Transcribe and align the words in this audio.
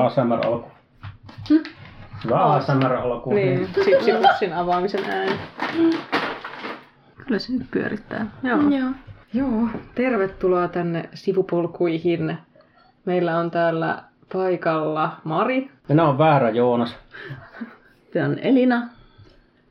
Hyvä 0.00 0.06
ASMR-alku. 0.06 0.70
Hyvä 2.24 2.44
ASMR-alku. 2.44 3.30
Niin, 3.34 3.68
sipsipussin 3.84 4.52
avaamisen 4.52 5.04
ääni. 5.04 5.38
Kyllä 7.26 7.38
se 7.38 7.52
nyt 7.52 7.70
pyörittää. 7.70 8.26
Joo. 8.42 8.60
Joo. 8.60 8.90
Joo, 9.34 9.68
tervetuloa 9.94 10.68
tänne 10.68 11.08
sivupolkuihin. 11.14 12.38
Meillä 13.04 13.38
on 13.38 13.50
täällä 13.50 14.02
paikalla 14.32 15.16
Mari. 15.24 15.70
Minä 15.88 16.04
on 16.08 16.18
väärä 16.18 16.50
Joonas. 16.50 16.96
Tämä 18.12 18.26
on 18.26 18.38
Elina. 18.38 18.88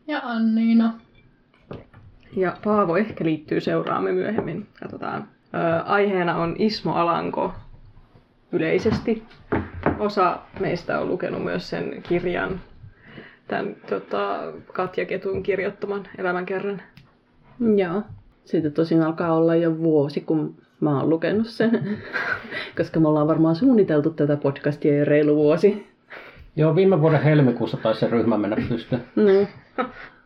Ja 0.08 0.22
Anniina. 0.24 0.94
Ja 2.36 2.58
Paavo 2.64 2.98
ehkä 2.98 3.26
liittyy 3.26 3.62
seuraamme 3.62 4.12
myöhemmin. 4.12 4.68
Katsotaan. 4.80 5.28
Ö, 5.54 5.84
aiheena 5.84 6.38
on 6.38 6.56
Ismo 6.60 6.94
Alanko 6.94 7.54
yleisesti. 8.52 9.24
Osa 10.00 10.40
meistä 10.60 11.00
on 11.00 11.08
lukenut 11.08 11.44
myös 11.44 11.70
sen 11.70 12.04
kirjan, 12.04 12.62
tämän 13.48 13.76
tota, 13.90 14.40
Katja 14.74 15.06
Ketun 15.06 15.44
kirjoittaman 15.44 16.08
elämänkerran. 16.18 16.82
Joo. 17.76 18.02
Siitä 18.46 18.70
tosin 18.70 19.02
alkaa 19.02 19.34
olla 19.34 19.56
jo 19.56 19.78
vuosi, 19.78 20.22
kun 20.22 20.56
mä 20.80 21.00
oon 21.00 21.10
lukenut 21.10 21.48
sen. 21.48 21.98
Koska 22.78 23.00
me 23.00 23.08
ollaan 23.08 23.28
varmaan 23.28 23.56
suunniteltu 23.56 24.10
tätä 24.10 24.38
podcastia 24.38 24.98
jo 24.98 25.06
reilu 25.06 25.36
vuosi. 25.36 25.88
Joo, 26.56 26.76
viime 26.76 27.02
vuoden 27.02 27.24
helmikuussa 27.24 27.78
taisi 27.78 28.00
se 28.00 28.08
ryhmä 28.08 28.38
mennä 28.38 28.58
pystyyn. 28.70 29.04
No. 29.16 29.48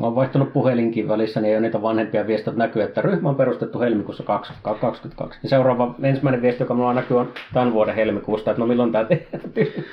Mä 0.00 0.06
oon 0.06 0.14
vaihtanut 0.14 0.52
puhelinkin 0.52 1.08
välissä, 1.08 1.40
niin 1.40 1.50
ei 1.50 1.56
ole 1.56 1.60
niitä 1.60 1.82
vanhempia 1.82 2.26
viestejä 2.26 2.56
näkyy, 2.56 2.82
että 2.82 3.02
ryhmä 3.02 3.28
on 3.28 3.36
perustettu 3.36 3.80
helmikuussa 3.80 4.22
2022. 4.22 5.40
Ja 5.42 5.48
seuraava 5.48 5.94
ensimmäinen 6.02 6.42
viesti, 6.42 6.62
joka 6.62 6.74
mulla 6.74 6.94
näkyy, 6.94 7.18
on 7.18 7.32
tämän 7.54 7.72
vuoden 7.72 7.94
helmikuusta, 7.94 8.50
että 8.50 8.60
no 8.60 8.66
milloin 8.66 8.92
tää 8.92 9.04
tehtiin. 9.04 9.84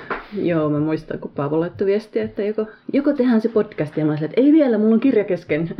Joo, 0.42 0.70
mä 0.70 0.78
muistan, 0.78 1.18
kun 1.18 1.30
Paavo 1.36 1.60
laittoi 1.60 1.86
viestiä, 1.86 2.24
että 2.24 2.42
joko, 2.42 2.66
joko 2.92 3.12
tehdään 3.12 3.40
se 3.40 3.48
podcast, 3.48 3.96
ja 3.96 4.04
mä 4.04 4.16
sanoin, 4.16 4.30
että 4.30 4.40
ei 4.40 4.52
vielä, 4.52 4.78
mulla 4.78 4.94
on 4.94 5.00
kirja 5.00 5.24
kesken. 5.24 5.68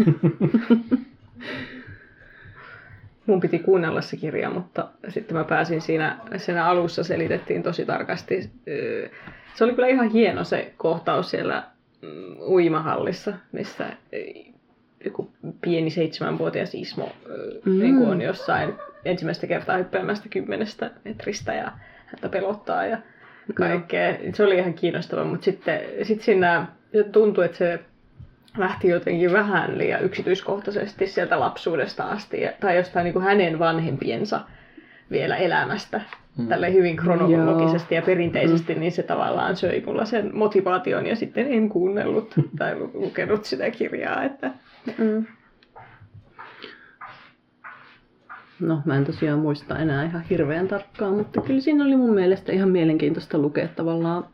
Mun 3.26 3.40
piti 3.40 3.58
kuunnella 3.58 4.00
se 4.00 4.16
kirja, 4.16 4.50
mutta 4.50 4.88
sitten 5.08 5.36
mä 5.36 5.44
pääsin 5.44 5.80
siinä, 5.80 6.18
siinä 6.36 6.66
alussa 6.66 7.04
selitettiin 7.04 7.62
tosi 7.62 7.86
tarkasti. 7.86 8.50
Se 9.54 9.64
oli 9.64 9.74
kyllä 9.74 9.88
ihan 9.88 10.10
hieno 10.10 10.44
se 10.44 10.72
kohtaus 10.76 11.30
siellä 11.30 11.62
uimahallissa, 12.48 13.32
missä 13.52 13.86
joku 15.04 15.30
pieni 15.60 15.90
seitsemänvuotias 15.90 16.74
Ismo 16.74 17.12
mm. 17.64 17.72
Mm. 17.72 17.78
niin 17.78 17.98
on 17.98 18.22
jossain 18.22 18.74
ensimmäistä 19.04 19.46
kertaa 19.46 19.76
hyppäämästä 19.76 20.28
kymmenestä 20.28 20.90
metristä 21.04 21.54
ja 21.54 21.72
häntä 22.06 22.28
pelottaa 22.28 22.86
ja 22.86 22.98
kaikkea. 23.54 24.16
Se 24.34 24.44
oli 24.44 24.58
ihan 24.58 24.74
kiinnostava, 24.74 25.24
mutta 25.24 25.44
sitten 25.44 25.80
sit 26.02 26.22
siinä 26.22 26.66
tuntui, 27.12 27.44
että 27.44 27.58
se 27.58 27.80
lähti 28.58 28.88
jotenkin 28.88 29.32
vähän 29.32 29.78
liian 29.78 30.04
yksityiskohtaisesti 30.04 31.06
sieltä 31.06 31.40
lapsuudesta 31.40 32.04
asti 32.04 32.40
ja- 32.40 32.52
tai 32.60 32.76
jostain 32.76 33.04
niin 33.04 33.12
kuin 33.12 33.24
hänen 33.24 33.58
vanhempiensa 33.58 34.40
vielä 35.10 35.36
elämästä. 35.36 36.00
Mm. 36.38 36.48
Tälle 36.48 36.72
hyvin 36.72 36.96
kronologisesti 36.96 37.94
ja 37.94 38.02
perinteisesti, 38.02 38.74
niin 38.74 38.92
se 38.92 39.02
tavallaan 39.02 39.56
söi 39.56 39.82
mulla 39.86 40.04
sen 40.04 40.30
motivaation 40.34 41.06
ja 41.06 41.16
sitten 41.16 41.46
en 41.52 41.68
kuunnellut 41.68 42.34
tai 42.58 42.78
lu- 42.78 42.90
lukenut 42.94 43.44
sitä 43.44 43.70
kirjaa. 43.70 44.24
Että... 44.24 44.50
Mm. 44.98 45.26
No, 48.60 48.82
mä 48.84 48.96
en 48.96 49.04
tosiaan 49.04 49.38
muista 49.38 49.78
enää 49.78 50.04
ihan 50.04 50.22
hirveän 50.22 50.68
tarkkaan, 50.68 51.14
mutta 51.14 51.40
kyllä 51.40 51.60
siinä 51.60 51.84
oli 51.84 51.96
mun 51.96 52.14
mielestä 52.14 52.52
ihan 52.52 52.68
mielenkiintoista 52.68 53.38
lukea 53.38 53.68
tavallaan 53.68 54.24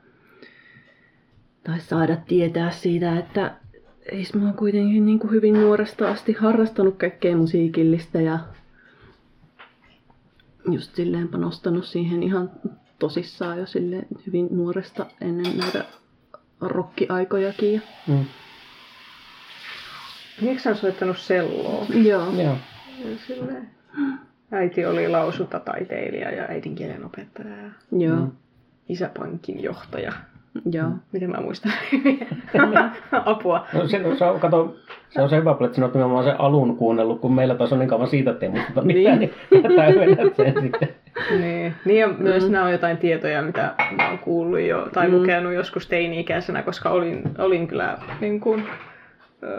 tai 1.65 1.81
saada 1.81 2.17
tietää 2.17 2.71
siitä, 2.71 3.19
että 3.19 3.55
Ismo 4.13 4.49
on 4.49 4.55
kuitenkin 4.55 5.07
niin 5.07 5.19
kuin 5.19 5.31
hyvin 5.31 5.55
nuoresta 5.55 6.11
asti 6.11 6.33
harrastanut 6.33 6.97
kaikkea 6.97 7.37
musiikillista 7.37 8.21
ja 8.21 8.39
just 10.71 10.95
silleen 10.95 11.29
panostanut 11.29 11.85
siihen 11.85 12.23
ihan 12.23 12.51
tosissaan 12.99 13.59
jo 13.59 13.67
silleen 13.67 14.07
hyvin 14.27 14.49
nuoresta 14.51 15.07
ennen 15.21 15.59
näitä 15.59 15.85
rokkiaikojakin. 16.61 17.75
Ja... 17.75 17.81
Mm. 18.07 18.25
Miksi 20.41 20.65
hän 20.69 20.75
on 20.75 20.81
soittanut 20.81 21.19
selloa? 21.19 21.87
Joo. 21.95 22.33
Joo. 22.43 22.57
Silleen. 23.27 23.71
Äiti 24.51 24.87
oli 24.87 25.09
lausuntataiteilija 25.09 26.31
ja 26.31 26.43
äidinkielen 26.43 27.05
opettaja 27.05 27.57
ja 27.57 27.71
Joo. 27.99 28.17
Mm. 28.17 28.33
isä 28.89 29.11
pankin 29.19 29.63
johtaja. 29.63 30.13
Joo. 30.73 30.89
Miten 31.13 31.31
mä 31.31 31.41
muistan? 31.41 31.73
Apua. 33.25 33.67
No, 33.73 33.89
se, 33.89 34.01
se, 34.19 34.25
on, 34.25 34.41
kato, 34.41 34.77
se 35.11 35.23
on 35.23 35.29
se 35.29 35.37
hyvä 35.37 35.55
puoli, 35.55 35.67
että 35.67 35.75
sinä 35.75 35.85
olet 35.85 35.95
nimenomaan 35.95 36.25
sen 36.25 36.41
alun 36.41 36.77
kuunnellut, 36.77 37.21
kun 37.21 37.35
meillä 37.35 37.55
taas 37.55 37.73
on 37.73 37.79
niin 37.79 37.89
kauan 37.89 38.09
siitä, 38.09 38.31
että 38.31 38.47
ei 38.47 38.53
muisteta 38.53 38.83
mitään, 38.83 39.19
niin 39.19 39.33
täydennät 39.77 40.37
sen 40.37 40.55
sitten. 40.63 40.89
Niin. 41.41 41.75
niin 41.85 42.01
ja 42.01 42.09
myös 42.09 42.47
mm. 42.47 42.53
nämä 42.53 42.65
on 42.65 42.73
jotain 42.73 42.97
tietoja, 42.97 43.43
mitä 43.43 43.75
mä 43.97 44.09
oon 44.09 44.19
kuullut 44.19 44.61
jo 44.61 44.89
tai 44.93 45.09
mm. 45.09 45.15
lukenut 45.15 45.55
joskus 45.55 45.89
teini-ikäisenä, 45.89 46.63
koska 46.63 46.91
olin, 46.91 47.23
olin 47.39 47.69
kyllä 47.69 47.99
niin 48.21 48.41
kuin, 48.41 48.65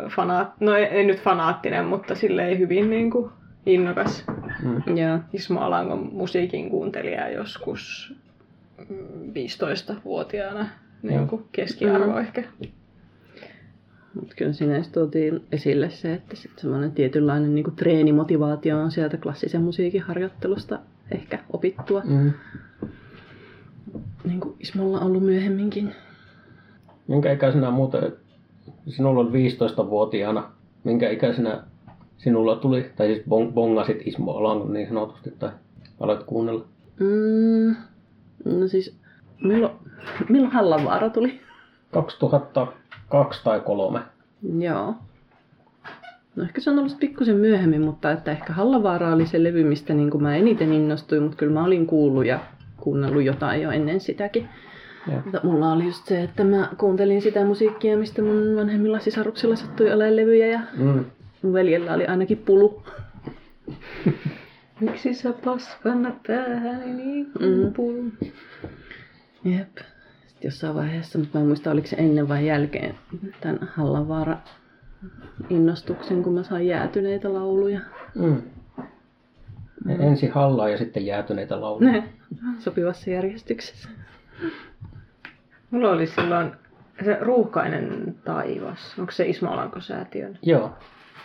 fanaat, 0.09 0.49
no 0.59 0.75
ei, 0.75 0.83
ei, 0.85 1.05
nyt 1.05 1.21
fanaattinen, 1.21 1.85
mutta 1.85 2.15
silleen 2.15 2.59
hyvin 2.59 2.89
niin 2.89 3.11
kuin, 3.11 3.29
innokas 3.65 4.25
Mm. 4.63 4.97
Joo. 4.97 5.19
Ismo 5.33 5.59
Alangon 5.59 6.09
musiikin 6.11 6.69
kuuntelija 6.69 7.29
joskus 7.29 8.13
mm, 8.89 9.29
15-vuotiaana, 9.29 10.67
niin 11.03 11.27
kuin 11.27 11.45
keskiarvo 11.51 12.11
Mm. 12.11 12.17
ehkä. 12.17 12.43
Mutta 14.13 14.35
kyllä 14.35 14.53
siinä 14.53 14.83
tuotiin 14.93 15.43
esille 15.51 15.89
se, 15.89 16.13
että 16.13 16.35
sitten 16.35 16.61
semmoinen 16.61 16.91
tietynlainen 16.91 17.55
niinku 17.55 17.71
treenimotivaatio 17.71 18.79
on 18.79 18.91
sieltä 18.91 19.17
klassisen 19.17 19.61
musiikin 19.61 20.01
harjoittelusta 20.01 20.79
ehkä 21.11 21.39
opittua. 21.53 22.01
Mm. 22.05 22.33
Niin 24.23 24.39
kuin 24.39 24.55
Ismolla 24.59 24.99
on 24.99 25.07
ollut 25.07 25.23
myöhemminkin. 25.23 25.95
Minkä 27.07 27.31
ikäisenä 27.31 27.71
muuten, 27.71 28.13
sinulla 28.87 29.19
on 29.19 29.31
15-vuotiaana, 29.33 30.51
minkä 30.83 31.09
ikäisenä 31.09 31.63
sinulla 32.17 32.55
tuli, 32.55 32.91
tai 32.95 33.07
siis 33.07 33.23
bong, 33.29 33.53
bongasit 33.53 34.07
Ismo 34.07 34.31
Alangon 34.31 34.73
niin 34.73 34.87
sanotusti, 34.87 35.31
tai 35.39 35.49
aloit 35.99 36.23
kuunnella? 36.23 36.65
Mm, 36.99 37.75
no 38.45 38.67
siis, 38.67 38.97
milloin, 39.43 39.73
milloin 40.29 40.53
Hallanvaara 40.53 41.09
tuli? 41.09 41.39
2002 41.91 43.43
tai 43.43 43.59
3. 43.59 43.99
Joo. 44.59 44.93
No 46.35 46.43
ehkä 46.43 46.61
se 46.61 46.69
on 46.69 46.79
ollut 46.79 46.99
pikkusen 46.99 47.35
myöhemmin, 47.35 47.81
mutta 47.81 48.11
että 48.11 48.31
ehkä 48.31 48.53
Hallavaara 48.53 49.13
oli 49.13 49.25
se 49.27 49.43
levy, 49.43 49.63
mistä 49.63 49.93
niin 49.93 50.09
kuin 50.11 50.23
mä 50.23 50.35
eniten 50.35 50.73
innostuin, 50.73 51.23
mutta 51.23 51.37
kyllä 51.37 51.53
mä 51.53 51.63
olin 51.63 51.87
kuullut 51.87 52.25
ja 52.25 52.39
kuunnellut 52.77 53.23
jotain 53.23 53.61
jo 53.61 53.71
ennen 53.71 53.99
sitäkin. 53.99 54.49
Joo. 55.11 55.21
Mutta 55.23 55.39
mulla 55.43 55.71
oli 55.71 55.83
just 55.85 56.05
se, 56.05 56.23
että 56.23 56.43
mä 56.43 56.69
kuuntelin 56.77 57.21
sitä 57.21 57.45
musiikkia, 57.45 57.97
mistä 57.97 58.21
mun 58.21 58.55
vanhemmilla 58.55 58.99
sisaruksilla 58.99 59.55
sattui 59.55 59.91
olemaan 59.93 60.15
levyjä 60.15 60.47
ja 60.47 60.59
Mm. 60.77 61.05
mun 61.41 61.53
veljellä 61.53 61.93
oli 61.93 62.05
ainakin 62.07 62.37
pulu. 62.37 62.83
Miksi 64.79 65.13
sä 65.13 65.33
paskannat 65.45 66.15
päähäni 66.27 66.93
niin 66.93 67.31
Mm. 67.39 67.73
pullo? 67.73 68.03
Jep. 69.45 69.77
Sitten 70.27 70.47
jossain 70.47 70.75
vaiheessa, 70.75 71.19
mutta 71.19 71.37
mä 71.37 71.41
en 71.41 71.47
muista 71.47 71.71
oliko 71.71 71.87
se 71.87 71.95
ennen 71.95 72.29
vai 72.29 72.47
jälkeen 72.47 72.95
tämän 73.41 73.59
Hallanvaara 73.73 74.37
innostuksen, 75.49 76.23
kun 76.23 76.33
mä 76.33 76.43
sain 76.43 76.67
jäätyneitä 76.67 77.33
lauluja. 77.33 77.79
Mm. 78.15 78.41
Ensin 79.99 80.31
hallaa 80.31 80.69
ja 80.69 80.77
sitten 80.77 81.05
jäätyneitä 81.05 81.61
lauluja. 81.61 81.91
Ne, 81.91 82.03
sopivassa 82.59 83.09
järjestyksessä. 83.09 83.89
Mulla 85.71 85.89
oli 85.89 86.07
silloin 86.07 86.51
se 87.05 87.17
Ruuhkainen 87.21 88.15
taivas. 88.23 88.99
Onko 88.99 89.11
se 89.11 89.25
Ismo 89.25 89.51
Alanko-säätiön 89.51 90.39
Joo. 90.41 90.71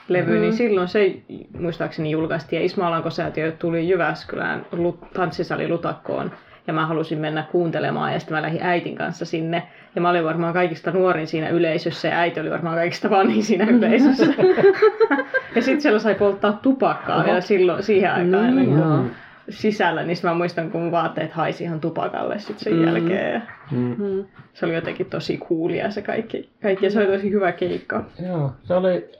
levy? 0.09 0.33
Mhm. 0.33 0.41
Niin 0.41 0.53
silloin 0.53 0.89
se 0.89 1.23
muistaakseni 1.59 2.11
julkaistiin. 2.11 2.61
Ja 2.61 2.67
Ismo 2.67 2.85
Alanko-säätiö 2.85 3.53
tuli 3.53 3.89
Jyväskylään 3.89 4.67
tanssisali 5.15 5.69
Lutakkoon. 5.69 6.31
Ja 6.71 6.75
mä 6.75 6.87
halusin 6.87 7.19
mennä 7.19 7.45
kuuntelemaan 7.53 8.13
ja 8.13 8.19
sitten 8.19 8.37
mä 8.37 8.43
lähdin 8.43 8.63
äitin 8.63 8.95
kanssa 8.97 9.25
sinne. 9.25 9.63
Ja 9.95 10.01
mä 10.01 10.11
olin 10.11 10.25
varmaan 10.25 10.53
kaikista 10.55 10.91
nuorin 10.91 11.27
siinä 11.27 11.49
yleisössä 11.49 12.09
ja 12.09 12.19
äiti 12.19 12.41
oli 12.41 12.51
varmaan 12.51 12.77
kaikista 12.77 13.11
vanhin 13.11 13.43
siinä 13.43 13.65
yleisössä. 13.65 14.25
ja 15.57 15.63
sitten 15.63 15.81
siellä 15.81 15.99
sai 15.99 16.15
polttaa 16.15 16.53
tupakkaa 16.53 17.17
Oho. 17.17 17.25
vielä 17.27 17.41
silloin, 17.41 17.83
siihen 17.83 18.13
aikaan. 18.13 18.57
Niin, 18.57 18.69
niin 18.69 18.79
joo. 18.79 19.05
sisällä, 19.49 20.03
niin 20.03 20.17
mä 20.23 20.35
muistan, 20.35 20.71
kun 20.71 20.81
mun 20.83 20.91
vaatteet 20.93 21.33
haisi 21.33 21.65
ihan 21.65 21.81
tupakalle 21.81 22.39
sit 22.39 22.59
sen 22.59 22.73
Mm. 22.73 22.85
jälkeen. 22.87 23.33
Ja 23.35 23.41
Mm. 23.71 24.25
Se 24.55 24.67
oli 24.67 24.75
jotenkin 24.75 25.07
tosi 25.07 25.39
coolia 25.39 25.91
se 25.91 26.03
kaikki. 26.03 26.51
kaikki 26.63 26.87
ja 26.87 26.91
se 26.91 26.99
oli 26.99 27.07
tosi 27.17 27.31
hyvä 27.31 27.53
keikka. 27.53 28.05
Joo, 28.27 28.53
se 28.65 28.75
oli... 28.75 29.11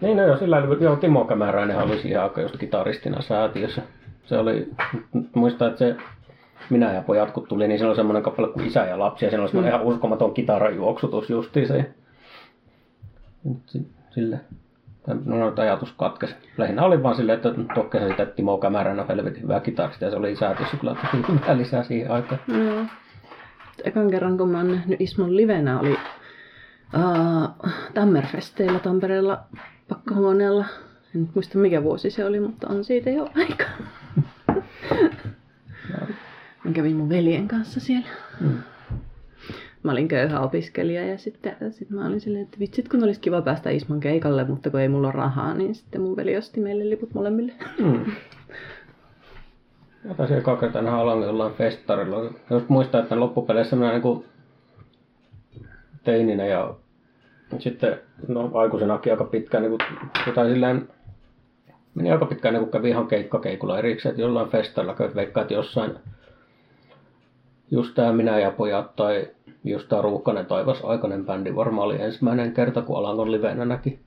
Niin 0.00 0.16
no 0.16 0.26
joo, 0.26 0.36
sillä 0.36 0.62
joo, 0.80 0.96
Timo 0.96 1.24
Kämäräinen 1.24 1.76
oli 1.78 1.98
siihen 1.98 2.22
aikaan 2.22 2.42
just 2.42 2.56
kitaristina 2.58 3.20
säätiössä. 3.22 3.82
Se 4.24 4.38
oli, 4.38 4.68
muistan, 5.34 5.68
että 5.68 5.78
se 5.78 5.96
minä 6.70 6.92
ja 6.92 7.02
pojat 7.02 7.30
kun 7.30 7.46
tuli, 7.48 7.68
niin 7.68 7.78
siinä 7.78 7.88
oli 7.88 7.96
semmoinen 7.96 8.22
kappale 8.22 8.48
kuin 8.48 8.66
Isä 8.66 8.84
ja 8.84 8.98
lapsi, 8.98 9.24
ja 9.24 9.30
siinä 9.30 9.42
oli 9.42 9.50
semmoinen 9.50 9.74
ihan 9.74 9.86
uskomaton 9.86 10.34
kitarajuoksutus 10.34 11.30
justiinsa. 11.30 11.76
Ja... 11.76 11.84
Sille 14.10 14.40
No, 15.06 15.38
no 15.38 15.52
ajatus 15.56 15.92
katkesi. 15.92 16.34
Lähinnä 16.58 16.82
oli 16.82 17.02
vaan 17.02 17.14
silleen, 17.14 17.36
että 17.36 17.54
tokkessa 17.74 18.08
sitä 18.08 18.26
Timo 18.26 18.58
Kämärän 18.58 19.00
on 19.00 19.08
helvetin 19.08 19.42
hyvä 19.42 19.60
kitarista 19.60 20.04
ja 20.04 20.10
se 20.10 20.16
oli 20.16 20.36
säätössä 20.36 20.76
kyllä 20.76 20.94
tosi 20.94 21.24
hyvä 21.28 21.56
lisää 21.56 21.82
siihen 21.82 22.10
aikaan. 22.10 22.40
Joo. 22.48 22.84
Ekan 23.84 24.10
kerran 24.10 24.38
kun 24.38 24.48
mä 24.48 24.58
oon 24.58 24.70
nähnyt 24.70 25.00
Ismon 25.00 25.36
livenä 25.36 25.80
oli 25.80 25.92
uh, 25.92 27.70
Tammerfesteillä 27.94 28.78
Tampereella 28.78 29.38
pakkahuoneella. 29.88 30.64
En 31.14 31.28
muista 31.34 31.58
mikä 31.58 31.82
vuosi 31.82 32.10
se 32.10 32.24
oli, 32.24 32.40
mutta 32.40 32.68
on 32.68 32.84
siitä 32.84 33.10
jo 33.10 33.28
aika. 33.36 33.64
Mä 36.64 36.72
kävin 36.72 36.96
mun 36.96 37.08
veljen 37.08 37.48
kanssa 37.48 37.80
siellä. 37.80 38.08
Mm 38.40 38.58
mä 39.82 39.92
olin 39.92 40.08
köyhä 40.08 40.40
opiskelija 40.40 41.06
ja 41.06 41.18
sitten 41.18 41.56
sit 41.70 41.90
mä 41.90 42.06
olin 42.06 42.20
silleen, 42.20 42.44
että 42.44 42.58
vitsit 42.58 42.88
kun 42.88 43.04
olisi 43.04 43.20
kiva 43.20 43.42
päästä 43.42 43.70
Isman 43.70 44.00
keikalle, 44.00 44.44
mutta 44.44 44.70
kun 44.70 44.80
ei 44.80 44.88
mulla 44.88 45.06
ole 45.06 45.14
rahaa, 45.14 45.54
niin 45.54 45.74
sitten 45.74 46.00
mun 46.00 46.16
veli 46.16 46.36
osti 46.36 46.60
meille 46.60 46.90
liput 46.90 47.14
molemmille. 47.14 47.52
Mm. 47.78 48.04
Ja 50.04 50.14
tosiaan 50.14 50.42
koketaan 50.42 50.86
haluan 50.86 51.22
jollain 51.22 51.54
festarilla. 51.54 52.32
Jos 52.50 52.68
muistaa, 52.68 53.00
että 53.00 53.20
loppupeleissä 53.20 53.76
minä 53.76 53.92
niin 53.92 54.24
teininä 56.04 56.46
ja 56.46 56.74
sitten 57.58 57.98
no, 58.28 58.50
aikuisenakin 58.54 59.12
aika 59.12 59.24
pitkään 59.24 59.62
niin 59.62 59.78
kuin, 59.78 60.04
tai 60.34 60.48
silleen, 60.48 60.88
meni 61.94 62.12
aika 62.12 62.26
pitkään 62.26 62.54
niin 62.54 62.70
kävi 62.70 62.88
ihan 62.88 63.06
keikkakeikulla 63.06 63.78
erikseen, 63.78 64.10
että 64.10 64.22
jollain 64.22 64.48
festarilla 64.48 64.94
käyt 64.94 65.14
veikkaat 65.14 65.50
jossain 65.50 65.92
just 67.72 67.94
tämä 67.94 68.12
minä 68.12 68.38
ja 68.38 68.50
pojat 68.50 68.96
tai 68.96 69.28
just 69.64 69.88
tämä 69.88 70.02
Ruuhkanen 70.02 70.46
taivas 70.46 70.84
aikainen 70.84 71.26
bändi 71.26 71.54
varmaan 71.56 71.86
oli 71.86 72.02
ensimmäinen 72.02 72.52
kerta, 72.52 72.82
kun 72.82 72.98
Alankon 72.98 73.32
livenä 73.32 73.64
näki. 73.64 73.98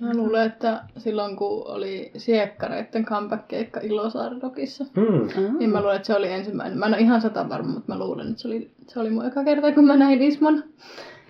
Mä 0.00 0.14
luulen, 0.14 0.46
että 0.46 0.82
silloin 0.98 1.36
kun 1.36 1.66
oli 1.66 2.10
siekkareiden 2.16 3.04
comeback-keikka 3.04 3.80
Ilosaardokissa, 3.82 4.84
mm. 4.84 5.58
niin 5.58 5.70
mä 5.70 5.80
luulen, 5.80 5.96
että 5.96 6.06
se 6.06 6.16
oli 6.16 6.32
ensimmäinen. 6.32 6.78
Mä 6.78 6.86
en 6.86 6.94
ole 6.94 7.02
ihan 7.02 7.20
sata 7.20 7.48
varma, 7.48 7.72
mutta 7.72 7.92
mä 7.92 7.98
luulen, 7.98 8.30
että 8.30 8.42
se 8.42 8.48
oli, 8.48 8.70
se 8.88 9.00
oli 9.00 9.10
mun 9.10 9.26
eka 9.26 9.44
kerta, 9.44 9.72
kun 9.72 9.86
mä 9.86 9.96
näin 9.96 10.22
Ismon. 10.22 10.64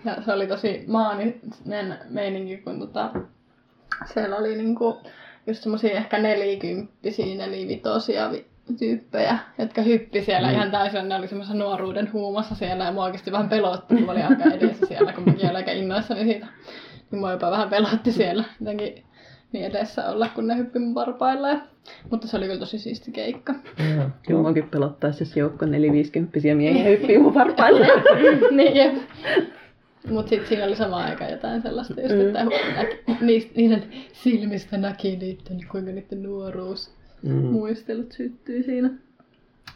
Ja 0.05 0.23
se 0.25 0.33
oli 0.33 0.47
tosi 0.47 0.85
maaninen 0.87 1.99
meininki, 2.11 2.57
kun 2.57 2.79
tota, 2.79 3.11
siellä 4.05 4.37
oli 4.37 4.57
niinku 4.57 4.97
just 5.47 5.63
semmosia 5.63 5.91
ehkä 5.91 6.19
nelikymppisiä, 6.19 7.37
nelivitosia 7.37 8.31
tyyppejä, 8.75 9.39
jotka 9.59 9.83
hyppi 9.83 10.25
siellä 10.25 10.49
mm. 10.49 10.55
ihan 10.55 10.71
täysin. 10.71 11.09
Ne 11.09 11.17
oli 11.17 11.29
semmoisen 11.29 11.59
nuoruuden 11.59 12.13
huumassa 12.13 12.55
siellä 12.55 12.85
ja 12.85 12.93
mua 12.93 13.05
oikeasti 13.05 13.33
vähän 13.33 13.49
pelotti, 13.49 13.95
kun 13.95 14.11
oli 14.11 14.23
aika 14.23 14.45
edessä 14.45 14.87
siellä, 14.87 15.13
kun 15.13 15.25
mäkin 15.25 15.45
olin 15.45 15.57
aika 15.57 15.73
innoissani 15.73 16.25
siitä. 16.25 16.47
Niin 17.11 17.21
mua 17.21 17.33
jopa 17.33 17.51
vähän 17.51 17.69
pelotti 17.69 18.13
siellä 18.13 18.45
jotenkin 18.61 19.05
niin 19.53 19.65
edessä 19.65 20.09
olla, 20.09 20.29
kun 20.29 20.47
ne 20.47 20.57
hyppi 20.57 20.79
mun 20.79 20.95
varpailla. 20.95 21.49
Ja... 21.49 21.61
Mutta 22.11 22.27
se 22.27 22.37
oli 22.37 22.47
kyllä 22.47 22.61
tosi 22.61 22.79
siisti 22.79 23.13
keikka. 23.13 23.55
Joo, 23.97 24.11
kyllä 24.27 24.41
muakin 24.41 24.69
pelottaisi, 24.69 25.23
jos 25.23 25.37
joukko 25.37 25.67
450 25.67 26.39
miehiä 26.55 26.85
hyppii 26.85 27.19
mun 27.19 27.35
varpaille. 27.35 27.87
niin, 28.57 28.77
jep. 28.77 28.95
Mutta 30.11 30.31
sitten 30.31 30.49
siinä 30.49 30.65
oli 30.65 30.77
sama 30.77 30.97
aika 30.97 31.25
jotain 31.25 31.63
sellaista, 31.63 32.01
just, 32.01 32.15
että 32.15 32.45
mm. 32.45 33.27
niistä, 33.27 33.53
niiden 33.57 33.85
silmistä 34.13 34.77
näki 34.77 35.17
niiden, 35.17 35.69
kuinka 35.71 35.93
niiden 35.93 36.23
nuoruus 36.23 36.97
mm. 37.29 37.47
muistelut 37.47 38.13
syttyi 38.13 38.63
siinä. 38.63 38.91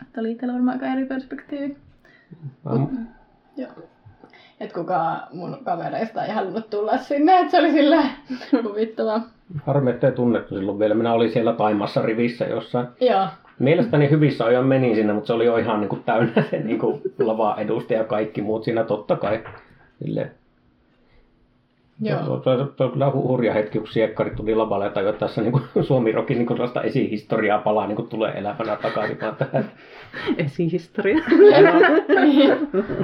Että 0.02 0.20
oli 0.20 0.32
itsellä 0.32 0.54
varmaan 0.54 0.76
aika 0.76 0.92
eri 0.92 1.06
perspektiivi. 1.06 1.76
Mm. 2.64 3.06
joo. 3.56 3.70
Et 4.60 4.72
kukaan 4.72 5.20
mun 5.32 5.58
kavereista 5.64 6.24
ei 6.24 6.32
halunnut 6.32 6.70
tulla 6.70 6.96
sinne, 6.96 7.38
että 7.38 7.50
se 7.50 7.58
oli 7.58 7.72
sillä 7.72 8.02
huvittavaa. 8.68 9.22
Harmi, 9.66 9.90
ettei 9.90 10.12
tunnettu 10.12 10.54
silloin 10.54 10.78
vielä. 10.78 10.94
Minä 10.94 11.12
olin 11.12 11.32
siellä 11.32 11.52
Taimassa 11.52 12.02
rivissä 12.02 12.44
jossain. 12.44 12.86
Joo. 13.00 13.26
Mielestäni 13.58 14.10
hyvissä 14.10 14.44
ajoin 14.44 14.66
menin 14.66 14.94
sinne, 14.94 15.12
mutta 15.12 15.26
se 15.26 15.32
oli 15.32 15.46
jo 15.46 15.56
ihan 15.56 15.80
niin 15.80 15.88
kuin 15.88 16.02
täynnä 16.04 16.42
se 16.50 16.58
niin 16.58 16.78
kuin 16.78 17.02
lava 17.18 17.56
edustaja 17.58 17.98
ja 17.98 18.04
kaikki 18.04 18.42
muut 18.42 18.64
siinä 18.64 18.84
totta 18.84 19.16
kai. 19.16 19.44
Silleen 20.04 20.30
Joo. 22.00 22.42
Se 22.76 22.84
on 22.84 22.90
kyllä 22.92 23.10
hurja 23.10 23.52
hetki, 23.52 23.78
kun 23.78 23.88
siekkarit 23.88 24.36
tuli 24.36 24.54
lavalle 24.54 24.84
ja 24.84 24.90
tajua 24.90 25.12
tässä 25.12 25.42
niin 25.42 25.52
Suomi-rokin 25.86 26.38
niin 26.38 26.48
sellaista 26.48 26.82
esihistoriaa 26.82 27.58
palaa 27.58 27.86
niin 27.86 27.96
kuin 27.96 28.08
tulee 28.08 28.32
elävänä 28.32 28.76
takaisin 28.76 29.20
vaan 29.20 29.36
tähän. 29.36 29.70
Esihistoria? 30.46 31.18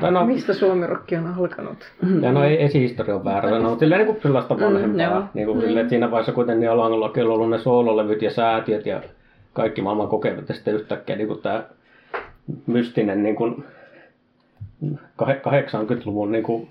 no, 0.02 0.10
no, 0.10 0.26
Mistä 0.26 0.54
Suomi-rokki 0.54 1.16
on 1.16 1.34
alkanut? 1.38 1.78
Ja 2.20 2.32
no 2.32 2.44
ei 2.44 2.62
esihistoria 2.62 3.14
on 3.14 3.24
väärä, 3.24 3.50
no, 3.50 3.60
mutta 3.60 3.78
silleen 3.78 3.98
niin 3.98 4.06
kuin 4.06 4.22
sellaista 4.22 4.54
mm, 4.54 4.60
vanhempaa. 4.60 5.20
Mm, 5.20 5.28
niin 5.34 5.46
kuin, 5.46 5.60
silleen, 5.60 5.78
että 5.78 5.90
siinä 5.90 6.10
vaiheessa 6.10 6.32
kuitenkin 6.32 6.70
on 6.70 6.78
ollut 6.78 7.50
ne 7.50 7.58
soololevyt 7.58 8.22
ja 8.22 8.30
säätiöt 8.30 8.86
ja 8.86 9.00
kaikki 9.52 9.82
maailman 9.82 10.08
kokevat 10.08 10.48
ja 10.48 10.54
sitten 10.54 10.74
yhtäkkiä 10.74 11.16
niin 11.16 11.28
kuin 11.28 11.42
tämä 11.42 11.64
mystinen 12.66 13.22
niin 13.22 13.36
kuin 13.36 13.64
80-luvun 15.22 16.32
niin 16.32 16.44
kuin 16.44 16.68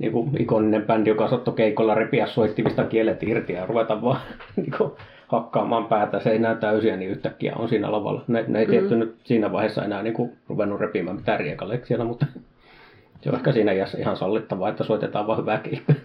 niin 0.00 0.12
kuin 0.12 0.42
ikoninen 0.42 0.82
bändi, 0.82 1.10
joka 1.10 1.28
saattoi 1.28 1.54
keikolla 1.54 1.94
repiä 1.94 2.26
soittimista 2.26 2.84
kielet 2.84 3.22
irti 3.22 3.52
ja 3.52 3.66
ruveta 3.66 4.02
vaan 4.02 4.20
niin 4.56 4.72
kuin, 4.78 4.92
hakkaamaan 5.28 5.86
päätä 5.86 6.20
seinään 6.20 6.58
täysiä, 6.58 6.96
niin 6.96 7.10
yhtäkkiä 7.10 7.52
on 7.56 7.68
siinä 7.68 7.92
lavalla. 7.92 8.24
Ne, 8.28 8.44
ne 8.48 8.58
ei 8.58 8.66
mm. 8.66 8.70
tietty 8.70 8.96
nyt 8.96 9.16
siinä 9.24 9.52
vaiheessa 9.52 9.84
enää 9.84 10.02
niin 10.02 10.14
kuin, 10.14 10.32
ruvennut 10.48 10.80
repimään 10.80 11.16
mitään 11.16 11.40
riekaleksi 11.40 11.88
siellä, 11.88 12.04
mutta 12.04 12.26
se 13.20 13.30
on 13.30 13.36
ehkä 13.36 13.52
siinä 13.52 13.72
iässä 13.72 13.98
ihan 13.98 14.16
sallittavaa, 14.16 14.68
että 14.68 14.84
soitetaan 14.84 15.26
vaan 15.26 15.38
hyvää 15.38 15.58
keikkaa 15.58 15.96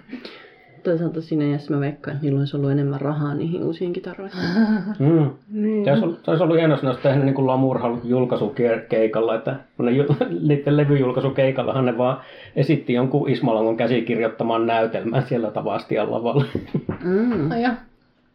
toisaalta 0.86 1.22
siinä 1.22 1.46
iässä 1.46 1.74
mä 1.74 1.80
veikkaan, 1.80 2.16
että 2.16 2.26
niillä 2.26 2.40
olisi 2.40 2.58
ollut 2.58 2.72
enemmän 2.72 3.02
rahaa 3.02 3.34
niihin 3.34 3.64
uusiin 3.64 3.94
kitaroihin. 3.94 4.40
Mm. 5.00 5.30
niin. 5.52 5.86
Se 5.86 5.92
olisi, 5.92 6.20
olisi 6.28 6.44
ollut 6.44 6.58
hienoa, 6.58 6.80
jos 6.84 6.98
tehnyt 6.98 7.26
niin 7.26 7.36
kuin 7.36 7.48
Lamurhan 7.48 8.02
julkaisukeikalla, 8.04 9.36
että 9.36 9.56
kun 9.78 9.86
ne 9.86 9.92
niiden 10.48 10.78
levyjulkaisukeikallahan 10.78 11.86
ne 11.86 11.98
vaan 11.98 12.18
esitti 12.56 12.94
jonkun 12.94 13.30
Ismalangon 13.30 13.78
käsikirjoittaman 13.78 14.68
näytelmän 14.68 15.24
siellä 15.24 15.52
Tavastian 15.52 16.12
lavalla. 16.12 16.46
Mm. 17.04 17.50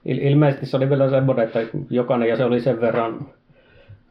Il- 0.05 0.19
ilmeisesti 0.19 0.67
se 0.67 0.77
oli 0.77 0.91
vielä 0.91 1.11
semmoinen, 1.11 1.45
että 1.47 1.61
jokainen 1.91 2.29
ja 2.29 2.37
se 2.37 2.45
oli 2.45 2.61
sen 2.61 2.81
verran 2.81 3.27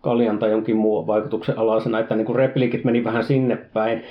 kaljan 0.02 0.40
tai 0.40 0.52
jonkin 0.52 0.78
muun 0.78 1.08
vaikutuksen 1.08 1.58
alaisena, 1.58 2.00
että 2.00 2.16
niin 2.16 2.26
kuin 2.26 2.36
replikit 2.36 2.84
meni 2.84 3.04
vähän 3.04 3.24
sinne 3.24 3.56
päin. 3.74 4.04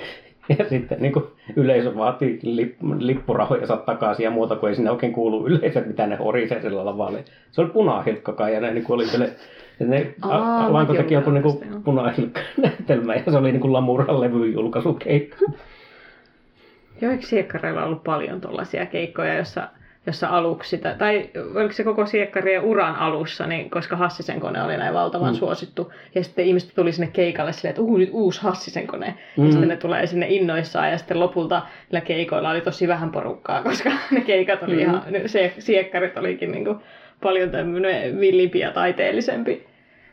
Ja 0.59 0.69
sitten 0.69 1.01
niin 1.01 1.13
kuin 1.13 1.25
yleisö 1.55 1.95
vaati 1.95 2.39
lipp- 2.43 2.95
lippurahoja 2.99 3.67
saa 3.67 3.77
takaisin 3.77 4.23
ja 4.23 4.31
muuta, 4.31 4.55
kun 4.55 4.69
ei 4.69 4.75
sinne 4.75 4.91
oikein 4.91 5.13
kuulu 5.13 5.47
yleisö, 5.47 5.83
mitä 5.85 6.07
ne 6.07 6.15
horisee 6.15 6.61
sillä 6.61 6.85
lavalle. 6.85 7.23
Se 7.51 7.61
oli 7.61 7.69
punahilkka 7.69 8.33
kai 8.33 8.53
ja 8.53 8.59
ne 8.59 8.73
niin 8.73 8.85
oli 8.89 9.05
vielä, 9.11 9.31
ne 9.79 10.13
Alanko 10.21 10.93
teki 10.93 11.13
joku 11.13 11.31
niin 11.31 11.83
punahilkka 11.83 12.41
näytelmä 12.57 13.15
ja 13.15 13.31
se 13.31 13.37
oli 13.37 13.51
niin 13.51 13.61
kuin 13.61 13.73
Lamuran 13.73 14.21
levyn 14.21 14.53
julkaisukeikka. 14.53 15.37
Joo, 17.01 17.11
eikö 17.11 17.25
Siekkareilla 17.25 17.85
ollut 17.85 18.03
paljon 18.03 18.41
tuollaisia 18.41 18.85
keikkoja, 18.85 19.37
jossa 19.37 19.67
jossa 20.09 20.27
aluksi, 20.27 20.69
sitä, 20.69 20.95
tai 20.97 21.29
oliko 21.55 21.73
se 21.73 21.83
koko 21.83 22.05
siekkarien 22.05 22.63
uran 22.63 22.95
alussa, 22.95 23.47
niin, 23.47 23.69
koska 23.69 23.95
Hassisen 23.95 24.39
kone 24.39 24.63
oli 24.63 24.77
näin 24.77 24.93
valtavan 24.93 25.33
mm. 25.33 25.37
suosittu, 25.37 25.93
ja 26.15 26.23
sitten 26.23 26.45
ihmiset 26.45 26.71
tuli 26.75 26.91
sinne 26.91 27.09
keikalle 27.13 27.53
silleen, 27.53 27.69
että 27.69 27.81
uh, 27.81 27.97
nyt 27.97 28.09
uusi 28.11 28.41
Hassisen 28.41 28.87
kone, 28.87 29.17
mm. 29.37 29.45
ja 29.45 29.51
sitten 29.51 29.69
ne 29.69 29.77
tulee 29.77 30.07
sinne 30.07 30.27
innoissaan, 30.29 30.91
ja 30.91 30.97
sitten 30.97 31.19
lopulta 31.19 31.61
niillä 31.89 32.01
keikoilla 32.01 32.49
oli 32.49 32.61
tosi 32.61 32.87
vähän 32.87 33.11
porukkaa, 33.11 33.63
koska 33.63 33.91
ne 34.11 34.21
keikat 34.21 34.63
oli 34.63 34.73
mm. 34.73 34.79
ihan, 34.79 35.03
se, 35.25 35.53
siekkarit 35.59 36.17
olikin 36.17 36.51
niin 36.51 36.65
kuin 36.65 36.77
paljon 37.23 37.49
tämmöinen 37.49 38.19
villimpi 38.19 38.59
ja 38.59 38.71
taiteellisempi 38.71 39.65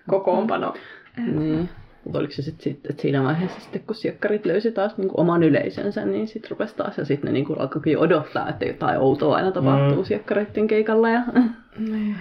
kokoonpano. 0.08 0.74
Mm. 1.16 1.68
Mutta 2.06 2.18
oliko 2.18 2.32
se 2.32 2.42
sitten 2.42 2.64
sit, 2.64 2.90
että 2.90 3.02
siinä 3.02 3.22
vaiheessa 3.22 3.60
sitten, 3.60 3.82
kun 3.86 3.94
siekkarit 3.94 4.46
löysi 4.46 4.72
taas 4.72 4.96
niin 4.96 5.08
kuin 5.08 5.20
oman 5.20 5.42
yleisönsä, 5.42 6.04
niin 6.04 6.28
sitten 6.28 6.50
rupesi 6.50 6.76
taas 6.76 6.98
ja 6.98 7.04
sitten 7.04 7.28
ne 7.28 7.32
niin 7.32 7.44
kuin 7.44 7.60
alkoikin 7.60 7.98
odottaa, 7.98 8.48
että 8.48 8.64
jotain 8.64 8.98
outoa 8.98 9.36
aina 9.36 9.52
tapahtuu 9.52 9.96
mm. 9.98 10.04
siekkareiden 10.04 10.66
keikalla. 10.66 11.08
Ja... 11.08 11.22
Niin. 11.78 12.16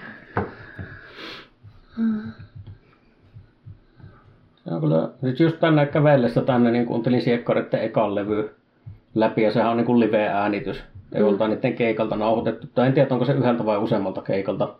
Se 4.63 4.73
on 4.73 4.81
kyllä, 4.81 5.09
nyt 5.21 5.39
just 5.39 5.59
tänne 5.59 5.85
kävellessä 5.85 6.41
tänne 6.41 6.71
niin 6.71 6.85
kuuntelin 6.85 7.21
siekkareiden 7.21 7.81
ekan 7.81 8.15
levy 8.15 8.55
läpi 9.15 9.41
ja 9.41 9.51
sehän 9.51 9.71
on 9.71 9.77
niin 9.77 9.85
kuin 9.85 9.99
live-äänitys. 9.99 10.83
Ei 11.13 11.21
mm. 11.21 11.49
niiden 11.49 11.75
keikalta 11.75 12.15
nauhoitettu. 12.15 12.67
Tai 12.75 12.87
en 12.87 12.93
tiedä, 12.93 13.07
onko 13.11 13.25
se 13.25 13.33
yhdeltä 13.33 13.65
vai 13.65 13.77
useammalta 13.77 14.21
keikalta. 14.21 14.75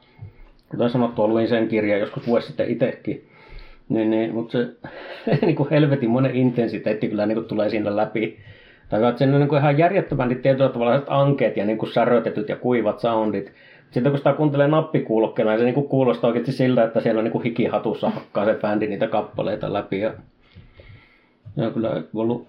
Kuten 0.69 0.89
sanottu, 0.89 1.27
luin 1.27 1.47
sen 1.47 1.67
kirjan 1.67 2.00
joskus 2.00 2.27
vuosi 2.27 2.47
sitten 2.47 2.69
itsekin. 2.69 3.27
Niin, 3.89 4.10
niin 4.10 4.34
mutta 4.34 4.51
se 4.51 4.68
niin 5.46 5.56
kuin 5.56 5.70
helvetin 5.70 6.10
monen 6.10 6.36
intensiteetti 6.36 7.08
kyllä 7.08 7.25
niin 7.25 7.36
kuin 7.36 7.48
tulee 7.48 7.70
siinä 7.70 7.96
läpi. 7.96 8.38
Tai 8.89 9.04
että 9.04 9.18
siinä 9.18 9.34
on 9.34 9.39
niin 9.39 9.50
kuin 9.50 9.60
ihan 9.60 9.77
järjettömän 9.77 10.30
niin 10.30 10.42
tietyllä 10.42 10.70
tavalla 10.70 11.04
ankeet 11.08 11.58
ja 11.58 11.65
niin 11.65 11.77
kuin 11.77 11.92
särötetyt 11.92 12.50
ja 12.50 12.56
kuivat 12.56 13.00
soundit. 13.00 13.54
sitten 13.92 14.12
kun 14.12 14.18
sitä 14.18 14.34
kuuntelee 14.34 14.68
nappikuulokkeena, 14.68 15.51
niin 15.51 15.60
se 15.60 15.65
niinku 15.65 15.84
kuulostaa 15.84 16.27
oikeasti 16.27 16.51
siltä, 16.51 16.84
että 16.84 17.00
siellä 17.00 17.20
on 17.20 17.24
niinku 17.24 17.39
hikihatussa 17.39 18.10
hakkaa 18.10 18.46
se 18.46 18.54
bändi 18.54 18.88
niitä 18.88 19.08
kappaleita 19.08 19.74
läpi. 19.74 20.00
Ja, 20.00 20.13
ja 21.56 21.72
kyllä 21.72 22.04
ollut 22.13 22.48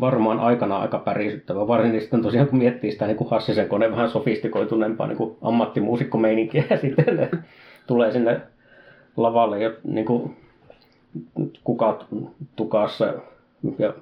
varmaan 0.00 0.40
aikana 0.40 0.76
aika 0.76 0.98
pärisyttävä. 0.98 1.68
Varsinkin 1.68 2.00
sitten 2.00 2.22
tosiaan 2.22 2.48
kun 2.48 2.58
miettii 2.58 2.92
sitä 2.92 3.06
niin 3.06 3.16
kuin 3.16 3.30
Hassisen 3.30 3.68
kone 3.68 3.90
vähän 3.90 4.10
sofistikoituneempaa 4.10 5.06
niin 5.06 5.16
kuin 5.16 5.36
ammattimuusikkomeininkiä 5.42 6.64
ja 6.70 6.76
sitten 6.76 7.28
tulee 7.86 8.12
sinne 8.12 8.40
lavalle 9.16 9.62
jo 9.62 9.72
niin 9.84 10.06
kuin 10.06 10.36
kukat 11.64 12.06
tukassa 12.56 13.14
ja 13.78 13.94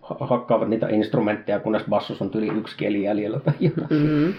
hakkaavat 0.00 0.68
niitä 0.68 0.88
instrumentteja, 0.88 1.60
kunnes 1.60 1.84
bassus 1.88 2.22
on 2.22 2.30
yli 2.34 2.48
yksi 2.58 2.76
kieli 2.76 3.02
jäljellä 3.02 3.40
tai 3.40 3.54
jotain. 3.60 3.86
Mm-hmm. 3.90 4.34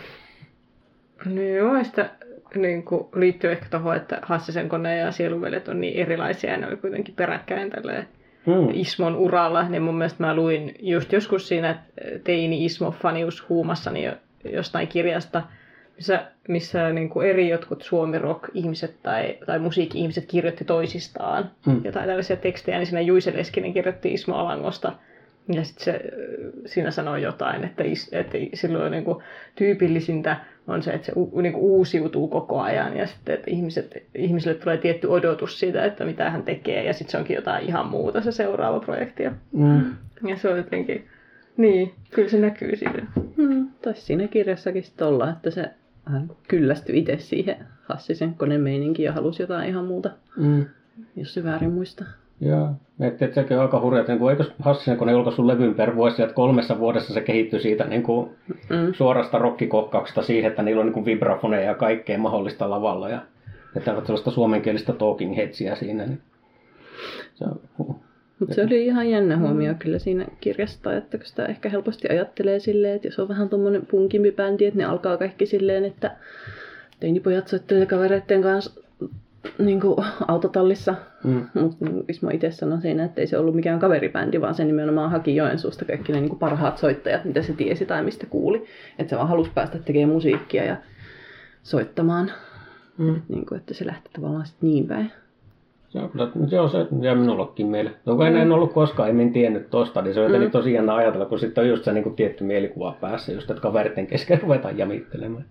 No 1.25 1.41
joo, 1.41 1.83
sitä 1.83 2.09
niin 2.55 2.83
kuin, 2.83 3.07
liittyy 3.15 3.51
ehkä 3.51 3.65
tuohon, 3.69 3.95
että 3.95 4.19
Hassisen 4.21 4.69
kone 4.69 4.97
ja 4.97 5.11
sieluvelet 5.11 5.67
on 5.67 5.81
niin 5.81 5.95
erilaisia 5.95 6.51
ja 6.51 6.57
ne 6.57 6.67
oli 6.67 6.77
kuitenkin 6.77 7.15
peräkkäin 7.15 7.69
tälleen 7.69 8.07
mm. 8.45 8.69
Ismon 8.73 9.15
uralla, 9.15 9.69
niin 9.69 9.81
mun 9.81 9.95
mielestä 9.95 10.23
mä 10.23 10.35
luin 10.35 10.75
just 10.79 11.11
joskus 11.11 11.47
siinä 11.47 11.83
teini 12.23 12.65
Ismo 12.65 12.91
Fanius 12.91 13.49
huumassani 13.49 14.11
jostain 14.53 14.87
kirjasta, 14.87 15.43
missä, 16.01 16.25
missä 16.47 16.89
niin 16.89 17.09
kuin 17.09 17.29
eri 17.29 17.49
jotkut 17.49 17.81
suomi-rock-ihmiset 17.81 18.95
tai, 19.03 19.37
tai 19.45 19.59
musiikki-ihmiset 19.59 20.25
kirjoitti 20.25 20.65
toisistaan 20.65 21.51
mm. 21.65 21.81
jotain 21.83 22.07
tällaisia 22.07 22.35
tekstejä, 22.35 22.77
niin 22.77 22.87
siinä 22.87 23.01
Juise 23.01 23.33
Leskinen 23.33 23.73
kirjoitti 23.73 24.13
Ismo 24.13 24.35
Alangosta 24.35 24.93
ja 25.47 25.63
sitten 25.63 25.83
se 25.83 26.01
siinä 26.65 26.91
sanoo 26.91 27.15
jotain, 27.15 27.63
että, 27.63 27.83
is, 27.83 28.09
että 28.11 28.37
silloin 28.53 28.91
niin 28.91 29.03
kuin 29.03 29.23
tyypillisintä 29.55 30.37
on 30.67 30.83
se, 30.83 30.91
että 30.91 31.05
se 31.05 31.13
u, 31.15 31.41
niin 31.41 31.53
kuin 31.53 31.63
uusiutuu 31.63 32.27
koko 32.27 32.61
ajan 32.61 32.97
ja 32.97 33.07
sitten, 33.07 33.35
että 33.35 33.51
ihmiset, 33.51 34.03
ihmisille 34.15 34.55
tulee 34.55 34.77
tietty 34.77 35.07
odotus 35.07 35.59
siitä, 35.59 35.85
että 35.85 36.05
mitä 36.05 36.29
hän 36.29 36.43
tekee 36.43 36.83
ja 36.83 36.93
sitten 36.93 37.11
se 37.11 37.17
onkin 37.17 37.35
jotain 37.35 37.65
ihan 37.65 37.87
muuta 37.87 38.21
se 38.21 38.31
seuraava 38.31 38.79
projekti. 38.79 39.23
Mm. 39.51 39.95
Ja 40.27 40.37
se 40.37 40.49
on 40.49 40.57
jotenkin, 40.57 41.07
niin, 41.57 41.93
kyllä 42.11 42.29
se 42.29 42.37
näkyy 42.37 42.75
siinä. 42.75 43.07
Mm, 43.37 43.67
tai 43.81 43.93
siinä 43.95 44.27
kirjassakin 44.27 44.83
sitten 44.83 45.07
olla, 45.07 45.29
että 45.29 45.51
se 45.51 45.71
hän 46.05 46.31
kyllästyi 46.47 46.99
itse 46.99 47.17
siihen 47.19 47.65
Hassisen 47.83 48.33
konemeininkiin 48.33 49.05
ja 49.05 49.11
halusi 49.11 49.43
jotain 49.43 49.69
ihan 49.69 49.85
muuta, 49.85 50.09
mm. 50.37 50.65
jos 51.15 51.33
se 51.33 51.43
väärin 51.43 51.71
muistaa. 51.71 52.07
Joo, 52.41 52.71
että, 52.99 53.25
että 53.25 53.35
sekin 53.35 53.57
on 53.57 53.63
aika 53.63 53.81
hurja, 53.81 53.99
että 53.99 54.15
niin 54.15 54.29
eikö 54.29 54.43
Hassinen, 54.59 54.97
kun 54.97 55.07
ne 55.07 55.13
julkaisi 55.13 55.47
levyn 55.47 55.75
per 55.75 55.95
vuosi, 55.95 56.21
että 56.21 56.35
kolmessa 56.35 56.79
vuodessa 56.79 57.13
se 57.13 57.21
kehittyi 57.21 57.59
siitä 57.59 57.83
niin 57.83 58.03
kuin 58.03 58.29
mm. 58.69 58.93
suorasta 58.93 59.39
rockikokkauksesta 59.39 60.21
siihen, 60.21 60.49
että 60.51 60.63
niillä 60.63 60.79
on 60.79 60.85
niin 60.85 60.93
kuin 60.93 61.05
vibrafoneja 61.05 61.67
ja 61.67 61.75
kaikkea 61.75 62.17
mahdollista 62.17 62.69
lavalla 62.69 63.09
ja 63.09 63.21
että 63.75 63.93
ovat 63.93 64.05
sellaista 64.05 64.31
suomenkielistä 64.31 64.93
talking 64.93 65.35
headsia 65.35 65.75
siinä. 65.75 66.05
Niin 66.05 66.21
se, 67.33 67.45
on, 67.79 67.95
Mutta 68.41 68.55
se 68.55 68.63
oli 68.63 68.85
ihan 68.85 69.09
jännä 69.09 69.37
huomio 69.37 69.73
kyllä 69.79 69.99
siinä 69.99 70.25
kirjasta, 70.39 70.97
että 70.97 71.17
kun 71.17 71.27
sitä 71.27 71.45
ehkä 71.45 71.69
helposti 71.69 72.07
ajattelee 72.09 72.59
silleen, 72.59 72.95
että 72.95 73.07
jos 73.07 73.19
on 73.19 73.27
vähän 73.27 73.49
tuommoinen 73.49 73.85
punkimpi 73.85 74.31
bändi, 74.31 74.65
että 74.65 74.77
ne 74.77 74.85
alkaa 74.85 75.17
kaikki 75.17 75.45
silleen, 75.45 75.85
että 75.85 76.11
teinipojat 76.99 77.47
soittelee 77.47 77.85
kavereiden 77.85 78.41
kanssa 78.41 78.81
niin 79.57 79.81
kuin 79.81 79.95
autotallissa. 80.27 80.95
Mm. 81.23 81.47
Mutta 81.53 81.85
niin 81.85 82.03
Ismo 82.09 82.29
itse 82.29 82.51
sanoi 82.51 82.81
siinä, 82.81 83.03
että 83.03 83.21
ei 83.21 83.27
se 83.27 83.37
ollut 83.37 83.55
mikään 83.55 83.79
kaveribändi, 83.79 84.41
vaan 84.41 84.55
se 84.55 84.63
nimenomaan 84.63 85.11
haki 85.11 85.35
Joensuusta 85.35 85.85
kaikki 85.85 86.11
ne 86.11 86.19
niin 86.19 86.29
kuin 86.29 86.39
parhaat 86.39 86.77
soittajat, 86.77 87.25
mitä 87.25 87.41
se 87.41 87.53
tiesi 87.53 87.85
tai 87.85 88.03
mistä 88.03 88.25
kuuli. 88.25 88.65
Että 88.99 89.09
se 89.09 89.15
vaan 89.15 89.29
halusi 89.29 89.51
päästä 89.55 89.79
tekemään 89.79 90.09
musiikkia 90.09 90.63
ja 90.63 90.77
soittamaan. 91.63 92.31
Mm. 92.97 93.15
Et 93.15 93.29
niin 93.29 93.45
kuin, 93.45 93.59
että 93.59 93.73
se 93.73 93.85
lähti 93.85 94.09
tavallaan 94.13 94.45
sitten 94.45 94.69
niin 94.69 94.87
päin. 94.87 95.11
Se 95.91 95.99
on 95.99 96.09
kyllä, 96.09 96.27
se 96.47 96.59
on 96.59 96.69
se, 96.69 96.87
ja 97.01 97.15
minullekin 97.15 97.67
meille. 97.67 97.91
No 98.05 98.15
kun 98.15 98.27
en, 98.27 98.37
en 98.37 98.51
ollut 98.51 98.73
koskaan, 98.73 99.19
en 99.19 99.33
tiennyt 99.33 99.69
tosta, 99.69 100.01
niin 100.01 100.13
se 100.13 100.21
on 100.21 100.31
mm. 100.31 100.51
tosi 100.51 100.73
jännä 100.73 100.95
ajatella, 100.95 101.25
kun 101.25 101.39
sitten 101.39 101.61
on 101.61 101.69
just 101.69 101.83
se 101.83 101.93
niin 101.93 102.03
kuin 102.03 102.15
tietty 102.15 102.43
mielikuva 102.43 102.95
päässä, 103.01 103.31
just 103.31 103.49
että 103.49 103.61
kaveritten 103.61 104.07
kesken 104.07 104.41
ruvetaan 104.41 104.77
jamittelemaan. 104.77 105.45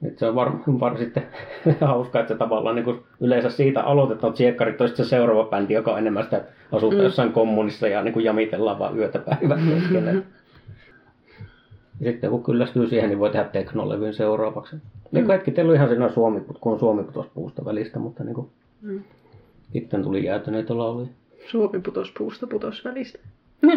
Nyt 0.00 0.18
se 0.18 0.26
on 0.26 0.34
varmaan 0.34 0.80
var, 0.80 0.98
sitten 0.98 1.22
hauska, 1.80 2.20
että 2.20 2.34
se 2.34 2.38
tavallaan 2.38 2.76
niin 2.76 2.84
kuin 2.84 3.00
yleensä 3.20 3.50
siitä 3.50 3.82
aloitetaan, 3.82 4.30
että 4.30 4.38
siekkarit 4.38 4.80
on 4.80 4.88
se 4.88 5.04
seuraava 5.04 5.44
bändi, 5.44 5.74
joka 5.74 5.92
on 5.92 5.98
enemmän 5.98 6.24
sitä, 6.24 6.36
että 6.36 6.52
asutaan 6.72 7.00
mm. 7.00 7.04
jossain 7.04 7.32
kommunissa 7.32 7.88
ja 7.88 8.02
niin 8.02 8.12
kuin 8.12 8.24
jamitellaan 8.24 8.78
vaan 8.78 8.98
yötä 8.98 9.18
päivää 9.18 9.56
mm-hmm. 9.66 10.22
Ja 12.00 12.12
sitten 12.12 12.30
kun 12.30 12.44
kyllästyy 12.44 12.88
siihen, 12.88 13.08
niin 13.08 13.18
voi 13.18 13.30
tehdä 13.30 13.44
teknolevyn 13.44 14.14
seuraavaksi. 14.14 14.76
Ja 15.12 15.20
mm. 15.20 15.26
kaikki 15.26 15.50
teillä 15.50 15.70
on 15.70 15.76
ihan 15.76 15.88
siinä 15.88 16.08
Suomi, 16.08 16.40
kun 16.60 16.72
on 16.72 16.78
Suomi 16.78 17.04
putos 17.04 17.26
puusta 17.34 17.64
välistä, 17.64 17.98
mutta 17.98 18.24
niin 18.24 18.34
kuin, 18.34 18.50
mm. 18.82 19.00
sitten 19.72 20.02
tuli 20.02 20.24
jäätyneitä 20.24 20.78
lauluja. 20.78 21.08
Suomi 21.50 21.80
putos 21.80 22.12
puusta 22.18 22.46
putos 22.46 22.84
välistä. 22.84 23.18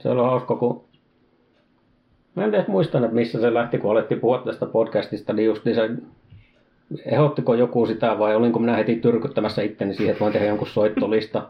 se 0.00 0.08
on 0.08 0.16
hauska, 0.16 0.56
kun 0.56 0.88
Mä 2.38 2.44
en 2.44 2.54
edes 2.54 2.68
muistan, 2.68 3.04
että 3.04 3.14
missä 3.14 3.40
se 3.40 3.54
lähti, 3.54 3.78
kun 3.78 3.90
alettiin 3.90 4.20
puhua 4.20 4.38
tästä 4.38 4.66
podcastista, 4.66 5.32
niin 5.32 5.46
just 5.46 5.64
niin 5.64 5.74
se, 5.74 5.90
ehdottiko 7.04 7.54
joku 7.54 7.86
sitä 7.86 8.18
vai 8.18 8.36
olinko 8.36 8.58
minä 8.58 8.76
heti 8.76 8.96
tyrkyttämässä 8.96 9.62
itteni 9.62 9.94
siihen, 9.94 10.12
että 10.12 10.20
voin 10.20 10.32
tehdä 10.32 10.46
jonkun 10.46 10.68
soittolista. 10.68 11.48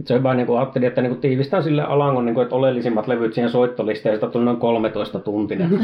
Itse 0.00 0.14
se 0.14 0.22
vaan 0.22 0.36
niin 0.36 0.46
kuin 0.46 0.58
ajattelin, 0.58 0.88
että 0.88 1.02
niin 1.02 1.10
kuin 1.10 1.20
tiivistän 1.20 1.62
sille 1.62 1.82
alangon, 1.82 2.26
niin 2.26 2.34
kuin, 2.34 2.42
että 2.42 2.54
oleellisimmat 2.54 3.06
levyt 3.06 3.34
siihen 3.34 3.50
soittolistaan, 3.50 4.12
ja 4.12 4.16
sitä 4.16 4.32
tuli 4.32 4.44
noin 4.44 4.56
13 4.56 5.18
tuntinen. 5.18 5.70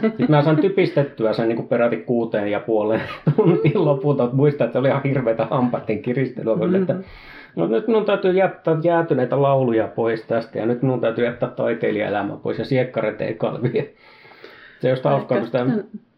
Sitten 0.00 0.26
mä 0.28 0.42
saan 0.42 0.56
typistettyä 0.56 1.32
sen 1.32 1.48
niin 1.48 1.56
kuin 1.56 1.68
peräti 1.68 1.96
kuuteen 1.96 2.50
ja 2.50 2.60
puoleen 2.60 3.02
tuntiin 3.36 3.84
lopulta, 3.84 4.22
mutta 4.22 4.36
muistan, 4.36 4.64
että 4.64 4.72
se 4.72 4.78
oli 4.78 4.88
ihan 4.88 5.02
hirveätä 5.02 5.46
hampaiden 5.50 6.02
kiristelyä, 6.02 6.56
mm-hmm. 6.56 6.74
että 6.74 6.96
No 7.56 7.66
nyt 7.66 7.86
minun 7.86 8.04
täytyy 8.04 8.32
jättää 8.32 8.76
jäätyneitä 8.82 9.42
lauluja 9.42 9.88
pois 9.88 10.22
tästä 10.22 10.58
ja 10.58 10.66
nyt 10.66 10.82
minun 10.82 11.00
täytyy 11.00 11.24
jättää 11.24 11.48
taiteilijaelämä 11.48 12.36
pois 12.36 12.58
ja 12.58 12.64
siekkaret 12.64 13.20
ei 13.20 13.34
kalvia. 13.34 13.82
Se 14.80 14.90
just 14.90 15.04
hauskaa, 15.04 15.38
kun 15.38 15.46
sitä... 15.46 15.66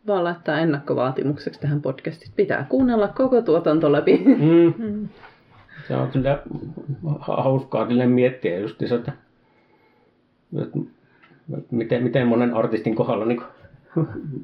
Vaan 0.07 0.25
laittaa 0.25 0.59
ennakkovaatimukseksi 0.59 1.61
tähän 1.61 1.83
podcastiin. 1.83 2.33
Pitää 2.37 2.67
kuunnella 2.69 3.09
koko 3.09 3.43
tuotanto 3.43 3.93
läpi. 3.93 4.23
Mm. 4.25 5.09
Se 5.91 5.97
on 5.97 6.11
kyllä 6.11 6.43
hauskaa 7.21 7.87
kyllä 7.87 8.07
miettiä 8.07 8.59
just 8.59 8.83
että, 8.83 9.13
että 10.63 10.79
miten, 11.71 12.03
miten 12.03 12.27
monen 12.27 12.55
artistin 12.55 12.95
kohdalla 12.95 13.25
niin 13.25 13.43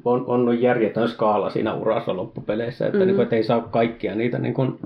on, 0.05 0.25
on 0.27 0.61
järjetön 0.61 1.09
skaala 1.09 1.49
siinä 1.49 1.73
urassa 1.73 2.17
loppupeleissä, 2.17 2.85
että, 2.85 2.97
mm-hmm. 2.97 3.07
niin 3.07 3.15
kuin, 3.15 3.23
että 3.23 3.35
ei 3.35 3.43
saa 3.43 3.61
kaikkia 3.61 4.15
niitä 4.15 4.39
niin 4.39 4.53
kuin, 4.53 4.79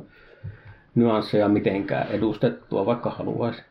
nyansseja 0.95 1.47
mitenkään 1.47 2.07
edustettua, 2.07 2.85
vaikka 2.85 3.09
haluaisi. 3.09 3.61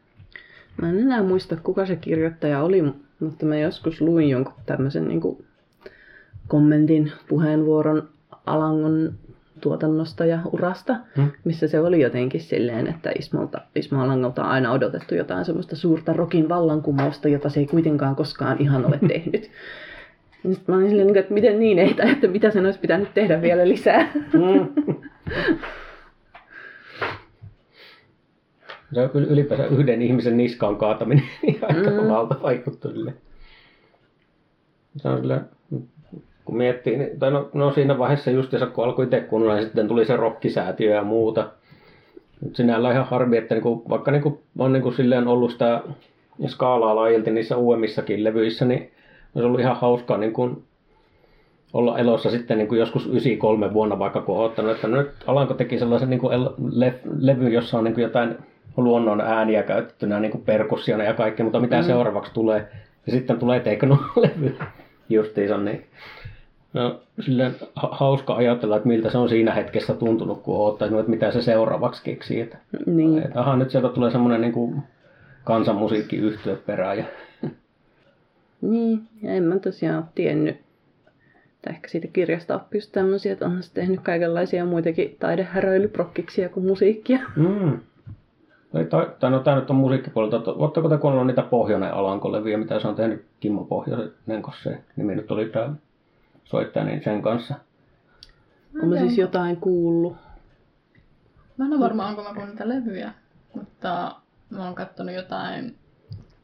Mä 0.82 0.88
en 0.88 0.98
enää 0.98 1.22
muista, 1.22 1.56
kuka 1.62 1.86
se 1.86 1.96
kirjoittaja 1.96 2.62
oli, 2.62 2.82
mutta 3.20 3.46
mä 3.46 3.56
joskus 3.58 4.00
luin 4.00 4.28
jonkun 4.28 4.54
tämmöisen 4.66 5.08
niin 5.08 5.20
kuin 5.20 5.44
kommentin, 6.48 7.12
puheenvuoron 7.28 8.08
Alangon 8.46 9.12
tuotannosta 9.60 10.24
ja 10.24 10.38
urasta, 10.52 10.96
hmm. 11.16 11.30
missä 11.44 11.68
se 11.68 11.80
oli 11.80 12.00
jotenkin 12.00 12.40
silleen, 12.40 12.86
että 12.86 13.12
Ismolta, 13.18 13.60
Ismo 13.76 14.02
Alangolta 14.02 14.44
on 14.44 14.50
aina 14.50 14.72
odotettu 14.72 15.14
jotain 15.14 15.44
semmoista 15.44 15.76
suurta 15.76 16.12
rokin 16.12 16.48
vallankumousta, 16.48 17.28
jota 17.28 17.48
se 17.48 17.60
ei 17.60 17.66
kuitenkaan 17.66 18.16
koskaan 18.16 18.56
ihan 18.60 18.86
ole 18.86 18.98
tehnyt. 19.08 19.50
Sitten 20.42 20.64
mä 20.66 20.76
olin 20.76 20.88
silleen, 20.88 21.06
niin 21.06 21.18
että 21.18 21.34
miten 21.34 21.60
niin 21.60 21.78
ei, 21.78 21.96
että 22.12 22.28
mitä 22.28 22.50
sen 22.50 22.64
olisi 22.64 22.80
pitänyt 22.80 23.14
tehdä 23.14 23.42
vielä 23.42 23.68
lisää. 23.68 24.12
Hmm. 24.32 24.68
Se 28.94 29.00
on 29.00 29.24
ylipäänsä 29.24 29.66
yhden 29.66 30.02
ihmisen 30.02 30.36
niskaan 30.36 30.76
kaataminen 30.76 31.24
niin 31.42 31.58
aika 31.68 31.90
mm. 31.90 32.08
valtava 32.08 32.52
juttu. 32.52 32.88
Se 34.96 35.08
on 35.08 35.18
sille, 35.18 35.40
kun 36.50 36.58
miettii, 36.58 36.96
niin, 36.96 37.18
tai 37.18 37.30
no, 37.30 37.48
no, 37.52 37.72
siinä 37.72 37.98
vaiheessa 37.98 38.30
just 38.30 38.54
kun 38.72 38.84
alkoi 38.84 39.04
itse 39.04 39.20
kunnolla, 39.20 39.54
niin 39.54 39.64
sitten 39.64 39.88
tuli 39.88 40.04
se 40.04 40.16
rokkisäätiö 40.16 40.94
ja 40.94 41.02
muuta. 41.02 41.48
Nyt 42.40 42.56
sinällä 42.56 42.92
ihan 42.92 43.06
harmi, 43.06 43.36
että 43.36 43.54
niinku, 43.54 43.82
vaikka 43.88 44.10
niinku, 44.10 44.42
on 44.58 44.72
niinku 44.72 44.92
silleen 44.92 45.28
ollut 45.28 45.50
sitä 45.50 45.80
skaalaa 46.46 46.96
laajalti 46.96 47.30
niissä 47.30 47.56
uudemmissakin 47.56 48.24
levyissä, 48.24 48.64
niin 48.64 48.90
olisi 49.34 49.46
ollut 49.46 49.60
ihan 49.60 49.76
hauskaa 49.76 50.18
niin 50.18 50.32
kuin 50.32 50.62
olla 51.72 51.98
elossa 51.98 52.30
sitten 52.30 52.58
niin 52.58 52.68
kuin 52.68 52.78
joskus 52.78 53.06
93 53.06 53.72
vuonna 53.72 53.98
vaikka 53.98 54.20
kun 54.20 54.44
ottanut, 54.44 54.72
että 54.72 54.88
nyt 54.88 55.10
Alanko 55.26 55.54
teki 55.54 55.78
sellaisen 55.78 56.10
niin 56.10 56.20
kuin 56.20 56.44
le- 56.72 57.00
levy, 57.18 57.48
jossa 57.48 57.78
on 57.78 57.84
niin 57.84 57.94
kuin 57.94 58.02
jotain 58.02 58.36
luonnon 58.76 59.20
ääniä 59.20 59.62
käytettynä 59.62 60.20
niin 60.20 60.32
kuin 60.32 60.44
perkussiona 60.44 61.04
ja 61.04 61.14
kaikki, 61.14 61.42
mutta 61.42 61.60
mitä 61.60 61.76
mm. 61.76 61.82
seuraavaksi 61.82 62.34
tulee. 62.34 62.68
Ja 63.06 63.12
sitten 63.12 63.38
tulee 63.38 63.60
teknolevy 63.60 64.56
justiinsa, 65.08 65.58
niin 65.58 65.84
no, 66.72 67.00
silleen 67.20 67.56
hauska 67.74 68.34
ajatella, 68.34 68.76
että 68.76 68.88
miltä 68.88 69.10
se 69.10 69.18
on 69.18 69.28
siinä 69.28 69.54
hetkessä 69.54 69.94
tuntunut, 69.94 70.42
kun 70.42 70.56
on 70.56 70.66
ottanut, 70.66 71.00
että 71.00 71.10
mitä 71.10 71.30
se 71.30 71.42
seuraavaksi 71.42 72.02
keksii. 72.04 72.40
Että, 72.40 72.58
niin. 72.86 73.18
että 73.18 73.40
aha, 73.40 73.56
nyt 73.56 73.70
sieltä 73.70 73.88
tulee 73.88 74.10
semmoinen 74.10 74.40
niin 74.40 74.52
kuin 74.52 74.82
kansanmusiikkiyhtiö 75.44 76.56
perään 76.66 76.98
ja 76.98 77.04
Niin, 78.60 79.02
ja 79.22 79.32
en 79.32 79.42
mä 79.42 79.58
tosiaan 79.58 80.08
tiennyt, 80.14 80.56
tai 81.62 81.74
ehkä 81.74 81.88
siitä 81.88 82.08
kirjasta 82.12 82.56
oppi 82.56 82.76
just 82.76 82.92
tämmöisiä, 82.92 83.32
että 83.32 83.46
onhan 83.46 83.62
se 83.62 83.74
tehnyt 83.74 84.00
kaikenlaisia 84.00 84.64
muitakin 84.64 85.16
taidehäröilyprokkiksia 85.20 86.48
kuin 86.48 86.66
musiikkia. 86.66 87.18
Mm. 87.36 87.78
Tai, 88.72 88.84
tai, 88.84 89.06
tai 89.20 89.30
no 89.30 89.40
tämä 89.40 89.56
nyt 89.56 89.70
on 89.70 89.76
musiikkipuolelta. 89.76 90.52
Oletteko 90.52 90.88
te 90.88 90.98
kuunnellut 90.98 91.26
niitä 91.26 91.42
Pohjoinen 91.42 91.94
Alankolevyjä, 91.94 92.58
mitä 92.58 92.80
se 92.80 92.88
on 92.88 92.94
tehnyt 92.94 93.24
Kimmo 93.40 93.64
Pohjoinen, 93.64 94.42
koska 94.42 94.62
se 94.62 94.78
nimi 94.96 95.14
nyt 95.14 95.30
oli 95.30 95.46
tämä 95.46 95.74
soittaja, 96.50 96.84
niin 96.84 97.04
sen 97.04 97.22
kanssa. 97.22 97.54
Olen 98.82 99.00
siis 99.00 99.18
jotain 99.18 99.56
kuullut. 99.56 100.16
Mä 101.56 101.64
en 101.64 101.72
ole 101.72 101.80
varma, 101.80 102.06
onko 102.06 102.22
mä 102.22 102.28
kuunnellut 102.28 102.54
niitä 102.54 102.68
levyjä, 102.68 103.12
mutta 103.54 104.16
mä 104.50 104.64
oon 104.64 104.74
katsonut 104.74 105.14
jotain 105.14 105.78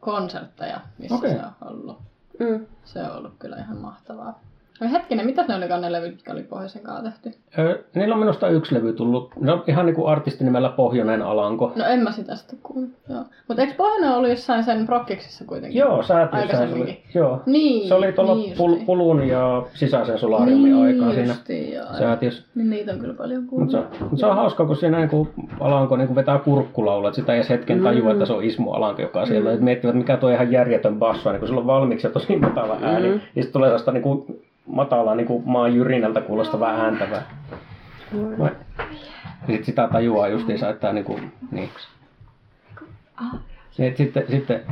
konsertteja, 0.00 0.80
missä 0.98 1.14
okay. 1.14 1.30
se 1.30 1.36
on 1.36 1.68
ollut. 1.68 1.98
Mm. 2.38 2.66
Se 2.84 3.02
on 3.02 3.16
ollut 3.16 3.34
kyllä 3.38 3.56
ihan 3.56 3.76
mahtavaa. 3.76 4.40
No 4.80 4.90
hetkinen, 4.90 5.26
mitä 5.26 5.44
ne 5.48 5.54
olikaan 5.54 5.80
ne 5.80 5.92
levyt, 5.92 6.12
jotka 6.12 6.32
oli 6.32 6.42
Pohjoisen 6.42 6.82
tehty? 7.02 7.38
Öö, 7.58 7.84
niillä 7.94 8.14
on 8.14 8.18
minusta 8.18 8.48
yksi 8.48 8.74
levy 8.74 8.92
tullut. 8.92 9.30
Ne 9.40 9.52
on 9.52 9.64
ihan 9.66 9.86
niinku 9.86 10.06
artistinimellä 10.06 10.68
Pohjoinen 10.68 11.22
Alanko. 11.22 11.72
No 11.76 11.84
en 11.84 12.02
mä 12.02 12.12
sitä 12.12 12.36
sitten 12.36 12.58
kuullut. 12.62 12.90
Mutta 13.48 13.62
eikö 13.62 13.74
Pohjoinen 13.76 14.10
ollut 14.10 14.30
jossain 14.30 14.64
sen 14.64 14.86
prokkiksissa 14.86 15.44
kuitenkin? 15.44 15.78
Joo, 15.78 16.02
säätiössä 16.02 16.66
se 16.66 16.74
oli. 16.74 17.02
Joo. 17.14 17.42
Niin, 17.46 17.88
se 17.88 17.94
oli 17.94 18.12
tuolla 18.12 18.34
niin 18.34 18.56
pul- 18.56 18.84
Pulun 18.86 19.28
ja 19.28 19.62
sisäisen 19.74 20.18
solariumin 20.18 20.72
niin, 20.72 20.84
aikaa 20.84 21.12
siinä 21.12 21.34
joo, 21.74 21.98
säätiössä. 21.98 22.44
Niin 22.54 22.70
niitä 22.70 22.92
on 22.92 22.98
kyllä 22.98 23.14
paljon 23.14 23.46
kuullut. 23.46 23.72
Mutta 23.72 23.98
se, 23.98 24.04
mut 24.04 24.20
se 24.20 24.26
on 24.26 24.36
hauska, 24.36 24.66
kun 24.66 24.76
siinä 24.76 24.98
niinku 24.98 25.28
Alanko 25.60 25.96
niinku 25.96 26.14
vetää 26.14 26.38
kurkkulaulua, 26.38 27.08
että 27.08 27.20
sitä 27.20 27.32
ei 27.32 27.38
edes 27.38 27.50
hetken 27.50 27.82
tajua, 27.82 28.04
mm. 28.04 28.10
että 28.10 28.26
se 28.26 28.32
on 28.32 28.44
Ismo 28.44 28.72
Alanko, 28.72 29.02
joka 29.02 29.20
on 29.20 29.26
siellä. 29.26 29.56
Mm. 29.56 29.64
miettivät, 29.64 29.94
mikä 29.94 30.16
tuo 30.16 30.30
ihan 30.30 30.52
järjetön 30.52 30.98
basso, 30.98 31.30
niin 31.30 31.38
kun 31.38 31.48
sillä 31.48 31.60
on 31.60 31.66
valmiiksi 31.66 32.08
tosi 32.08 32.36
matala 32.36 32.78
ääni, 32.82 33.08
mm. 33.08 33.12
niin 33.12 33.22
sitten 33.34 33.52
tulee 33.52 33.68
sellaista 33.68 33.92
niinku 33.92 34.26
matala 34.66 35.14
niin 35.14 35.26
kuin 35.26 35.42
maan 35.46 35.74
jyrinältä 35.74 36.20
kuulostava 36.20 36.68
ääntävä. 36.68 37.22
No. 38.38 38.48
Sitten 39.46 39.64
sitä 39.64 39.88
tajuaa 39.92 40.28
justiinsa, 40.28 40.70
että 40.70 40.92
niin 40.92 41.04
kuin, 41.04 41.32
niin. 41.50 41.70
niin 43.78 43.96
sitten, 43.96 44.24
sitten 44.28 44.62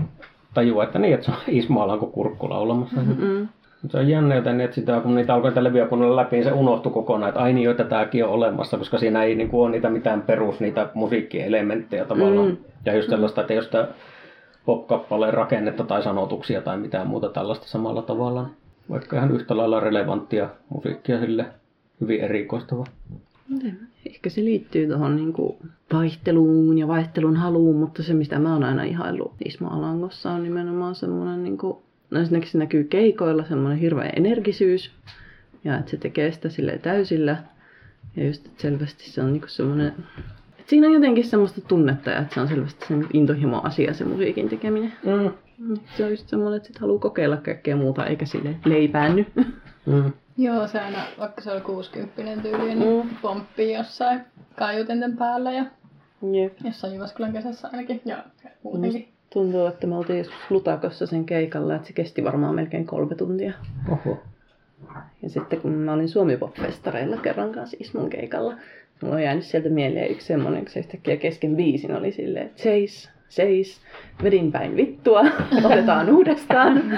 tajuaa, 0.54 0.84
että 0.84 0.98
niin, 0.98 1.14
että 1.14 1.26
se 1.26 1.32
on 1.32 1.38
Ismo 1.58 1.82
Alanko 1.82 2.06
kurkku 2.06 2.50
laulamassa. 2.50 3.00
Mm-hmm. 3.00 3.48
Se 3.88 3.98
on 3.98 4.08
jännä, 4.08 4.34
joten 4.34 4.60
että 4.60 4.74
sitä, 4.74 5.00
kun 5.00 5.14
niitä 5.14 5.34
alkoi 5.34 5.50
niitä 5.50 5.64
levyjä 5.64 5.86
kuunnella 5.86 6.16
läpi, 6.16 6.36
niin 6.36 6.44
se 6.44 6.52
unohtui 6.52 6.92
kokonaan, 6.92 7.28
että 7.28 7.40
aini, 7.40 7.62
joita 7.62 7.84
tämäkin 7.84 8.24
on 8.24 8.30
olemassa, 8.30 8.78
koska 8.78 8.98
siinä 8.98 9.22
ei 9.22 9.34
niin 9.34 9.48
kuin, 9.48 9.62
ole 9.62 9.70
niitä 9.70 9.90
mitään 9.90 10.22
perus, 10.22 10.60
niitä 10.60 10.88
musiikkielementtejä 10.94 12.04
tavallaan. 12.04 12.48
Mm. 12.48 12.56
Ja 12.84 12.94
just 12.94 13.10
sellaista, 13.10 13.40
että 13.40 13.54
jos 13.54 13.70
pop-kappaleen 14.66 15.34
rakennetta 15.34 15.84
tai 15.84 16.02
sanotuksia 16.02 16.60
tai 16.62 16.78
mitään 16.78 17.06
muuta 17.06 17.28
tällaista 17.28 17.66
samalla 17.66 18.02
tavalla. 18.02 18.42
Niin 18.42 18.63
vaikka 18.90 19.16
ihan 19.16 19.34
yhtä 19.34 19.56
lailla 19.56 19.80
relevanttia 19.80 20.48
musiikkia 20.68 21.20
sille 21.20 21.46
hyvin 22.00 22.20
erikoistava. 22.20 22.84
Ehkä 24.06 24.30
se 24.30 24.44
liittyy 24.44 24.86
tuohon 24.86 25.16
niinku 25.16 25.58
vaihteluun 25.92 26.78
ja 26.78 26.88
vaihtelun 26.88 27.36
haluun, 27.36 27.76
mutta 27.76 28.02
se 28.02 28.14
mistä 28.14 28.38
mä 28.38 28.52
oon 28.52 28.64
aina 28.64 28.82
ihaillut 28.82 29.34
Ismo 29.44 29.68
Alangossa 29.68 30.30
on 30.30 30.42
nimenomaan 30.42 30.94
semmoinen, 30.94 31.42
niinku, 31.42 31.82
no 32.10 32.20
ensinnäkin 32.20 32.50
se 32.50 32.58
näkyy 32.58 32.84
keikoilla 32.84 33.44
semmoinen 33.44 33.78
hirveä 33.78 34.10
energisyys 34.16 34.90
ja 35.64 35.78
että 35.78 35.90
se 35.90 35.96
tekee 35.96 36.32
sitä 36.32 36.48
sille 36.48 36.78
täysillä. 36.78 37.36
Ja 38.16 38.26
just 38.26 38.46
että 38.46 38.62
selvästi 38.62 39.10
se 39.10 39.22
on 39.22 39.32
niinku 39.32 39.48
semmoinen, 39.48 39.86
että 40.58 40.70
siinä 40.70 40.86
on 40.86 40.92
jotenkin 40.92 41.24
semmoista 41.24 41.60
tunnetta 41.60 42.10
ja 42.10 42.18
että 42.18 42.34
se 42.34 42.40
on 42.40 42.48
selvästi 42.48 42.86
sen 42.86 43.06
intohimo 43.12 43.60
asia 43.64 43.94
se 43.94 44.04
musiikin 44.04 44.48
tekeminen. 44.48 44.92
Mm. 45.04 45.30
Se 45.96 46.04
on 46.04 46.11
just 46.11 46.28
semmoinen, 46.28 46.56
että 46.56 46.66
sit 46.66 46.78
haluaa 46.78 46.99
kokeilla 46.99 47.37
kaikkea 47.37 47.76
muuta, 47.76 48.06
eikä 48.06 48.26
sille 48.26 48.56
leipäänny. 48.64 49.26
Mm. 49.87 50.12
Joo, 50.37 50.69
se 50.69 50.80
aina, 50.80 50.99
vaikka 51.19 51.40
se 51.40 51.52
oli 51.52 51.60
60 51.60 52.43
tyyli, 52.43 52.75
niin 52.75 53.04
mm. 53.04 53.17
pomppii 53.23 53.75
jossain 53.75 54.21
kaiutenten 54.58 55.17
päällä 55.17 55.52
ja 55.52 55.64
Jep. 56.32 56.52
jossain 56.64 56.95
Jyväskylän 56.95 57.32
kesässä 57.32 57.69
ainakin 57.73 58.00
ja 58.04 58.25
muutenkin. 58.62 59.08
Tuntuu, 59.32 59.67
että 59.67 59.86
me 59.86 59.97
oltiin 59.97 60.19
joskus 60.19 60.50
Lutakossa 60.50 61.06
sen 61.06 61.26
keikalla, 61.26 61.75
että 61.75 61.86
se 61.86 61.93
kesti 61.93 62.25
varmaan 62.25 62.54
melkein 62.54 62.86
kolme 62.86 63.14
tuntia. 63.14 63.52
Oho. 63.93 64.23
Ja 65.23 65.30
sitten 65.30 65.60
kun 65.60 65.73
mä 65.73 65.93
olin 65.93 66.08
suomi 66.08 66.38
festareilla 66.62 67.17
kerran 67.17 67.52
kanssa 67.52 67.76
Ismun 67.80 68.10
keikalla, 68.10 68.56
mulla 69.02 69.14
on 69.14 69.23
jäänyt 69.23 69.45
sieltä 69.45 69.69
mieleen 69.69 70.10
yksi 70.10 70.26
semmoinen, 70.26 70.64
kun 70.64 70.73
se 70.73 70.80
yhtäkkiä 70.80 71.17
kesken 71.17 71.56
biisin 71.56 71.97
oli 71.97 72.12
silleen, 72.12 72.49
Chase, 72.49 72.62
seis, 72.62 73.10
vedin 74.23 74.52
päin 74.52 74.76
vittua, 74.76 75.20
otetaan 75.64 76.10
uudestaan. 76.10 76.82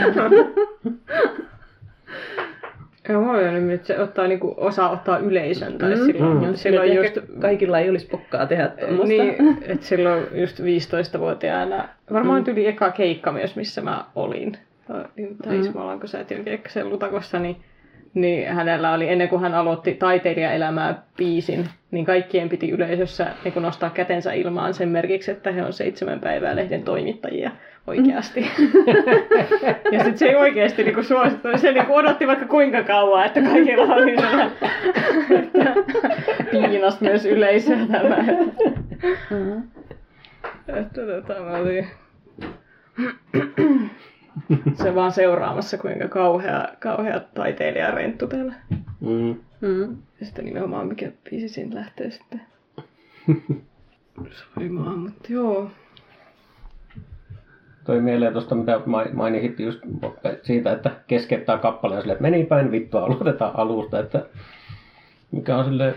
Joo, 3.08 3.22
mulla 3.22 3.38
oli 3.38 3.60
nyt, 3.60 3.74
että 3.74 3.86
se 3.86 4.00
ottaa 4.00 4.26
niinku, 4.26 4.54
osaa 4.56 4.90
ottaa 4.90 5.18
yleisön. 5.18 5.78
Tai 5.78 5.94
mm. 5.94 6.04
silloin, 6.06 6.48
mm. 6.48 6.54
silloin 6.54 6.94
just, 6.94 7.18
kaikilla 7.40 7.78
ei 7.78 7.90
olisi 7.90 8.06
pokkaa 8.06 8.46
tehdä 8.46 8.68
tuommoista. 8.68 9.06
Niin, 9.06 9.58
että 9.72 9.86
silloin 9.86 10.26
just 10.32 10.60
15-vuotiaana, 10.60 11.88
varmaan 12.12 12.40
mm. 12.40 12.44
tuli 12.44 12.66
eka 12.66 12.90
keikka 12.90 13.32
myös, 13.32 13.56
missä 13.56 13.80
mä 13.80 14.04
olin. 14.14 14.58
Tai 14.86 15.54
mm. 15.54 15.60
Ismolanko 15.60 16.06
säätiön 16.06 16.44
keikka 16.44 16.68
sen 16.68 16.90
Lutakossa, 16.90 17.38
niin 17.38 17.56
niin 18.16 18.48
hänellä 18.48 18.92
oli, 18.92 19.08
ennen 19.08 19.28
kuin 19.28 19.42
hän 19.42 19.54
aloitti 19.54 19.94
taiteilijaelämää 19.94 21.02
biisin, 21.16 21.68
niin 21.90 22.04
kaikkien 22.04 22.48
piti 22.48 22.70
yleisössä 22.70 23.26
niin 23.44 23.62
nostaa 23.62 23.90
kätensä 23.90 24.32
ilmaan 24.32 24.74
sen 24.74 24.88
merkiksi, 24.88 25.30
että 25.30 25.52
he 25.52 25.64
on 25.64 25.72
seitsemän 25.72 26.20
päivää 26.20 26.56
lehden 26.56 26.82
toimittajia 26.82 27.50
oikeasti. 27.86 28.40
ja 29.92 29.98
sitten 29.98 30.18
se 30.18 30.26
ei 30.26 30.34
oikeasti 30.34 30.82
niin 30.84 31.04
suosittu. 31.04 31.48
Se 31.56 31.72
niin 31.72 31.86
odotti 31.88 32.26
vaikka 32.26 32.46
kuinka 32.46 32.82
kauan, 32.82 33.26
että 33.26 33.42
kaikilla 33.42 33.94
oli 33.94 34.16
sellainen, 34.16 34.52
että 35.30 35.74
piinas 36.50 37.00
myös 37.00 37.26
yleisöä 37.26 37.78
tämä. 37.92 38.16
Että, 40.56 40.80
että 40.80 41.00
tota, 41.06 41.40
mä 41.40 41.56
olin 41.56 41.86
se 44.82 44.94
vaan 44.94 45.12
seuraamassa, 45.12 45.78
kuinka 45.78 46.08
kauhea, 46.08 46.68
kauhea 46.78 47.20
taiteilija 47.20 47.90
renttu 47.90 48.26
täällä. 48.26 48.54
Mm. 49.00 49.36
Mm. 49.60 49.96
Ja 50.20 50.26
sitten 50.26 50.44
nimenomaan 50.44 50.86
mikä 50.86 51.12
biisi 51.30 51.48
siinä 51.48 51.74
lähtee 51.74 52.10
sitten 52.10 52.40
soimaan, 54.54 54.98
mutta 54.98 55.32
joo. 55.32 55.70
Toi 57.84 58.00
mieleen 58.00 58.32
tuosta, 58.32 58.54
mitä 58.54 58.80
mainittiin 59.12 59.66
just 59.66 59.80
siitä, 60.42 60.72
että 60.72 60.90
keskeyttää 61.06 61.58
kappaleen 61.58 62.02
sille, 62.02 62.12
että 62.12 62.22
meni 62.22 62.44
päin 62.44 62.70
vittua, 62.70 63.04
aloitetaan 63.04 63.56
alusta, 63.56 63.98
että 63.98 64.26
mikä 65.32 65.56
on 65.56 65.64
sille 65.64 65.94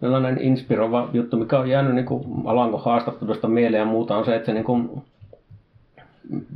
sellainen 0.00 0.40
inspiroiva 0.40 1.10
juttu, 1.12 1.36
mikä 1.36 1.58
on 1.58 1.68
jäänyt 1.68 1.94
niin 1.94 2.06
kuin 2.06 2.24
Alanko 2.44 2.78
haastattelusta 2.78 3.48
mieleen 3.48 3.80
ja 3.80 3.86
muuta, 3.86 4.16
on 4.16 4.24
se, 4.24 4.36
että 4.36 4.46
se 4.46 4.52
niin 4.52 4.64
kuin 4.64 5.02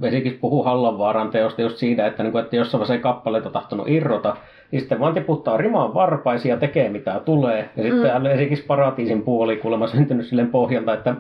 Vesikin 0.07 0.39
puhuu 0.41 0.63
Hallanvaaran 0.63 1.31
teosta 1.31 1.63
just 1.63 1.77
siitä, 1.77 2.07
että, 2.07 2.23
niin 2.23 2.33
kuin, 2.33 2.45
että 2.45 2.57
jossain 2.57 2.79
vaiheessa 2.79 2.95
ei 2.95 3.01
kappaleita 3.01 3.51
tahtonut 3.51 3.89
irrota, 3.89 4.37
niin 4.71 4.81
sitten 4.81 5.01
vaan 5.01 5.15
tiputtaa 5.15 5.57
rimaan 5.57 5.95
varpaisia 5.95 6.55
ja 6.55 6.61
tekee 6.61 6.89
mitä 6.89 7.21
tulee. 7.25 7.71
Ja 7.77 7.83
sitten 7.83 8.23
mm. 8.23 8.29
Vesikis 8.29 8.63
paratiisin 8.63 9.23
puoli 9.23 9.57
kuulemma 9.57 9.87
syntynyt 9.87 10.27
silleen 10.27 10.51
pohjalta, 10.51 10.95
että 10.95 11.15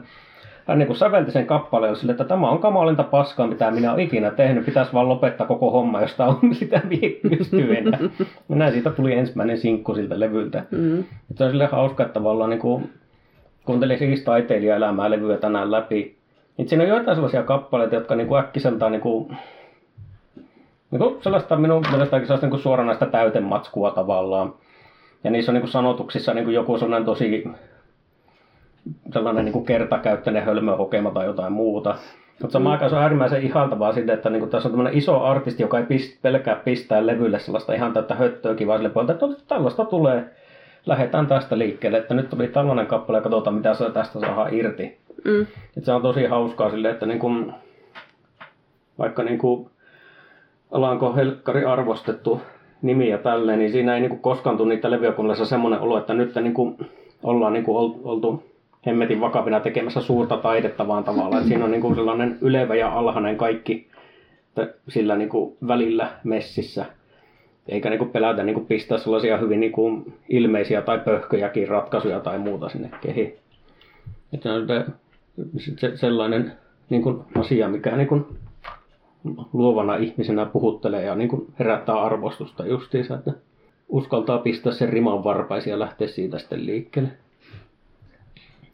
hän 0.66 0.78
niin 0.78 0.86
kuin 0.86 0.96
sävelti 0.96 1.30
sen 1.30 1.46
kappaleen 1.46 1.96
sille, 1.96 2.12
että 2.12 2.24
tämä 2.24 2.50
on 2.50 2.58
kamalinta 2.58 3.02
paskaa, 3.02 3.46
mitä 3.46 3.70
minä 3.70 3.92
olen 3.92 4.04
ikinä 4.04 4.30
tehnyt. 4.30 4.64
Pitäisi 4.64 4.92
vaan 4.92 5.08
lopettaa 5.08 5.46
koko 5.46 5.70
homma, 5.70 6.00
josta 6.00 6.26
on 6.26 6.38
sitä 6.54 6.82
pystyy 7.28 7.76
enää. 7.76 8.00
Näin 8.48 8.72
siitä 8.72 8.90
tuli 8.90 9.12
ensimmäinen 9.12 9.58
sinkku 9.58 9.94
siltä 9.94 10.20
levyltä. 10.20 10.62
Mm. 10.70 11.04
Se 11.34 11.44
on 11.44 11.50
sille 11.50 11.66
hauska, 11.66 12.02
että 12.02 12.14
tavallaan 12.14 12.50
niin 12.50 12.60
kuin, 12.60 12.90
kuuntelin 13.64 13.98
siis 13.98 14.24
taiteilijaelämää 14.24 15.10
levyä 15.10 15.36
tänään 15.36 15.70
läpi. 15.70 16.15
Niin 16.56 16.68
siinä 16.68 16.84
on 16.84 16.90
joitain 16.90 17.16
sellaisia 17.16 17.42
kappaleita, 17.42 17.94
jotka 17.94 18.14
niin 18.14 18.28
kuin 18.28 18.40
äkkiseltään 18.40 18.92
niin 18.92 19.02
kuin, 19.02 19.36
niin 20.90 20.98
kuin 20.98 21.22
sellaista 21.22 21.56
minun 21.56 21.84
mielestäni 21.90 22.26
sellaista 22.26 22.46
niin 22.46 22.50
kuin 22.50 22.62
suoranaista 22.62 23.06
täytematskua 23.06 23.90
tavallaan. 23.90 24.54
Ja 25.24 25.30
niissä 25.30 25.52
on 25.52 25.54
niin 25.54 25.62
kuin 25.62 25.72
sanotuksissa 25.72 26.34
niin 26.34 26.44
kuin 26.44 26.54
joku 26.54 26.78
sellainen 26.78 27.06
tosi 27.06 27.44
sellainen 29.12 29.44
niin 29.44 29.52
kuin 29.52 29.64
kertakäyttöinen 29.64 30.44
hölmöhokema 30.44 31.10
tai 31.10 31.26
jotain 31.26 31.52
muuta. 31.52 31.94
Mutta 32.42 32.52
samaan 32.52 32.70
mm. 32.70 32.72
aikaan 32.72 32.90
se 32.90 32.96
on 32.96 33.02
äärimmäisen 33.02 33.42
ihaltavaa 33.42 33.92
sille, 33.92 34.12
että 34.12 34.30
niin 34.30 34.40
kuin 34.40 34.50
tässä 34.50 34.68
on 34.68 34.72
tämmöinen 34.72 34.98
iso 34.98 35.22
artisti, 35.22 35.62
joka 35.62 35.78
ei 35.78 35.86
pist, 35.86 36.22
pelkää 36.22 36.56
pistää 36.56 37.06
levylle 37.06 37.38
sellaista 37.38 37.74
ihan 37.74 37.92
täyttä 37.92 38.14
höttöäkin, 38.14 38.66
vaan 38.66 38.78
sille 38.78 38.90
puolelta, 38.90 39.12
että 39.12 39.26
no, 39.26 39.34
tällaista 39.48 39.84
tulee. 39.84 40.24
Lähdetään 40.86 41.26
tästä 41.26 41.58
liikkeelle, 41.58 41.98
että 41.98 42.14
nyt 42.14 42.30
tuli 42.30 42.48
tällainen 42.48 42.86
kappale 42.86 43.18
ja 43.18 43.22
katsotaan 43.22 43.56
mitä 43.56 43.74
se 43.74 43.90
tästä 43.90 44.20
saa 44.20 44.48
irti. 44.48 44.96
Mm. 45.24 45.46
Et 45.76 45.84
se 45.84 45.92
on 45.92 46.02
tosi 46.02 46.24
hauskaa 46.24 46.70
sille, 46.70 46.90
että 46.90 47.06
niin 47.06 47.18
kuin, 47.18 47.52
vaikka 48.98 49.22
niin 49.22 49.38
kuin, 49.38 49.70
Alanko 50.70 51.14
Helkkari 51.14 51.64
arvostettu 51.64 52.42
nimi 52.82 53.08
ja 53.08 53.18
tälleen, 53.18 53.58
niin 53.58 53.72
siinä 53.72 53.94
ei 53.94 54.00
niin 54.00 54.18
koskaan 54.18 54.56
tule 54.56 54.74
niitä 54.74 54.90
levyjä 54.90 55.12
semmoinen 55.44 55.80
olo, 55.80 55.98
että 55.98 56.14
nyt 56.14 56.34
niin 56.34 56.54
kuin, 56.54 56.76
ollaan 57.22 57.52
niin 57.52 57.64
kuin 57.64 57.94
oltu 58.04 58.42
hemmetin 58.86 59.20
vakavina 59.20 59.60
tekemässä 59.60 60.00
suurta 60.00 60.36
taidetta 60.36 60.88
vaan 60.88 61.04
tavallaan. 61.04 61.44
Siinä 61.44 61.64
on 61.64 61.70
niin 61.70 61.80
kuin 61.80 61.94
sellainen 61.94 62.38
ylevä 62.40 62.74
ja 62.74 62.92
alhainen 62.92 63.36
kaikki 63.36 63.88
sillä 64.88 65.16
niin 65.16 65.28
kuin 65.28 65.56
välillä 65.66 66.08
messissä. 66.24 66.84
Eikä 67.68 67.90
niin 67.90 67.98
kuin 67.98 68.10
pelätä 68.10 68.42
niin 68.42 68.54
kuin 68.54 68.66
pistää 68.66 68.98
sellaisia 68.98 69.38
hyvin 69.38 69.60
niin 69.60 69.72
kuin 69.72 70.14
ilmeisiä 70.28 70.82
tai 70.82 70.98
pöhköjäkin 70.98 71.68
ratkaisuja 71.68 72.20
tai 72.20 72.38
muuta 72.38 72.68
sinne 72.68 72.90
kehiin. 73.00 73.38
Että 74.32 74.52
on 74.52 74.66
se, 75.78 75.96
sellainen 75.96 76.52
niin 76.90 77.02
kuin 77.02 77.22
asia, 77.38 77.68
mikä 77.68 77.96
niin 77.96 78.08
kuin 78.08 78.26
luovana 79.52 79.96
ihmisenä 79.96 80.46
puhuttelee 80.46 81.04
ja 81.04 81.14
niin 81.14 81.28
kuin 81.28 81.46
herättää 81.58 82.02
arvostusta 82.02 82.66
justiinsa, 82.66 83.14
että 83.14 83.32
uskaltaa 83.88 84.38
pistää 84.38 84.72
sen 84.72 84.88
riman 84.88 85.24
varpaisia 85.24 85.72
ja 85.72 85.78
lähteä 85.78 86.08
siitä 86.08 86.38
sitten 86.38 86.66
liikkeelle. 86.66 87.10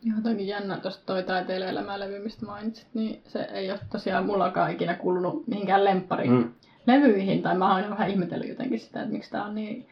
Joo, 0.05 0.18
toki 0.22 0.48
jännä 0.48 0.76
tuosta 0.76 1.02
toi 1.07 1.22
taiteilijaelämä-levy, 1.22 2.18
mistä 2.18 2.46
mainitsit, 2.46 2.87
niin 2.94 3.20
se 3.26 3.48
ei 3.52 3.70
ole 3.70 3.81
tosiaan 3.92 4.26
mullakaan 4.26 4.72
ikinä 4.72 4.94
kuulunut 4.94 5.46
mihinkään 5.46 5.85
lemppari 5.85 6.28
mm. 6.28 6.52
Levyihin, 6.87 7.42
tai 7.42 7.55
mä 7.59 7.75
oon 7.75 7.90
vähän 7.90 8.11
ihmetellyt 8.11 8.49
jotenkin 8.49 8.81
sitä, 8.81 9.01
että 9.01 9.12
miksi 9.12 9.31
tää 9.31 9.45
on 9.45 9.55
niin, 9.55 9.87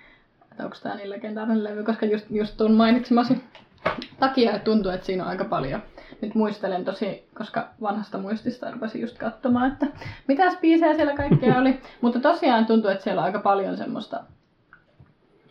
että 0.51 0.65
onko 0.65 0.77
tää 0.83 0.95
niin 0.95 1.11
legendaarinen 1.11 1.65
levy, 1.65 1.85
koska 1.85 2.07
just, 2.07 2.27
just 2.31 2.57
tuon 2.57 2.73
mainitsemasi 2.73 3.43
takia 4.19 4.59
tuntuu, 4.59 4.93
että 4.93 5.07
siinä 5.07 5.23
on 5.23 5.31
aika 5.31 5.45
paljon. 5.45 5.83
Nyt 6.21 6.35
muistelen 6.35 6.85
tosi, 6.85 7.29
koska 7.35 7.69
vanhasta 7.83 8.19
muistista 8.19 8.71
rupesin 8.71 9.01
just 9.01 9.19
katsomaan, 9.19 9.73
että 9.73 9.87
mitä 10.29 10.43
biisejä 10.61 10.95
siellä 10.95 11.15
kaikkea 11.15 11.59
oli. 11.59 11.81
Mutta 12.03 12.21
tosiaan 12.21 12.67
tuntuu, 12.67 12.91
että 12.91 13.05
siellä 13.05 13.21
on 13.21 13.27
aika 13.27 13.39
paljon 13.39 13.77
semmoista 13.77 14.21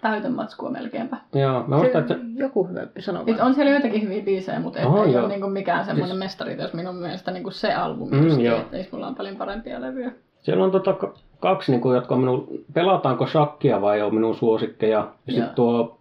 täytön 0.02 0.34
matskua 0.34 0.70
melkeinpä. 0.70 1.18
Joo, 1.34 1.64
mä 1.68 1.78
muistan, 1.78 2.02
että... 2.02 2.16
Joku 2.36 2.68
hyvä 2.68 2.88
sano 3.00 3.26
vaan. 3.26 3.42
On 3.42 3.56
siellä 3.56 3.72
joitakin 3.72 4.02
hyviä 4.02 4.24
biisejä, 4.24 4.60
mutta 4.60 4.88
Oho, 4.88 5.04
ei 5.04 5.14
joo. 5.14 5.26
ole 5.26 5.38
niin 5.38 5.52
mikään 5.52 5.86
semmoinen 5.86 6.10
siis... 6.10 6.20
mestari, 6.20 6.62
jos 6.62 6.74
minun 6.74 6.96
mielestä 6.96 7.32
niin 7.32 7.52
se 7.52 7.74
albumi 7.74 8.18
mm, 8.18 8.28
just, 8.28 8.40
joo. 8.40 8.60
että 8.60 8.88
mulla 8.92 9.08
on 9.08 9.16
paljon 9.16 9.36
parempia 9.36 9.82
levyjä. 9.82 10.12
Siellä 10.40 10.64
on 10.64 10.72
tota 10.72 10.94
kaksi, 11.40 11.72
niin 11.72 11.82
kuin, 11.82 11.96
jotka 11.96 12.16
on 12.16 12.22
minun, 12.22 12.48
pelataanko 12.74 13.28
shakkia 13.28 13.82
vai 13.82 14.02
on 14.02 14.16
minun 14.16 14.36
suosikkeja. 14.36 15.08
Ja 15.28 15.34
sitten 15.34 15.56
tuo 15.56 16.00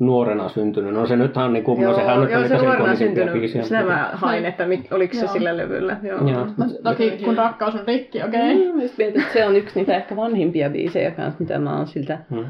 nuorena 0.00 0.48
syntynyt. 0.48 0.94
No 0.94 1.06
se 1.06 1.16
nythän 1.16 1.52
niin 1.52 1.64
kuin, 1.64 1.80
joo, 1.80 1.92
no 1.92 1.98
sehän 1.98 2.20
nyt 2.20 2.30
joo, 2.30 2.40
on 2.40 2.48
se 2.48 2.56
nuorena 2.56 2.94
syntynyt. 2.94 3.32
Biisiä, 3.32 3.62
Sitä 3.62 3.82
mä 3.82 4.10
hain, 4.12 4.44
että 4.44 4.66
mit, 4.66 4.92
oliko 4.92 5.14
se 5.14 5.26
sillä 5.26 5.56
levyllä. 5.56 5.96
Joo. 6.02 6.28
joo. 6.28 6.46
Toki 6.82 7.18
kun 7.24 7.36
rakkaus 7.36 7.74
on 7.74 7.86
rikki, 7.86 8.22
okei. 8.22 8.68
Okay. 8.68 8.72
Mm, 8.72 8.90
mietin, 8.98 9.24
se 9.32 9.46
on 9.46 9.56
yksi 9.56 9.78
niitä 9.78 9.96
ehkä 9.96 10.16
vanhimpia 10.16 10.70
biisejä 10.70 11.10
kanssa, 11.10 11.40
mitä 11.40 11.58
mä 11.58 11.76
oon 11.76 11.86
siltä 11.86 12.18
hmm. 12.30 12.44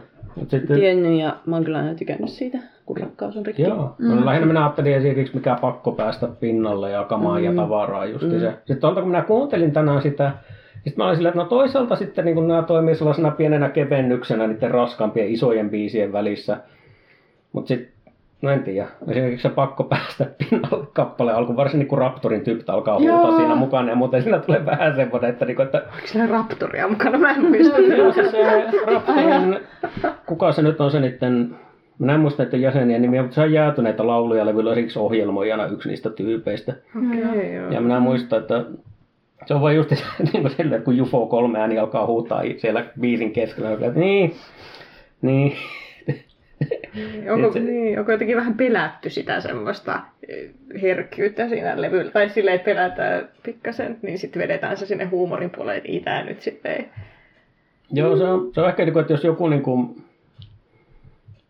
Sitten... 0.49 0.77
tiennyt 0.77 1.21
ja 1.21 1.37
mä 1.47 1.57
oon 1.57 1.65
kyllä 1.65 1.79
aina 1.79 1.95
tykännyt 1.95 2.31
siitä, 2.31 2.59
kun 2.87 2.97
rakkaus 2.97 3.37
on 3.37 3.47
rikki. 3.47 3.63
Joo, 3.63 3.95
mm. 3.99 4.17
no, 4.17 4.27
lähinnä 4.27 4.47
minä 4.47 4.65
ajattelin 4.65 4.95
esimerkiksi 4.95 5.35
mikä 5.35 5.57
pakko 5.61 5.93
päästä 5.93 6.29
pinnalle 6.41 6.91
ja 6.91 7.05
kamaa 7.05 7.39
mm. 7.39 7.45
ja 7.45 7.53
tavaraa 7.55 8.07
just 8.07 8.25
mm. 8.25 8.41
se. 8.41 8.51
Sitten 8.51 8.81
tuolta 8.81 9.01
kun 9.01 9.11
minä 9.11 9.23
kuuntelin 9.23 9.73
tänään 9.73 10.03
sitä, 10.03 10.33
sitten 10.85 10.95
mä 10.97 11.05
olin 11.05 11.17
silleen, 11.17 11.31
että 11.31 11.43
no 11.43 11.49
toisaalta 11.49 11.97
sitten 11.97 12.25
niin 12.25 12.49
nämä 12.49 12.63
toimii 12.63 12.95
sellaisena 12.95 13.31
pienenä 13.31 13.69
kevennyksenä 13.69 14.47
niiden 14.47 14.71
raskaampien 14.71 15.29
isojen 15.29 15.71
biisien 15.71 16.13
välissä. 16.13 16.57
Mutta 17.53 17.69
sitten 17.69 18.01
No 18.43 18.51
en 18.51 18.63
tiedä. 18.63 18.89
Esimerkiksi 19.09 19.49
se 19.49 19.55
pakko 19.55 19.85
päästä 19.85 20.27
pinnalle 20.51 20.87
kappale 20.93 21.33
alku, 21.33 21.57
varsin 21.57 21.79
niin 21.79 21.99
Raptorin 21.99 22.45
tyyppi 22.45 22.65
alkaa 22.69 22.99
huutaa 22.99 23.37
siinä 23.37 23.55
mukana 23.55 23.89
ja 23.89 23.95
muuten 23.95 24.23
siinä 24.23 24.39
tulee 24.39 24.67
vähän 24.67 24.97
semmoinen, 24.97 25.31
että, 25.31 25.45
niin 25.45 25.61
että... 25.61 25.79
Onko 25.79 26.07
siinä 26.07 26.27
Raptoria 26.27 26.89
mukana? 26.89 27.19
Mä 27.19 27.31
en 27.31 27.45
muista. 27.45 27.79
Joo, 27.79 28.13
se, 28.13 28.31
se 28.31 28.65
Raptorin, 28.87 29.61
kuka 30.27 30.53
se 30.53 30.63
nyt 30.63 30.81
on 30.81 30.91
se 30.91 31.01
niiden, 31.01 31.57
Mä 31.99 32.15
en 32.15 32.21
muista 32.21 32.43
näiden 32.43 32.61
jäsenien 32.61 33.03
nimiä, 33.03 33.23
mutta 33.23 33.35
se 33.35 33.41
on 33.41 33.53
jäätyneitä 33.53 34.07
lauluja 34.07 34.47
levyllä 34.47 34.75
siksi 34.75 34.99
ohjelmoijana 34.99 35.67
yksi 35.67 35.89
niistä 35.89 36.11
tyypeistä. 36.11 36.75
Okay, 36.97 37.45
ja 37.71 37.81
minä 37.81 38.01
muistan, 38.01 38.41
että 38.41 38.65
se 39.47 39.55
on 39.55 39.61
vain 39.61 39.77
just 39.77 39.91
niin 40.33 40.43
kuin 40.43 40.51
silleen, 40.57 40.83
kun 40.83 40.97
Jufo 40.97 41.27
kolme 41.27 41.59
ääni 41.61 41.79
alkaa 41.79 42.07
huutaa 42.07 42.43
siellä 42.57 42.85
biisin 43.01 43.33
keskellä. 43.33 43.73
Että 43.73 44.01
niin, 44.01 44.35
niin, 45.23 45.57
onko, 47.33 47.53
se... 47.53 47.61
niin, 47.61 47.99
onko 47.99 48.13
jotenkin 48.13 48.37
vähän 48.37 48.55
pelätty 48.55 49.11
sitä 49.11 49.41
semmoista 49.41 50.01
eh, 50.29 50.51
herkkyyttä 50.83 51.49
siinä 51.49 51.83
levyllä, 51.83 52.11
tai 52.11 52.29
silleen, 52.29 52.57
että 52.57 52.65
pelätään 52.65 53.29
pikkasen, 53.43 53.99
niin 54.03 54.19
sitten 54.19 54.43
vedetään 54.43 54.77
se 54.77 54.87
sinne 54.87 55.05
huumorin 55.05 55.51
puolelle, 55.51 55.77
että 55.77 55.93
ei 55.93 56.01
tämä 56.01 56.25
nyt 56.25 56.41
sitten 56.41 56.73
ei. 56.73 56.89
Joo, 57.93 58.17
se 58.17 58.25
on, 58.25 58.51
se 58.55 58.61
on 58.61 58.69
ehkä, 58.69 58.85
niin 58.85 58.99
että 58.99 59.13
jos 59.13 59.25
joku 59.25 59.49
niin 59.49 59.63
kuin, 59.63 60.03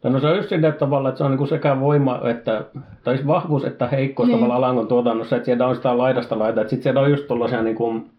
tai 0.01 0.11
no 0.11 0.21
se 0.21 0.27
on 0.27 0.37
just 0.37 0.49
sillä 0.49 0.73
tavalla, 0.73 1.09
että 1.09 1.19
se 1.19 1.25
on 1.25 1.31
niin 1.31 1.39
kuin 1.39 1.49
sekä 1.49 1.81
voima, 1.81 2.21
että, 2.31 2.65
tai 3.05 3.17
siis 3.17 3.27
vahvuus 3.27 3.65
että 3.65 3.87
heikkous 3.87 4.29
niin. 4.29 4.37
tavallaan 4.37 4.61
langon 4.61 4.89
tuotannossa, 4.89 5.37
että 5.37 5.47
siellä 5.47 5.67
on 5.67 5.77
sitä 5.77 5.99
laidasta 5.99 6.39
laita, 6.39 6.61
että 6.61 6.71
sitten 6.71 6.83
siellä 6.83 7.01
on 7.01 7.11
just 7.11 7.27
tuollaisia 7.27 7.63
niin 7.63 7.77
kuin, 7.77 8.11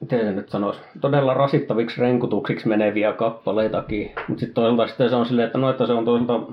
miten 0.00 0.20
se 0.20 0.32
nyt 0.32 0.48
sanoisi, 0.48 0.80
todella 1.00 1.34
rasittaviksi 1.34 2.00
renkutuksiksi 2.00 2.68
meneviä 2.68 3.12
kappaleitakin. 3.12 4.10
Mutta 4.28 4.40
sitten 4.40 4.54
toisaalta 4.54 4.86
sitten 4.86 5.10
se 5.10 5.16
on 5.16 5.26
silleen, 5.26 5.46
että 5.46 5.58
no, 5.58 5.70
että 5.70 5.86
se 5.86 5.92
on 5.92 6.04
toisaalta 6.04 6.52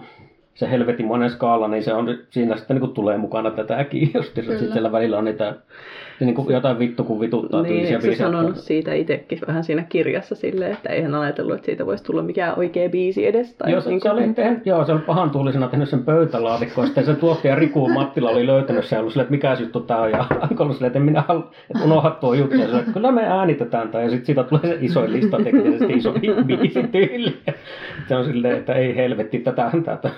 se 0.55 0.71
helvetin 0.71 1.05
monen 1.05 1.29
skaala, 1.29 1.67
niin 1.67 1.83
se 1.83 1.93
on, 1.93 2.17
siinä 2.29 2.57
sitten 2.57 2.77
niin 2.77 2.93
tulee 2.93 3.17
mukana 3.17 3.51
tätäkin 3.51 4.11
just. 4.15 4.35
Sitten 4.35 4.71
siellä 4.71 4.91
välillä 4.91 5.17
on 5.17 5.25
niitä 5.25 5.55
niin 6.19 6.35
kuin 6.35 6.53
jotain 6.53 6.79
vittu 6.79 7.03
kun 7.03 7.19
vituttaa 7.19 7.61
niin, 7.61 7.73
tyylisiä 7.73 7.99
biisejä. 7.99 8.27
sanonut 8.27 8.57
siitä 8.57 8.93
itsekin 8.93 9.39
vähän 9.47 9.63
siinä 9.63 9.83
kirjassa 9.89 10.35
silleen, 10.35 10.71
että 10.71 10.89
eihän 10.89 11.15
ajatellut, 11.15 11.55
että 11.55 11.65
siitä 11.65 11.85
voisi 11.85 12.03
tulla 12.03 12.21
mikään 12.21 12.59
oikea 12.59 12.89
biisi 12.89 13.27
edes. 13.27 13.53
Tai 13.53 13.71
joo, 13.71 13.81
niin 13.85 14.01
se, 14.01 14.09
oli 14.09 14.33
tehnyt, 14.33 14.65
joo, 14.65 14.85
se 14.85 14.91
oli 14.91 15.01
pahan 15.01 15.29
tuulisena 15.29 15.67
tehnyt 15.67 15.89
sen 15.89 16.03
pöytälaatikko, 16.03 16.85
sitten 16.85 17.05
se 17.05 17.13
tuottaja 17.13 17.55
Riku 17.55 17.89
Mattila 17.89 18.29
oli 18.29 18.47
löytänyt 18.47 18.85
sen 18.85 18.95
ja 18.97 18.99
ollut 18.99 19.13
silleen, 19.13 19.25
että 19.25 19.31
mikä 19.31 19.57
juttu 19.59 19.79
tää 19.79 19.97
on, 19.97 20.11
ja 20.11 20.25
ollut 20.59 20.75
silleen, 20.75 20.87
että 20.87 20.99
minä 20.99 21.23
halua, 21.27 21.51
että 21.69 21.83
unohda 21.83 22.09
tuo 22.09 22.33
juttu, 22.33 22.55
ja 22.55 22.79
että 22.79 22.91
kyllä 22.91 23.11
me 23.11 23.21
äänitetään 23.21 23.89
tämä, 23.89 24.03
ja 24.03 24.09
sitten 24.09 24.25
siitä 24.25 24.43
tulee 24.43 24.61
se 24.63 24.77
iso 24.81 25.03
lista 25.07 25.37
teknisesti 25.43 25.93
iso 25.93 26.13
biisi 26.45 26.83
tyyli. 26.83 27.37
Se 28.07 28.15
on 28.15 28.25
silleen, 28.25 28.57
että 28.57 28.73
ei 28.73 28.95
helvetti, 28.95 29.39
tätä 29.39 29.71
tätä. 29.85 30.09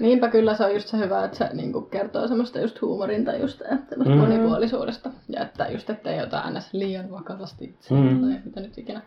Niinpä 0.00 0.28
kyllä 0.28 0.54
se 0.54 0.64
on 0.64 0.74
just 0.74 0.88
se 0.88 0.98
hyvä, 0.98 1.24
että 1.24 1.36
se 1.36 1.48
niin 1.52 1.72
kuin 1.72 1.86
kertoo 1.86 2.28
semmoista 2.28 2.60
just 2.60 2.82
huumorin 2.82 3.24
tai 3.24 3.40
just 3.40 3.62
mm. 3.96 4.16
monipuolisuudesta. 4.16 5.10
Ja 5.28 5.42
että 5.42 5.66
just 5.72 5.90
ettei 5.90 6.22
ota 6.22 6.38
aina 6.38 6.60
liian 6.72 7.10
vakavasti 7.10 7.64
itseään 7.64 8.04
mm. 8.04 8.20
tai 8.20 8.40
mitä 8.44 8.60
nyt 8.60 8.78
ikinä. 8.78 9.00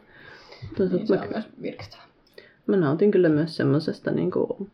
Toisaalta 0.77 0.97
niin 0.97 1.07
se 1.07 1.13
on 1.13 1.29
myös 1.31 1.49
virkistävä. 1.61 2.01
Mä 2.67 2.77
nautin 2.77 3.11
kyllä 3.11 3.29
myös 3.29 3.57
semmoisesta 3.57 4.11
niin 4.11 4.31
kuin, 4.31 4.71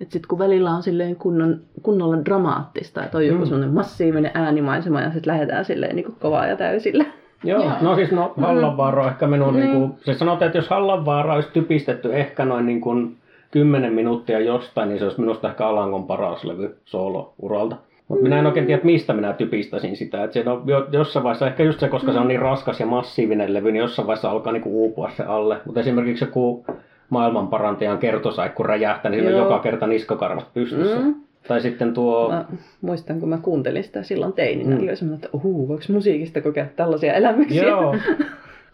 että 0.00 0.12
sitten 0.12 0.28
kun 0.28 0.38
välillä 0.38 0.70
on 0.70 0.82
silleen 0.82 1.16
kunnon, 1.16 1.60
kunnolla 1.82 2.24
dramaattista, 2.24 3.04
että 3.04 3.18
on 3.18 3.26
joku 3.26 3.38
mm. 3.38 3.44
semmoinen 3.44 3.74
massiivinen 3.74 4.30
äänimaisema 4.34 5.00
ja 5.00 5.12
sitten 5.12 5.32
lähdetään 5.32 5.64
silleen 5.64 5.96
niin 5.96 6.16
kovaa 6.20 6.46
ja 6.46 6.56
täysillä. 6.56 7.04
Joo, 7.44 7.62
Joo. 7.62 7.72
no 7.80 7.94
siis 7.94 8.10
no 8.10 8.34
Hallanvaara 8.40 9.02
on 9.02 9.08
ehkä 9.08 9.26
minun, 9.26 9.54
niin. 9.54 9.70
niin 9.70 9.78
kuin, 9.78 9.98
se 10.04 10.14
sanotaan, 10.14 10.46
että 10.46 10.58
jos 10.58 10.68
Hallanvaara 10.68 11.34
olisi 11.34 11.48
typistetty 11.52 12.16
ehkä 12.16 12.44
noin 12.44 12.66
niin 12.66 12.80
kuin 12.80 13.16
10 13.54 13.92
minuuttia 13.92 14.40
jostain, 14.40 14.88
niin 14.88 14.98
se 14.98 15.04
olisi 15.04 15.20
minusta 15.20 15.48
ehkä 15.48 15.66
Alankon 15.66 16.06
paras 16.06 16.44
levy 16.44 16.76
solo-uralta. 16.84 17.76
Mutta 18.08 18.22
minä 18.22 18.38
en 18.38 18.46
oikein 18.46 18.66
tiedä, 18.66 18.80
mistä 18.84 19.12
minä 19.12 19.32
typistäisin 19.32 19.96
sitä. 19.96 20.24
Että 20.24 20.34
se 20.34 20.50
on 20.50 20.62
jossain 20.92 21.24
vaiheessa, 21.24 21.46
ehkä 21.46 21.62
just 21.62 21.80
se, 21.80 21.88
koska 21.88 22.12
se 22.12 22.18
on 22.18 22.28
niin 22.28 22.40
raskas 22.42 22.80
ja 22.80 22.86
massiivinen 22.86 23.54
levy, 23.54 23.72
niin 23.72 23.80
jossain 23.80 24.06
vaiheessa 24.06 24.30
alkaa 24.30 24.52
niinku 24.52 24.82
uupua 24.82 25.10
se 25.10 25.22
alle. 25.22 25.56
Mutta 25.64 25.80
esimerkiksi 25.80 26.24
joku 26.24 26.64
maailmanparantajan 27.10 27.98
kertosaikku 27.98 28.62
räjähtää, 28.62 29.10
niin 29.10 29.26
on 29.26 29.32
joka 29.32 29.58
kerta 29.58 29.86
niskakarvat 29.86 30.54
pystyssä. 30.54 30.98
Mm. 30.98 31.14
Tai 31.48 31.60
sitten 31.60 31.94
tuo... 31.94 32.28
Mä 32.28 32.44
muistan, 32.80 33.20
kun 33.20 33.28
mä 33.28 33.38
kuuntelin 33.38 33.84
sitä 33.84 34.02
silloin 34.02 34.32
teininä, 34.32 34.76
mm. 34.76 34.82
oli 34.82 34.96
semmoinen, 34.96 35.24
että 35.24 35.36
uhuu, 35.36 35.68
voiko 35.68 35.84
musiikista 35.92 36.40
kokea 36.40 36.66
tällaisia 36.76 37.14
elämyksiä? 37.14 37.68
Joo. 37.68 37.96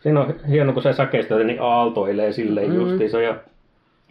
Siinä 0.01 0.21
on 0.21 0.35
hieno, 0.49 0.73
kun 0.73 0.83
se 0.83 0.93
säkeistö 0.93 1.45
niin 1.45 1.61
aaltoilee 1.61 2.33
silleen 2.33 2.71
mm. 2.71 2.77
justiinsa. 2.77 3.21
Ja 3.21 3.35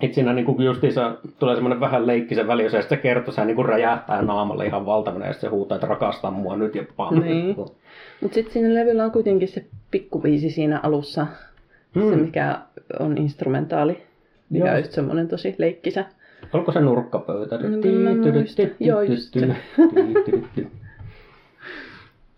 että 0.02 0.16
siinä 0.16 0.34
niinku 0.34 0.62
justiinsa 0.62 1.18
tulee 1.40 1.56
semmoinen 1.56 1.80
vähän 1.80 2.08
leikkisen 2.08 2.48
väli, 2.48 2.64
jos 2.64 2.90
se 2.90 2.98
kertoo, 2.98 3.34
se 3.34 3.46
niinku 3.46 3.64
räjähtää 3.64 4.22
naamalle 4.22 4.66
ihan 4.66 4.86
valtavana 4.86 5.26
ja 5.26 5.34
se 5.34 5.48
huutaa, 5.48 5.76
että 5.76 5.88
rakastaa 5.88 6.32
mua 6.32 6.58
nyt 6.58 6.76
ja 6.76 6.86
pam. 6.96 7.20
Niin. 7.20 7.56
Mutta 8.22 8.36
sitten 8.36 8.54
siinä 8.54 8.74
levyllä 8.74 9.04
on 9.04 9.12
kuitenkin 9.12 9.48
se 9.48 9.66
pikkuviisi 9.92 10.50
siinä 10.50 10.80
alussa, 10.84 11.28
hmm. 11.96 12.10
se 12.10 12.16
mikä 12.16 12.60
on 13.00 13.18
instrumentaali, 13.18 14.04
mikä 14.50 14.66
Joo. 14.66 14.74
on 14.74 14.80
just 14.80 14.92
semmoinen 14.92 15.28
tosi 15.28 15.56
leikkisä. 15.58 16.06
Onko 16.54 16.72
se 16.72 16.82
nurkkapöytä? 16.82 17.58
No, 17.58 17.68
Joo, 18.80 19.02
just 19.02 19.36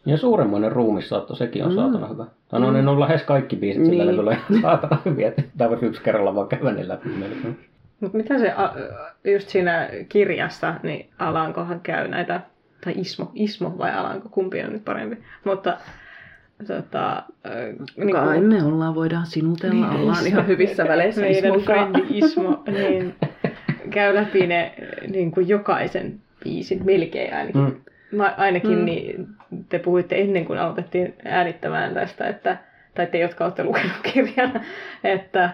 ja 0.06 0.18
suuremmoinen 0.18 0.72
ruumissaatto, 0.72 1.36
sekin 1.36 1.64
on 1.64 1.72
mm. 1.72 1.76
saatana 1.76 2.08
hyvä. 2.08 2.26
Tai 2.50 2.60
no, 2.60 2.72
ne 2.72 2.90
on 2.90 3.00
lähes 3.00 3.24
kaikki 3.24 3.56
biisit 3.56 3.86
sillä 3.86 4.04
niin. 4.04 4.18
levyllä 4.18 4.38
saatana 4.62 4.98
hyviä, 5.06 5.28
että 5.28 5.44
tämä 5.58 5.70
voisi 5.70 5.86
yksi 5.86 6.02
kerralla 6.02 6.36
vaan 6.36 6.48
käydä 6.48 6.88
läpi 6.88 7.10
melkein. 7.10 7.60
Mutta 8.00 8.18
mitä 8.18 8.40
se 8.40 8.54
just 9.34 9.50
siinä 9.50 9.90
kirjassa, 10.10 10.76
niin 10.84 11.10
Alankohan 11.20 11.80
käy 11.80 12.08
näitä, 12.08 12.42
tai 12.86 12.94
Ismo, 12.98 13.32
Ismo 13.34 13.76
vai 13.78 13.92
Alanko, 13.94 14.30
kumpi 14.30 14.62
on 14.62 14.74
nyt 14.74 14.86
parempi. 14.86 15.18
Mutta 15.44 15.78
tota, 16.68 17.24
niin 17.98 18.12
Kai 18.12 18.40
kun... 18.40 18.48
me 18.48 18.64
ollaan, 18.64 18.96
voidaan 18.96 19.26
sinutella, 19.26 19.90
niin, 19.90 20.02
ollaan 20.02 20.28
ihan 20.28 20.48
hyvissä 20.48 20.88
väleissä 20.88 21.22
Meidän 21.22 21.62
frendi 21.62 22.04
Ismo, 22.10 22.64
niin 22.68 23.16
käy 23.90 24.16
läpi 24.16 24.48
ne 24.48 24.74
niin 25.08 25.32
kuin 25.32 25.48
jokaisen 25.48 26.20
biisin, 26.44 26.86
melkein 26.86 27.34
ainakin. 27.34 27.62
Mm. 27.62 28.18
Mä, 28.18 28.34
ainakin 28.38 28.78
mm. 28.78 28.86
niin 28.86 29.28
te 29.70 29.80
puhuitte 29.80 30.22
ennen 30.22 30.46
kuin 30.46 30.60
aloitettiin 30.60 31.16
äänittämään 31.26 31.94
tästä, 31.94 32.28
että, 32.28 32.58
tai 32.96 33.08
te, 33.08 33.20
jotka 33.20 33.44
olette 33.44 33.64
lukenut 33.64 33.98
kirjan, 34.14 34.62
että 35.04 35.50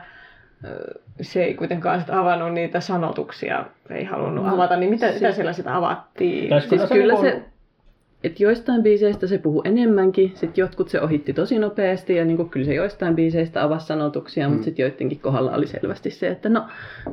se 1.22 1.44
ei 1.44 1.54
kuitenkaan 1.54 2.00
sit 2.00 2.10
avannut 2.10 2.54
niitä 2.54 2.80
sanotuksia, 2.80 3.66
ei 3.90 4.04
halunnut 4.04 4.46
no, 4.46 4.54
avata, 4.54 4.76
niin 4.76 4.90
mitä, 4.90 5.08
se, 5.08 5.14
mitä 5.14 5.32
siellä 5.32 5.54
sitä 5.54 5.76
avattiin? 5.76 6.62
Siis 6.62 6.90
kyllä 6.90 7.16
se, 7.22 7.42
että 8.24 8.44
joistain 8.44 8.84
biiseistä 8.84 9.28
se 9.28 9.38
puhuu 9.38 9.62
enemmänkin, 9.66 10.32
sitten 10.36 10.62
jotkut 10.62 10.90
se 10.90 11.02
ohitti 11.02 11.34
tosi 11.34 11.60
nopeasti 11.60 12.16
ja 12.16 12.26
niin 12.26 12.50
kyllä 12.50 12.66
se 12.66 12.74
joistain 12.74 13.16
biiseistä 13.16 13.64
avasi 13.64 13.88
sanotuksia, 13.88 14.48
mm. 14.48 14.52
mutta 14.52 14.66
sitten 14.66 14.84
joidenkin 14.84 15.20
kohdalla 15.20 15.52
oli 15.52 15.68
selvästi 15.68 16.10
se, 16.10 16.28
että 16.28 16.50
no, 16.50 16.64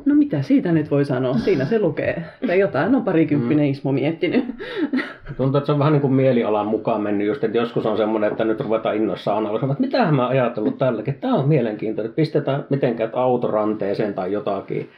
no 0.05 0.15
mitä 0.15 0.41
siitä 0.41 0.71
nyt 0.71 0.91
voi 0.91 1.05
sanoa, 1.05 1.33
siinä 1.33 1.65
se 1.65 1.79
lukee. 1.79 2.23
Tai 2.47 2.59
jotain 2.59 2.95
on 2.95 3.03
parikymppinen 3.03 3.65
mm. 3.65 3.71
Ismo 3.71 3.91
miettinyt. 3.91 4.45
Tuntuu, 5.37 5.57
että 5.57 5.65
se 5.65 5.71
on 5.71 5.79
vähän 5.79 5.93
niin 5.93 6.01
kuin 6.01 6.13
mielialan 6.13 6.67
mukaan 6.67 7.01
mennyt 7.01 7.27
just, 7.27 7.43
että 7.43 7.57
joskus 7.57 7.85
on 7.85 7.97
semmoinen, 7.97 8.31
että 8.31 8.45
nyt 8.45 8.59
ruvetaan 8.59 8.95
innoissaan 8.95 9.37
analysoimaan, 9.37 9.83
että 9.83 9.97
mitä 9.97 10.11
mä 10.11 10.27
ajatellut 10.27 10.77
tälläkin, 10.77 11.15
tämä 11.15 11.35
on 11.35 11.47
mielenkiintoinen, 11.47 12.09
että 12.09 12.15
pistetään 12.15 12.65
mitenkään 12.69 13.09
autoranteeseen 13.13 14.13
tai 14.13 14.31
jotakin. 14.31 14.89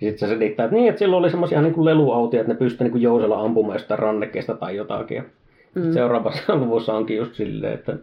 Sitten 0.00 0.18
se 0.28 0.34
selittää, 0.34 0.64
että 0.64 0.76
niin, 0.76 0.88
että 0.88 0.98
silloin 0.98 1.20
oli 1.20 1.30
semmoisia 1.30 1.62
niin 1.62 1.84
leluautia, 1.84 2.40
että 2.40 2.52
ne 2.52 2.58
pystyivät 2.58 2.92
niin 2.92 3.02
jousella 3.02 3.40
ampumaan 3.40 3.80
sitä 3.80 3.96
rannekkeesta 3.96 4.54
tai 4.54 4.76
jotakin. 4.76 5.24
Mm. 5.74 5.92
Seuraavassa 5.92 6.56
luvussa 6.56 6.94
onkin 6.94 7.16
just 7.16 7.34
silleen, 7.34 7.74
että 7.74 7.96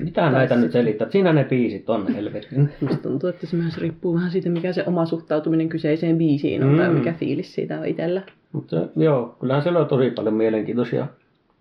mitä 0.00 0.20
tai 0.20 0.32
näitä 0.32 0.56
nyt 0.56 0.72
selittää? 0.72 1.10
Siinä 1.10 1.32
ne 1.32 1.44
biisit 1.44 1.90
on 1.90 2.14
helvetin. 2.14 2.70
Musta 2.80 3.02
tuntuu, 3.02 3.28
että 3.30 3.46
se 3.46 3.56
myös 3.56 3.78
riippuu 3.78 4.14
vähän 4.14 4.30
siitä, 4.30 4.48
mikä 4.48 4.72
se 4.72 4.84
oma 4.86 5.06
suhtautuminen 5.06 5.68
kyseiseen 5.68 6.18
biisiin 6.18 6.64
on 6.64 6.72
mm. 6.72 6.76
tai 6.76 6.90
mikä 6.90 7.12
fiilis 7.12 7.54
siitä 7.54 7.80
on 7.80 7.86
itsellä. 7.86 8.22
Mutta 8.52 8.76
joo, 8.96 9.36
kyllähän 9.40 9.62
siellä 9.62 9.80
on 9.80 9.86
tosi 9.86 10.10
paljon 10.10 10.34
mielenkiintoisia 10.34 11.06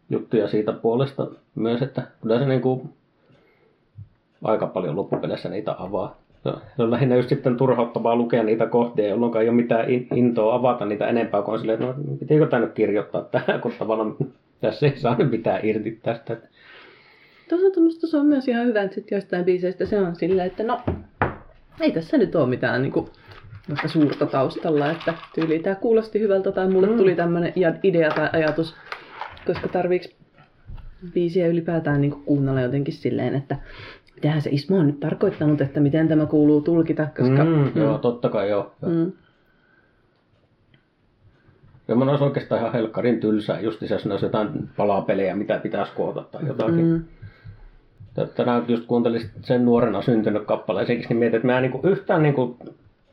juttuja 0.10 0.48
siitä 0.48 0.72
puolesta 0.72 1.28
myös, 1.56 1.82
että 1.82 2.08
kyllä 2.22 2.40
se 2.40 2.46
niinku 2.46 2.90
aika 4.44 4.68
paljon 4.68 4.96
loppupeleissä 4.96 5.50
niitä 5.50 5.76
avaa. 5.78 6.18
Se 6.76 6.84
on 6.84 6.92
lähinnä 6.92 7.16
just 7.16 7.30
sitten 7.30 7.58
turhauttavaa 7.58 8.16
lukea 8.16 8.44
niitä 8.44 8.66
kohtia, 8.66 9.08
jolloin 9.08 9.38
ei 9.38 9.50
ole 9.50 9.56
mitään 9.56 9.86
intoa 10.16 10.56
avata 10.56 10.86
niitä 10.86 11.08
enempää, 11.08 11.42
kuin 11.42 11.54
on 11.54 11.60
silleen, 11.60 11.82
että 11.82 11.94
no, 11.98 12.18
pitäisikö 12.20 12.50
tämä 12.50 12.66
nyt 12.66 12.74
kirjoittaa 12.74 13.22
tähän, 13.22 13.62
kun 13.62 13.72
tavallaan 13.80 14.16
tässä 14.64 14.86
ei 14.86 14.98
saa 14.98 15.18
mitään 15.18 15.60
irti 15.64 16.00
tästä. 16.04 16.38
Toisaalta 17.50 17.80
musta 17.80 18.08
se 18.08 18.18
on 18.18 18.26
myös 18.26 18.48
ihan 18.48 18.66
hyvä, 18.66 18.82
että 18.82 18.96
sitten 18.96 19.16
jostain 19.16 19.46
biiseistä 19.46 19.86
se 19.86 20.00
on 20.00 20.16
silleen, 20.16 20.48
että 20.48 20.64
no, 20.64 20.82
ei 21.80 21.92
tässä 21.92 22.18
nyt 22.18 22.36
ole 22.36 22.50
mitään 22.50 22.82
niin 22.82 22.92
kuin, 22.92 23.08
suurta 23.86 24.26
taustalla, 24.26 24.92
että 24.92 25.14
tyyli 25.36 25.60
tämä 25.60 25.76
kuulosti 25.76 26.20
hyvältä 26.20 26.52
tai 26.52 26.70
mulle 26.70 26.88
mm. 26.88 26.98
tuli 26.98 27.16
tämmöinen 27.16 27.54
idea 27.84 28.12
tai 28.12 28.30
ajatus, 28.34 28.76
koska 29.46 29.68
tarviiks 29.68 30.10
biisiä 31.14 31.48
ylipäätään 31.48 32.02
niin 32.02 32.12
kuin 32.12 32.24
kuunnella 32.24 32.62
jotenkin 32.62 32.94
silleen, 32.94 33.36
että 33.36 33.56
mitähän 34.16 34.42
se 34.42 34.50
Ismo 34.50 34.78
on 34.78 34.88
nyt 34.88 35.00
tarkoittanut, 35.00 35.62
että 35.62 35.80
miten 35.80 36.08
tämä 36.08 36.26
kuuluu 36.26 36.62
tulkita, 36.62 37.08
koska... 37.18 37.46
Mm, 37.46 37.52
mm. 37.52 37.72
Joo, 37.76 37.98
totta 37.98 38.30
kai 38.30 38.50
joo. 38.50 38.76
Mm. 38.86 39.12
Ja 41.88 41.96
mun 41.96 42.10
olisi 42.10 42.24
oikeastaan 42.24 42.62
ihan 42.62 42.74
helkkarin 42.74 43.20
tylsää, 43.20 43.60
just 43.60 43.82
jos 43.82 44.06
ne 44.06 44.12
olisi 44.14 44.26
jotain 44.26 44.70
palapelejä, 44.78 45.36
mitä 45.36 45.60
pitäisi 45.60 45.92
koota 45.96 46.24
tai 46.32 46.48
jotakin. 46.48 46.86
Mm. 46.86 47.04
Tänään 48.36 48.66
just 48.68 48.86
kuuntelin 48.86 49.22
sen 49.42 49.66
nuorena 49.66 50.02
syntynyt 50.02 50.46
kappaleen, 50.46 50.88
niin 50.88 51.18
mietin, 51.18 51.36
että 51.36 51.48
mä 51.48 51.58
en 51.58 51.72
niin 51.72 51.92
yhtään 51.92 52.24
niin 52.24 52.34
kuin, 52.34 52.56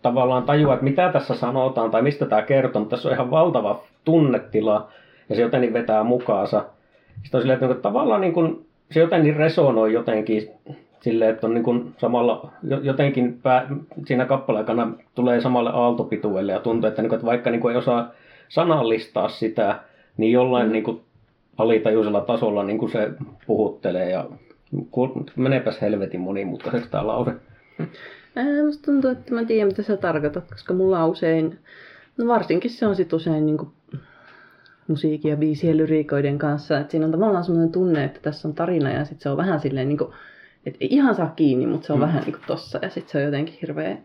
tavallaan 0.02 0.42
tajua, 0.42 0.74
että 0.74 0.84
mitä 0.84 1.12
tässä 1.12 1.34
sanotaan 1.34 1.90
tai 1.90 2.02
mistä 2.02 2.26
tämä 2.26 2.42
kertoo, 2.42 2.80
mutta 2.80 2.96
tässä 2.96 3.08
on 3.08 3.14
ihan 3.14 3.30
valtava 3.30 3.82
tunnetila 4.04 4.88
ja 5.28 5.36
se 5.36 5.42
jotenkin 5.42 5.72
vetää 5.72 6.04
mukaansa. 6.04 6.64
Sitten 7.22 7.38
on 7.38 7.42
silleen, 7.42 7.54
että, 7.54 7.66
niin 7.66 7.74
kuin, 7.74 7.82
tavallaan 7.82 8.20
niin 8.20 8.32
kuin, 8.32 8.66
se 8.90 9.00
jotenkin 9.00 9.36
resonoi 9.36 9.92
jotenkin 9.92 10.50
silleen, 11.00 11.30
että 11.30 11.46
on 11.46 11.54
niin 11.54 11.64
kuin 11.64 11.94
samalla 11.98 12.50
jotenkin 12.82 13.38
pää, 13.42 13.66
siinä 14.06 14.24
kappaleen 14.24 14.96
tulee 15.14 15.40
samalle 15.40 15.70
aaltopituelle 15.70 16.52
ja 16.52 16.60
tuntuu, 16.60 16.88
että, 16.88 17.02
niin 17.02 17.08
kuin, 17.08 17.16
että 17.16 17.26
vaikka 17.26 17.50
niin 17.50 17.60
kuin 17.60 17.72
ei 17.72 17.78
osaa 17.78 18.10
sanallistaa 18.50 19.28
sitä, 19.28 19.80
niin 20.16 20.32
jollain 20.32 20.66
mm. 20.66 20.72
niin 20.72 20.84
kuin 20.84 21.00
alitajuisella 21.58 22.20
tasolla 22.20 22.64
niin 22.64 22.78
kuin 22.78 22.92
se 22.92 23.10
puhuttelee 23.46 24.10
ja 24.10 24.26
menepäs 25.36 25.80
helvetin 25.80 26.20
monimutkaiseksi 26.20 26.90
tämä 26.90 27.06
lause. 27.06 27.32
Ää, 28.36 28.64
musta 28.64 28.82
tuntuu, 28.84 29.10
että 29.10 29.34
mä 29.34 29.44
tiedän 29.44 29.68
mitä 29.68 29.82
sä 29.82 29.96
tarkoitat, 29.96 30.50
koska 30.50 30.74
mulla 30.74 31.04
on 31.04 31.10
usein, 31.10 31.58
no 32.18 32.26
varsinkin 32.26 32.70
se 32.70 32.86
on 32.86 32.96
sit 32.96 33.12
usein 33.12 33.46
niin 33.46 33.58
kuin 33.58 33.70
musiikin 34.88 35.30
ja 35.30 35.36
biisien 35.36 35.76
lyriikoiden 35.76 36.38
kanssa, 36.38 36.78
että 36.78 36.90
siinä 36.90 37.06
on 37.06 37.12
tavallaan 37.12 37.44
semmoinen 37.44 37.72
tunne, 37.72 38.04
että 38.04 38.20
tässä 38.22 38.48
on 38.48 38.54
tarina 38.54 38.90
ja 38.90 39.04
sitten 39.04 39.22
se 39.22 39.28
on 39.28 39.36
vähän 39.36 39.60
silleen 39.60 39.88
niin 39.88 39.98
kuin, 39.98 40.12
että 40.66 40.78
ei 40.80 40.88
ihan 40.90 41.14
saa 41.14 41.32
kiinni, 41.36 41.66
mutta 41.66 41.86
se 41.86 41.92
on 41.92 41.98
mm. 41.98 42.06
vähän 42.06 42.22
niin 42.22 42.32
kuin 42.32 42.44
tossa 42.46 42.78
ja 42.82 42.90
sitten 42.90 43.12
se 43.12 43.18
on 43.18 43.24
jotenkin 43.24 43.58
hirveän 43.62 43.98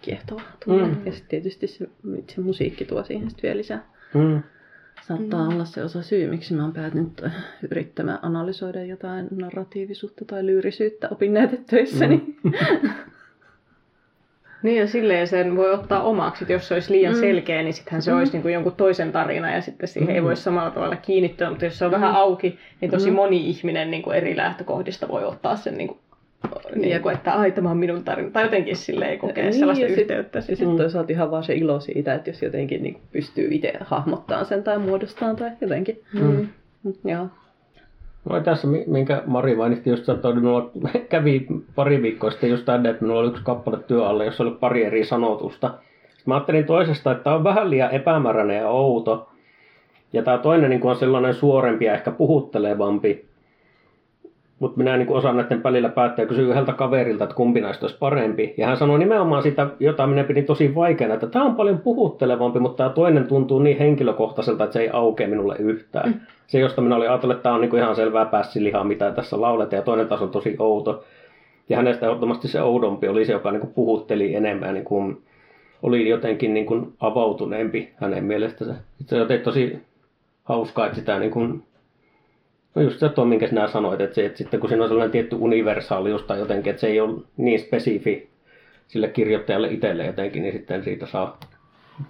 kiehtova 0.00 0.42
tunne. 0.64 0.86
Mm. 0.86 1.06
Ja 1.06 1.12
sitten 1.12 1.28
tietysti 1.28 1.66
se, 1.66 1.88
se 2.28 2.40
musiikki 2.40 2.84
tuo 2.84 3.04
siihen 3.04 3.30
sitten 3.30 3.42
vielä 3.42 3.58
lisää. 3.58 3.86
Mm. 4.14 4.42
Saattaa 5.06 5.48
mm. 5.48 5.54
olla 5.54 5.64
se 5.64 5.84
osa 5.84 6.02
syy, 6.02 6.30
miksi 6.30 6.54
mä 6.54 6.62
oon 6.62 6.72
päätynyt 6.72 7.22
yrittämään 7.70 8.18
analysoida 8.22 8.84
jotain 8.84 9.28
narratiivisuutta 9.30 10.24
tai 10.24 10.46
lyyrisyyttä 10.46 11.08
opinnäytetöissäni. 11.10 12.36
Mm. 12.42 12.52
Niin 14.62 14.78
ja 14.78 14.86
silleen 14.86 15.28
sen 15.28 15.56
voi 15.56 15.72
ottaa 15.72 16.02
omaksi, 16.02 16.44
että 16.44 16.52
jos 16.52 16.68
se 16.68 16.74
olisi 16.74 16.92
liian 16.92 17.14
mm. 17.14 17.20
selkeä, 17.20 17.62
niin 17.62 17.74
sittenhän 17.74 18.02
se 18.02 18.10
mm. 18.10 18.18
olisi 18.18 18.32
niin 18.32 18.42
kuin 18.42 18.54
jonkun 18.54 18.76
toisen 18.76 19.12
tarina 19.12 19.54
ja 19.54 19.60
sitten 19.60 19.88
siihen 19.88 20.08
mm. 20.08 20.14
ei 20.14 20.22
voi 20.22 20.36
samalla 20.36 20.70
tavalla 20.70 20.96
kiinnittyä, 20.96 21.50
mutta 21.50 21.64
jos 21.64 21.78
se 21.78 21.84
on 21.84 21.90
mm. 21.90 21.94
vähän 21.94 22.14
auki, 22.14 22.58
niin 22.80 22.90
tosi 22.90 23.10
mm. 23.10 23.16
moni 23.16 23.50
ihminen 23.50 23.90
niin 23.90 24.02
kuin 24.02 24.16
eri 24.16 24.36
lähtökohdista 24.36 25.08
voi 25.08 25.24
ottaa 25.24 25.56
sen 25.56 25.78
niin 25.78 25.88
kuin 25.88 25.98
niin 26.74 27.02
kuin, 27.02 27.16
että 27.16 27.32
ai 27.32 27.52
tämä 27.52 27.70
on 27.70 27.76
minun 27.76 28.04
tarina. 28.04 28.30
Tai 28.30 28.44
jotenkin 28.44 28.76
silleen 28.76 29.18
kokea 29.18 29.44
niin, 29.44 29.54
sellaista 29.54 29.84
ja 29.84 29.90
yhteyttä. 29.90 30.40
Sit, 30.40 30.50
ja 30.50 30.56
sitten 30.56 30.74
mm. 30.74 30.76
toisaalta 30.76 31.12
ihan 31.12 31.30
vaan 31.30 31.44
se 31.44 31.54
ilo 31.54 31.80
siitä, 31.80 32.14
että 32.14 32.30
jos 32.30 32.42
jotenkin 32.42 32.82
niin 32.82 33.00
pystyy 33.12 33.48
itse 33.50 33.72
hahmottamaan 33.80 34.46
sen 34.46 34.62
tai 34.62 34.78
muodostamaan 34.78 35.36
tai 35.36 35.50
jotenkin. 35.60 36.02
Mm. 36.14 36.48
Mm. 36.84 36.92
Joo. 37.04 37.26
No 38.24 38.40
tässä, 38.40 38.68
minkä 38.86 39.22
Mari 39.26 39.56
mainitti 39.56 39.90
just, 39.90 40.08
että 40.08 40.34
minulla 40.34 40.70
kävi 41.08 41.46
pari 41.74 42.02
viikkoa 42.02 42.30
sitten 42.30 42.50
just 42.50 42.64
tänne, 42.64 42.90
että 42.90 43.02
minulla 43.02 43.20
oli 43.20 43.28
yksi 43.28 43.44
kappale 43.44 43.78
työalla, 43.86 44.24
jossa 44.24 44.42
oli 44.42 44.56
pari 44.60 44.84
eri 44.84 45.04
sanotusta. 45.04 45.68
Sitten 46.02 46.24
mä 46.26 46.34
ajattelin 46.34 46.66
toisesta, 46.66 47.12
että 47.12 47.24
tämä 47.24 47.36
on 47.36 47.44
vähän 47.44 47.70
liian 47.70 47.90
epämääräinen 47.90 48.56
ja 48.56 48.68
outo. 48.68 49.28
Ja 50.12 50.22
tämä 50.22 50.38
toinen 50.38 50.70
niin 50.70 50.86
on 50.86 50.96
sellainen 50.96 51.34
suorempi 51.34 51.84
ja 51.84 51.94
ehkä 51.94 52.10
puhuttelevampi. 52.10 53.29
Mutta 54.60 54.78
minä 54.78 54.96
niin 54.96 55.08
osaan 55.08 55.36
näiden 55.36 55.62
välillä 55.62 55.88
päättää 55.88 56.22
ja 56.22 56.26
kysyä 56.26 56.50
yhdeltä 56.50 56.72
kaverilta, 56.72 57.24
että 57.24 57.36
kumpi 57.36 57.60
näistä 57.60 57.86
olisi 57.86 57.98
parempi. 57.98 58.54
Ja 58.56 58.66
hän 58.66 58.76
sanoi 58.76 58.98
nimenomaan 58.98 59.42
sitä, 59.42 59.66
jota 59.80 60.06
minä 60.06 60.24
pidin 60.24 60.46
tosi 60.46 60.74
vaikeana, 60.74 61.14
että 61.14 61.26
tämä 61.26 61.44
on 61.44 61.54
paljon 61.54 61.78
puhuttelevampi, 61.78 62.58
mutta 62.58 62.76
tämä 62.76 62.94
toinen 62.94 63.26
tuntuu 63.26 63.58
niin 63.58 63.78
henkilökohtaiselta, 63.78 64.64
että 64.64 64.74
se 64.74 64.80
ei 64.80 64.90
aukea 64.92 65.28
minulle 65.28 65.56
yhtään. 65.58 66.10
Mm. 66.10 66.20
Se, 66.46 66.58
josta 66.58 66.82
minä 66.82 66.96
olin 66.96 67.10
ajatellut, 67.10 67.36
että 67.36 67.42
tämä 67.42 67.54
on 67.54 67.60
niin 67.60 67.76
ihan 67.76 67.96
selvää 67.96 68.24
pässilihaa, 68.24 68.84
mitä 68.84 69.12
tässä 69.12 69.40
lauletaan, 69.40 69.78
ja 69.78 69.84
toinen 69.84 70.08
taas 70.08 70.22
on 70.22 70.30
tosi 70.30 70.56
outo. 70.58 71.04
Ja 71.68 71.76
hänestä 71.76 72.06
ehdottomasti 72.06 72.48
se 72.48 72.62
oudompi 72.62 73.08
oli 73.08 73.24
se, 73.24 73.32
joka 73.32 73.50
niin 73.50 73.60
kuin 73.60 73.72
puhutteli 73.72 74.34
enemmän, 74.34 74.74
niin 74.74 74.84
kuin 74.84 75.22
oli 75.82 76.08
jotenkin 76.08 76.54
niin 76.54 76.66
kuin 76.66 76.92
avautuneempi 77.00 77.92
hänen 77.96 78.24
mielestänsä. 78.24 78.74
Se 79.06 79.20
on 79.20 79.28
tosi 79.44 79.78
hauskaa, 80.44 80.86
että 80.86 80.98
sitä 80.98 81.18
niin 81.18 81.30
kuin 81.30 81.62
No 82.74 82.82
just 82.82 82.98
se 82.98 83.08
tuo, 83.08 83.24
minkä 83.24 83.48
sinä 83.48 83.68
sanoit, 83.68 84.00
että, 84.00 84.14
se, 84.14 84.26
että 84.26 84.38
sitten 84.38 84.60
kun 84.60 84.68
siinä 84.68 84.82
on 84.82 84.88
sellainen 84.88 85.12
tietty 85.12 85.36
universaalius 85.36 86.22
tai 86.22 86.38
jotenkin, 86.38 86.70
että 86.70 86.80
se 86.80 86.86
ei 86.86 87.00
ole 87.00 87.22
niin 87.36 87.60
spesifi 87.60 88.30
sille 88.88 89.08
kirjoittajalle 89.08 89.68
itselle 89.68 90.06
jotenkin, 90.06 90.42
niin 90.42 90.52
sitten 90.52 90.84
siitä 90.84 91.06
saa 91.06 91.40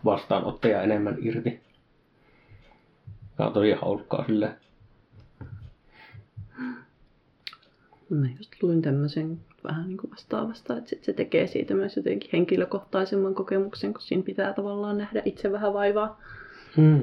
vastaanottaja 0.04 0.82
enemmän 0.82 1.16
irti. 1.20 1.60
Tämä 3.36 3.46
on 3.46 3.52
tosi 3.52 3.72
hauskaa 3.72 4.24
sille. 4.26 4.50
Mä 8.10 8.26
just 8.38 8.62
luin 8.62 8.82
tämmöisen 8.82 9.38
vähän 9.64 9.88
niin 9.88 9.96
kuin 9.96 10.10
vastaavasta, 10.10 10.76
että 10.76 10.90
sit 10.90 11.04
se 11.04 11.12
tekee 11.12 11.46
siitä 11.46 11.74
myös 11.74 11.96
jotenkin 11.96 12.30
henkilökohtaisemman 12.32 13.34
kokemuksen, 13.34 13.92
kun 13.92 14.02
siinä 14.02 14.22
pitää 14.22 14.52
tavallaan 14.52 14.98
nähdä 14.98 15.22
itse 15.24 15.52
vähän 15.52 15.74
vaivaa. 15.74 16.20
Hmm. 16.76 17.02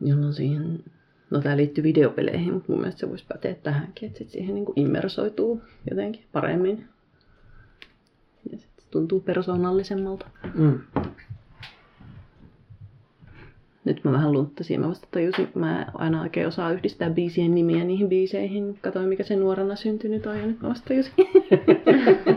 Jolloin 0.00 0.34
siihen 0.34 0.84
No 1.32 1.40
tämä 1.40 1.56
liittyy 1.56 1.84
videopeleihin, 1.84 2.52
mutta 2.52 2.72
mun 2.72 2.80
mielestä 2.80 3.00
se 3.00 3.08
voisi 3.08 3.24
päteä 3.28 3.54
tähänkin, 3.54 4.06
että 4.06 4.18
sit 4.18 4.30
siihen 4.30 4.54
niin 4.54 4.66
immersoituu 4.76 5.62
jotenkin 5.90 6.24
paremmin. 6.32 6.84
Ja 8.50 8.58
sit 8.58 8.70
se 8.78 8.86
tuntuu 8.90 9.20
persoonallisemmalta. 9.20 10.26
Mm. 10.54 10.80
Nyt 13.84 14.04
mä 14.04 14.12
vähän 14.12 14.32
lunttasin, 14.32 14.80
mä 14.80 14.88
vasta 14.88 15.08
tajusin, 15.10 15.48
mä 15.54 15.86
aina 15.94 16.22
oikein 16.22 16.46
osaa 16.46 16.72
yhdistää 16.72 17.10
biisien 17.10 17.54
nimiä 17.54 17.84
niihin 17.84 18.08
biiseihin. 18.08 18.78
Katoin 18.80 19.08
mikä 19.08 19.22
se 19.22 19.36
nuorena 19.36 19.76
syntynyt 19.76 20.26
on 20.26 20.38
ja 20.38 20.46
nyt 20.46 20.60
mä 20.60 20.68
vasta 20.68 20.88
tajusin. 20.88 21.14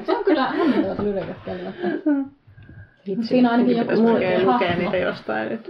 se 0.06 0.18
on 0.18 0.24
kyllä 0.24 0.48
hämmentävät 0.48 1.00
lyriikat 1.00 1.38
Siinä 3.28 3.52
ainakin 3.52 3.78
joku 3.78 3.92
lukee, 3.92 4.46
lukee 4.46 4.76
niitä 4.76 4.98
jostain. 4.98 5.52
Että 5.52 5.70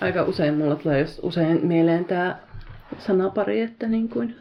aika 0.00 0.22
usein 0.22 0.54
mulla 0.54 0.76
tulee 0.76 1.00
just 1.00 1.20
usein 1.22 1.66
mieleen 1.66 2.04
tämä 2.04 2.36
sanapari, 2.98 3.60
että 3.60 3.86
niin 3.86 4.08
kuin 4.08 4.34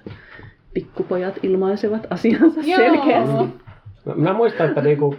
pikkupojat 0.74 1.40
ilmaisevat 1.44 2.08
asiansa 2.10 2.62
Joo. 2.64 2.78
selkeästi. 2.78 3.64
No, 4.06 4.16
minä 4.16 4.34
muistan, 4.34 4.68
että 4.68 4.82
niinku, 4.82 5.16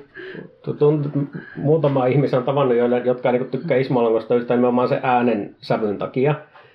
tunt, 0.79 1.09
muutama 1.57 2.07
ihminen 2.07 2.35
on 2.35 2.45
tavannut, 2.45 2.77
joille, 2.77 3.03
jotka 3.05 3.33
niinku 3.33 3.49
tykkää 3.51 3.77
Ismalangosta 3.77 4.35
yhtään 4.35 4.59
nimenomaan 4.59 4.89
sen 4.89 5.01
äänen 5.03 5.57
sävyn 5.61 5.99
takia. 5.99 6.35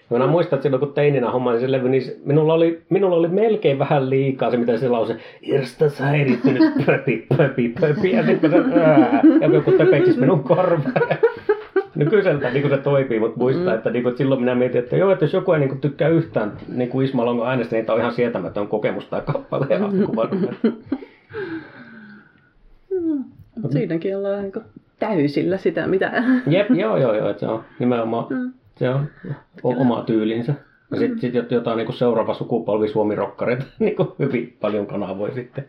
Ja 0.09 0.17
minä 0.17 0.27
muistan, 0.27 0.57
että 0.57 0.63
silloin 0.63 0.79
kun 0.79 0.93
teininä 0.93 1.31
hommasin 1.31 1.61
sen 1.61 1.71
levy, 1.71 1.89
niin 1.89 2.03
minulla 2.25 2.53
oli, 2.53 2.81
minulla 2.89 3.15
oli 3.15 3.27
melkein 3.27 3.79
vähän 3.79 4.09
liikaa 4.09 4.51
se, 4.51 4.57
mitä 4.57 4.77
se 4.77 4.89
lause, 4.89 5.15
Irstas 5.41 5.99
häirittynyt 5.99 6.63
pöpi, 6.85 7.25
pöpi, 7.37 7.73
pöpi, 7.79 8.11
ja 8.11 8.25
sitten 8.25 8.51
se, 8.51 8.57
ää, 8.79 9.21
ja 9.41 9.47
joku 9.47 9.71
töpeksis 9.71 10.17
minun 10.17 10.43
korvaan. 10.43 10.93
Nykyiseltä 11.99 12.49
niin 12.49 12.69
se 12.69 12.77
toimii, 12.77 13.19
mutta 13.19 13.37
muistaa, 13.37 13.73
mm. 13.73 13.77
että, 13.77 13.89
niin 13.89 14.03
kuin, 14.03 14.17
silloin 14.17 14.41
minä 14.41 14.55
mietin, 14.55 14.79
että 14.79 14.97
joo, 14.97 15.11
että 15.11 15.25
jos 15.25 15.33
joku 15.33 15.51
ei 15.51 15.59
niin 15.59 15.69
kuin, 15.69 15.81
tykkää 15.81 16.09
yhtään 16.09 16.53
niin 16.67 16.89
kuin 16.89 17.05
Isma 17.05 17.25
Longon 17.25 17.49
äänestä, 17.49 17.75
niin 17.75 17.85
tämä 17.85 17.93
on 17.93 17.99
ihan 17.99 18.13
sietämätön 18.13 18.67
kokemus 18.67 19.05
tai 19.05 19.21
kappale 19.21 19.67
ja 19.69 19.79
Mm. 23.01 23.23
Siinäkin 23.71 24.17
ollaan 24.17 24.41
niin 24.41 24.53
täysillä 24.99 25.57
sitä, 25.57 25.87
mitä... 25.87 26.23
Jep, 26.47 26.69
joo, 26.69 26.97
joo, 26.97 27.13
joo, 27.13 27.29
että 27.29 27.39
se 27.39 27.47
on 27.47 27.63
nimenomaan 27.79 28.25
mm. 28.29 28.51
se 28.75 28.89
on 28.89 29.07
Kyllä. 29.21 29.35
oma 29.63 30.03
tyylinsä. 30.03 30.53
Ja 30.91 30.97
sitten 30.97 31.17
mm. 31.17 31.19
sit 31.19 31.51
jotain 31.51 31.77
niin 31.77 31.93
seuraava 31.93 32.33
sukupolvi 32.33 32.87
suomirokkareita 32.87 33.65
niin 33.79 33.95
hyvin 34.19 34.57
paljon 34.61 34.87
kanavoi 34.87 35.33
sitten. 35.33 35.65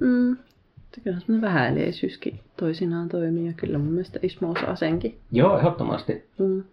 Mm. 0.00 0.36
Kyllä 1.02 1.20
semmoinen 1.20 1.50
vähäileisyyskin 1.50 2.40
toisinaan 2.56 3.08
toimii 3.08 3.46
ja 3.46 3.52
kyllä 3.52 3.78
mun 3.78 3.92
mielestä 3.92 4.18
Ismo 4.22 4.50
osaa 4.50 4.76
senkin. 4.76 5.18
Joo, 5.32 5.58
ehdottomasti. 5.58 6.28
Mm. 6.38 6.64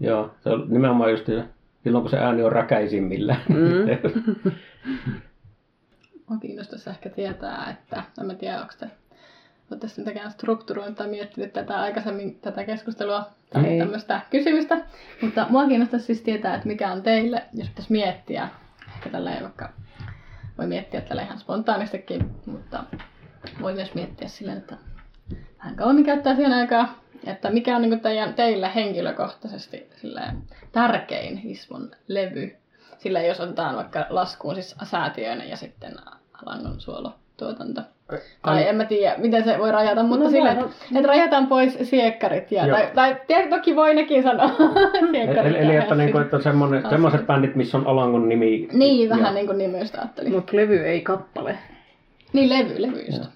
Joo, 0.00 0.34
se 0.42 0.48
on 0.50 0.66
nimenomaan 0.68 1.10
just 1.10 1.26
silloin 1.84 2.02
kun 2.02 2.10
se 2.10 2.18
ääni 2.18 2.42
on 2.42 2.52
räkäisimmillä. 2.52 3.36
Mm. 3.48 3.52
Mua 6.28 6.38
kiinnostaisi 6.38 6.90
ehkä 6.90 7.08
tietää, 7.08 7.70
että 7.70 8.02
en 8.20 8.26
mä 8.26 8.34
tiedä, 8.34 8.60
onko 8.60 8.72
te 8.78 8.90
olette 9.70 9.88
sitten 9.88 10.04
tekemään 10.04 10.32
strukturoinut 10.32 10.96
tai 10.96 11.08
miettinyt 11.08 11.52
tätä 11.52 11.80
aikaisemmin 11.80 12.38
tätä 12.40 12.64
keskustelua 12.64 13.26
tai 13.52 13.66
Ei. 13.66 13.78
tämmöistä 13.78 14.20
kysymystä. 14.30 14.84
Mutta 15.22 15.46
mua 15.50 15.66
kiinnostaisi 15.66 16.06
siis 16.06 16.22
tietää, 16.22 16.54
että 16.54 16.68
mikä 16.68 16.92
on 16.92 17.02
teille, 17.02 17.42
jos 17.54 17.68
pitäisi 17.68 17.92
miettiä, 17.92 18.48
ehkä 18.96 19.10
tällä 19.10 19.34
ei 19.34 19.42
vaikka 19.42 19.72
voi 20.58 20.66
miettiä 20.66 21.00
tällä 21.00 21.22
ihan 21.22 21.38
spontaanistikin, 21.38 22.30
mutta 22.46 22.84
voi 23.62 23.74
myös 23.74 23.94
miettiä 23.94 24.28
silleen, 24.28 24.58
että 24.58 24.76
vähän 25.58 25.76
kauemmin 25.76 26.04
käyttää 26.04 26.34
siihen 26.34 26.52
aikaa, 26.52 26.94
että 27.26 27.50
mikä 27.50 27.76
on 27.76 27.82
niin 27.82 28.00
teidän, 28.00 28.34
teille 28.34 28.70
henkilökohtaisesti 28.74 29.88
silleen, 29.96 30.36
tärkein 30.72 31.40
Ismon 31.44 31.90
levy. 32.08 32.56
Sillä 32.98 33.20
jos 33.20 33.40
otetaan 33.40 33.76
vaikka 33.76 34.06
laskuun 34.10 34.54
siis 34.54 34.76
säätiöinen 34.82 35.48
ja 35.48 35.56
sitten 35.56 35.92
langon 36.46 36.80
suolotuotanto. 36.80 37.80
Tai 38.42 38.68
en 38.68 38.76
mä 38.76 38.84
tiedä, 38.84 39.14
miten 39.18 39.44
se 39.44 39.58
voi 39.58 39.72
rajata, 39.72 40.02
mutta 40.02 40.24
no, 40.24 40.30
sillä, 40.30 40.52
että 40.52 41.08
rajataan 41.08 41.46
pois 41.46 41.78
siekkarit. 41.82 42.52
Ja, 42.52 42.68
tai, 42.68 42.90
tai 42.94 43.16
tiedä, 43.26 43.48
toki 43.48 43.76
voi 43.76 43.94
nekin 43.94 44.22
sanoa 44.22 44.48
siekkarit. 45.10 45.56
Eli, 45.56 45.64
eli 45.64 45.76
että, 45.76 45.94
niinku, 45.94 46.18
että 46.18 46.38
semmoiset 46.90 47.26
bändit, 47.26 47.54
missä 47.54 47.78
on 47.78 47.86
Alangon 47.86 48.28
nimi. 48.28 48.68
Niin, 48.72 49.10
vähän 49.10 49.24
ja... 49.24 49.32
niin 49.32 49.46
kuin 49.46 49.58
nimistä 49.58 49.98
ajattelin. 50.00 50.32
Mutta 50.32 50.56
levy 50.56 50.76
ei 50.76 51.00
kappale. 51.00 51.58
Niin, 52.32 52.48
levy, 52.48 52.82
levy 52.82 53.04
just. 53.06 53.30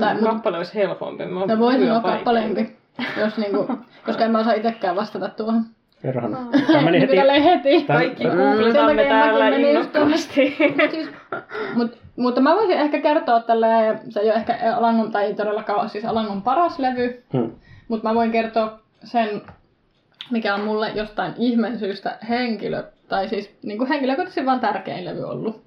Tai, 0.00 0.14
mm, 0.14 0.20
kappale 0.20 0.56
olisi 0.56 0.74
helpompi. 0.74 1.24
Mä 1.24 1.46
no 1.46 1.58
voi 1.58 1.78
sanoa 1.78 2.00
kappaleempi, 2.00 2.76
jos 3.20 3.38
niinku, 3.38 3.68
koska 4.06 4.24
en 4.24 4.30
mä 4.30 4.38
osaa 4.38 4.52
itsekään 4.52 4.96
vastata 4.96 5.28
tuohon. 5.28 5.64
Perhana. 6.02 6.38
Tämä 6.66 6.82
meni 6.82 7.00
heti. 7.00 7.16
heti. 7.44 7.84
Kaikki 7.84 8.24
googletamme 8.24 9.04
täällä 9.04 9.48
innokkaasti. 9.48 10.56
siis, 10.90 11.08
mut, 11.74 11.98
mutta 12.16 12.40
mä 12.40 12.54
voisin 12.54 12.78
ehkä 12.78 13.00
kertoa 13.00 13.40
tälle, 13.40 13.98
se 14.08 14.20
ei 14.20 14.26
ole 14.26 14.34
ehkä 14.34 14.76
Alangon, 14.76 15.12
tai 15.12 15.24
ei 15.24 15.34
todellakaan 15.34 15.88
siis 15.88 16.04
Alangon 16.04 16.42
paras 16.42 16.78
levy, 16.78 17.22
hmm. 17.32 17.50
mutta 17.88 18.08
mä 18.08 18.14
voin 18.14 18.32
kertoa 18.32 18.78
sen, 19.04 19.42
mikä 20.30 20.54
on 20.54 20.64
mulle 20.64 20.90
jostain 20.94 21.32
ihmeen 21.36 21.78
syystä 21.78 22.18
henkilö, 22.28 22.84
tai 23.08 23.28
siis 23.28 23.58
niin 23.62 23.78
kuin 23.78 23.88
henkilökohtaisesti 23.88 24.46
vaan 24.46 24.60
tärkein 24.60 25.04
levy 25.04 25.22
ollut. 25.22 25.62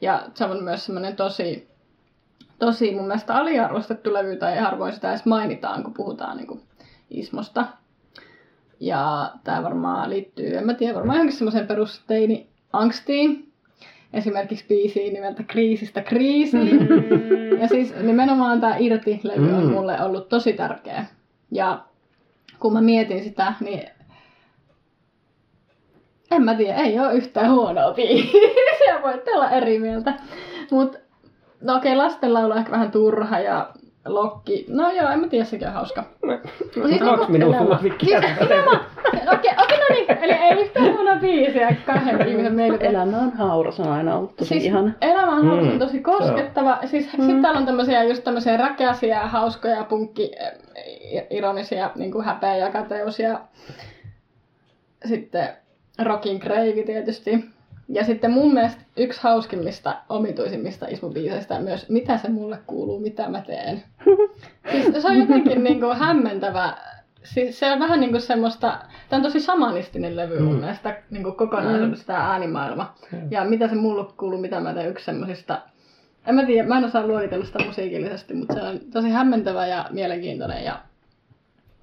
Ja 0.00 0.22
se 0.34 0.44
on 0.44 0.64
myös 0.64 0.86
semmoinen 0.86 1.16
tosi, 1.16 1.68
tosi 2.60 2.94
mun 2.94 3.06
mielestä 3.06 3.34
aliarvostettu 3.34 4.12
levy, 4.12 4.36
tai 4.36 4.58
harvoin 4.58 4.92
sitä 4.92 5.10
edes 5.10 5.24
mainitaan, 5.24 5.82
kun 5.82 5.94
puhutaan 5.94 6.36
niin 6.36 6.46
kuin 6.46 6.60
Ismosta. 7.10 7.66
Ja 8.80 9.32
tämä 9.44 9.62
varmaan 9.62 10.10
liittyy, 10.10 10.56
en 10.56 10.66
mä 10.66 10.74
tiedä, 10.74 10.94
varmaan 10.94 11.16
johonkin 11.16 11.36
semmoiseen 11.36 11.66
perusteini 11.66 12.48
angstiin. 12.72 13.52
Esimerkiksi 14.12 14.64
biisiin 14.68 15.12
nimeltä 15.12 15.42
Kriisistä 15.42 16.02
kriisiin. 16.02 16.80
Mm. 16.80 17.60
Ja 17.60 17.68
siis 17.68 17.94
nimenomaan 18.02 18.60
tämä 18.60 18.76
Irti-levy 18.76 19.52
on 19.52 19.64
mm. 19.64 19.72
mulle 19.72 20.02
ollut 20.02 20.28
tosi 20.28 20.52
tärkeä. 20.52 21.04
Ja 21.52 21.84
kun 22.60 22.72
mä 22.72 22.80
mietin 22.80 23.24
sitä, 23.24 23.52
niin 23.60 23.88
en 26.30 26.42
mä 26.42 26.54
tiedä, 26.54 26.74
ei 26.74 27.00
ole 27.00 27.14
yhtään 27.14 27.52
huonoa 27.52 27.94
biisiä, 27.94 29.02
voitte 29.02 29.32
olla 29.34 29.50
eri 29.50 29.78
mieltä. 29.78 30.14
Mutta 30.70 30.98
no 31.60 31.76
okei, 31.76 31.92
okay, 31.92 32.04
lastenlaulu 32.04 32.52
on 32.52 32.58
ehkä 32.58 32.70
vähän 32.70 32.90
turha 32.90 33.38
ja 33.38 33.70
Lokki. 34.06 34.66
No 34.68 34.90
joo, 34.90 35.08
en 35.08 35.20
mä 35.20 35.28
tiedä, 35.28 35.44
sekin 35.44 35.68
on 35.68 35.74
hauska. 35.74 36.04
No, 36.22 36.32
no 36.76 36.88
siis 36.88 37.02
onko 37.02 37.26
minun 37.28 37.54
suosikkia? 37.54 38.20
Siis, 38.20 38.40
okei, 39.32 39.52
okei, 39.62 39.78
no 39.78 39.86
niin, 39.90 40.18
eli 40.22 40.32
ei 40.32 40.60
yhtään 40.60 40.92
huono 40.92 41.20
biisiä 41.20 41.76
kahden 41.86 42.28
ihmisen 42.28 42.54
mielipide. 42.54 42.88
Elämä 42.88 43.18
on 43.18 43.32
hauras, 43.32 43.80
on 43.80 43.88
aina 43.88 44.16
ollut 44.16 44.36
tosi 44.36 44.48
siis, 44.48 44.64
ihana. 44.64 44.92
Elämä 45.00 45.36
on 45.36 45.46
hauras, 45.46 45.66
mm. 45.66 45.72
on 45.72 45.78
tosi 45.78 46.00
koskettava. 46.00 46.78
So. 46.80 46.88
Siis 46.88 47.12
mm. 47.12 47.16
sitten 47.16 47.42
täällä 47.42 47.58
on 47.58 47.66
tämmöisiä 47.66 48.04
just 48.04 48.24
tämmöisiä 48.24 48.56
räkäisiä, 48.56 49.20
hauskoja, 49.20 49.84
punkki, 49.84 50.32
ironisia, 51.30 51.90
niin 51.94 52.12
kuin 52.12 52.24
häpeä 52.24 52.56
ja 52.56 52.70
kateus 52.70 53.18
ja 53.18 53.40
sitten 55.04 55.48
Rockin 55.98 56.40
Crave 56.40 56.82
tietysti. 56.86 57.44
Ja 57.92 58.04
sitten 58.04 58.30
mun 58.30 58.54
mielestä 58.54 58.80
yksi 58.96 59.20
hauskimmista, 59.22 59.96
omituisimmista 60.08 60.86
Ismu-biiseistä 60.86 61.60
myös, 61.60 61.88
mitä 61.88 62.18
se 62.18 62.28
mulle 62.28 62.58
kuuluu, 62.66 63.00
mitä 63.00 63.28
mä 63.28 63.40
teen. 63.40 63.82
Siis 64.70 65.02
se 65.02 65.08
on 65.08 65.18
jotenkin 65.18 65.64
niin 65.64 65.80
kuin 65.80 65.96
hämmentävä. 65.96 66.76
Siis 67.22 67.58
se 67.58 67.72
on 67.72 67.80
vähän 67.80 68.00
niin 68.00 68.10
kuin 68.10 68.20
semmoista, 68.20 68.78
tämä 69.08 69.18
on 69.18 69.22
tosi 69.22 69.40
samanistinen 69.40 70.16
levy 70.16 70.38
mm. 70.38 70.44
mun 70.44 70.56
mielestä 70.56 71.02
niin 71.10 71.22
kuin 71.22 71.36
kokonaisuudessa 71.36 72.02
mm. 72.02 72.06
tämä 72.06 72.30
äänimaailma. 72.30 72.94
Mm. 73.12 73.18
Ja 73.30 73.44
mitä 73.44 73.68
se 73.68 73.74
mulle 73.74 74.06
kuuluu, 74.16 74.38
mitä 74.38 74.60
mä 74.60 74.74
teen, 74.74 74.90
yksi 74.90 75.04
semmoisista, 75.04 75.62
en 76.26 76.34
mä 76.34 76.46
tiedä, 76.46 76.68
mä 76.68 76.78
en 76.78 76.84
osaa 76.84 77.06
luokitella 77.06 77.44
sitä 77.44 77.64
musiikillisesti, 77.66 78.34
mutta 78.34 78.54
se 78.54 78.62
on 78.62 78.80
tosi 78.92 79.10
hämmentävä 79.10 79.66
ja 79.66 79.86
mielenkiintoinen 79.90 80.64
ja 80.64 80.80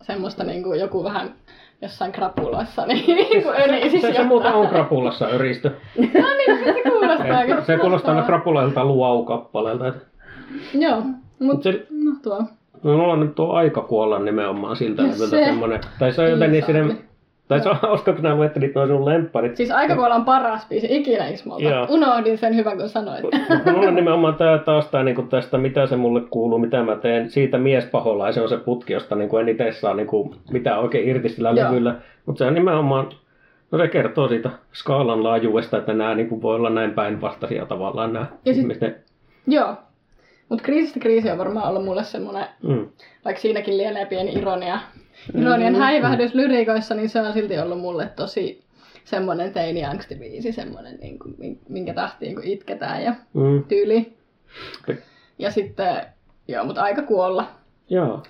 semmoista 0.01 0.43
niin 0.43 0.63
kuin 0.63 0.79
joku 0.79 1.03
vähän 1.03 1.35
jossain 1.81 2.11
krapulassa, 2.11 2.85
niin 2.87 3.43
kuin 3.43 3.55
örisis 3.55 4.01
se, 4.01 4.07
se, 4.07 4.13
se 4.17 4.23
muuten 4.33 4.53
on 4.53 4.67
krapulassa 4.67 5.27
öristö. 5.27 5.71
no 5.97 6.03
niin, 6.37 6.65
se 6.65 6.89
kuulostaa. 6.89 7.65
se 7.65 7.77
kuulostaa 7.77 8.15
aina 8.15 8.25
krapulailta 8.25 8.85
luau-kappaleelta. 8.85 9.93
Joo, 10.73 11.01
mutta 11.39 11.63
se, 11.63 11.87
no 11.91 12.11
tuo. 12.23 12.43
No 12.83 12.97
mulla 12.97 13.13
on 13.13 13.19
nyt 13.19 13.35
tuo 13.35 13.53
aika 13.53 13.81
kuolla 13.81 14.19
nimenomaan 14.19 14.75
siltä 14.75 15.03
se, 15.07 15.27
semmoinen. 15.27 15.81
Tai 15.99 16.11
se 16.11 16.21
on 16.21 16.29
jotenkin 16.29 16.65
sinne 16.65 16.95
tai 17.47 17.59
se 17.59 17.69
on 17.69 17.75
hauska, 17.81 18.13
kun 18.13 18.23
nämä 18.23 18.35
luettelit 18.35 18.75
noin 18.75 18.89
sun 18.89 19.05
lempparit. 19.05 19.57
Siis 19.57 19.71
Aikakuolla 19.71 20.15
on 20.15 20.25
paras 20.25 20.67
biisi 20.69 20.87
ikinä 20.89 21.27
Ismolta. 21.27 21.87
Unohdin 21.89 22.37
sen 22.37 22.55
hyvän, 22.55 22.77
kun 22.77 22.89
sanoit. 22.89 23.23
Mulla 23.73 23.87
on 23.87 23.95
nimenomaan 23.95 24.35
tää, 24.35 24.57
taas 24.57 24.87
tää, 24.87 25.03
niin 25.03 25.27
tästä, 25.27 25.57
mitä 25.57 25.87
se 25.87 25.95
mulle 25.95 26.21
kuuluu, 26.29 26.59
mitä 26.59 26.83
mä 26.83 26.95
teen. 26.95 27.29
Siitä 27.29 27.57
miespaholaisen 27.57 28.43
on 28.43 28.49
se 28.49 28.57
putki, 28.57 28.93
josta 28.93 29.15
niin 29.15 29.29
kuin 29.29 29.41
en 29.41 29.49
itse 29.49 29.71
saa 29.71 29.93
niin 29.93 30.07
kuin, 30.07 30.35
mitään 30.51 30.79
oikein 30.79 31.09
irti 31.09 31.29
sillä 31.29 31.55
levyllä. 31.55 31.95
Mutta 32.25 32.37
se 32.37 32.45
on 32.45 32.53
nimenomaan, 32.53 33.09
no 33.71 33.77
se 33.77 33.87
kertoo 33.87 34.27
siitä 34.27 34.49
skaalan 34.73 35.23
laajuudesta, 35.23 35.77
että 35.77 35.93
nämä 35.93 36.15
niin 36.15 36.29
kuin 36.29 36.41
voi 36.41 36.55
olla 36.55 36.69
näin 36.69 36.91
päinvastaisia 36.91 37.65
tavallaan 37.65 38.13
nämä 38.13 38.25
ja 38.45 38.53
sit, 38.53 38.61
ihmisten. 38.61 38.95
Joo. 39.47 39.75
Mutta 40.49 40.63
kriisistä 40.63 40.99
kriisi 40.99 41.31
on 41.31 41.37
varmaan 41.37 41.69
ollut 41.69 41.85
mulle 41.85 42.03
semmoinen, 42.03 42.45
mm. 42.63 42.87
vaikka 43.25 43.41
siinäkin 43.41 43.77
lienee 43.77 44.05
pieni 44.05 44.33
ironia, 44.33 44.79
Ironian 45.41 45.73
mm. 45.73 45.79
häivähdys 45.79 46.35
lyrikoissa, 46.35 46.95
niin 46.95 47.09
se 47.09 47.21
on 47.21 47.33
silti 47.33 47.59
ollut 47.59 47.79
mulle 47.79 48.09
tosi 48.15 48.63
semmoinen 49.03 49.53
teini-angstibiisi, 49.53 50.51
semmoinen, 50.51 50.97
niin 51.01 51.19
kuin, 51.19 51.59
minkä 51.69 51.93
tahtiin 51.93 52.35
kun 52.35 52.43
itketään 52.43 53.03
ja 53.03 53.15
mm. 53.33 53.63
tyyli. 53.63 54.13
Ja 55.39 55.51
sitten, 55.51 56.01
joo, 56.47 56.65
mutta 56.65 56.81
aika 56.81 57.01
kuolla. 57.01 57.47
Joo. 57.89 58.23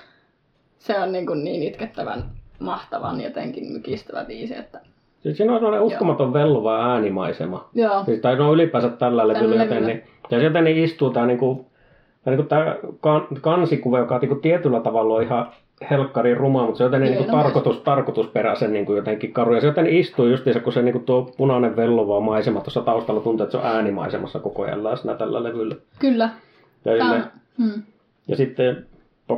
Se 0.78 1.00
on 1.00 1.12
niin, 1.12 1.26
kuin 1.28 1.44
niin 1.44 1.64
itkettävän 1.64 2.24
mahtavan 2.60 3.22
jotenkin 3.22 3.72
mykistävä 3.72 4.26
biisi, 4.26 4.56
että 4.58 4.82
Siis 5.20 5.38
siinä 5.38 5.54
on 5.54 5.60
sellainen 5.60 5.82
uskomaton 5.82 6.34
velluva 6.34 6.94
äänimaisema. 6.94 7.70
Joo. 7.74 8.04
Siis, 8.06 8.20
tai 8.20 8.36
no 8.36 8.54
ylipäänsä 8.54 8.90
tällä 8.90 9.28
levyllä 9.28 9.64
joten, 9.64 9.86
niin, 9.86 10.04
ja 10.32 10.40
sieltä 10.40 10.62
niin 10.62 10.84
istuu 10.84 11.10
tämä, 11.10 11.26
niin 11.26 11.40
kuin, 11.40 11.66
tämä, 12.24 12.36
niin 12.36 12.38
kuin, 12.38 12.48
tämä 12.48 12.76
kan, 13.00 13.28
kansikuva, 13.42 14.00
joka 14.00 14.18
niin 14.18 14.30
kuin, 14.30 14.42
tietyllä 14.42 14.80
tavalla 14.80 15.14
on 15.14 15.24
ihan 15.24 15.52
helkkari 15.90 16.36
ruma, 16.36 16.66
mutta 16.66 16.78
se 16.78 16.84
on 16.84 16.94
jotenkin 16.94 17.18
niin 17.18 17.32
tarkoitus, 17.32 17.80
tarkoitusperäisen 17.80 18.74
niin 18.74 18.86
kuin 18.86 18.96
jotenkin 18.96 19.34
karu. 19.34 19.54
Ja 19.54 19.62
se 19.62 19.68
jotenkin 19.68 19.98
istuu 19.98 20.26
justiinsa, 20.26 20.60
kun 20.60 20.74
se 20.74 20.82
niin 20.82 20.94
kuin 20.94 21.04
tuo 21.04 21.32
punainen 21.38 21.76
vellova 21.76 22.20
maisema 22.20 22.62
tuossa 22.62 22.82
taustalla 22.82 23.22
tuntuu, 23.22 23.44
että 23.44 23.52
se 23.52 23.58
on 23.58 23.76
äänimaisemassa 23.76 24.40
koko 24.40 24.64
ajan 24.64 24.84
läsnä 24.84 25.14
tällä 25.14 25.44
levyllä. 25.44 25.76
Kyllä. 26.00 26.30
Ja, 26.86 26.98
Tämä, 26.98 27.28
hmm. 27.58 27.84
ja 28.28 28.36
sitten 28.36 28.86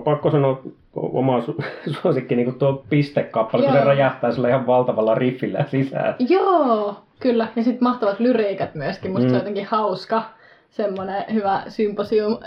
pakko 0.04 0.32
sanoa 0.32 0.62
oma 0.96 1.40
su- 1.40 1.64
suosikki 2.02 2.36
niin 2.36 2.46
kuin 2.46 2.60
tuo 2.60 2.84
pistekappale, 2.90 3.64
Joo. 3.64 3.72
kun 3.72 3.82
se 3.82 3.86
räjähtää 3.86 4.32
sillä 4.32 4.50
ihan 4.50 4.68
valtavalla 4.68 5.16
riffillä 5.16 5.66
sisään. 5.68 6.16
Joo, 6.30 6.96
kyllä. 7.20 7.48
Ja 7.56 7.64
sitten 7.64 7.84
mahtavat 7.84 8.20
lyriikat 8.20 8.76
myöskin. 8.76 9.12
Musta 9.12 9.26
mm. 9.26 9.30
se 9.30 9.36
on 9.36 9.40
jotenkin 9.42 9.66
hauska. 9.66 10.24
Semmoinen 10.70 11.24
hyvä 11.34 11.64
symposium 11.68 12.38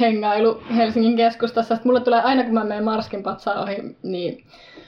hengailu 0.00 0.62
Helsingin 0.76 1.16
keskustassa. 1.16 1.74
Sitten 1.74 1.88
mulle 1.88 2.00
tulee 2.00 2.20
aina, 2.22 2.44
kun 2.44 2.54
mä 2.54 2.64
menen 2.64 2.84
Marskin 2.84 3.22
patsaan 3.22 3.62
ohi, 3.62 3.96
niin 4.02 4.44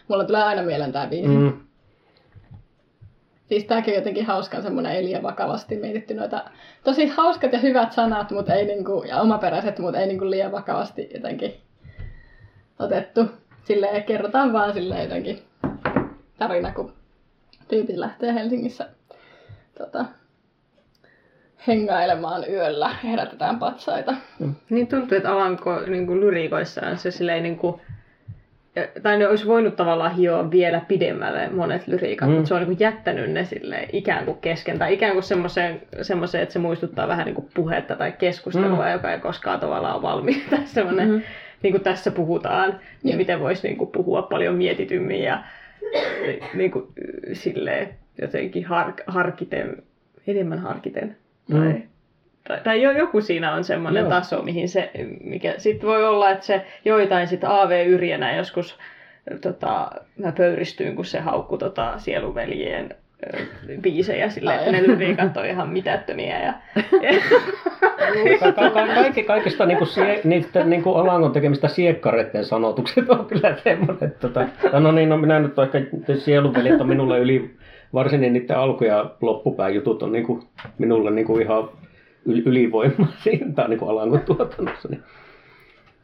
mulle 0.09 0.25
tulee 0.25 0.43
aina 0.43 0.63
mieleen 0.63 0.93
tää 0.93 1.07
biisi. 1.07 1.29
Mm. 1.29 1.53
Siis 3.49 3.65
tääkin 3.65 3.93
on 3.95 3.99
jotenkin 3.99 4.27
hauska 4.27 4.63
semmoinen 4.63 4.93
ei 4.93 5.05
liian 5.05 5.23
vakavasti 5.23 5.77
mietitty 5.77 6.15
noita 6.15 6.45
tosi 6.85 7.07
hauskat 7.07 7.53
ja 7.53 7.59
hyvät 7.59 7.93
sanat, 7.93 8.31
mutta 8.31 8.55
ei 8.55 8.65
niinku, 8.65 9.05
ja 9.09 9.21
omaperäiset, 9.21 9.79
mutta 9.79 10.01
ei 10.01 10.07
niinku 10.07 10.31
liian 10.31 10.53
vakavasti 10.53 11.11
jotenkin 11.15 11.55
otettu. 12.79 13.27
Silleen 13.65 14.05
kerrotaan 14.05 14.53
vaan 14.53 14.73
silleen 14.73 15.03
jotenkin 15.03 15.43
tarina, 16.39 16.73
kun 16.73 16.93
tyypit 17.69 17.97
lähtee 17.97 18.35
Helsingissä 18.35 18.89
tota, 19.79 20.05
hengailemaan 21.67 22.45
yöllä, 22.51 22.91
herätetään 23.05 23.59
patsaita. 23.59 24.15
Mm. 24.39 24.55
Niin 24.71 24.87
tuntuu, 24.87 25.17
että 25.17 25.33
Alanko 25.33 25.81
niin 25.87 26.07
kuin 26.07 26.21
lyriikoissaan 26.21 26.99
se 26.99 27.11
silleen 27.11 27.43
niin 27.43 27.57
kuin, 27.57 27.81
tai 29.03 29.19
ne 29.19 29.29
olisi 29.29 29.47
voinut 29.47 29.77
tavallaan 29.77 30.17
hioa 30.17 30.51
vielä 30.51 30.81
pidemmälle 30.89 31.49
monet 31.49 31.87
lyriikat, 31.87 32.29
mm. 32.29 32.35
mutta 32.35 32.49
se 32.49 32.55
on 32.55 32.69
niin 32.69 32.81
jättänyt 32.81 33.31
ne 33.31 33.45
sille 33.45 33.89
ikään 33.93 34.25
kuin 34.25 34.39
kesken, 34.39 34.79
tai 34.79 34.95
ikään 34.95 35.13
kuin 35.13 35.23
semmoiseen, 35.23 35.83
semmoiseen 36.03 36.43
että 36.43 36.53
se 36.53 36.59
muistuttaa 36.59 37.09
vähän 37.09 37.27
niin 37.27 37.35
kuin 37.35 37.49
puhetta 37.55 37.97
tai 37.97 38.13
keskustelua, 38.13 38.85
mm. 38.85 38.93
joka 38.93 39.13
ei 39.13 39.21
koskaan 39.21 39.61
tavallaan 39.61 39.95
ole 39.95 40.03
valmis. 40.03 40.45
semmoinen, 40.65 41.09
mm-hmm. 41.09 41.23
niin 41.63 41.73
kuin 41.73 41.83
tässä 41.83 42.11
puhutaan, 42.11 42.81
niin 43.03 43.17
miten 43.17 43.41
voisi 43.41 43.67
niin 43.67 43.77
kuin 43.77 43.91
puhua 43.91 44.23
paljon 44.23 44.55
mietitymmin 44.55 45.23
ja 45.23 45.45
niin 46.55 46.71
kuin, 46.71 46.87
silleen, 47.33 47.89
jotenkin 48.21 48.67
har, 48.67 48.93
harkiten, 49.07 49.83
enemmän 50.27 50.59
harkiten. 50.59 51.17
Tai, 51.51 51.73
mm. 51.73 51.83
tai, 52.49 52.61
tai 52.65 52.83
joku 52.83 53.21
siinä 53.21 53.55
on 53.55 53.65
semmoinen 53.65 54.01
Joo. 54.01 54.11
taso, 54.11 54.43
mihin 54.43 54.69
se, 54.69 54.91
mikä 55.25 55.55
sitten 55.59 55.89
voi 55.89 56.05
olla, 56.05 56.31
että 56.31 56.47
se 56.47 56.67
joitain 56.85 57.29
sitten 57.29 57.51
AV-yrjänä 57.51 58.37
joskus 58.37 58.79
tota, 59.41 59.91
mä 60.19 60.33
pöyristyin, 60.33 60.97
kun 60.97 61.05
se 61.05 61.21
haukku 61.21 61.59
tota, 61.59 61.99
sieluveljien 61.99 62.95
biisejä 63.81 64.29
silleen, 64.29 64.59
että 64.59 64.73
ne 64.73 64.83
lyriikat 64.83 65.37
on 65.37 65.47
ihan 65.47 65.69
mitättömiä. 65.69 66.43
Ja, 66.43 66.55
Ka- 68.41 68.71
ka- 68.71 68.87
kaikki, 68.95 69.23
kaikista 69.23 69.67
niinku 69.67 69.87
sie, 69.87 70.21
niiden 70.25 70.71
niinku 70.71 70.95
Alangon 70.95 71.33
tekemistä 71.33 71.69
siekkareiden 71.69 72.45
sanotukset 72.45 73.11
on 73.11 73.27
kyllä 73.27 73.57
semmoinen. 73.65 74.15
Tota, 74.21 74.47
no 74.73 74.93
niin, 74.93 75.09
no 75.09 75.17
minä 75.17 75.39
nyt 75.39 75.55
ehkä 75.59 75.81
sieluvelit 76.15 76.81
on 76.81 76.89
minulle 76.89 77.19
yli 77.19 77.51
varsinkin 77.95 78.33
niin 78.33 78.43
niiden 78.43 78.59
alku- 78.59 78.85
ja 78.85 79.11
loppupään 79.21 79.75
jutut 79.75 80.03
on 80.03 80.13
niinku, 80.13 80.45
minulle 80.79 81.11
niinku 81.11 81.39
ihan 81.39 81.69
ylivoimaisia 82.25 83.47
niinku 83.69 83.89
Alangon 83.89 84.21
tuotannossa. 84.21 84.89
Niin. 84.89 85.03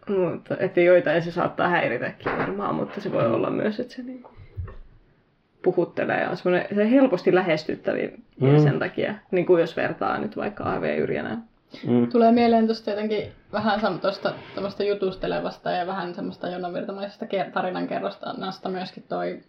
Mutta, 0.09 0.57
että 0.59 0.81
joitain 0.81 1.23
se 1.23 1.31
saattaa 1.31 1.69
häiritäkin 1.69 2.39
varmaan, 2.39 2.75
mutta 2.75 3.01
se 3.01 3.13
voi 3.13 3.27
olla 3.27 3.51
myös, 3.51 3.81
että 3.81 3.95
se 3.95 4.03
niinku 4.03 4.31
puhuttelee 5.63 6.21
ja 6.21 6.31
on 6.31 6.37
se 6.75 6.91
helposti 6.91 7.35
lähestyttäviä 7.35 8.09
mm. 8.41 8.59
sen 8.59 8.79
takia, 8.79 9.15
niin 9.31 9.47
kuin 9.47 9.61
jos 9.61 9.77
vertaa 9.77 10.19
nyt 10.19 10.37
vaikka 10.37 10.65
A.V. 10.65 10.99
Yrjänään. 10.99 11.45
Mm. 11.87 12.09
Tulee 12.09 12.33
mieleen 12.33 12.67
tuosta 12.67 12.91
jotenkin 12.91 13.23
vähän 13.53 13.81
tuosta 14.55 14.85
jutustelevasta 14.85 15.71
ja 15.71 15.87
vähän 15.87 16.15
semmoista 16.15 16.49
jonovirtamaisesta 16.49 17.27
tarinankerrosta 17.53 18.35
myöskin 18.69 19.05
toi 19.09 19.41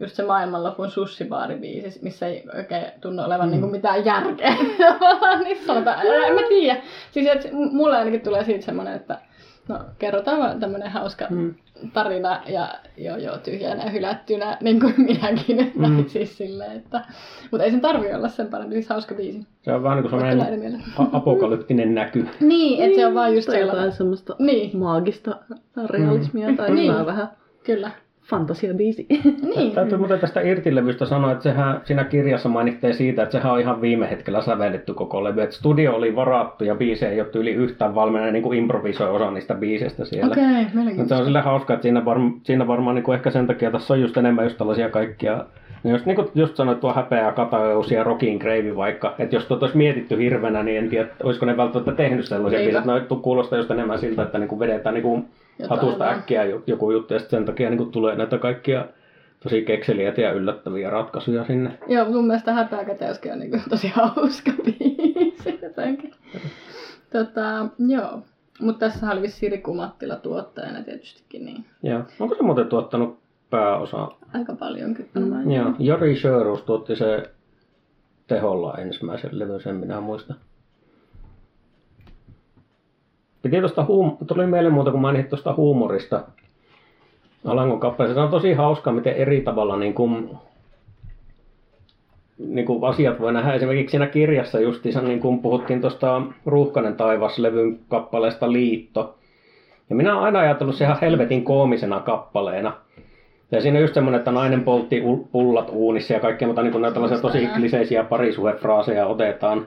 just 0.00 0.16
se 0.16 0.22
maailmanlopun 0.22 0.90
sussibaaribiisi, 0.90 2.00
missä 2.02 2.26
ei 2.26 2.44
oikein 2.56 2.84
tunnu 3.00 3.22
olevan 3.22 3.46
mm. 3.46 3.50
niinku 3.50 3.66
mitään 3.66 4.04
järkeä. 4.04 4.56
niin 5.44 5.66
sanotaan, 5.66 6.06
en 6.26 6.34
mä 6.34 6.40
tiedä. 6.48 6.80
Siis 7.10 7.26
et, 7.26 7.52
mulle 7.52 7.96
ainakin 7.96 8.20
tulee 8.20 8.44
siitä 8.44 8.64
semmoinen, 8.64 8.94
että 8.94 9.18
no 9.68 9.78
kerrotaan 9.98 10.38
vaan 10.38 10.60
tämmönen 10.60 10.90
hauska 10.90 11.26
mm. 11.30 11.54
tarina 11.92 12.42
ja 12.46 12.68
joo 12.96 13.16
joo 13.16 13.38
tyhjänä 13.38 13.84
ja 13.84 13.90
hylättynä, 13.90 14.58
niin 14.60 14.80
kuin 14.80 14.94
minäkin. 14.96 15.56
Mm. 15.76 16.04
siis 16.08 16.38
silleen, 16.38 16.72
että, 16.72 17.04
mutta 17.50 17.64
ei 17.64 17.70
sen 17.70 17.80
tarvi 17.80 18.14
olla 18.14 18.28
sen 18.28 18.46
parempi, 18.46 18.74
siis 18.74 18.88
hauska 18.88 19.14
biisi. 19.14 19.46
Se 19.62 19.72
on 19.72 19.82
vähän 19.82 20.02
niin 20.02 20.10
kuin 20.10 20.20
semmoinen 20.20 20.82
apokalyptinen 21.12 21.94
näky. 21.94 22.28
niin, 22.40 22.84
että 22.84 22.96
se 22.96 23.06
on 23.06 23.14
vaan 23.14 23.34
just 23.34 23.46
tai 23.46 23.60
jotain 23.60 23.92
semmoista 23.92 24.36
niin. 24.38 24.78
maagista 24.78 25.36
realismia 25.86 26.48
mm. 26.48 26.56
tai 26.56 26.70
niin. 26.70 27.06
vähän. 27.06 27.28
Kyllä 27.64 27.90
fantasiabiisi. 28.30 29.06
Niin. 29.56 29.72
Täytyy 29.72 29.98
muuten 29.98 30.18
tästä 30.18 30.40
irtilevystä 30.40 31.06
sanoa, 31.06 31.32
että 31.32 31.42
sehän 31.42 31.80
siinä 31.84 32.04
kirjassa 32.04 32.48
mainittiin 32.48 32.94
siitä, 32.94 33.22
että 33.22 33.32
sehän 33.32 33.52
on 33.52 33.60
ihan 33.60 33.80
viime 33.80 34.10
hetkellä 34.10 34.40
sävelletty 34.40 34.94
koko 34.94 35.24
levy. 35.24 35.42
Että 35.42 35.56
studio 35.56 35.94
oli 35.94 36.16
varattu 36.16 36.64
ja 36.64 36.74
biisejä 36.74 37.12
ei 37.12 37.20
ole 37.20 37.28
yli 37.34 37.52
yhtään 37.52 37.94
valmiina, 37.94 38.30
niin 38.30 38.42
kuin 38.42 38.58
improvisoi 38.58 39.10
osa 39.10 39.30
niistä 39.30 39.54
biiseistä 39.54 40.04
siellä. 40.04 40.32
Okei, 40.32 40.66
okay, 40.94 41.06
Se 41.06 41.14
on 41.14 41.24
sille 41.24 41.40
hauska, 41.40 41.74
että 41.74 41.82
siinä, 41.82 42.04
varma, 42.04 42.30
siinä 42.42 42.66
varmaan 42.66 42.94
niin 42.94 43.04
kuin 43.04 43.16
ehkä 43.16 43.30
sen 43.30 43.46
takia 43.46 43.70
tässä 43.70 43.94
on 43.94 44.00
just 44.00 44.16
enemmän 44.16 44.44
just 44.44 44.58
tällaisia 44.58 44.90
kaikkia 44.90 45.44
niin 45.82 45.92
just, 45.92 46.06
niin 46.06 46.16
kuin 46.16 46.28
just 46.34 46.56
sanoit, 46.56 46.80
tuo 46.80 46.92
häpeä, 46.92 47.32
kataus 47.32 47.90
ja 47.90 48.04
rockin 48.04 48.38
gravy 48.38 48.76
vaikka, 48.76 49.14
että 49.18 49.36
jos 49.36 49.44
tuota 49.44 49.66
olisi 49.66 49.78
mietitty 49.78 50.18
hirvenä, 50.18 50.62
niin 50.62 50.78
en 50.78 50.88
tiedä, 50.88 51.08
olisiko 51.22 51.46
ne 51.46 51.56
välttämättä 51.56 51.92
tehnyt 51.92 52.26
sellaisia 52.26 52.58
biisejä, 52.58 52.78
että 52.78 53.14
no, 53.14 53.16
kuulostaa 53.16 53.58
just 53.58 53.70
enemmän 53.70 53.98
siltä, 53.98 54.22
että 54.22 54.38
niin 54.38 54.48
kuin 54.48 54.58
vedetään 54.58 54.94
niin 54.94 55.02
kuin 55.02 55.26
hatusta 55.68 55.98
vaan. 55.98 56.18
äkkiä 56.18 56.44
joku 56.66 56.90
juttu 56.90 57.14
ja 57.14 57.20
sen 57.20 57.44
takia 57.44 57.70
niin 57.70 57.90
tulee 57.90 58.16
näitä 58.16 58.38
kaikkia 58.38 58.86
tosi 59.40 59.62
kekseliäitä 59.62 60.20
ja 60.20 60.32
yllättäviä 60.32 60.90
ratkaisuja 60.90 61.44
sinne. 61.44 61.78
Joo, 61.86 62.04
mun 62.04 62.26
mielestä 62.26 62.52
hätäkäteyskin 62.52 63.32
on 63.32 63.38
niin 63.38 63.50
kuin 63.50 63.62
tosi 63.68 63.88
hauska 63.96 64.50
biisi 64.64 65.58
jotenkin. 65.62 66.12
tota, 67.12 67.66
joo. 67.88 68.22
Mutta 68.60 68.86
tässä 68.86 69.10
oli 69.10 69.22
vissi 69.22 69.48
Riku 69.48 69.74
Mattila 69.74 70.16
tuottajana 70.16 70.82
tietystikin. 70.82 71.44
Niin. 71.44 71.64
Joo. 71.82 72.02
Onko 72.20 72.34
se 72.34 72.42
muuten 72.42 72.66
tuottanut 72.66 73.18
pääosa? 73.50 74.08
Aika 74.34 74.54
paljon 74.54 74.94
kyllä. 74.94 75.26
Mm. 75.26 75.50
Joo. 75.50 75.72
Jari 75.78 76.16
Sjöruus 76.16 76.62
tuotti 76.62 76.96
se 76.96 77.30
teholla 78.26 78.74
ensimmäisen 78.78 79.38
levyn, 79.38 79.60
sen 79.60 79.76
minä 79.76 80.00
muistan. 80.00 80.36
Piti 83.48 83.60
tuosta 83.60 83.84
huum- 83.84 84.16
tuli 84.26 84.46
mieleen 84.46 84.74
muuta, 84.74 84.90
kun 84.90 85.00
mainitsit 85.00 85.30
tuosta 85.30 85.54
huumorista 85.54 86.22
Alangon 87.44 87.80
kappaleessa. 87.80 88.14
Se 88.14 88.24
on 88.24 88.30
tosi 88.30 88.52
hauska, 88.52 88.92
miten 88.92 89.14
eri 89.14 89.40
tavalla 89.40 89.76
niin 89.76 89.94
kuin, 89.94 90.30
niin 92.38 92.66
kuin 92.66 92.84
asiat 92.84 93.20
voi 93.20 93.32
nähdä. 93.32 93.54
Esimerkiksi 93.54 93.90
siinä 93.90 94.06
kirjassa 94.06 94.60
justiinsa, 94.60 95.02
niin 95.02 95.20
kuin 95.20 95.38
puhuttiin 95.38 95.80
tuosta 95.80 96.22
Ruuhkanen 96.46 96.96
taivas-levyn 96.96 97.78
kappaleesta 97.88 98.52
Liitto. 98.52 99.14
Ja 99.90 99.96
minä 99.96 100.12
olen 100.12 100.24
aina 100.24 100.38
ajatellut 100.38 100.74
se 100.74 100.84
ihan 100.84 100.98
helvetin 101.00 101.44
koomisena 101.44 102.00
kappaleena. 102.00 102.72
Ja 103.50 103.60
siinä 103.60 103.78
on 103.78 103.82
just 103.82 103.94
semmoinen, 103.94 104.18
että 104.18 104.32
nainen 104.32 104.64
poltti 104.64 105.02
pullat 105.32 105.70
uunissa 105.72 106.12
ja 106.12 106.20
kaikkea, 106.20 106.48
mutta 106.48 106.62
niin 106.62 106.72
kuin 106.72 106.82
näitä 106.82 106.94
tällaisia 106.94 107.18
tosi 107.18 107.46
kliseisiä 107.56 108.04
parisuhefraaseja 108.04 109.06
otetaan. 109.06 109.66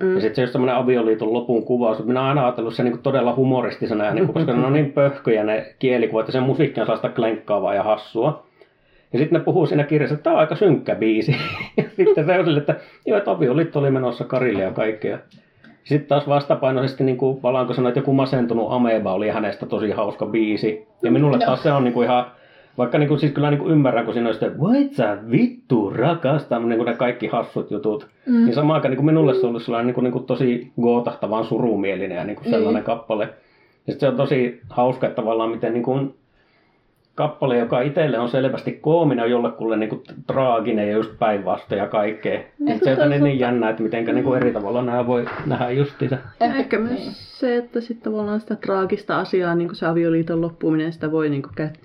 Mm. 0.00 0.14
Ja 0.14 0.20
sitten 0.20 0.36
se 0.36 0.42
just 0.42 0.52
semmoinen 0.52 0.76
avioliiton 0.76 1.32
lopun 1.32 1.64
kuvaus. 1.64 2.04
Minä 2.04 2.20
olen 2.20 2.28
aina 2.28 2.44
ajatellut 2.44 2.74
se 2.74 2.82
niinku 2.82 3.00
todella 3.02 3.34
humoristisena, 3.36 4.04
ja 4.04 4.14
niinku, 4.14 4.32
koska 4.32 4.52
ne 4.52 4.66
on 4.66 4.72
niin 4.72 4.92
pöhköjä 4.92 5.44
ne 5.44 5.74
kielikuvat, 5.78 6.22
että 6.22 6.32
se 6.32 6.40
musiikki 6.40 6.80
on 6.80 6.86
sellaista 6.86 7.08
klenkkaavaa 7.08 7.74
ja 7.74 7.82
hassua. 7.82 8.46
Ja 9.12 9.18
sitten 9.18 9.38
ne 9.38 9.44
puhuu 9.44 9.66
siinä 9.66 9.84
kirjassa, 9.84 10.14
että 10.14 10.24
tämä 10.24 10.34
on 10.34 10.40
aika 10.40 10.54
synkkä 10.54 10.94
biisi. 10.94 11.36
ja 11.76 11.84
sitten 11.96 12.26
se 12.26 12.38
on 12.38 12.44
sille, 12.44 12.60
että 12.60 12.76
joo, 13.06 13.18
että 13.18 13.30
avioliitto 13.30 13.78
oli 13.78 13.90
menossa 13.90 14.24
karille 14.24 14.62
ja 14.62 14.70
kaikkea. 14.70 15.18
Sitten 15.84 16.08
taas 16.08 16.28
vastapainoisesti, 16.28 17.04
niin 17.04 17.16
kuin 17.16 17.42
Valanko 17.42 17.74
sanoi, 17.74 17.90
että 17.90 18.00
joku 18.00 18.12
masentunut 18.12 18.72
Ameba 18.72 19.12
oli 19.12 19.28
hänestä 19.28 19.66
tosi 19.66 19.90
hauska 19.90 20.26
biisi. 20.26 20.86
Ja 21.02 21.10
minulle 21.10 21.36
no. 21.36 21.46
taas 21.46 21.62
se 21.62 21.72
on 21.72 21.84
niin 21.84 21.94
kuin 21.94 22.04
ihan 22.04 22.26
vaikka 22.78 22.98
niin 22.98 23.08
kuin, 23.08 23.20
siis 23.20 23.32
kyllä 23.32 23.50
niin 23.50 23.60
kuin 23.60 23.72
ymmärrän, 23.72 24.04
kun 24.04 24.14
siinä 24.14 24.28
on 24.28 24.34
sitten, 24.34 24.60
voit 24.60 24.94
sä 24.94 25.18
vittu 25.30 25.90
rakastaa, 25.90 26.58
niin 26.58 26.78
kuin 26.78 26.86
ne 26.86 26.94
kaikki 26.94 27.26
hassut 27.26 27.70
jutut. 27.70 28.06
Mm. 28.26 28.44
Niin 28.44 28.54
samaan 28.54 28.74
aikaan 28.74 28.90
niin 28.90 28.96
kuin 28.96 29.06
minulle 29.06 29.34
se 29.34 29.40
on 29.40 29.48
ollut 29.48 29.62
sellainen 29.62 29.86
niin 29.86 29.94
kuin, 29.94 30.04
niin 30.04 30.12
kuin 30.12 30.26
tosi 30.26 30.72
gootahtavan 30.80 31.44
surumielinen 31.44 32.16
ja 32.16 32.24
niin 32.24 32.36
kuin 32.36 32.50
sellainen 32.50 32.82
mm. 32.82 32.86
kappale. 32.86 33.24
Ja 33.86 33.92
sitten 33.92 34.00
se 34.00 34.08
on 34.08 34.16
tosi 34.16 34.60
hauska, 34.68 35.06
että 35.06 35.16
tavallaan 35.16 35.50
miten 35.50 35.72
niin 35.72 35.82
kuin, 35.82 36.14
kappale, 37.20 37.58
joka 37.58 37.80
itselle 37.80 38.18
on 38.18 38.28
selvästi 38.28 38.72
koominen, 38.72 39.24
on 39.24 39.30
jollekulle 39.30 39.76
niin 39.76 39.88
kuin 39.88 40.02
traaginen 40.26 40.88
ja 40.88 40.94
just 40.94 41.18
päinvastoin 41.18 41.78
ja 41.78 41.88
kaikkea. 41.88 42.40
Niin, 42.58 42.80
se 42.84 43.02
on 43.02 43.10
niin, 43.10 43.24
niin 43.24 43.38
jännä, 43.38 43.70
että 43.70 43.82
miten 43.82 44.04
niin 44.04 44.24
kuin 44.24 44.36
eri 44.36 44.52
tavalla 44.52 44.82
nämä 44.82 45.06
voi 45.06 45.24
nähdä 45.46 45.70
justiinsa. 45.70 46.16
Ehkä, 46.40 46.58
Ehkä 46.58 46.78
myös 46.78 47.00
niin. 47.00 47.12
se, 47.12 47.56
että 47.56 47.80
sitten 47.80 48.12
tavallaan 48.12 48.40
sitä 48.40 48.56
traagista 48.56 49.18
asiaa, 49.18 49.54
niin 49.54 49.68
kuin 49.68 49.76
se 49.76 49.86
avioliiton 49.86 50.40
loppuminen, 50.40 50.92
sitä 50.92 51.12
voi 51.12 51.30
niin 51.30 51.42
kuin 51.42 51.52
kä- 51.60 51.78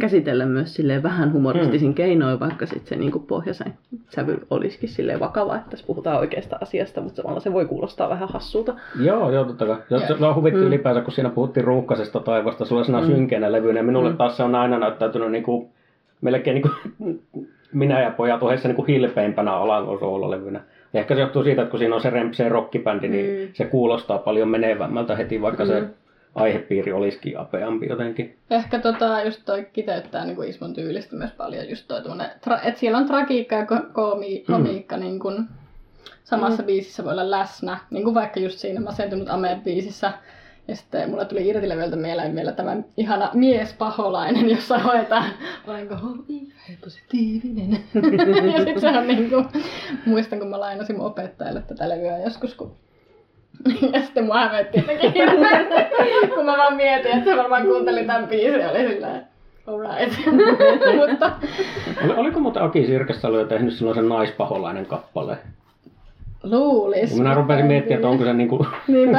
käsitellä 0.00 0.46
myös 0.46 0.74
silleen 0.74 1.02
vähän 1.02 1.32
humoristisin 1.32 1.88
mm. 1.88 1.94
keinoin, 1.94 2.40
vaikka 2.40 2.66
sitten 2.66 2.86
se 2.86 2.96
niin 2.96 3.12
kuin 3.12 3.24
pohjaisen 3.26 3.74
sävy 4.08 4.46
olisikin 4.50 4.88
silleen 4.88 5.20
vakava, 5.20 5.56
että 5.56 5.70
tässä 5.70 5.86
puhutaan 5.86 6.18
oikeasta 6.18 6.58
asiasta, 6.60 7.00
mutta 7.00 7.22
samalla 7.22 7.40
se 7.40 7.52
voi 7.52 7.66
kuulostaa 7.66 8.08
vähän 8.08 8.28
hassulta. 8.28 8.74
Joo, 9.00 9.30
joo, 9.30 9.44
totta 9.44 9.66
kai. 9.66 9.76
Ja 9.90 9.98
se 9.98 10.26
on 10.26 10.34
huvittu 10.34 10.60
mm. 10.60 10.66
ylipäänsä, 10.66 11.00
kun 11.00 11.12
siinä 11.12 11.30
puhuttiin 11.30 11.64
ruuhkaisesta 11.64 12.20
taivasta 12.20 12.64
sellaisena 12.64 13.00
mm. 13.00 13.06
synkeenä 13.06 13.52
levynä. 13.52 13.80
Ja 13.80 13.84
minulle 13.84 14.10
mm. 14.10 14.16
taas 14.16 14.36
se 14.36 14.42
on 14.42 14.54
aina 14.54 14.78
näyttäytynyt 14.78 15.30
niin 15.30 15.44
kuin, 15.44 15.68
melkein 16.20 16.54
niin 16.54 16.62
kuin, 16.98 17.22
minä 17.72 18.00
ja 18.00 18.10
pojat 18.10 18.42
ohessa 18.42 18.68
niin 18.68 18.76
kuin 18.76 18.86
hilpeimpänä 18.86 19.52
Alangon 19.52 19.98
soololevynä. 19.98 20.60
Ja 20.92 21.00
ehkä 21.00 21.14
se 21.14 21.20
johtuu 21.20 21.44
siitä, 21.44 21.62
että 21.62 21.70
kun 21.70 21.78
siinä 21.78 21.94
on 21.94 22.00
se 22.00 22.10
Rempseen 22.10 22.50
rockibändi, 22.50 23.08
niin 23.08 23.48
Mm. 23.48 23.52
se 23.52 23.64
kuulostaa 23.64 24.18
paljon 24.18 24.48
menevämmältä 24.48 25.16
heti, 25.16 25.42
vaikka 25.42 25.66
se 25.66 25.82
aihepiiri 26.34 26.92
olisikin 26.92 27.38
apeampi 27.38 27.86
jotenkin. 27.88 28.36
Ehkä 28.50 28.78
tota, 28.78 29.22
just 29.22 29.42
toi 29.44 29.66
kiteyttää 29.72 30.24
niin 30.24 30.36
kuin 30.36 30.48
Ismon 30.48 30.74
tyylistä 30.74 31.16
myös 31.16 31.30
paljon 31.32 31.68
just 31.68 31.88
toi 31.88 32.02
tuonne, 32.02 32.24
tra- 32.24 32.68
että 32.68 32.80
siellä 32.80 32.98
on 32.98 33.06
tragiikka 33.06 33.56
ja 33.56 33.64
ko- 33.64 33.92
koomi- 33.92 34.44
komiikka 34.46 34.96
niin 34.96 35.20
kuin 35.20 35.48
samassa 36.24 36.62
biisissä 36.62 37.04
voi 37.04 37.12
olla 37.12 37.30
läsnä, 37.30 37.78
niin 37.90 38.04
kuin 38.04 38.14
vaikka 38.14 38.40
just 38.40 38.58
siinä 38.58 38.80
Masentunut 38.80 39.30
Ame 39.30 39.60
biisissä. 39.64 40.12
Ja 40.68 40.76
sitten 40.76 41.10
mulla 41.10 41.24
tuli 41.24 41.48
irtilevyltä 41.48 41.96
mieleen 41.96 42.34
vielä 42.34 42.52
tämä 42.52 42.76
ihana 42.96 43.30
mies 43.34 43.72
paholainen, 43.72 44.50
jossa 44.50 44.78
hoetaan, 44.78 45.30
olenko 45.66 45.94
positiivinen. 46.84 47.70
ja 48.52 48.58
sitten 48.58 48.80
se 48.80 48.88
on 48.88 49.06
niin 49.06 49.30
kuin, 49.30 49.46
muistan 50.06 50.38
kun 50.38 50.48
mä 50.48 50.60
lainasin 50.60 50.96
mun 50.96 51.06
opettajalle 51.06 51.62
tätä 51.62 51.88
levyä 51.88 52.18
joskus, 52.18 52.54
kun 52.54 52.76
ja 53.92 54.00
sitten 54.04 54.24
mua 54.24 54.38
hävetti 54.38 54.78
jotenkin 54.78 55.12
kun 56.34 56.44
mä 56.46 56.56
vaan 56.56 56.76
mietin, 56.76 57.12
että 57.12 57.30
se 57.30 57.36
varmaan 57.36 57.62
kuunteli 57.62 58.04
tämän 58.04 58.28
biisin 58.28 58.60
ja 58.60 58.70
oli 58.70 58.88
silleen, 58.88 59.26
alright. 59.66 60.18
Mutta 61.10 61.32
Oli, 62.04 62.14
oliko 62.16 62.40
muuten 62.40 62.62
Aki 62.62 62.86
Sirkessalo 62.86 63.38
jo 63.38 63.46
tehnyt 63.46 63.74
silloin 63.74 63.94
sen 63.94 64.08
naispaholainen 64.08 64.86
kappale? 64.86 65.38
luulis. 66.42 67.10
Kun 67.10 67.18
minä 67.18 67.34
rupesin 67.34 67.66
miettimään, 67.66 67.96
että 67.96 68.08
onko 68.08 68.24
se 68.24 68.32
niinku... 68.32 68.66
Niinpä. 68.88 69.18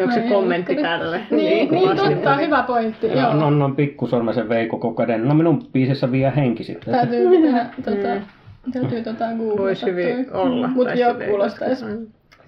Onko 0.00 0.14
se 0.14 0.20
kommentti 0.20 0.76
tälle? 0.76 1.20
Niin, 1.30 1.70
niin 1.70 1.88
kovasti. 1.88 2.14
totta, 2.14 2.36
hyvä 2.36 2.62
pointti. 2.62 3.06
Ja 3.06 3.14
Joo. 3.14 3.30
on, 3.30 3.42
on, 3.42 3.62
on 3.62 3.76
pikkusormesen 3.76 4.48
vei 4.48 4.66
koko 4.66 4.92
käden. 4.92 5.28
No 5.28 5.34
minun 5.34 5.66
biisissä 5.72 6.12
vie 6.12 6.32
henki 6.36 6.64
sitten. 6.64 6.94
Täytyy 6.94 7.42
tehdä 7.42 7.66
tota, 7.84 8.08
täytyy 8.72 9.02
tota 9.02 9.24
googlata. 9.36 9.62
Voisi 9.62 9.86
hyvin 9.86 10.32
olla. 10.32 10.68
Mut 10.68 10.86
tai 10.86 11.00
joo, 11.00 11.14
kuulostaisi. 11.28 11.84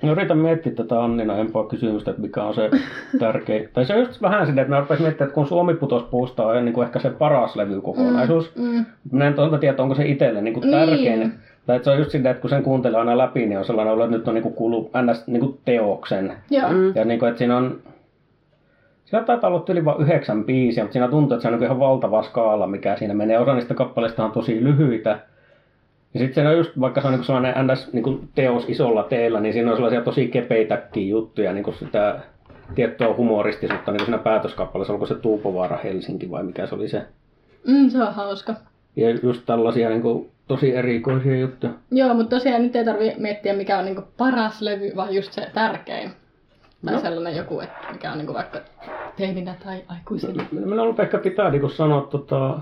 No 0.03 0.12
yritän 0.12 0.38
miettiä 0.38 0.72
tätä 0.72 1.05
Annina 1.05 1.36
Empoa 1.36 1.66
kysymystä, 1.66 2.11
että 2.11 2.22
mikä 2.22 2.42
on 2.44 2.55
se 2.55 2.70
tärkein. 3.18 3.68
Tai 3.72 3.84
se 3.84 3.94
on 3.94 4.01
just 4.01 4.22
vähän 4.22 4.47
sitä, 4.47 4.61
että 4.61 4.74
mä 4.74 4.80
rupesin 4.80 5.03
miettimään, 5.03 5.28
että 5.28 5.34
kun 5.34 5.47
Suomi 5.47 5.74
putos 5.74 6.03
puusta 6.03 6.47
on 6.47 6.64
niin 6.64 6.72
kuin 6.72 6.86
ehkä 6.86 6.99
se 6.99 7.11
paras 7.11 7.57
levykokonaisuus. 7.57 8.53
Mm. 8.57 8.84
Mä 9.12 9.26
en 9.26 9.34
tuolta 9.34 9.59
tiedä, 9.59 9.82
onko 9.82 9.94
se 9.94 10.07
itselle 10.07 10.40
niin 10.42 10.55
kuin 10.55 10.70
Niin. 10.70 10.88
tärkein. 10.88 11.32
Tai 11.66 11.76
että 11.76 11.84
se 11.84 11.90
on 11.90 11.99
just 11.99 12.11
sitä, 12.11 12.30
että 12.30 12.40
kun 12.40 12.51
sen 12.51 12.62
kuuntelee 12.62 13.01
aina 13.01 13.18
läpi, 13.18 13.47
niin 13.47 13.59
on 13.59 13.64
sellainen 13.64 13.94
olo, 13.94 14.05
että 14.05 14.16
nyt 14.16 14.28
on 14.28 14.34
niin 14.34 14.42
kuin 14.42 14.55
kuullut 14.55 14.90
ns. 15.03 15.26
Niin 15.26 15.40
kuin 15.40 15.59
teoksen. 15.64 16.32
Joo. 16.51 16.72
Mm. 16.72 16.92
Ja 16.94 17.05
niin 17.05 17.18
kuin, 17.18 17.28
että 17.28 17.38
siinä 17.38 17.57
on... 17.57 17.78
Siinä 19.05 19.24
taitaa 19.24 19.51
olla 19.51 19.64
yli 19.68 19.84
vain 19.84 20.01
yhdeksän 20.03 20.44
biisiä, 20.44 20.84
mutta 20.84 20.92
siinä 20.92 21.09
tuntuu, 21.09 21.34
että 21.34 21.42
se 21.42 21.49
on 21.49 21.55
niin 21.55 21.64
ihan 21.64 21.78
valtava 21.78 22.22
skaala, 22.22 22.66
mikä 22.66 22.97
siinä 22.97 23.14
menee. 23.14 23.38
Osa 23.38 23.55
niistä 23.55 23.74
kappaleista 23.74 24.24
on 24.24 24.32
tosi 24.32 24.64
lyhyitä. 24.64 25.18
Ja 26.14 26.20
sitten 26.20 26.44
se 26.44 26.48
on 26.48 26.57
just, 26.57 26.80
vaikka 26.80 27.00
se 27.00 27.07
on 27.07 27.12
niin 27.12 27.24
sellainen 27.24 27.66
ns. 27.66 27.92
Niin 27.92 28.28
teos 28.34 28.64
isolla 28.68 29.02
teellä, 29.02 29.40
niin 29.40 29.52
siinä 29.52 29.70
on 29.70 29.76
sellaisia 29.76 30.00
tosi 30.02 30.28
kepeitäkin 30.28 31.09
juttuja, 31.09 31.52
niin 31.52 31.64
kuin 31.64 31.76
sitä 31.76 32.20
tiettyä 32.74 33.14
humoristisuutta 33.16 33.90
niin 33.92 33.98
kuin 33.98 34.07
siinä 34.07 34.18
päätöskappaleessa, 34.18 34.92
onko 34.92 35.07
se 35.07 35.14
Tuupovaara 35.14 35.76
Helsinki 35.84 36.30
vai 36.30 36.42
mikä 36.42 36.66
se 36.66 36.74
oli 36.74 36.88
se. 36.88 37.02
Mm, 37.66 37.88
se 37.90 38.02
on 38.02 38.14
hauska. 38.14 38.54
Ja 38.96 39.11
just 39.11 39.42
tällaisia 39.46 39.88
niin 39.88 40.02
kuin, 40.02 40.30
tosi 40.48 40.74
erikoisia 40.76 41.38
juttuja. 41.38 41.72
Joo, 41.90 42.14
mutta 42.14 42.36
tosiaan 42.36 42.62
nyt 42.62 42.76
ei 42.76 42.84
tarvi 42.84 43.14
miettiä 43.18 43.52
mikä 43.54 43.78
on 43.78 43.84
niinku 43.84 44.02
paras 44.16 44.62
levy, 44.62 44.92
vaan 44.96 45.14
just 45.14 45.32
se 45.32 45.50
tärkein. 45.54 46.11
Tai 46.84 46.94
No. 46.94 47.00
sellainen 47.00 47.36
joku, 47.36 47.61
että 47.61 47.92
mikä 47.92 48.12
on 48.12 48.18
niinku 48.18 48.34
vaikka 48.34 48.59
teininä 49.16 49.54
tai 49.64 49.82
aikuisena. 49.88 50.44
Minä 50.52 50.82
ollut 50.82 51.00
ehkä 51.00 51.18
pitää 51.18 51.50
niin 51.50 51.70
sanoa 51.70 52.00
tota, 52.11 52.61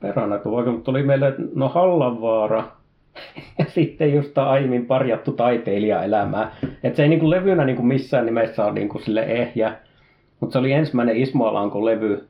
peränä, 0.00 0.38
kun 0.38 0.52
vaikka 0.52 0.72
tuli 0.84 1.02
meille, 1.02 1.34
no 1.54 1.68
Hallanvaara 1.68 2.64
ja 3.58 3.64
sitten 3.68 4.14
just 4.14 4.34
tää 4.34 4.50
aiemmin 4.50 4.86
parjattu 4.86 5.32
taiteilijaelämää. 5.32 6.56
Että 6.82 6.96
se 6.96 7.02
ei 7.02 7.08
niinku 7.08 7.30
levynä 7.30 7.64
niinku 7.64 7.82
missään 7.82 8.26
nimessä 8.26 8.64
ole 8.64 8.72
niinku 8.72 8.98
sille 8.98 9.22
ehjä, 9.22 9.72
mutta 10.40 10.52
se 10.52 10.58
oli 10.58 10.72
ensimmäinen 10.72 11.16
Ismo 11.16 11.46
Alankon 11.46 11.84
levy. 11.84 12.28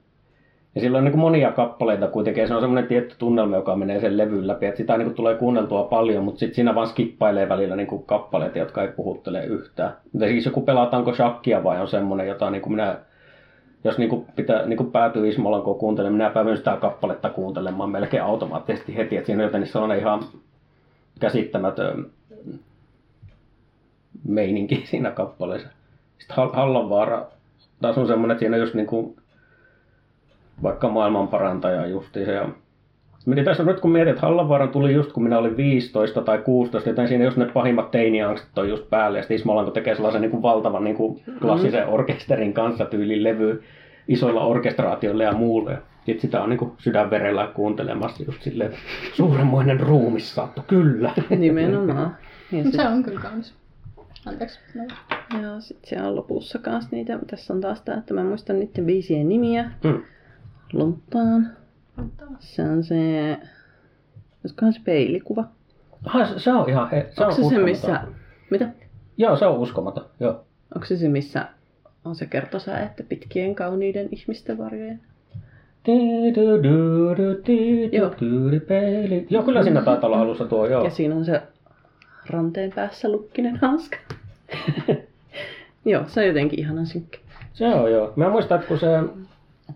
Ja 0.74 0.80
sillä 0.80 0.98
on 0.98 1.04
niinku 1.04 1.18
monia 1.18 1.52
kappaleita 1.52 2.08
kuitenkin, 2.08 2.40
ja 2.40 2.48
se 2.48 2.54
on 2.54 2.60
semmoinen 2.60 2.88
tietty 2.88 3.14
tunnelma, 3.18 3.56
joka 3.56 3.76
menee 3.76 4.00
sen 4.00 4.16
levyn 4.16 4.46
läpi. 4.46 4.66
Että 4.66 4.76
sitä 4.78 4.98
niinku 4.98 5.14
tulee 5.14 5.34
kuunneltua 5.34 5.84
paljon, 5.84 6.24
mutta 6.24 6.38
sitten 6.38 6.54
siinä 6.54 6.74
vaan 6.74 6.86
skippailee 6.86 7.48
välillä 7.48 7.76
niinku 7.76 7.98
kappaleita, 7.98 8.58
jotka 8.58 8.82
ei 8.82 8.88
puhuttele 8.88 9.44
yhtään. 9.44 9.96
Mutta 10.12 10.26
siis 10.26 10.44
joku 10.46 10.60
pelataanko 10.60 11.14
shakkia 11.14 11.64
vai 11.64 11.80
on 11.80 11.88
semmoinen, 11.88 12.28
jota 12.28 12.50
niinku 12.50 12.70
minä 12.70 12.98
jos 13.86 13.98
niinku 13.98 14.26
pitää, 14.36 14.66
niinku 14.66 14.84
päätyy 14.84 15.28
Ismolankoon 15.28 15.78
kuuntelemaan, 15.78 16.16
minä 16.16 16.30
päädyin 16.30 16.56
sitä 16.56 16.76
kappaletta 16.76 17.30
kuuntelemaan 17.30 17.90
melkein 17.90 18.22
automaattisesti 18.22 18.96
heti, 18.96 19.16
että 19.16 19.26
siinä 19.26 19.42
on 19.42 19.46
jotenkin 19.48 19.72
sellainen 19.72 19.98
ihan 19.98 20.24
käsittämätön 21.20 22.10
meininki 24.24 24.82
siinä 24.90 25.10
kappaleessa. 25.10 25.68
Sitten 26.18 26.36
Hall- 26.36 26.56
Hallanvaara 26.56 27.26
taas 27.80 27.98
on 27.98 28.06
semmoinen, 28.06 28.34
että 28.34 28.40
siinä 28.40 28.56
just 28.56 28.74
niinku 28.74 29.16
vaikka 30.62 30.88
maailman 30.88 31.28
parantaja 31.28 31.86
justiinsa. 31.86 32.32
Ja 32.32 32.48
Meni 33.26 33.44
tässä 33.44 33.62
nyt 33.62 33.80
kun 33.80 33.90
mietin, 33.90 34.08
että 34.08 34.26
Hallanvaaran 34.26 34.68
tuli 34.68 34.94
just 34.94 35.12
kun 35.12 35.22
minä 35.22 35.38
olin 35.38 35.56
15 35.56 36.22
tai 36.22 36.38
16, 36.38 36.88
joten 36.88 37.08
siinä 37.08 37.24
just 37.24 37.36
ne 37.36 37.46
pahimmat 37.46 37.90
teiniangstit 37.90 38.58
on 38.58 38.68
just 38.68 38.90
päälle. 38.90 39.18
Ja 39.18 39.22
sitten 39.22 39.34
Ismolanko 39.34 39.70
tekee 39.70 39.94
sellaisen 39.94 40.20
niin 40.20 40.30
kuin 40.30 40.42
valtavan 40.42 40.84
niin 40.84 40.96
kuin 40.96 41.22
klassisen 41.40 41.88
orkesterin 41.88 42.54
kanssa 42.54 42.84
tyylin 42.84 43.24
levy 43.24 43.62
isoilla 44.08 44.44
orkestraatioilla 44.44 45.24
ja 45.24 45.32
muulle. 45.32 45.78
Sitten 46.06 46.20
sitä 46.20 46.42
on 46.42 46.50
niin 46.50 46.58
kuin 46.58 46.72
sydänverellä 46.78 47.46
kuuntelemassa 47.54 48.22
just 48.26 48.42
silleen, 48.42 48.70
että 48.70 48.82
suuremmoinen 49.12 49.80
ruumissaatto, 49.80 50.64
kyllä. 50.66 51.12
Nimenomaan. 51.36 52.16
Ja 52.52 52.64
sit, 52.64 52.74
Se 52.74 52.88
on 52.88 53.02
kyllä 53.02 53.20
kaunis. 53.20 53.54
Anteeksi. 54.26 54.60
No. 54.74 54.84
ja 55.42 55.60
sit 55.60 55.84
siellä 55.84 56.08
on 56.08 56.16
lopussa 56.16 56.58
kanssa 56.58 56.96
niitä, 56.96 57.18
tässä 57.26 57.54
on 57.54 57.60
taas 57.60 57.80
tää, 57.80 57.98
että 57.98 58.14
mä 58.14 58.24
muistan 58.24 58.58
niiden 58.60 58.86
biisien 58.86 59.28
nimiä. 59.28 59.70
Hmm. 59.84 60.02
Se 62.40 62.62
on 62.62 62.84
se, 62.84 63.36
olisikohan 64.44 64.72
se 64.72 64.80
peilikuva? 64.84 65.44
Aha, 66.04 66.26
se, 66.26 66.38
se 66.38 66.52
on 66.52 66.68
ihan, 66.68 66.90
he, 66.90 67.06
se 67.10 67.24
Onko 67.24 67.42
on 67.42 67.50
se 67.50 67.56
se, 67.56 67.62
missä, 67.62 68.00
mitä? 68.50 68.68
Joo, 69.16 69.36
se 69.36 69.46
on 69.46 69.58
uskomaton, 69.58 70.04
joo. 70.20 70.44
Onko 70.74 70.86
se 70.86 70.96
se, 70.96 71.08
missä 71.08 71.48
on 72.04 72.14
se 72.14 72.26
kertosäe, 72.26 72.82
että 72.82 73.02
pitkien 73.02 73.54
kauniiden 73.54 74.08
ihmisten 74.12 74.58
varjojen? 74.58 75.00
Joo. 77.92 78.10
Joo, 79.30 79.42
kyllä 79.42 79.62
siinä 79.62 79.82
taitaa 79.82 80.08
olla 80.08 80.20
alussa 80.20 80.44
tuo, 80.44 80.66
joo. 80.66 80.84
Ja 80.84 80.90
siinä 80.90 81.14
on 81.14 81.24
se 81.24 81.42
ranteen 82.30 82.72
päässä 82.74 83.08
lukkinen 83.08 83.56
hanska. 83.56 83.96
Joo, 85.84 86.04
se 86.06 86.20
on 86.20 86.26
jotenkin 86.26 86.58
ihanan 86.58 86.86
synkkä. 86.86 87.18
Se 87.52 87.66
on 87.66 87.92
joo. 87.92 88.12
Mä 88.16 88.28
muistan, 88.28 88.56
että 88.56 88.68
kun 88.68 88.78
se 88.78 88.86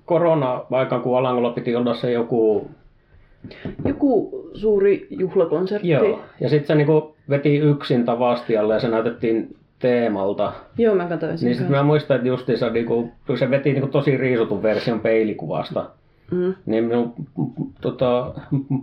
korona-aikaan, 0.04 1.02
kun 1.02 1.18
Alangolla 1.18 1.50
piti 1.50 1.76
olla 1.76 1.94
se 1.94 2.12
joku... 2.12 2.70
Joku 3.84 4.30
suuri 4.54 5.06
juhlakonsertti. 5.10 5.88
Joo. 5.88 6.20
Ja 6.40 6.48
sitten 6.48 6.66
se 6.66 6.74
niinku 6.74 7.16
veti 7.30 7.56
yksin 7.56 8.04
Tavastialle 8.04 8.74
ja 8.74 8.80
se 8.80 8.88
näytettiin 8.88 9.56
teemalta. 9.78 10.52
Joo, 10.78 10.94
mä 10.94 11.04
katsoin 11.04 11.38
sen 11.38 11.46
Niin 11.46 11.56
sitten 11.56 11.76
mä 11.76 11.82
muistan, 11.82 12.16
että 12.16 12.28
justiinsa 12.28 12.70
niinku, 12.70 13.10
se 13.38 13.50
veti 13.50 13.72
niinku 13.72 13.88
tosi 13.88 14.16
riisutun 14.16 14.62
version 14.62 15.00
peilikuvasta. 15.00 15.90
Mm. 16.30 16.54
Niin 16.66 16.84
minun 16.84 17.14
tota, 17.80 18.34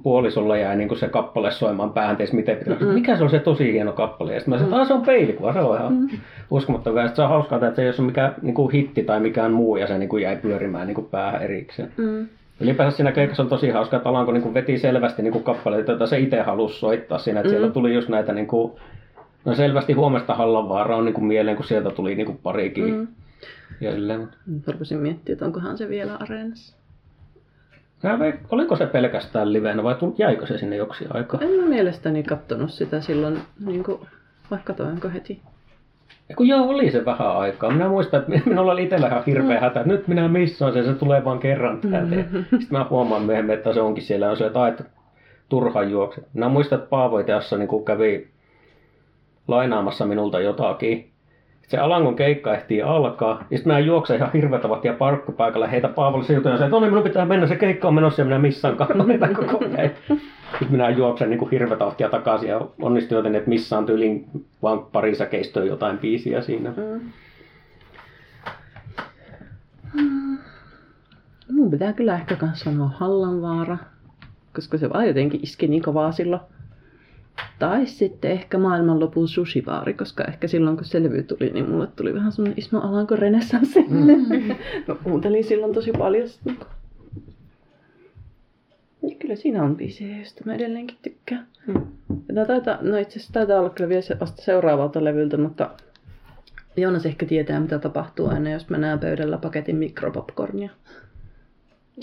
puolisolla 0.03 0.57
jäi 0.57 0.75
niinku 0.75 0.95
se 0.95 1.09
kappale 1.09 1.51
soimaan 1.51 1.93
päähän, 1.93 2.17
ties 2.17 2.33
miten 2.33 2.57
pitää. 2.57 2.77
Mm. 2.79 2.87
Mikä 2.87 3.17
se 3.17 3.23
on 3.23 3.29
se 3.29 3.39
tosi 3.39 3.73
hieno 3.73 3.91
kappale? 3.91 4.33
Ja 4.33 4.39
sitten 4.39 4.53
mä 4.53 4.59
sanoin, 4.59 4.81
että 4.81 4.87
se 4.87 4.93
on 4.93 5.05
peilikuva, 5.05 5.53
se 5.53 5.59
on 5.59 5.77
ihan 5.77 5.93
mm. 5.93 6.09
uskomattavaa. 6.51 7.03
Ja 7.03 7.15
se 7.15 7.21
on 7.21 7.29
hauskaa, 7.29 7.57
että 7.57 7.75
se 7.75 7.81
ei 7.81 7.89
ole 7.99 8.05
mikään 8.05 8.35
niinku 8.41 8.67
hitti 8.67 9.03
tai 9.03 9.19
mikään 9.19 9.51
muu, 9.51 9.75
ja 9.77 9.87
se 9.87 9.97
niinku 9.97 10.17
jäi 10.17 10.35
pyörimään 10.35 10.87
niinku 10.87 11.01
päähän 11.01 11.43
erikseen. 11.43 11.91
Mm. 11.97 12.27
Ylipäänsä 12.59 12.95
siinä 12.95 13.11
keikassa 13.11 13.43
on 13.43 13.49
tosi 13.49 13.69
hauska, 13.69 13.97
että 13.97 14.09
Alanko 14.09 14.31
niinku 14.31 14.53
veti 14.53 14.77
selvästi 14.77 15.21
niinku 15.21 15.39
kappaleita, 15.39 15.91
joita 15.91 16.07
se 16.07 16.19
itse 16.19 16.41
halusi 16.41 16.79
soittaa 16.79 17.17
siinä. 17.17 17.39
Että 17.39 17.53
mm. 17.53 17.57
sieltä 17.57 17.73
tuli 17.73 17.93
just 17.93 18.09
näitä, 18.09 18.33
niinku, 18.33 18.79
no 19.45 19.55
selvästi 19.55 19.93
huomesta 19.93 20.35
Hallanvaara 20.35 20.97
on 20.97 21.05
niinku 21.05 21.21
mieleen, 21.21 21.57
kun 21.57 21.65
sieltä 21.65 21.89
tuli 21.89 22.15
niinku 22.15 22.39
parikin. 22.43 22.95
Mm. 22.95 23.07
Ja 23.81 23.91
ylleen. 23.91 24.27
Rupesin 24.67 24.97
miettiä, 24.97 25.33
että 25.33 25.45
onkohan 25.45 25.77
se 25.77 25.89
vielä 25.89 26.15
areenassa. 26.19 26.76
Oliko 28.49 28.75
se 28.75 28.85
pelkästään 28.85 29.53
livenä 29.53 29.83
vai 29.83 29.95
jäikö 30.17 30.45
se 30.45 30.57
sinne 30.57 30.75
joksi 30.75 31.05
aikaa? 31.09 31.41
En 31.41 31.49
mä 31.49 31.65
mielestäni 31.65 32.23
kattonut 32.23 32.71
sitä 32.71 33.01
silloin, 33.01 33.39
niin 33.65 33.83
kuin, 33.83 33.99
vaikka 34.51 34.73
toinko 34.73 35.09
heti. 35.09 35.41
Ja 36.29 36.35
kun 36.35 36.47
joo, 36.47 36.69
oli 36.69 36.91
se 36.91 37.05
vähän 37.05 37.37
aikaa. 37.37 37.71
Minä 37.71 37.89
muistan, 37.89 38.19
että 38.19 38.31
minulla 38.49 38.71
oli 38.71 38.83
itsellä 38.83 39.07
ihan 39.07 39.23
hirveä 39.25 39.59
hätä, 39.59 39.79
että 39.79 39.93
nyt 39.93 40.07
minä 40.07 40.27
missaan 40.27 40.73
sen, 40.73 40.85
se 40.85 40.93
tulee 40.93 41.25
vaan 41.25 41.39
kerran 41.39 41.81
täältä. 41.81 42.15
Sitten 42.59 42.67
mä 42.69 42.85
huomaan 42.89 43.21
myöhemmin, 43.21 43.55
että 43.55 43.73
se 43.73 43.81
onkin 43.81 44.03
siellä, 44.03 44.29
on 44.29 44.37
se, 44.37 44.45
että, 44.45 44.67
että 44.67 44.83
turhan 45.49 45.91
juokset. 45.91 46.27
Minä 46.33 46.49
muistan, 46.49 46.79
että 46.79 46.89
Paavo 46.89 47.19
itse 47.19 47.57
niin 47.57 47.85
kävi 47.85 48.27
lainaamassa 49.47 50.05
minulta 50.05 50.39
jotakin. 50.39 51.11
Se 51.67 51.77
Alangon 51.77 52.15
keikka 52.15 52.55
ehtii 52.55 52.81
alkaa, 52.81 53.43
ja 53.51 53.57
sitten 53.57 53.73
mä 53.73 53.79
juoksen 53.79 54.15
ihan 54.15 54.31
hirveätä 54.33 54.69
vahtia 54.69 54.93
parkkipaikalle, 54.93 55.71
heitä 55.71 55.87
Paavolle 55.87 56.25
se 56.25 56.33
juttu 56.33 56.49
ja 56.49 56.55
että 56.55 56.79
minun 56.79 57.03
pitää 57.03 57.25
mennä, 57.25 57.47
se 57.47 57.55
keikka 57.55 57.87
on 57.87 57.93
menossa 57.93 58.21
ja 58.21 58.25
minä 58.25 58.39
missaan 58.39 58.77
kannata 58.77 59.27
koko 59.27 59.65
ajan. 59.77 59.91
Sitten 60.51 60.71
minä 60.71 60.89
juoksen 60.89 61.29
niin 61.29 61.49
hirveätä 61.49 61.85
vahtia 61.85 62.09
takaisin 62.09 62.49
ja 62.49 62.61
onnistuin 62.81 63.17
joten, 63.17 63.35
että 63.35 63.49
missaan 63.49 63.85
tyylin 63.85 64.25
vaan 64.63 64.79
pari 64.79 65.15
säkeistöä 65.15 65.65
jotain 65.65 65.97
biisiä 65.97 66.41
siinä. 66.41 66.73
Mm. 66.77 67.11
Mun 71.51 71.71
pitää 71.71 71.93
kyllä 71.93 72.15
ehkä 72.15 72.35
kans 72.35 72.59
sanoa 72.59 72.91
Hallanvaara, 72.95 73.77
koska 74.55 74.77
se 74.77 74.89
vaan 74.89 75.07
jotenkin 75.07 75.43
iski 75.43 75.67
niin 75.67 75.83
kovaa 75.83 76.11
silloin. 76.11 76.41
Tai 77.59 77.85
sitten 77.85 78.31
ehkä 78.31 78.57
maailmanlopun 78.57 79.27
sushibaari, 79.27 79.93
koska 79.93 80.23
ehkä 80.23 80.47
silloin 80.47 80.77
kun 80.77 80.85
se 80.85 81.03
levy 81.03 81.23
tuli, 81.23 81.49
niin 81.49 81.69
mulle 81.69 81.87
tuli 81.87 82.13
vähän 82.13 82.31
semmonen 82.31 82.57
Ismo 82.57 82.79
Alanko 82.79 83.15
renessanssi. 83.15 83.85
Mm. 83.87 84.55
Mä 84.87 84.95
kuuntelin 85.03 85.43
silloin 85.43 85.73
tosi 85.73 85.91
paljon 85.91 86.29
sitä. 86.29 86.51
Ja 89.09 89.15
kyllä 89.19 89.35
siinä 89.35 89.63
on 89.63 89.75
biisejä, 89.75 90.17
joista 90.17 90.41
mä 90.45 90.55
edelleenkin 90.55 90.97
tykkään. 91.01 91.47
Mm. 91.67 91.81
Ja 92.29 92.35
tää 92.35 92.45
taitaa, 92.45 92.77
no 92.81 92.97
itse 92.97 93.19
asiassa 93.19 93.33
taitaa 93.33 93.59
olla 93.59 93.69
kyllä 93.69 93.89
vielä 93.89 94.01
se 94.01 94.19
vasta 94.19 94.41
seuraavalta 94.41 95.03
levyltä, 95.03 95.37
mutta 95.37 95.69
Joonas 96.77 97.05
ehkä 97.05 97.25
tietää, 97.25 97.59
mitä 97.59 97.79
tapahtuu 97.79 98.29
aina, 98.29 98.49
jos 98.49 98.69
mä 98.69 98.77
näen 98.77 98.99
pöydällä 98.99 99.37
paketin 99.37 99.75
mikropopcornia. 99.75 100.69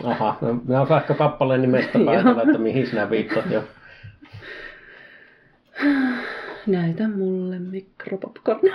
Aha, 0.04 0.38
no, 0.40 0.60
minä 0.64 0.80
osaan 0.80 1.00
ehkä 1.00 1.14
kappaleen 1.14 1.62
nimestä 1.62 1.98
päätellä, 2.06 2.42
että 2.42 2.58
mihin 2.58 2.86
sinä 2.86 3.10
viittat 3.10 3.50
jo. 3.50 3.64
Näytä 6.66 7.08
mulle 7.08 7.58
mikropopcornia. 7.58 8.74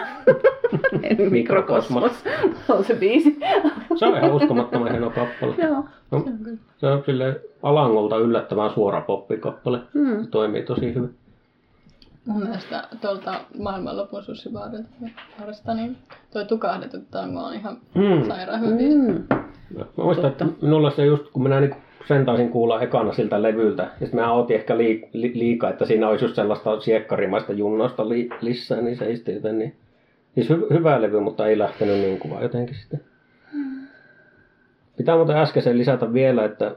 Ei 1.04 1.30
mikrokosmos. 1.30 2.12
on 2.70 2.84
se 2.84 2.94
biisi. 2.96 3.40
Se 3.96 4.06
on 4.06 4.18
ihan 4.18 4.32
uskomattoman 4.34 4.92
hieno 4.92 5.10
kappale. 5.10 5.56
Joo. 5.58 5.84
No, 6.12 6.26
se 6.78 6.88
on 6.88 7.04
sille 7.06 7.42
Alangolta 7.64 8.18
yllättävän 8.18 8.74
suora 8.74 9.02
poppikappale. 9.02 9.80
Mm. 9.94 10.28
Toimii 10.28 10.64
tosi 10.64 10.94
hyvin. 10.96 11.16
Mun 12.26 12.44
mielestä 12.44 12.88
tuolta 13.02 13.34
maailmanlopun 13.60 14.24
sussibaarilta, 14.24 15.74
niin 15.74 15.98
toi 16.34 16.46
tukahdettu 16.46 16.98
tango 17.12 17.40
on 17.40 17.54
ihan 17.54 17.78
Mm. 17.96 18.28
sairaan 18.28 18.62
hyvä 18.62 18.76
biisi. 18.78 18.98
Mm. 18.98 19.24
Mä 19.78 19.86
muistan, 19.98 20.32
että 20.32 20.46
minulla 20.62 20.92
se 20.92 21.06
just, 21.06 21.24
kun 21.34 21.44
minä 21.44 21.60
niin 21.60 21.76
sen 22.06 22.26
taisin 22.26 22.50
kuulla 22.50 22.82
ekana 22.82 23.14
siltä 23.14 23.42
levyltä, 23.42 23.84
ja 23.84 23.90
sitten 24.06 24.20
mä 24.20 24.32
otin 24.32 24.56
ehkä 24.56 24.78
lii, 24.78 25.10
li, 25.14 25.32
liikaa, 25.36 25.70
että 25.70 25.86
siinä 25.86 26.10
olisi 26.10 26.26
just 26.26 26.36
sellaista 26.36 26.80
siekkarimaista 26.80 27.54
junnosta 27.54 28.10
li, 28.10 28.30
lisää, 28.42 28.82
niin 28.82 28.98
se 28.98 29.06
ei 29.06 29.16
sitten 29.16 29.36
joten 29.36 29.60
niin... 29.60 29.76
Siis 30.36 30.50
hy, 30.50 30.68
hyvä 30.74 31.02
levy, 31.02 31.20
mutta 31.20 31.48
ei 31.48 31.58
lähtenyt 31.58 31.98
niin 31.98 32.20
kuin 32.20 32.32
vaan 32.32 32.44
jotenkin 32.44 32.76
sitten. 32.76 33.02
Pitää 34.98 35.16
muuten 35.16 35.38
äskeisen 35.38 35.78
lisätä 35.78 36.14
vielä, 36.14 36.46
että 36.46 36.76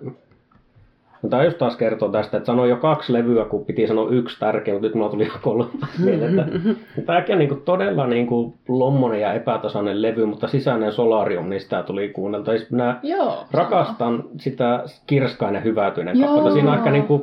No 1.23 1.29
tämä 1.29 1.45
just 1.45 1.59
taas 1.59 1.77
kertoo 1.77 2.09
tästä, 2.09 2.37
että 2.37 2.47
sanoi 2.47 2.69
jo 2.69 2.77
kaksi 2.77 3.13
levyä, 3.13 3.45
kun 3.45 3.65
piti 3.65 3.87
sanoa 3.87 4.11
yksi 4.11 4.41
tärkeä, 4.41 4.75
mutta 4.75 4.87
nyt 4.87 4.95
mulla 4.95 5.11
tuli 5.11 5.23
ihan 5.25 5.41
kolme 5.43 5.65
mieleen. 6.05 6.39
että 6.39 6.59
Tämäkin 7.07 7.33
on 7.33 7.39
niin 7.39 7.49
kuin 7.49 7.61
todella 7.63 8.07
niin 8.07 8.27
kuin 8.27 8.55
lommonen 8.69 9.21
ja 9.21 9.33
epätasainen 9.33 10.03
levy, 10.03 10.27
mutta 10.27 10.49
sisäinen 10.49 10.93
solarium, 10.93 11.49
niin 11.49 11.61
sitä 11.61 11.83
tuli 11.83 12.09
kuunnelta. 12.09 12.51
Siis 12.51 12.71
minä 12.71 13.01
Joo, 13.03 13.45
rakastan 13.51 14.25
sitä 14.41 14.85
kirskainen 15.07 15.65
hyvätyinen 15.65 16.19
Joo. 16.19 16.27
kappaletta. 16.29 16.55
Siinä 16.55 16.71
on 16.73 16.79
ehkä 16.79 16.91
niin 16.91 17.07
kuin 17.07 17.23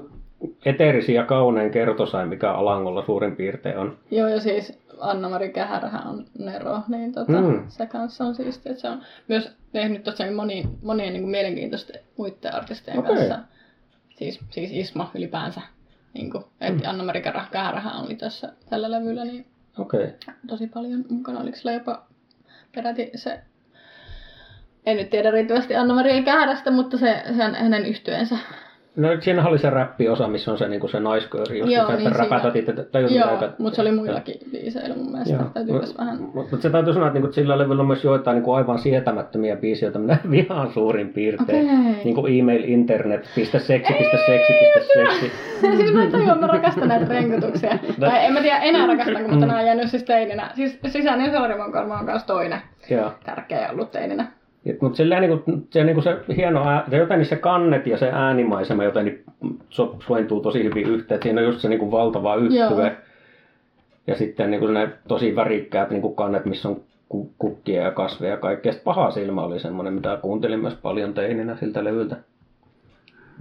eteerisi 0.66 1.14
ja 1.14 1.24
kaunein 1.26 1.72
kertosain, 1.72 2.30
mikä 2.30 2.52
Alangolla 2.52 3.06
suurin 3.06 3.36
piirtein 3.36 3.78
on. 3.78 3.98
Joo, 4.12 4.28
ja 4.28 4.40
siis 4.40 4.80
Anna-Mari 5.00 5.50
Kähärähän 5.50 6.08
on 6.08 6.26
Nero, 6.40 6.78
niin 6.88 7.12
tota, 7.14 7.42
Mm. 7.42 7.64
se 7.68 7.86
kanssa 7.86 8.24
on 8.26 8.36
siistiä. 8.36 8.74
Se 8.74 8.90
on 8.90 8.98
myös 9.28 9.52
tehnyt 9.72 10.04
tosiaan 10.04 10.34
moni, 10.34 10.64
monien 10.84 11.14
niin 11.14 11.22
kuin 11.24 11.32
mielenkiintoisten 11.32 12.02
muiden 12.18 12.56
artistien 12.56 13.00
Okei. 13.00 13.16
kanssa. 13.16 13.40
Siis, 14.20 14.40
siis 14.50 14.72
Isma 14.72 15.12
ylipäänsä. 15.16 15.62
Niin 16.14 16.32
kuin, 16.32 16.44
että 16.62 16.84
Mm. 16.84 16.90
Anna-Mari 16.90 17.22
Kähärähän 17.52 18.04
oli 18.06 18.16
tässä 18.16 18.54
tällä 18.70 18.92
levyllä 18.92 19.26
niin. 19.26 19.46
Okay. 19.78 20.08
tosi 20.48 20.68
paljon 20.68 21.06
mukana. 21.10 21.40
Oliko 21.40 21.58
sillä 21.58 21.72
jopa 21.72 22.08
peräti 22.76 23.12
se, 23.16 23.42
en 24.86 24.98
nyt 24.98 25.10
tiedä 25.10 25.32
riittävästi 25.32 25.76
Anna-Maria 25.76 26.24
Kähärästä, 26.24 26.72
mutta 26.72 26.98
se, 26.98 27.24
sen, 27.38 27.56
hänen 27.56 27.86
yhtyeensä. 27.86 28.38
No 28.96 29.10
siinä 29.20 29.48
oli 29.48 29.58
se 29.58 29.70
räppiosa, 29.70 30.28
missä 30.28 30.52
on 30.52 30.58
se, 30.58 30.68
niin 30.68 30.80
kuin 30.80 30.90
se 30.90 31.00
naiskööri, 31.00 31.60
just 31.60 31.72
Joo, 31.72 31.88
se, 31.88 31.94
että 31.94 32.10
niin 32.10 32.16
räpätät 32.16 32.56
itse. 32.56 32.74
Joo, 33.16 33.50
mutta 33.58 33.76
se 33.76 33.82
oli 33.82 33.92
muillakin 33.92 34.36
biiseillä 34.52 34.96
mun 34.96 35.12
mielestä. 35.12 35.34
Joo. 35.34 35.44
Täytyypäs 35.54 35.98
vähän... 35.98 36.22
Mutta 36.22 36.52
mut 36.52 36.62
se 36.62 36.70
täytyy 36.70 36.94
sanoa, 36.94 37.08
että, 37.08 37.14
niinku, 37.14 37.28
että 37.28 37.36
sillä 37.36 37.58
levyllä 37.58 37.82
on 37.82 37.88
myös 37.88 38.04
joitain 38.04 38.36
niinku 38.36 38.52
aivan 38.52 38.80
sietämättömiä 38.80 39.56
biisejä, 39.56 39.88
joita 39.88 40.00
minä 40.06 40.18
vihaan 40.32 40.74
suurin 40.74 41.14
piirtein. 41.14 41.66
Okei. 41.66 42.04
Niin 42.04 42.16
kuin 42.16 42.40
email 42.40 42.64
internet, 42.66 43.30
pistä 43.36 43.60
seksi, 43.60 43.94
pistä 43.94 44.18
seksi, 44.26 44.54
pistä 44.54 44.94
seksi. 44.94 45.32
siis 45.78 45.94
mä 45.94 46.04
en 46.04 46.12
tajua, 46.12 46.36
mä 46.36 46.48
rakastan 46.48 46.88
näitä 46.88 47.06
renkutuksia. 47.06 47.80
tai 48.00 48.26
en 48.26 48.34
mä 48.34 48.42
tiedä 48.42 48.58
enää 48.58 48.88
rakastanko, 48.88 49.30
mutta 49.30 49.46
nämä 49.46 49.60
on 49.60 49.66
jäänyt 49.66 49.90
siis 49.90 50.04
teininä. 50.04 50.52
Siis 50.56 50.80
sisäinen 50.88 51.32
Saarimon 51.32 51.72
karma 51.72 52.00
on 52.00 52.06
kanssa 52.06 52.28
toinen 52.28 52.62
tärkeä 53.26 53.70
ollut 53.72 53.92
teininä. 53.92 54.39
Mutta 54.82 54.98
silleen 54.98 55.22
niinku, 55.22 55.64
se, 55.70 55.84
niinku 55.84 56.02
se 56.02 56.18
hieno 56.36 56.68
ää, 56.70 56.86
se 56.90 56.98
jotenkin 56.98 57.26
se 57.26 57.36
kannet 57.36 57.88
ja 57.88 57.98
se 57.98 58.10
äänimaisema 58.14 58.84
jotenkin 58.84 59.24
so, 59.70 59.96
sointuu 60.08 60.42
tosi 60.42 60.64
hyvin 60.64 60.88
yhteen. 60.88 61.16
Et 61.16 61.24
siinä 61.24 61.42
on 61.42 61.48
just 61.48 61.60
se 61.60 61.70
niinku 61.70 61.92
valtava 61.92 62.36
yhtye. 62.36 62.60
Joo. 62.60 62.92
Ja 64.08 64.16
sitten 64.16 64.52
niinku 64.52 64.68
ne 64.68 64.90
tosi 65.08 65.36
värikkäät 65.36 65.90
niinku 65.90 66.10
kannet, 66.10 66.46
missä 66.46 66.70
on 66.70 66.82
ku- 67.10 67.32
kukkia 67.38 67.82
ja 67.82 67.92
kasveja 67.92 68.34
ja 68.34 68.38
kaikkea. 68.38 68.72
Sitten 68.72 68.86
paha 68.86 69.12
silmä 69.12 69.42
oli 69.42 69.60
semmoinen, 69.60 69.94
mitä 69.94 70.20
kuuntelin 70.22 70.60
myös 70.60 70.76
paljon 70.76 71.14
teininä 71.14 71.56
siltä 71.56 71.84
levyltä. 71.84 72.16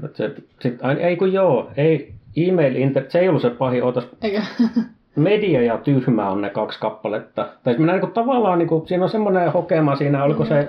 Mut 0.03 0.17
se, 0.17 0.35
sit, 0.61 0.79
ai, 0.83 0.97
ei 1.01 1.17
kun 1.17 1.33
joo, 1.33 1.71
ei, 1.77 2.13
email, 2.37 2.77
inter, 2.77 3.05
se 3.09 3.19
ei 3.19 3.29
ollut 3.29 3.43
se 3.43 3.51
pahin, 3.51 3.85
ootas, 3.85 4.09
Eikö? 4.23 4.43
media 5.19 5.63
ja 5.63 5.79
tyhmä 5.79 6.31
on 6.31 6.41
ne 6.41 6.51
kaksi 6.51 6.81
kappaletta. 6.81 7.49
Tai 7.63 7.79
minä 7.79 7.93
niinku 7.93 8.07
tavallaan, 8.07 8.59
niinku, 8.59 8.85
siinä 8.87 9.05
on 9.05 9.11
semmoinen 9.11 9.53
hokema 9.53 9.97
siinä, 9.97 10.25
oliko 10.25 10.45
se 10.45 10.69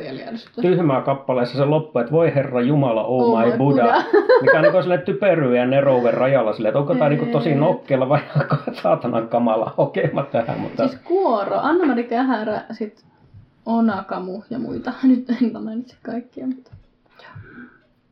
tyhmää 0.62 1.02
kappaleessa 1.02 1.58
se 1.58 1.66
loppu, 1.66 2.00
että 2.00 2.12
voi 2.12 2.36
herra 2.36 2.62
Jumala, 2.62 3.04
oh, 3.04 3.30
Oh 3.30 3.40
my 3.40 3.52
my 3.52 3.58
Buddha. 3.58 3.84
Buddha. 3.84 4.04
Mikä 4.42 4.58
on 4.58 4.64
niinku 4.64 4.82
sille 4.82 4.98
typeryä 4.98 5.60
ja 5.60 5.66
nerouven 5.66 6.14
rajalla 6.14 6.54
silleen, 6.54 6.70
että 6.70 6.80
onko 6.80 6.94
tämä 6.94 7.10
niinku 7.10 7.26
tosi 7.26 7.56
nokkela 7.56 8.10
vai 8.10 8.20
onko 8.42 8.56
saatanan 8.74 9.28
kamala 9.28 9.74
hokema 9.78 10.24
tähän. 10.24 10.60
Mutta... 10.60 10.88
Siis 10.88 11.02
Kuoro, 11.04 11.58
Anna-Mari 11.60 12.04
Kähärä, 12.04 12.62
sit 12.72 13.06
Onakamu 13.66 14.44
ja 14.50 14.60
muita. 14.60 14.92
Nyt 15.04 15.30
en 15.30 15.64
mainitse 15.64 15.96
kaikkia, 16.04 16.48
mutta... 16.48 16.72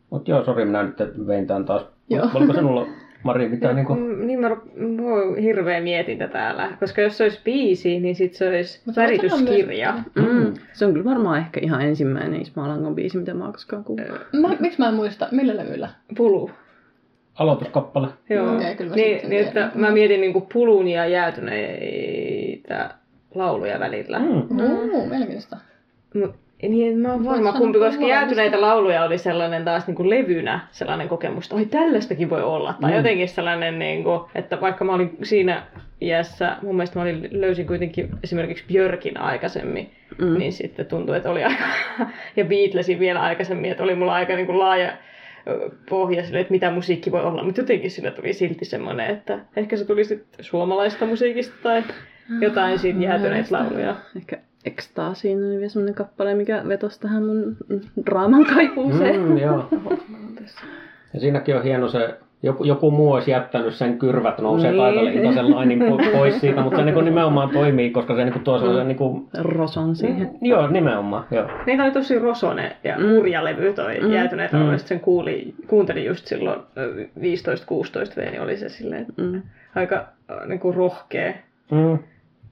Mut 0.10 0.28
joo, 0.28 0.44
sori, 0.44 0.66
minä 0.66 0.84
nyt 0.84 0.98
vein 1.28 1.48
tämän 1.48 1.66
taas. 1.66 1.86
Joo. 2.10 2.30
Oliko 2.34 2.54
sinulla, 2.54 2.86
Mari, 3.24 3.50
mitään 3.50 3.76
niinku... 3.76 3.96
Mm, 3.96 4.28
Niin 4.28 4.40
mä, 4.40 4.50
mulla 4.98 5.22
on 5.22 5.38
hirveä 5.38 5.82
mietintä 5.82 6.28
täällä, 6.28 6.70
koska 6.80 7.02
jos 7.02 7.18
se 7.18 7.24
olisi 7.24 7.40
biisi, 7.44 8.00
niin 8.00 8.16
sit 8.16 8.34
se 8.34 8.48
olisi 8.50 8.82
Mut 8.86 8.96
voit 8.96 9.08
sanoa 9.08 9.08
värityskirja. 9.08 9.94
myös- 10.16 10.30
Mm. 10.32 10.54
Se 10.74 10.86
on 10.86 10.94
kyllä 10.94 11.06
varmaan 11.10 11.40
ehkä 11.40 11.60
ihan 11.64 11.82
ensimmäinen 11.82 12.42
Ismo 12.42 12.64
Alangon 12.64 12.96
biisi, 12.96 13.18
mitä 13.18 13.34
mä 13.34 13.44
oon 13.44 13.54
koskaan 13.54 13.84
kuullut. 13.84 14.08
Mä, 14.42 14.50
miksi 14.60 14.80
mä 14.80 14.88
en 14.88 14.94
muista, 14.94 15.28
millä 15.32 15.58
levyllä? 15.58 15.90
Pulu. 16.18 16.52
Aloituskappale. 17.36 18.08
Joo. 18.30 18.56
Okei, 18.56 18.76
kyllä 18.76 18.90
mä 18.90 18.96
niin, 18.96 19.20
sen 19.22 19.30
niin, 19.30 19.48
että 19.48 19.72
mä 19.76 19.92
mietin 19.92 20.22
niinku 20.22 20.42
pulun 20.54 20.88
ja 20.88 21.06
jäätyneitä 21.06 22.90
lauluja 23.36 23.80
välillä. 23.80 24.20
Mm. 24.20 24.60
Oo, 24.60 25.06
mielenkiintoista. 25.06 25.58
Mut, 26.14 26.36
niin, 26.62 26.92
en 26.94 27.00
mä 27.00 27.12
oon 27.12 27.26
varma 27.26 27.54
kumpi, 27.54 27.80
koska 27.80 28.08
jäätyneitä 28.08 28.62
lauluja 28.62 29.04
oli 29.04 29.18
sellainen 29.18 29.66
taas 29.66 29.88
niin 29.88 29.96
kuin 29.96 30.10
levynä 30.10 30.60
sellainen 30.72 31.08
kokemus, 31.10 31.46
että 31.46 31.56
oi 31.56 31.66
tällaistakin 31.66 32.30
voi 32.30 32.44
olla. 32.44 32.74
Tai 32.82 32.92
Mm. 32.92 32.98
jotenkin 32.98 33.28
sellainen, 33.30 33.80
niin 33.80 34.04
kuin, 34.04 34.20
että 34.36 34.62
vaikka 34.62 34.86
mä 34.86 34.94
olin 34.94 35.18
siinä 35.24 35.64
iässä, 36.02 36.58
mun 36.62 36.76
mielestä 36.76 37.00
mä 37.00 37.04
olin, 37.04 37.28
löysin 37.32 37.68
kuitenkin 37.68 38.10
esimerkiksi 38.24 38.64
Björkin 38.68 39.18
aikaisemmin, 39.20 39.92
Mm. 40.18 40.38
niin 40.38 40.54
sitten 40.54 40.86
tuntui, 40.86 41.18
että 41.18 41.30
oli 41.32 41.44
aika, 41.50 41.64
ja 42.36 42.46
Beatlesin 42.46 43.00
vielä 43.00 43.22
aikaisemmin, 43.22 43.72
että 43.72 43.84
oli 43.84 43.96
mulla 43.96 44.14
aika 44.14 44.36
niin 44.36 44.46
kuin 44.46 44.60
laaja 44.60 44.92
pohja 45.90 46.24
sille, 46.26 46.40
että 46.40 46.52
mitä 46.52 46.72
musiikki 46.72 47.12
voi 47.12 47.22
olla, 47.24 47.44
mutta 47.44 47.62
jotenkin 47.62 47.92
sille 47.92 48.12
tuli 48.12 48.34
silti 48.34 48.66
semmoinen, 48.66 49.10
että 49.10 49.40
ehkä 49.56 49.78
se 49.78 49.86
tuli 49.86 50.04
sitten 50.06 50.46
suomalaista 50.46 51.06
musiikista 51.06 51.56
tai 51.64 51.84
jotain 52.42 52.80
siitä 52.80 53.00
jäätyneitä 53.04 53.48
lauluja. 53.52 53.96
Ehkä 54.18 54.38
Ekstaasiin 54.66 55.46
oli 55.46 55.58
vielä 55.58 55.70
semmoinen 55.70 55.96
kappale, 55.96 56.36
mikä 56.36 56.64
vetosi 56.68 57.00
tähän 57.00 57.26
mun 57.26 57.58
draaman 58.06 58.46
kaipuuseen. 58.46 59.22
Mm, 59.22 59.38
joo. 59.38 59.66
Ja 61.14 61.20
siinäkin 61.20 61.56
on 61.56 61.64
hieno 61.64 61.88
se 61.88 62.18
joku, 62.44 62.64
joku 62.64 62.92
muu 62.92 63.12
olisi 63.12 63.32
jättänyt 63.32 63.74
sen 63.74 64.00
kyrvät 64.00 64.40
nousee 64.40 64.72
niin. 64.72 64.82
taikalle 64.82 65.14
iltaisen 65.14 65.52
lainin 65.52 65.84
pois 66.12 66.42
siitä, 66.42 66.62
mutta 66.62 66.78
se 66.78 66.86
niin 66.86 66.94
kuin 66.94 67.06
nimenomaan 67.06 67.50
toimii, 67.50 67.90
koska 67.90 68.16
se 68.16 68.26
niin 68.26 68.44
tuo 68.44 68.60
sellaisen... 68.60 68.88
Niin 68.88 68.98
kuin... 68.98 69.28
Roson 69.38 69.96
siihen. 69.96 70.28
Mm, 70.28 70.38
joo, 70.42 70.68
nimenomaan. 70.68 71.26
Joo. 71.32 71.48
Niin 71.66 71.82
oli 71.82 71.92
tosi 71.92 72.20
rosone 72.20 72.76
ja 72.84 72.96
hurja 72.96 73.44
levy 73.44 73.74
toi 73.74 74.00
mm. 74.00 74.12
jäätyneet 74.12 74.52
mm. 74.52 74.60
sen 74.78 75.00
kuuli, 75.00 75.54
kuuntelin 75.68 76.06
just 76.06 76.26
silloin 76.26 76.60
15-16 76.60 76.62
V, 78.18 78.32
niin 78.32 78.42
oli 78.42 78.58
se 78.58 78.70
silleen 78.70 79.06
mm. 79.18 79.42
aika 79.76 80.06
niin 80.46 80.60
kuin 80.60 80.76
rohkea. 80.76 81.34
Mm. 81.72 82.00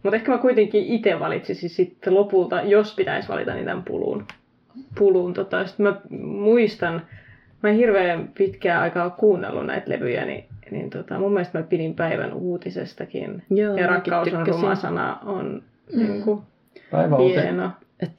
Mutta 0.05 0.15
ehkä 0.15 0.31
mä 0.31 0.37
kuitenkin 0.37 0.85
itse 0.85 1.19
valitsisin 1.19 1.69
sitten 1.69 2.13
lopulta, 2.13 2.61
jos 2.61 2.95
pitäisi 2.95 3.29
valita, 3.29 3.53
niin 3.53 3.65
tämän 3.65 3.83
pulun. 3.83 4.25
pulun 4.97 5.33
tota. 5.33 5.65
Sitten 5.65 5.85
mä 5.85 6.01
muistan, 6.19 7.01
mä 7.63 7.69
en 7.69 7.75
hirveän 7.75 8.29
pitkää 8.37 8.81
aikaa 8.81 9.09
kuunnellut 9.09 9.65
näitä 9.65 9.91
levyjä, 9.91 10.25
niin, 10.25 10.45
niin 10.71 10.89
tota, 10.89 11.19
mun 11.19 11.33
mielestä 11.33 11.59
mä 11.59 11.65
pidin 11.65 11.95
päivän 11.95 12.33
uutisestakin. 12.33 13.43
Joo, 13.49 13.75
ja 13.75 13.87
rakkaus 13.87 14.33
on 14.33 14.47
ruma 14.47 14.75
sana 14.75 15.19
on 15.25 15.63
mm. 15.93 15.99
niin 15.99 16.21
kuin, 16.21 16.41
Päivä 16.91 17.17
hieno. 17.17 17.71
Et, 17.99 18.11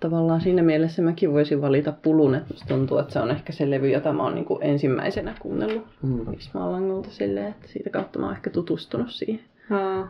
tavallaan 0.00 0.40
siinä 0.40 0.62
mielessä 0.62 1.02
mäkin 1.02 1.32
voisin 1.32 1.62
valita 1.62 1.92
pulun, 2.02 2.34
että 2.34 2.54
musta 2.54 2.68
tuntuu, 2.68 2.98
että 2.98 3.12
se 3.12 3.20
on 3.20 3.30
ehkä 3.30 3.52
se 3.52 3.70
levy, 3.70 3.90
jota 3.90 4.12
mä 4.12 4.22
oon 4.22 4.34
niin 4.34 4.44
kuin 4.44 4.62
ensimmäisenä 4.62 5.34
kuunnellut 5.40 5.86
mm. 6.02 6.32
Ismail 6.32 6.72
Langolta 6.72 7.10
silleen, 7.10 7.46
että 7.46 7.68
siitä 7.68 7.90
kautta 7.90 8.18
mä 8.18 8.26
oon 8.26 8.34
ehkä 8.34 8.50
tutustunut 8.50 9.10
siihen. 9.10 9.40
Ha. 9.68 10.08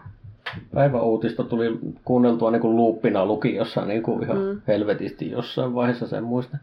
Päiväuutista 0.74 1.44
tuli 1.44 1.78
kuunneltua 2.04 2.50
niin 2.50 2.62
kuin 2.62 2.76
luuppina 2.76 3.26
lukiossa 3.26 3.84
niin 3.84 4.02
kuin 4.02 4.22
ihan 4.22 4.38
mm. 4.38 4.60
helvetisti 4.68 5.30
jossain 5.30 5.74
vaiheessa 5.74 6.06
sen 6.06 6.24
muista. 6.24 6.56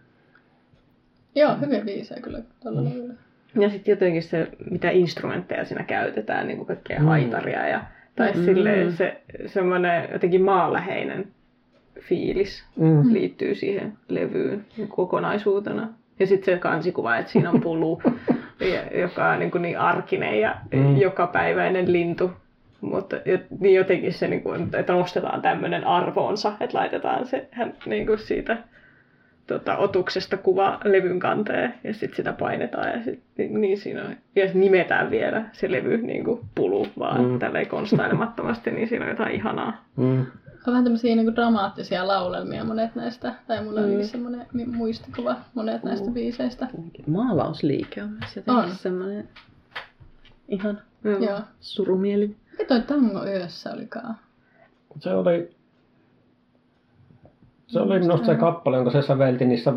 Joo, 1.36 1.56
hyvin 1.62 1.86
viisää 1.86 2.20
kyllä 2.20 2.42
tuolla 2.64 2.82
mm. 2.82 3.16
Ja 3.62 3.70
sitten 3.70 3.92
jotenkin 3.92 4.24
se, 4.24 4.48
mitä 4.72 4.90
instrumentteja 4.90 5.66
siinä 5.66 5.84
käytetään, 5.84 6.48
niin 6.48 6.58
kuin 6.58 6.68
kaikkea 6.68 7.00
mm. 7.00 7.06
haitaria 7.06 7.68
ja 7.68 7.82
tai 8.16 8.32
mm. 8.32 8.46
silleen 8.46 8.92
se 8.92 9.22
semmoinen 9.46 10.10
jotenkin 10.14 10.42
maanläheinen 10.42 11.28
fiilis 12.00 12.64
mm. 12.76 13.14
liittyy 13.14 13.56
siihen 13.56 13.94
levyyn 14.08 14.66
kokonaisuutena. 14.90 15.90
Ja 16.20 16.28
sitten 16.28 16.56
se 16.56 16.60
kansikuva, 16.60 17.18
että 17.18 17.32
siinä 17.32 17.52
on 17.52 17.62
pulu, 17.62 18.02
joka 19.02 19.30
on 19.30 19.40
niin, 19.40 19.52
kuin 19.52 19.62
niin 19.62 19.80
arkinen 19.80 20.40
ja 20.40 20.56
mm. 20.74 20.98
jokapäiväinen 20.98 21.94
lintu. 21.94 22.32
Mutta 22.84 23.16
niin 23.60 23.76
jotenkin 23.76 24.14
se, 24.14 24.28
niin 24.28 24.44
kuin, 24.44 24.70
että 24.76 24.94
nostetaan 24.94 25.42
tämmöinen 25.42 25.88
arvoonsa, 25.88 26.54
että 26.60 26.78
laitetaan 26.78 27.26
se 27.26 27.48
hän, 27.52 27.74
niin 27.86 28.06
kuin 28.06 28.20
siitä 28.20 28.58
tota, 29.48 29.78
otuksesta 29.78 30.38
kuva 30.38 30.80
levyn 30.84 31.20
kanteen 31.20 31.74
ja 31.84 31.94
sitten 31.94 32.16
sitä 32.16 32.34
painetaan 32.34 32.90
ja 32.90 33.04
sit, 33.04 33.24
niin, 33.38 33.62
niin 33.62 33.78
siinä 33.78 34.04
on, 34.04 34.16
ja 34.36 34.50
nimetään 34.54 35.12
vielä 35.12 35.46
se 35.52 35.72
levy 35.72 35.98
niin 35.98 36.24
kuin 36.24 36.40
pulu 36.56 36.88
vaan 37.00 37.26
mm. 37.26 37.40
tälleen 37.40 37.68
konstailemattomasti, 37.68 38.72
niin 38.72 38.88
siinä 38.88 39.06
on 39.06 39.12
jotain 39.12 39.36
ihanaa. 39.36 39.86
Mm. 39.96 40.26
On 40.68 40.74
vähän 40.74 40.84
tämmöisiä 40.84 41.16
niin 41.16 41.26
kuin 41.26 41.36
dramaattisia 41.36 42.08
laulelmia 42.08 42.64
monet 42.64 42.96
näistä, 42.96 43.34
tai 43.48 43.64
mulla 43.64 43.82
mm. 43.82 43.96
oli 43.96 44.04
semmoinen 44.04 44.46
muistikuva 44.68 45.36
monet 45.54 45.84
mm. 45.84 45.90
näistä 45.90 46.12
biiseistä. 46.12 46.68
Maalausliike 47.08 48.04
on 48.04 48.10
myös 48.10 48.36
jotenkin 48.36 48.64
on. 48.64 48.76
semmoinen 48.76 49.30
ihan 50.48 50.82
Joo. 51.04 51.40
surumielinen. 51.60 52.43
Mikä 52.54 52.66
toi 52.66 52.82
tango 52.82 53.26
yössä 53.26 53.72
olikaan? 53.74 54.16
Se 55.00 55.14
oli 55.14 55.50
se 57.68 57.80
oli 57.80 58.00
minusta 58.00 58.26
se 58.26 58.36
kappale, 58.36 58.76
jonka 58.76 58.92
se 58.92 59.02
sävelti 59.02 59.46
niissä 59.46 59.74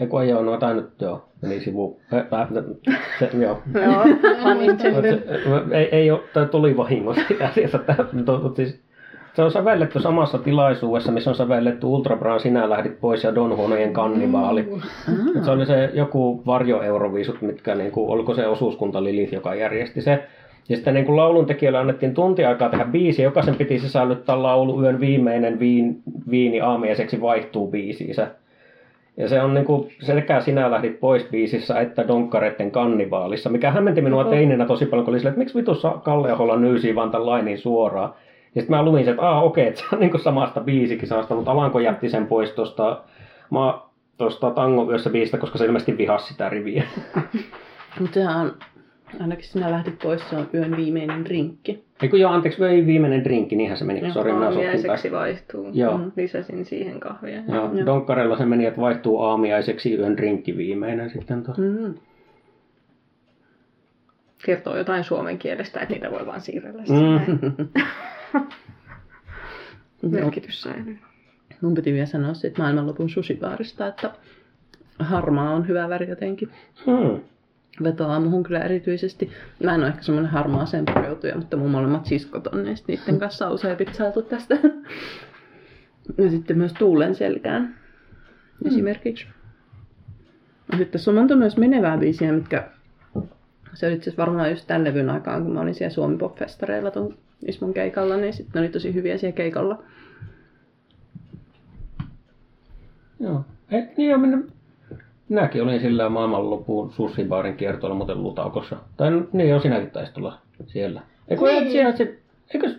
Eiku 0.00 0.18
ei 0.18 0.32
ole, 0.32 0.42
no 0.42 0.56
tai 0.56 0.74
nyt 0.74 1.00
joo, 1.00 1.28
meni 1.42 1.60
sivu. 1.60 2.00
Äh, 2.14 2.48
se, 3.18 3.30
joo. 3.38 3.62
joo, 3.74 4.04
ei, 5.78 5.88
ei 5.92 6.10
ole, 6.10 6.20
tai 6.32 6.46
tuli 6.46 6.76
vahingossa 6.76 7.22
asiassa. 7.50 7.78
Siis, 8.56 8.80
se 9.34 9.42
on 9.42 9.50
sävelletty 9.50 10.00
samassa 10.00 10.38
tilaisuudessa, 10.38 11.12
missä 11.12 11.30
on 11.30 11.36
sävelletty 11.36 11.86
Ultra 11.86 12.16
Brown, 12.16 12.40
Sinä 12.40 12.70
lähdit 12.70 13.00
pois 13.00 13.24
ja 13.24 13.34
Don 13.34 13.56
Huonojen 13.56 13.92
kannibaali. 13.92 14.62
Mm. 14.62 15.44
Se 15.44 15.50
oli 15.50 15.66
se 15.66 15.90
joku 15.94 16.42
varjoeuroviisut, 16.46 17.42
mitkä, 17.42 17.74
niin 17.74 17.92
kuin, 17.92 18.10
oliko 18.10 18.34
se 18.34 18.46
osuuskunta 18.46 19.04
Lilith, 19.04 19.32
joka 19.32 19.54
järjesti 19.54 20.02
se. 20.02 20.28
Ja 20.68 20.76
sitten 20.76 20.94
niin 20.94 21.06
kuin 21.06 21.16
lauluntekijöille 21.16 21.78
annettiin 21.78 22.14
tunti 22.14 22.44
aikaa 22.44 22.68
tehdä 22.68 22.84
biisi, 22.84 23.22
jokaisen 23.22 23.56
piti 23.56 23.78
sisällyttää 23.78 24.42
laulu 24.42 24.82
yön 24.82 25.00
viimeinen 25.00 25.58
viin, 25.58 26.02
viini 26.30 26.60
aamiaiseksi 26.60 27.20
vaihtuu 27.20 27.70
biisiinsä. 27.70 28.30
Ja 29.16 29.28
se 29.28 29.42
on 29.42 29.54
niin 29.54 29.64
kuin, 29.64 29.90
sekä 30.00 30.40
sinä 30.40 30.70
lähdit 30.70 31.00
pois 31.00 31.24
biisissä 31.24 31.80
että 31.80 32.08
Donkkaretten 32.08 32.70
kannibaalissa, 32.70 33.50
mikä 33.50 33.70
hämmenti 33.70 34.00
minua 34.00 34.20
Oho. 34.20 34.30
teininä 34.30 34.66
tosi 34.66 34.86
paljon, 34.86 35.04
kun 35.04 35.12
oli 35.12 35.18
sille, 35.18 35.28
että 35.28 35.38
miksi 35.38 35.54
vitussa 35.58 35.90
Kalle 35.90 36.32
Aholla 36.32 36.56
nyysii 36.56 36.94
vaan 36.94 37.10
tämän 37.10 37.26
lainin 37.26 37.58
suoraan. 37.58 38.14
Ja 38.54 38.60
sitten 38.60 38.76
mä 38.76 38.84
luin 38.84 39.04
sen, 39.04 39.14
että 39.14 39.30
okei, 39.30 39.66
että 39.66 39.80
se 39.80 39.86
on 39.92 40.00
niin 40.00 40.10
kuin 40.10 40.20
samasta 40.20 40.60
biisikin 40.60 41.08
samasta, 41.08 41.34
mutta 41.34 41.50
Alanko 41.50 41.78
jätti 41.78 42.08
sen 42.08 42.26
pois 42.26 42.50
tuosta, 42.50 43.00
tuosta 44.18 44.50
Tango 44.50 44.90
yössä 44.90 45.10
biisistä, 45.10 45.38
koska 45.38 45.58
se 45.58 45.64
ilmeisesti 45.64 45.98
vihasi 45.98 46.28
sitä 46.32 46.48
riviä. 46.48 46.84
Mutta 48.00 48.14
sehän 48.14 48.36
on 48.36 48.52
Ainakin 49.20 49.44
sinä 49.44 49.70
lähdit 49.70 49.98
pois, 50.02 50.30
se 50.30 50.36
on 50.36 50.48
yön 50.54 50.76
viimeinen 50.76 51.24
drinkki. 51.24 51.84
Eikö 52.02 52.16
joo, 52.16 52.32
anteeksi, 52.32 52.62
yön 52.62 52.86
viimeinen 52.86 53.24
drinkki, 53.24 53.56
niinhän 53.56 53.78
se 53.78 53.84
meni. 53.84 54.12
Sori, 54.12 54.32
minä 54.32 54.46
Aamiaiseksi 54.46 55.12
vaihtuu. 55.12 55.70
Joo. 55.72 55.98
Mm, 55.98 56.12
lisäsin 56.16 56.64
siihen 56.64 57.00
kahvia. 57.00 57.42
Joo, 57.48 57.74
joo. 57.74 57.86
Donkkarella 57.86 58.38
se 58.38 58.44
meni, 58.44 58.66
että 58.66 58.80
vaihtuu 58.80 59.20
aamiaiseksi 59.20 59.94
yön 59.94 60.16
drinkki 60.16 60.56
viimeinen 60.56 61.10
sitten 61.10 61.42
tuo. 61.42 61.54
Mm. 61.58 61.94
Kertoo 64.46 64.76
jotain 64.76 65.04
suomen 65.04 65.38
kielestä, 65.38 65.80
että 65.80 65.94
niitä 65.94 66.10
voi 66.10 66.26
vaan 66.26 66.40
siirrellä 66.40 66.82
mm. 66.88 67.68
Merkitys 70.10 70.62
säilyy. 70.62 70.98
Mun 71.60 71.74
piti 71.74 71.92
vielä 71.92 72.06
sanoa 72.06 72.34
siitä 72.34 72.62
maailmanlopun 72.62 73.10
sushibaarista, 73.10 73.86
että 73.86 74.10
harmaa 74.98 75.50
on 75.50 75.68
hyvä 75.68 75.88
väri 75.88 76.08
jotenkin. 76.08 76.48
Hmm 76.86 77.20
vetoaa 77.82 78.20
muhun 78.20 78.42
kyllä 78.42 78.60
erityisesti. 78.60 79.30
Mä 79.64 79.74
en 79.74 79.80
ole 79.80 79.88
ehkä 79.88 80.02
semmoinen 80.02 80.32
harmaaseen 80.32 80.84
pureutuja, 80.94 81.36
mutta 81.36 81.56
mun 81.56 81.70
molemmat 81.70 82.06
siskot 82.06 82.46
on, 82.46 82.64
niin 82.64 82.76
niiden 82.88 83.18
kanssa 83.18 83.46
on 83.46 83.54
usein 83.54 83.76
pitsailtu 83.76 84.22
tästä. 84.22 84.54
ja 86.18 86.30
sitten 86.30 86.58
myös 86.58 86.72
tuulen 86.72 87.14
selkään 87.14 87.62
mm. 87.62 88.68
esimerkiksi. 88.68 89.26
Ja 90.72 90.78
sitten 90.78 90.92
tässä 90.92 91.10
on 91.10 91.14
monta 91.14 91.36
myös 91.36 91.56
menevää 91.56 91.98
biisiä, 91.98 92.32
mitkä 92.32 92.68
se 93.74 93.86
oli 93.86 93.94
itse 93.94 94.10
asiassa 94.10 94.22
varmaan 94.22 94.50
just 94.50 94.66
tämän 94.66 94.84
levyn 94.84 95.10
aikaan, 95.10 95.42
kun 95.42 95.52
mä 95.52 95.60
olin 95.60 95.74
siellä 95.74 95.94
Suomi 95.94 96.16
Pop-festareilla 96.16 96.90
ton 96.90 97.14
Ismon 97.46 97.74
keikalla, 97.74 98.16
niin 98.16 98.32
sitten 98.32 98.52
ne 98.54 98.60
oli 98.60 98.72
tosi 98.72 98.94
hyviä 98.94 99.18
siellä 99.18 99.36
keikalla. 99.36 99.82
Joo. 103.20 103.44
Et, 103.70 103.96
niin, 103.96 104.20
minä 104.20 104.38
Minäkin 105.28 105.62
olin 105.62 105.80
sillä 105.80 106.08
maailmanlopun 106.08 106.92
sussibaarin 106.92 107.56
kiertoilla 107.56 107.96
muuten 107.96 108.22
Lutaukossa. 108.22 108.76
Tai 108.96 109.10
niin, 109.32 109.48
jo 109.48 109.60
sinäkin 109.60 109.90
taisi 109.90 110.12
tulla 110.12 110.38
siellä. 110.66 111.02
Eikö 111.28 111.44
niin. 111.44 111.70
siellä 111.70 111.96
se, 111.96 112.18
eikö 112.54 112.74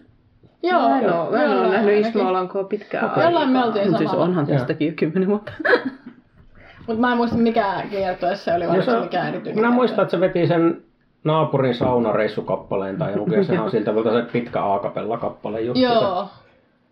Joo, 0.63 0.89
mä 0.89 0.99
en 0.99 1.13
ole, 1.13 1.31
mä 1.31 1.43
en 1.43 1.51
ole 1.51 1.69
nähnyt 1.69 2.07
Ismo 2.07 2.23
Alankoa 2.23 2.63
pitkään 2.63 3.09
aikaa. 3.09 3.23
Jollain 3.23 3.49
me 3.49 3.63
oltiin 3.63 3.85
samalla. 3.85 3.97
Siis 3.97 4.13
onhan 4.13 4.47
tästäkin 4.47 4.87
jo 4.87 4.93
kymmenen 4.95 5.29
vuotta. 5.29 5.51
Mutta 6.87 7.01
mä 7.01 7.11
en 7.11 7.17
muista 7.17 7.37
mikä 7.37 7.83
kiertoessa 7.89 8.55
oli, 8.55 8.67
vai 8.67 8.83
se 8.83 8.99
mikä 8.99 9.27
erityinen. 9.27 9.65
Mä 9.65 9.71
muistan, 9.71 10.03
että 10.03 10.11
se 10.11 10.19
veti 10.19 10.47
sen 10.47 10.81
naapurin 11.23 11.75
saunareissukappaleen 11.75 12.97
tai 12.97 13.11
jonkun, 13.11 13.45
se 13.45 13.59
on 13.59 13.71
siltä 13.71 13.91
se 13.91 14.31
pitkä 14.31 14.61
aakapella 14.61 15.17
kappale 15.17 15.61
juttu. 15.61 15.79
Joo, 15.79 16.29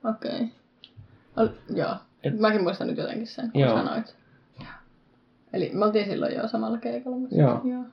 okei. 0.10 0.48
Okay. 1.38 1.56
Joo, 1.76 1.96
mäkin 2.40 2.64
muistan 2.64 2.88
nyt 2.88 2.98
jotenkin 2.98 3.28
sen, 3.28 3.52
kun 3.52 3.62
joo. 3.62 3.78
sanoit. 3.78 4.16
Eli 5.54 5.72
me 5.74 5.86
oltiin 5.86 6.06
silloin 6.06 6.36
jo 6.36 6.48
samalla 6.48 6.78
keikalla. 6.78 7.18
Mutta 7.18 7.36
joo. 7.36 7.62
joo. 7.64 7.84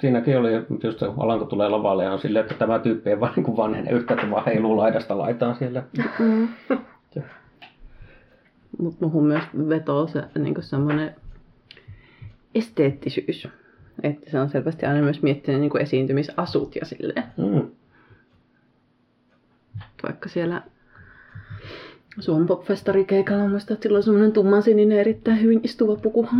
Siinäkin 0.00 0.38
oli, 0.38 0.50
just 0.84 0.98
se 0.98 1.06
Alanko 1.16 1.44
tulee 1.44 1.68
lavalle 1.68 2.04
ja 2.04 2.12
on 2.12 2.18
silleen, 2.18 2.42
että 2.42 2.54
tämä 2.54 2.78
tyyppi 2.78 3.10
ei 3.10 3.20
vaan 3.20 3.32
niin 3.36 3.56
vanhene 3.56 3.90
yhtä, 3.90 4.14
että 4.14 4.30
vaan 4.30 4.44
heiluu 4.44 4.76
laidasta 4.76 5.18
laitaan 5.18 5.56
siellä. 5.56 5.82
Mm. 6.18 6.48
Mutta 8.78 9.04
muhun 9.04 9.26
myös 9.26 9.44
vetoo 9.68 10.06
se 10.06 10.24
niin 10.38 10.54
semmoinen 10.60 11.14
esteettisyys. 12.54 13.48
Että 14.02 14.30
se 14.30 14.40
on 14.40 14.48
selvästi 14.48 14.86
aina 14.86 15.00
myös 15.00 15.22
miettinyt 15.22 15.60
niin 15.60 15.80
esiintymisasut 15.80 16.76
ja 16.76 16.86
silleen. 16.86 17.24
Mm. 17.36 17.70
Vaikka 20.02 20.28
siellä 20.28 20.62
Suomen 22.18 22.46
Pop-festarikeikalla 22.46 23.42
on 23.42 23.50
muista, 23.50 23.74
että 23.74 23.82
sillä 23.82 23.96
on 23.96 24.02
semmoinen 24.02 24.32
tummansininen 24.32 24.98
erittäin 24.98 25.42
hyvin 25.42 25.60
istuva 25.64 25.96
puku. 25.96 26.28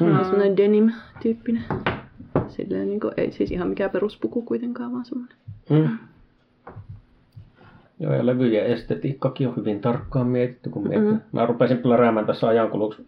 Hmm. 0.00 0.18
semmoinen 0.18 0.56
denim-tyyppinen. 0.56 1.64
Silleen 2.48 2.88
niin 2.88 3.00
kuin, 3.00 3.14
ei 3.16 3.32
siis 3.32 3.50
ihan 3.50 3.68
mikään 3.68 3.90
peruspuku 3.90 4.42
kuitenkaan, 4.42 4.92
vaan 4.92 5.04
semmoinen. 5.04 5.36
Hmm. 5.70 5.98
Joo, 8.00 8.14
ja 8.14 8.26
levyjen 8.26 8.66
estetiikkakin 8.66 9.48
on 9.48 9.56
hyvin 9.56 9.80
tarkkaan 9.80 10.26
mietitty, 10.26 10.70
kun. 10.70 10.82
Mm-hmm. 10.82 11.20
Mä 11.32 11.46
rupesin 11.46 11.78
pläräämään 11.78 12.26
tässä 12.26 12.48
ajankuluksi. 12.48 13.06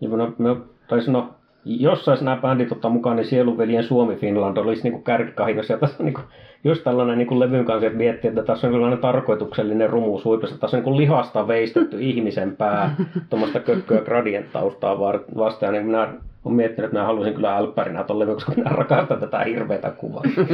Ja 0.00 0.08
mä, 0.08 0.32
mä 0.38 0.56
taisin, 0.88 1.12
no, 1.12 1.34
jos 1.68 2.04
saisi 2.04 2.24
nämä 2.24 2.36
bändit 2.36 2.72
ottaa 2.72 2.90
mukaan, 2.90 3.16
niin 3.16 3.26
Sielunveljen 3.26 3.84
Suomi 3.84 4.16
Finland 4.16 4.56
olisi 4.56 4.90
niin 4.90 5.02
kärkikahinossa. 5.02 5.72
Ja 5.72 5.78
tässä 5.78 5.96
on 5.98 6.04
niin 6.04 6.14
kuin, 6.14 6.24
just 6.64 6.84
tällainen 6.84 7.18
niin 7.18 7.28
kuin 7.28 7.40
levyn 7.40 7.64
kanssa, 7.64 7.86
että 7.86 7.98
miettii, 7.98 8.28
että 8.28 8.42
tässä 8.42 8.66
on 8.66 8.72
sellainen 8.72 8.98
tarkoituksellinen 8.98 9.90
rumuus 9.90 10.24
huipussa. 10.24 10.58
Tässä 10.58 10.76
on 10.76 10.78
niin 10.78 10.84
kuin 10.84 10.96
lihasta 10.96 11.48
veistetty 11.48 11.96
ihmisen 12.10 12.56
pää 12.56 12.96
tuommoista 13.30 13.60
kökköä 13.60 14.00
gradient 14.00 14.52
taustaa 14.52 14.98
vastaan. 15.36 15.72
Niin 15.72 15.86
minä 15.86 16.08
olen 16.44 16.56
miettinyt, 16.56 16.84
että 16.84 16.96
minä 16.96 17.06
haluaisin 17.06 17.34
kyllä 17.34 17.56
älppärinä 17.56 18.04
tuon 18.04 18.18
levyn, 18.18 18.34
koska 18.34 18.52
minä 18.56 18.70
rakastan 18.70 19.20
tätä 19.20 19.38
hirveätä 19.38 19.90
kuvaa. 19.90 20.22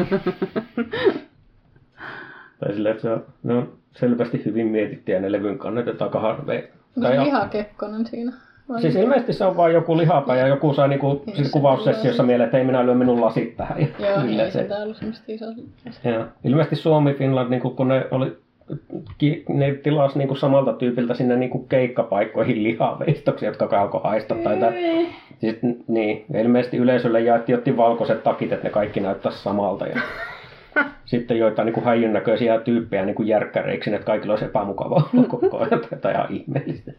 tai 2.61 2.73
silleen, 2.75 2.93
että 2.93 3.03
se 3.03 3.11
on, 3.11 3.25
ne 3.43 3.55
on 3.55 3.73
selvästi 3.93 4.43
hyvin 4.45 4.67
mietitty 4.67 5.13
ja 5.13 5.21
ne 5.21 5.33
levyn 5.33 5.59
kannetaan 5.59 6.23
harveen. 6.23 6.69
Onko 6.97 7.09
se 7.09 7.25
lihakekkonen 7.25 8.07
siinä? 8.07 8.33
Vai 8.69 8.81
siis 8.81 8.97
ilmeisesti 8.97 9.33
se 9.33 9.45
on 9.45 9.57
vain 9.57 9.75
joku 9.75 9.97
lihapää 9.97 10.37
ja 10.37 10.47
joku 10.47 10.75
sai 10.75 10.89
niinku 10.89 11.23
niin, 11.27 11.37
siis 11.37 11.51
kuvaussessiossa 11.51 12.23
mieleen, 12.23 12.45
että 12.45 12.59
ei 12.59 12.65
minä 12.65 12.87
lyö 12.87 12.95
minun 12.95 13.21
lasit 13.21 13.57
tähän. 13.57 13.81
Joo, 13.81 14.41
ei 14.45 14.51
se, 14.51 14.65
täällä 14.65 14.95
semmoista 14.95 15.25
iso. 15.29 15.45
Joo. 16.05 16.25
Ilmeisesti 16.45 16.77
Suomi 16.77 17.15
Finland, 17.15 17.51
niinku, 17.51 17.71
kun 17.71 17.89
ne 17.89 18.07
oli 18.11 18.37
ne 19.49 19.75
tilasi 19.75 20.19
niinku 20.19 20.35
samalta 20.35 20.73
tyypiltä 20.73 21.15
sinne 21.15 21.37
niinku 21.37 21.59
keikkapaikkoihin 21.59 22.63
lihaveistoksia, 22.63 23.49
jotka 23.49 23.81
alkoi 23.81 24.01
haista. 24.05 24.35
Tai 24.35 24.57
siis, 25.39 25.57
niin, 25.89 26.25
ilmeisesti 26.43 26.77
yleisölle 26.77 27.21
jaettiin 27.21 27.55
jotti 27.55 27.77
valkoiset 27.77 28.23
takit, 28.23 28.53
että 28.53 28.65
ne 28.65 28.71
kaikki 28.71 29.01
näyttäisi 29.01 29.39
samalta. 29.39 29.87
Ja 29.87 30.01
sitten 31.05 31.39
joita 31.39 31.65
niin 31.65 31.75
kuin 31.75 31.85
häijyn 31.85 32.13
näköisiä 32.13 32.61
tyyppejä 32.61 33.05
niin 33.05 33.17
kuin 33.17 33.29
järkkäreiksi, 33.29 33.95
että 33.95 34.07
kaikilla 34.07 34.33
olisi 34.33 34.45
epämukavaa 34.45 35.09
koko 35.29 35.59
ajan 35.59 35.81
tai 36.01 36.13
ihan 36.13 36.27
ihmeellistä. 36.31 36.93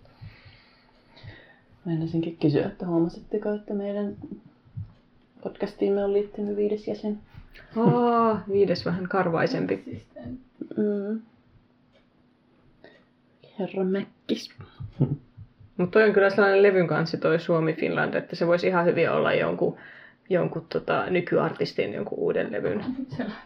Meinasinkin 1.86 2.38
kysyä, 2.38 2.66
että 2.66 2.88
huomasitteko, 2.88 3.54
että 3.54 3.74
meidän 3.74 4.16
podcastiimme 5.44 6.04
on 6.04 6.14
liittynyt 6.14 6.56
viides 6.56 6.88
jäsen? 6.88 7.20
Oh, 7.76 8.38
viides 8.52 8.86
vähän 8.86 9.10
karvaisempi. 9.10 10.04
Mm. 10.78 11.22
Herra 13.60 13.84
Mäkkis. 13.84 14.50
Mutta 15.78 15.92
toi 15.92 16.08
on 16.08 16.14
kyllä 16.14 16.30
sellainen 16.30 16.64
levyn 16.64 16.88
kanssa 16.88 17.18
toi 17.18 17.40
Suomi 17.40 17.74
Finland, 17.74 18.14
että 18.14 18.36
se 18.36 18.48
voisi 18.48 18.68
ihan 18.68 18.86
hyvin 18.86 19.12
olla 19.12 19.34
jonkun 19.34 19.78
jonkun 20.30 20.66
tota, 20.70 21.06
nykyartistin 21.10 21.94
jonkun 21.94 22.20
uuden 22.20 22.52
levyn 22.52 22.86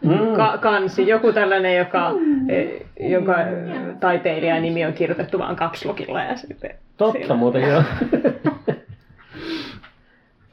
mm. 0.02 0.36
ka- 0.36 0.58
kansi. 0.58 1.08
Joku 1.08 1.32
tällainen, 1.32 1.76
joka, 1.76 2.12
e, 2.48 2.86
jonka 3.10 3.34
taiteilijan 4.00 4.62
nimi 4.62 4.84
on 4.84 4.92
kirjoitettu 4.92 5.38
vain 5.38 5.56
kapslokilla. 5.56 6.22
Ja 6.22 6.36
sitten 6.36 6.74
Totta 6.96 7.18
siinä... 7.18 7.34
muuten, 7.34 7.62
joo. 7.62 7.82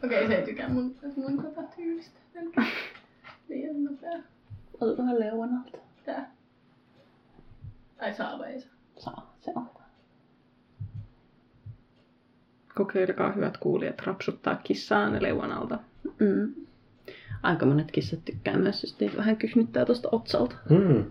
Okei, 0.03 0.25
okay, 0.25 0.27
se 0.27 0.35
ei 0.35 0.45
tykää 0.45 0.69
mun, 0.69 0.95
mun 1.15 1.43
tota 1.43 1.61
tyylistä. 1.75 2.19
Liian 3.49 3.83
nopea. 3.83 4.19
Ota 4.81 4.97
vähän 4.97 5.19
leuan 5.19 5.49
alta. 5.53 5.77
Tää. 6.05 6.31
Tai 7.97 8.13
saa 8.13 8.39
vai 8.39 8.51
ei 8.51 8.61
saa? 8.61 8.71
Saa, 8.97 9.33
se 9.41 9.51
on. 9.55 9.69
Kokeilkaa 12.75 13.31
hyvät 13.31 13.57
kuulijat 13.57 14.01
rapsuttaa 14.05 14.55
kissaan 14.55 15.23
leuan 15.23 15.51
alta. 15.51 15.79
Mm. 16.19 16.53
Aika 17.43 17.65
monet 17.65 17.91
kissat 17.91 18.19
tykkää 18.25 18.57
myös, 18.57 18.83
jos 18.83 18.99
niitä 18.99 19.17
vähän 19.17 19.37
kyhnyttää 19.37 19.85
tuosta 19.85 20.09
otsalta. 20.11 20.55
Mm. 20.69 21.03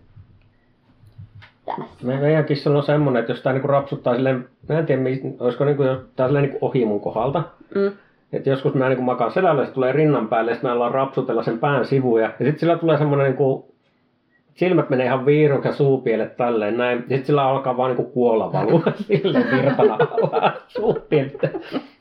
Me, 2.02 2.20
meidän 2.20 2.44
kissalla 2.44 2.78
on 2.78 2.84
semmoinen, 2.84 3.20
että 3.20 3.32
jos 3.32 3.40
tämä 3.40 3.52
niinku 3.52 3.68
rapsuttaa 3.68 4.14
silleen, 4.14 4.48
mä 4.68 4.78
en 4.78 4.86
tiedä, 4.86 5.02
olisiko 5.40 5.64
niinku, 5.64 5.82
tää 6.16 6.26
silleen 6.26 6.42
niinku 6.44 6.66
ohi 6.66 6.84
mun 6.84 7.00
kohdalta. 7.00 7.42
Mm. 7.74 7.92
Että 8.32 8.50
joskus 8.50 8.74
mä 8.74 8.88
niinku 8.88 9.04
makaan 9.04 9.32
selällä, 9.32 9.66
se 9.66 9.72
tulee 9.72 9.92
rinnan 9.92 10.28
päälle, 10.28 10.50
ja 10.50 10.54
sitten 10.54 10.70
mä 10.70 10.74
ollaan 10.74 10.94
rapsutella 10.94 11.42
sen 11.42 11.58
pään 11.58 11.84
sivuja. 11.84 12.24
Ja 12.24 12.46
sitten 12.46 12.58
sillä 12.58 12.78
tulee 12.78 12.98
semmoinen 12.98 13.26
niinku, 13.26 13.74
silmät 14.56 14.90
menee 14.90 15.06
ihan 15.06 15.26
viirun 15.26 15.64
ja 15.64 15.72
suupielet 15.72 16.36
tälleen 16.36 16.76
näin. 16.76 16.98
Sitten 16.98 17.24
sillä 17.24 17.44
alkaa 17.48 17.76
vaan 17.76 17.90
niinku 17.90 18.12
kuolla 18.12 18.52
valua 18.52 18.82
silleen 19.06 19.56
virtana 19.56 19.98
suupielet. 20.68 21.40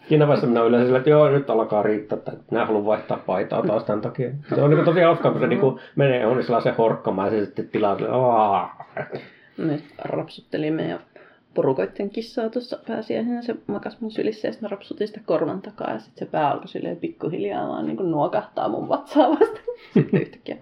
Siinä 0.09 0.27
vaiheessa 0.27 0.47
minä 0.47 0.63
yleensä 0.63 0.85
sillä, 0.85 0.97
että 0.97 1.09
joo, 1.09 1.29
nyt 1.29 1.49
alkaa 1.49 1.83
riittää, 1.83 2.17
että 2.17 2.31
minä 2.51 2.65
haluan 2.65 2.85
vaihtaa 2.85 3.17
paitaa 3.25 3.63
taas 3.63 3.83
tämän 3.83 4.01
takia. 4.01 4.29
Se 4.55 4.61
on 4.61 4.69
niin 4.69 4.85
tosi 4.85 5.01
hauskaa, 5.01 5.31
kun 5.31 5.41
se 5.41 5.47
niin 5.47 5.59
kuin 5.59 5.79
menee 5.95 6.25
on 6.25 6.43
sellaisen 6.43 6.75
horkkamaan 6.75 7.33
ja 7.33 7.39
se 7.39 7.45
sitten 7.45 7.69
tilaa 7.69 7.97
Me 9.57 9.79
rapsuttelimme 10.03 10.87
ja 10.87 10.99
porukoitten 11.55 12.09
kissaa 12.09 12.49
tuossa 12.49 12.79
pääsiäisenä. 12.87 13.41
Se 13.41 13.55
makas 13.67 14.01
mun 14.01 14.11
sylissä 14.11 14.47
ja 14.47 14.51
sitten 14.51 14.71
rapsutin 14.71 15.07
sitä 15.07 15.19
korvan 15.25 15.61
takaa 15.61 15.91
ja 15.93 15.99
sitten 15.99 16.27
se 16.27 16.31
pää 16.31 16.51
alkoi 16.51 16.67
silleen 16.67 16.97
pikkuhiljaa 16.97 17.67
vaan 17.67 17.85
niin 17.85 17.97
kuin 17.97 18.11
nuokahtaa 18.11 18.69
mun 18.69 18.89
vatsaa 18.89 19.29
vasta. 19.29 19.59
Sitten 19.93 20.21
yhtäkkiä, 20.21 20.57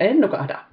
en 0.00 0.20
nukahda. 0.20 0.58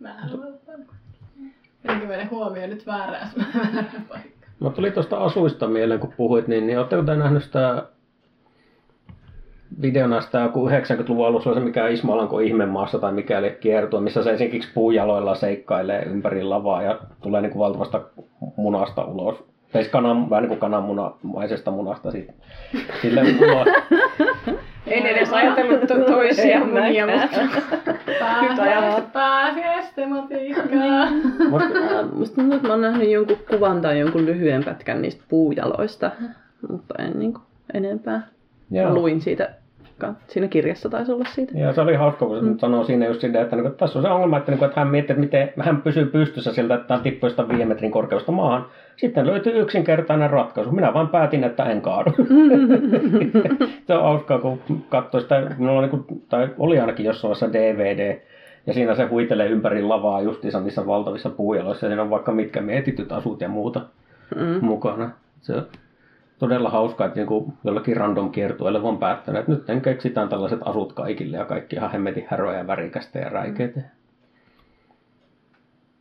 Mä 0.00 0.14
haluan 0.14 0.52
meidän 2.12 2.30
huomioon 2.30 2.70
nyt 2.70 2.86
väärään, 2.86 3.28
väärään 3.54 4.06
paikkaan? 4.08 4.52
Mä 4.60 4.70
tuli 4.70 4.90
tuosta 4.90 5.16
asuista 5.16 5.68
mieleen, 5.68 6.00
kun 6.00 6.12
puhuit, 6.16 6.48
niin, 6.48 6.66
niin 6.66 6.78
oletteko 6.78 7.02
te 7.02 7.16
nähnyt 7.16 7.42
sitä 7.42 7.86
videona 9.82 10.20
sitä 10.20 10.38
joku 10.38 10.68
90-luvun 10.68 11.26
alussa 11.26 11.54
se 11.54 11.60
mikä 11.60 11.88
Ismalanko 11.88 12.38
ihmemaassa 12.38 12.98
tai 12.98 13.12
mikäli 13.12 13.56
kiertue, 13.60 14.00
missä 14.00 14.22
se 14.22 14.32
esimerkiksi 14.32 14.70
puujaloilla 14.74 15.34
seikkailee 15.34 16.02
ympäri 16.02 16.42
lavaa 16.42 16.82
ja 16.82 16.98
tulee 17.22 17.40
niin 17.40 17.52
kuin 17.52 17.60
valtavasta 17.60 18.00
munasta 18.56 19.04
ulos. 19.04 19.44
Tai 19.72 19.82
siis 19.82 19.92
kanan, 19.92 20.30
vähän 20.30 20.42
niin 20.42 20.48
kuin 20.48 20.60
kananmunamaisesta 20.60 21.70
munasta 21.70 22.10
sitten. 22.10 22.34
Sille 23.02 23.22
ulos. 23.22 23.68
En 24.86 25.06
edes 25.06 25.32
ajatellut 25.32 25.80
to- 25.80 26.04
toisia 26.04 26.64
munia, 26.64 27.06
mutta 27.06 27.42
nyt 28.42 28.58
ajattelin. 28.58 29.10
Pääsiäistematiikkaa. 29.12 31.06
Musta 32.12 32.34
tuntuu, 32.34 32.56
että 32.56 32.68
mä 32.68 32.72
oon 32.72 32.80
nähnyt 32.80 33.10
jonkun 33.10 33.36
kuvan 33.50 33.80
tai 33.80 33.98
jonkun 33.98 34.26
lyhyen 34.26 34.64
pätkän 34.64 35.02
niistä 35.02 35.24
puujaloista, 35.28 36.10
mutta 36.70 36.94
en 36.98 37.18
niin 37.18 37.32
kuin 37.32 37.42
enempää. 37.74 38.22
Joo. 38.70 38.88
Mä 38.88 38.94
luin 38.94 39.20
siitä 39.20 39.54
siinä 40.28 40.48
kirjassa 40.48 40.88
taisi 40.88 41.12
olla 41.12 41.24
siitä. 41.24 41.58
Ja 41.58 41.72
se 41.72 41.80
oli 41.80 41.94
hauska, 41.94 42.26
kun 42.26 42.36
se 42.36 42.42
mm. 42.42 42.58
sanoo 42.58 42.84
siinä 42.84 43.06
just 43.06 43.20
sitä, 43.20 43.40
että, 43.40 43.56
niin, 43.56 43.74
tässä 43.74 43.98
on 43.98 44.02
se 44.02 44.10
ongelma, 44.10 44.38
että, 44.38 44.52
niin, 44.52 44.64
että 44.64 44.80
hän 44.80 44.88
miettii, 44.88 45.12
että 45.12 45.20
miten 45.20 45.52
hän 45.60 45.82
pysyy 45.82 46.06
pystyssä 46.06 46.52
siltä, 46.52 46.74
että 46.74 46.94
hän 46.94 47.02
tippuu 47.02 47.30
sitä 47.30 47.48
viiden 47.48 47.68
metrin 47.68 47.90
korkeusta 47.90 48.32
maahan. 48.32 48.66
Sitten 48.96 49.26
löytyy 49.26 49.60
yksinkertainen 49.60 50.30
ratkaisu. 50.30 50.72
Minä 50.72 50.94
vain 50.94 51.08
päätin, 51.08 51.44
että 51.44 51.64
en 51.64 51.82
kaadu. 51.82 52.10
se 53.86 53.94
on 53.94 54.02
hauskaa, 54.02 54.38
kun 54.38 54.60
katsoo 54.88 55.20
sitä, 55.20 55.46
minulla 55.58 55.80
on, 55.80 55.88
niin 55.88 56.04
kuin, 56.04 56.22
tai 56.28 56.48
oli 56.58 56.80
ainakin 56.80 57.06
jossain 57.06 57.28
vaiheessa 57.28 57.52
DVD, 57.52 58.20
ja 58.66 58.74
siinä 58.74 58.94
se 58.94 59.04
huitelee 59.04 59.48
ympäri 59.48 59.82
lavaa 59.82 60.20
justiinsa 60.22 60.60
niissä 60.60 60.86
valtavissa 60.86 61.30
puujaloissa. 61.30 61.86
Ja 61.86 61.90
siinä 61.90 62.02
on 62.02 62.10
vaikka 62.10 62.32
mitkä 62.32 62.60
mietityt 62.60 63.12
asut 63.12 63.40
ja 63.40 63.48
muuta 63.48 63.80
mm. 64.36 64.66
mukana. 64.66 65.10
Se 65.40 65.54
todella 66.42 66.70
hauskaa, 66.70 67.06
että 67.06 67.20
joku 67.20 67.52
jollakin 67.64 67.96
random 67.96 68.30
kiertueelle 68.30 68.80
on 68.80 68.98
päättänyt, 68.98 69.48
että 69.48 69.74
nyt 69.74 69.82
keksitään 69.82 70.28
tällaiset 70.28 70.60
asut 70.64 70.92
kaikille 70.92 71.36
ja 71.36 71.44
kaikki 71.44 71.76
ihan 71.76 71.90
hemmetin 71.90 72.26
häröä 72.30 72.58
ja 72.58 72.66
värikästä 72.66 73.18
ja 73.18 73.28
räikeitä. 73.28 73.80
Mm. 73.80 73.86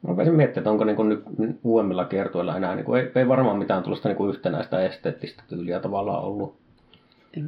Mä 0.08 0.16
voisin 0.16 0.36
miettiä, 0.36 0.62
että 0.62 0.72
onko 0.72 0.84
niin 0.84 1.10
nyt 1.38 1.60
uudemmilla 1.64 2.06
kiertueilla 2.06 2.58
enää, 2.58 2.76
niin 2.76 2.86
kuin, 2.86 3.02
ei, 3.02 3.12
ei 3.16 3.28
varmaan 3.28 3.58
mitään 3.58 3.84
tuollaista 3.84 4.10
niin 4.10 4.30
yhtenäistä 4.30 4.80
esteettistä 4.80 5.44
tyyliä 5.48 5.80
tavallaan 5.80 6.24
ollut. 6.24 6.56
En 7.38 7.46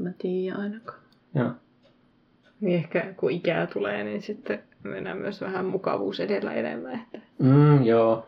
mä 0.00 0.10
tiedä 0.18 0.56
ainakaan. 0.56 0.98
Joo. 1.34 1.50
Niin 2.60 2.76
ehkä 2.76 3.14
kun 3.16 3.30
ikää 3.30 3.66
tulee, 3.66 4.04
niin 4.04 4.22
sitten 4.22 4.62
mennään 4.82 5.18
myös 5.18 5.40
vähän 5.40 5.64
mukavuus 5.64 6.20
edellä 6.20 6.52
enemmän. 6.52 6.94
Että... 6.94 7.18
Mm, 7.38 7.82
joo. 7.82 8.26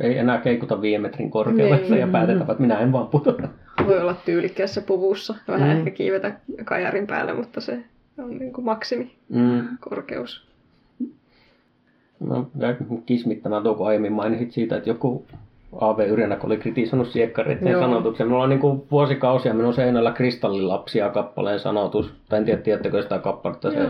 Ei 0.00 0.18
enää 0.18 0.38
keikuta 0.38 0.80
viiden 0.80 1.02
metrin 1.02 1.30
korkeudessa 1.30 1.94
niin. 1.94 2.00
ja 2.00 2.08
päätetään, 2.08 2.50
että 2.50 2.62
minä 2.62 2.78
en 2.78 2.92
vaan 2.92 3.06
pudota. 3.06 3.48
Voi 3.86 4.00
olla 4.00 4.14
tyylikkäässä 4.24 4.80
puvussa. 4.80 5.34
Vähän 5.48 5.68
mm. 5.68 5.76
ehkä 5.76 5.90
kiivetä 5.90 6.32
kajarin 6.64 7.06
päälle, 7.06 7.34
mutta 7.34 7.60
se 7.60 7.78
on 8.18 8.38
niin 8.38 8.52
kuin 8.52 8.64
maksimi 8.64 9.12
mm. 9.28 9.68
korkeus. 9.80 10.48
No, 12.20 12.50
kismittämään 13.06 13.62
tuo, 13.62 13.74
kun 13.74 13.86
aiemmin 13.86 14.12
mainitsit 14.12 14.52
siitä, 14.52 14.76
että 14.76 14.90
joku 14.90 15.26
A.V. 15.80 15.98
Yrjänäkö 16.08 16.46
oli 16.46 16.56
kritisoinut 16.56 17.08
siekkareiden 17.08 17.78
sanotuksen. 17.78 18.26
Minulla 18.26 18.44
on 18.44 18.50
niin 18.50 18.60
kuin 18.60 18.82
vuosikausia 18.90 19.54
minun 19.54 19.74
seinällä 19.74 20.12
kristallilapsia 20.12 21.10
kappaleen 21.10 21.60
sanotus. 21.60 22.12
Tai 22.28 22.38
en 22.38 22.44
tiedä, 22.44 22.62
tiedättekö 22.62 23.02
sitä 23.02 23.18
kappaletta. 23.18 23.70
Se, 23.70 23.88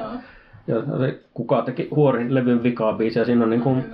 ja 0.67 0.83
se, 0.99 1.21
kuka 1.35 1.63
teki 1.63 1.89
huorin 1.91 2.35
levyn 2.35 2.63
vikaa 2.63 2.93
biisi, 2.93 3.19
ja 3.19 3.25
siinä 3.25 3.45
on 3.45 3.51
niin 3.51 3.63
kuin, 3.63 3.85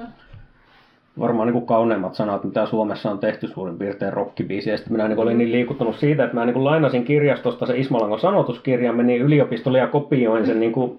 varmaan 1.21 1.47
niin 1.47 1.53
kuin 1.53 1.67
kauneimmat 1.67 2.15
sanat, 2.15 2.45
mitä 2.45 2.67
Suomessa 2.67 3.11
on 3.11 3.19
tehty 3.19 3.49
suurin 3.49 3.79
piirtein 3.79 4.12
rockibiisi. 4.12 4.71
Ja 4.71 4.79
minä 4.91 5.09
niin 5.09 5.19
olin 5.19 5.39
niin 5.39 5.53
liikuttunut 5.53 5.97
siitä, 5.97 6.25
että 6.25 6.37
mä 6.37 6.45
niin 6.45 6.65
lainasin 6.65 7.05
kirjastosta 7.05 7.67
se 7.67 7.79
Ismalangon 7.79 8.21
sanotuskirjan, 8.21 8.97
menin 8.97 9.23
yliopistolle 9.23 9.79
ja 9.79 9.87
kopioin 9.87 10.47
sen 10.47 10.61
niin 10.65 10.73
kuin, 10.73 10.99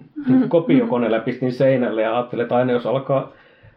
ja 1.12 1.20
pistin 1.20 1.52
seinälle 1.52 2.02
ja 2.02 2.16
ajattelin, 2.16 2.42
että 2.42 2.56
aina 2.56 2.72
jos 2.72 2.86
alkaa 2.86 3.32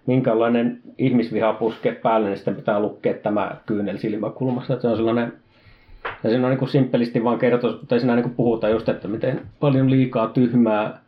minkälainen 0.06 0.80
ihmisviha 0.98 1.54
puske 1.54 1.92
päälle, 1.92 2.28
niin 2.28 2.38
sitten 2.38 2.56
pitää 2.56 2.80
lukea 2.80 3.14
tämä 3.14 3.56
kyynel 3.66 3.98
silmäkulmassa. 3.98 4.74
Että 4.74 4.82
se 4.82 4.88
on 4.88 4.98
sellainen, 4.98 5.34
ja 6.24 6.30
siinä 6.30 6.48
on 6.48 6.52
niin 6.52 6.60
kuin 6.60 6.70
simppelisti 6.70 7.24
vaan 7.24 7.40
kertoa, 7.40 7.72
mutta 7.72 8.00
siinä 8.00 8.16
niin 8.16 8.24
kuin 8.24 8.36
puhutaan 8.36 8.74
just, 8.74 8.90
että 8.90 9.08
miten 9.08 9.42
paljon 9.60 9.92
liikaa 9.92 10.28
tyhmää 10.28 11.00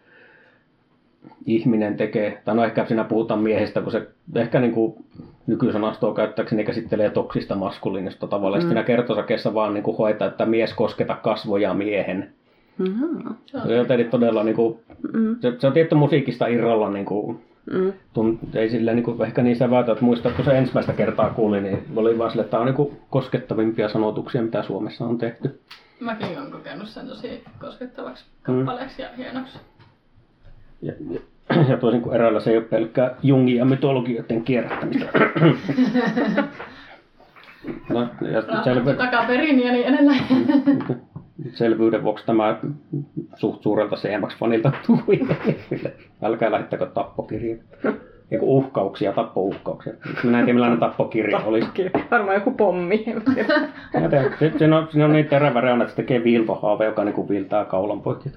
ihminen 1.45 1.97
tekee, 1.97 2.41
tai 2.45 2.55
no 2.55 2.63
ehkä 2.63 2.85
siinä 2.85 3.03
puhutaan 3.03 3.39
miehestä, 3.39 3.81
kun 3.81 3.91
se 3.91 4.07
ehkä 4.35 4.59
niin 4.59 4.73
kuin 4.73 5.05
nykysanastoa 5.47 6.15
käyttääkseni 6.15 6.63
käsittelee 6.63 7.09
toksista 7.09 7.55
maskuliinista 7.55 8.27
tavalla. 8.27 8.57
Mm. 8.57 8.61
Siinä 8.61 8.83
kertosakeessa 8.83 9.53
vaan 9.53 9.73
niin 9.73 9.83
kuin 9.83 9.97
hoitaa, 9.97 10.27
että 10.27 10.45
mies 10.45 10.73
kosketa 10.73 11.15
kasvoja 11.15 11.73
miehen. 11.73 12.33
Mm-hmm. 12.77 13.35
Se 13.45 13.57
on 13.57 14.09
todella, 14.11 14.43
niin 14.43 14.55
kuin, 14.55 14.79
mm. 15.13 15.35
se, 15.41 15.53
se, 15.59 15.67
on 15.67 15.73
tietty 15.73 15.95
musiikista 15.95 16.47
irralla, 16.47 16.89
niin 16.89 17.05
kuin, 17.05 17.39
mm. 17.71 17.93
tunt, 18.13 18.55
ei 18.55 18.69
sillä 18.69 18.93
niin 18.93 19.03
kuin, 19.03 19.21
ehkä 19.21 19.41
niin 19.41 19.55
säväytä, 19.55 19.91
että 19.91 20.05
muistaa, 20.05 20.31
kun 20.31 20.45
se 20.45 20.57
ensimmäistä 20.57 20.93
kertaa 20.93 21.29
kuuli, 21.29 21.61
niin 21.61 21.83
oli 21.95 22.17
vaan 22.17 22.31
sille, 22.31 22.41
että 22.41 22.51
tämä 22.51 22.61
on 22.61 22.67
niin 22.67 22.75
kuin, 22.75 22.97
koskettavimpia 23.09 23.89
sanotuksia, 23.89 24.41
mitä 24.41 24.63
Suomessa 24.63 25.05
on 25.05 25.17
tehty. 25.17 25.59
Mäkin 25.99 26.39
olen 26.39 26.51
kokenut 26.51 26.87
sen 26.87 27.07
tosi 27.07 27.43
koskettavaksi 27.59 28.25
kappaleeksi 28.43 29.01
mm. 29.01 29.03
ja 29.03 29.09
hienoksi. 29.17 29.59
Ja, 30.81 30.93
ja, 31.09 31.19
ja 31.69 31.77
toisin 31.77 32.01
kuin 32.01 32.15
eräillä 32.15 32.39
se 32.39 32.51
ei 32.51 32.57
ole 32.57 32.65
pelkkää 32.65 33.15
Jungin 33.23 33.57
ja 33.57 33.65
mytologioiden 33.65 34.43
kierrättämistä. 34.43 35.05
no, 37.89 38.07
ja 38.31 38.63
selvy... 38.63 38.93
takaperin 38.93 39.59
ja 39.59 39.71
niin 39.71 39.87
edelleen. 39.87 40.23
Selvyyden 41.53 42.03
vuoksi 42.03 42.25
tämä 42.25 42.59
suht 43.35 43.63
suurelta 43.63 43.95
CMX-fanilta 43.95 44.71
tuli. 44.87 45.27
Älkää 46.21 46.51
lähettäkö 46.51 46.85
tappokirjaa. 46.85 47.57
Eiku 48.31 48.57
uhkauksia, 48.57 49.13
tappouhkauksia. 49.13 49.93
Minä 50.23 50.39
en 50.39 50.45
tiedä 50.45 50.55
millainen 50.55 50.79
tappokirja 50.79 51.39
olisi. 51.39 51.67
Varmaan 52.11 52.35
joku 52.35 52.51
pommi. 52.51 53.05
Siinä 54.57 54.77
on, 54.77 54.87
siinä 54.91 55.05
on 55.05 55.11
niin 55.11 55.25
terävä 55.27 55.61
reuna, 55.61 55.83
että 55.83 55.91
se 55.91 55.95
tekee 55.95 56.23
viiltohaave, 56.23 56.85
joka 56.85 57.03
niin 57.03 57.29
viiltää 57.29 57.65
kaulan 57.65 58.01
poikki. 58.01 58.29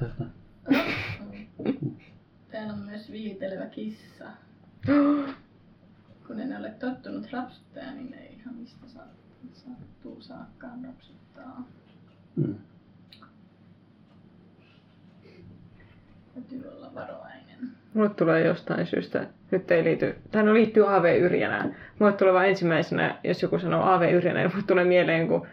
Täällä 2.55 2.73
on 2.73 2.79
myös 2.79 3.13
viitelevä 3.13 3.67
kissa. 3.67 4.25
Kun 6.27 6.41
en 6.41 6.57
ole 6.57 6.71
tottunut 6.71 7.33
rapsuttaa, 7.33 7.93
niin 7.95 8.15
ei 8.15 8.35
ihan 8.35 8.55
mistä 8.55 8.87
sattuu 9.53 10.21
saakkaan 10.21 10.85
rapsuttaa. 10.85 11.69
Hmm. 12.37 12.55
Täytyy 16.35 16.69
olla 16.69 16.95
varovainen. 16.95 17.59
Mulle 17.95 18.09
tulee 18.09 18.47
jostain 18.47 18.87
syystä, 18.87 19.27
nyt 19.51 19.71
ei 19.71 19.85
liity, 19.85 20.15
tai 20.31 20.43
no 20.43 20.55
liittyy 20.55 20.97
AV 20.97 21.21
Yrjänään. 21.21 21.77
Mulle 21.99 22.13
tulee 22.13 22.35
vain 22.35 22.51
ensimmäisenä, 22.51 23.19
jos 23.25 23.43
joku 23.43 23.59
sanoo 23.59 23.83
AV 23.83 24.13
Yrjänä, 24.13 24.41
niin 24.41 24.51
mulle 24.53 24.67
tulee 24.67 24.85
mieleen 24.85 25.29
kun 25.29 25.47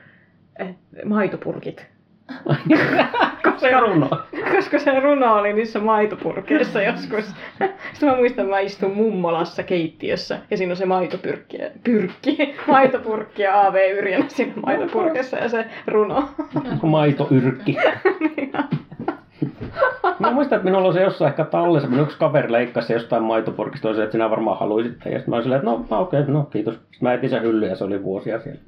eh, 0.60 0.76
maitopurkit. 1.06 1.88
Koska, 3.44 3.60
se 3.60 3.80
runo. 3.80 4.10
Koska 4.56 4.80
se 4.80 5.00
runo 5.00 5.36
oli 5.36 5.54
niissä 5.54 5.80
maitopurkeissa 5.80 6.82
joskus. 6.92 7.26
Sitten 7.94 8.10
mä 8.10 8.16
muistan, 8.16 8.46
että 8.46 8.56
mä 8.56 8.60
istun 8.60 8.96
mummolassa 8.96 9.64
keittiössä 9.64 10.40
ja 10.52 10.58
siinä 10.58 10.72
on 10.72 10.78
se 10.78 10.86
maitopyrkki, 10.86 11.58
pyrkki, 11.84 12.56
maitopurkki 12.68 13.42
ja 13.42 13.62
AV 13.62 13.76
Yrjänä 13.98 14.26
siinä 14.28 14.54
maitopurkissa 14.66 15.38
ja 15.38 15.50
se 15.50 15.66
runo. 15.88 16.30
Maitoyrkki. 16.84 17.78
niin 18.20 18.52
Mä 20.20 20.32
muistan, 20.32 20.56
että 20.56 20.66
minulla 20.66 20.88
oli 20.88 20.94
se 20.94 21.04
jossain 21.04 21.30
ehkä 21.30 21.46
tallessa, 21.46 21.90
minun 21.90 22.04
yksi 22.04 22.18
kaveri 22.18 22.52
leikkasi 22.52 22.94
jostain 22.94 23.24
maitopurkista, 23.24 23.82
toiselle, 23.82 24.04
että 24.04 24.12
sinä 24.12 24.30
varmaan 24.30 24.60
haluaisit. 24.60 24.94
Ja 25.06 25.12
sitten 25.12 25.24
mä 25.28 25.36
olin 25.36 25.44
silleen, 25.44 25.60
että 25.60 25.72
no, 25.72 26.02
okei, 26.02 26.20
okay, 26.20 26.34
no 26.34 26.44
kiitos. 26.44 26.74
Sitten 26.74 27.00
mä 27.02 27.14
etin 27.14 27.30
sen 27.30 27.44
hylly 27.44 27.68
ja 27.68 27.76
se 27.76 27.84
oli 27.84 28.04
vuosia 28.04 28.40
siellä. 28.40 28.62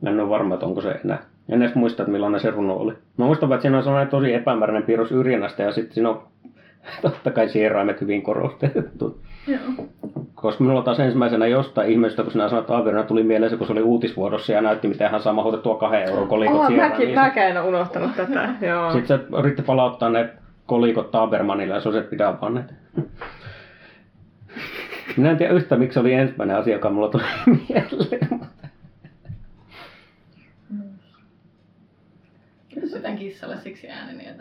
Mä 0.00 0.10
en 0.10 0.20
ole 0.20 0.28
varma, 0.28 0.54
että 0.54 0.66
onko 0.66 0.80
se 0.80 1.00
enää. 1.04 1.22
En 1.48 1.62
edes 1.62 1.74
muista, 1.74 2.02
että 2.02 2.12
millainen 2.12 2.40
se 2.40 2.50
runo 2.50 2.74
oli. 2.74 2.92
Mä 3.16 3.24
muistan, 3.24 3.52
että 3.52 3.62
siinä 3.62 3.76
on 3.76 3.84
sellainen 3.84 4.10
tosi 4.10 4.34
epämääräinen 4.34 4.82
piirros 4.82 5.12
yrjänästä 5.12 5.62
ja 5.62 5.72
sitten 5.72 5.94
siinä 5.94 6.08
on 6.08 6.22
totta 7.02 7.30
kai 7.30 7.48
sieraimet 7.48 8.00
hyvin 8.00 8.22
korostettu. 8.22 9.20
Joo. 9.46 9.86
Koska 10.34 10.64
minulla 10.64 10.82
taas 10.82 11.00
ensimmäisenä 11.00 11.46
jostain 11.46 11.90
ihmeestä, 11.90 12.22
kun 12.22 12.32
sinä 12.32 12.48
sanoit 12.48 12.70
Aavirina, 12.70 13.02
tuli 13.02 13.22
mieleen 13.22 13.50
se, 13.50 13.56
kun 13.56 13.66
se 13.66 13.72
oli 13.72 13.82
uutisvuodossa 13.82 14.52
ja 14.52 14.62
näytti, 14.62 14.88
miten 14.88 15.10
hän 15.10 15.22
saa 15.22 15.32
mahoitettua 15.32 15.76
kahden 15.76 16.08
euron 16.08 16.28
kolikot 16.28 16.60
oh, 16.60 16.70
mäkin, 16.70 17.06
niin 17.06 17.18
mäkään 17.18 17.56
en 17.56 17.62
unohtanut 17.62 18.16
tätä. 18.16 18.48
Joo. 18.68 18.92
Sitten 18.92 19.18
se 19.18 19.24
yritti 19.38 19.62
palauttaa 19.62 20.08
ne 20.08 20.28
kolikot 20.66 21.10
Tabermanille 21.10 21.74
ja 21.74 21.80
se 21.80 21.88
on 21.88 21.92
se, 21.92 21.98
että 21.98 22.10
pitää 22.10 22.40
vaan 22.40 22.54
ne. 22.54 22.64
Minä 25.16 25.30
en 25.30 25.36
tiedä 25.36 25.52
yhtä, 25.52 25.76
miksi 25.76 25.94
se 25.94 26.00
oli 26.00 26.12
ensimmäinen 26.12 26.56
asia, 26.56 26.72
joka 26.72 26.90
mulla 26.90 27.08
tuli 27.08 27.22
mieleen. 27.46 28.40
Kysytään 32.84 33.18
kissalle 33.18 33.56
siksi 33.56 33.90
ääneni 33.90 34.24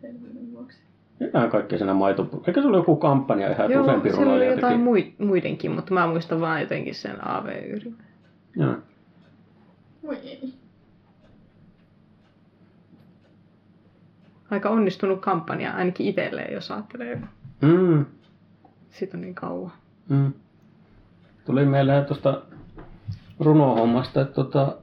Selvyyden 0.00 0.52
vuoksi. 0.52 0.78
Jotain 1.20 1.50
kaikkea 1.50 1.78
siinä 1.78 1.94
maito... 1.94 2.42
Eikä 2.46 2.60
se 2.60 2.66
ollut 2.66 2.80
joku 2.80 2.96
kampanja 2.96 3.52
ihan 3.52 3.70
Joo, 3.70 3.82
useampi 3.82 4.10
runoilija 4.10 4.50
oli 4.50 4.56
jotain 4.60 4.84
teki. 4.84 5.24
muidenkin, 5.24 5.70
mutta 5.70 5.94
mä 5.94 6.06
muistan 6.06 6.40
vaan 6.40 6.60
jotenkin 6.60 6.94
sen 6.94 7.28
av 7.28 7.46
yri 7.46 7.94
Joo. 8.56 8.74
Voi 10.02 10.16
ei. 10.16 10.54
Aika 14.50 14.70
onnistunut 14.70 15.20
kampanja, 15.20 15.72
ainakin 15.72 16.06
itselleen, 16.06 16.54
jos 16.54 16.70
ajattelee. 16.70 17.20
Mm. 17.60 18.06
Siitä 18.90 19.16
on 19.16 19.20
niin 19.20 19.34
kauan. 19.34 19.72
Mm. 20.08 20.32
Tuli 21.44 21.64
mieleen 21.64 22.04
tuosta 22.04 22.42
runohommasta, 23.40 24.20
että 24.20 24.34
tota, 24.34 24.76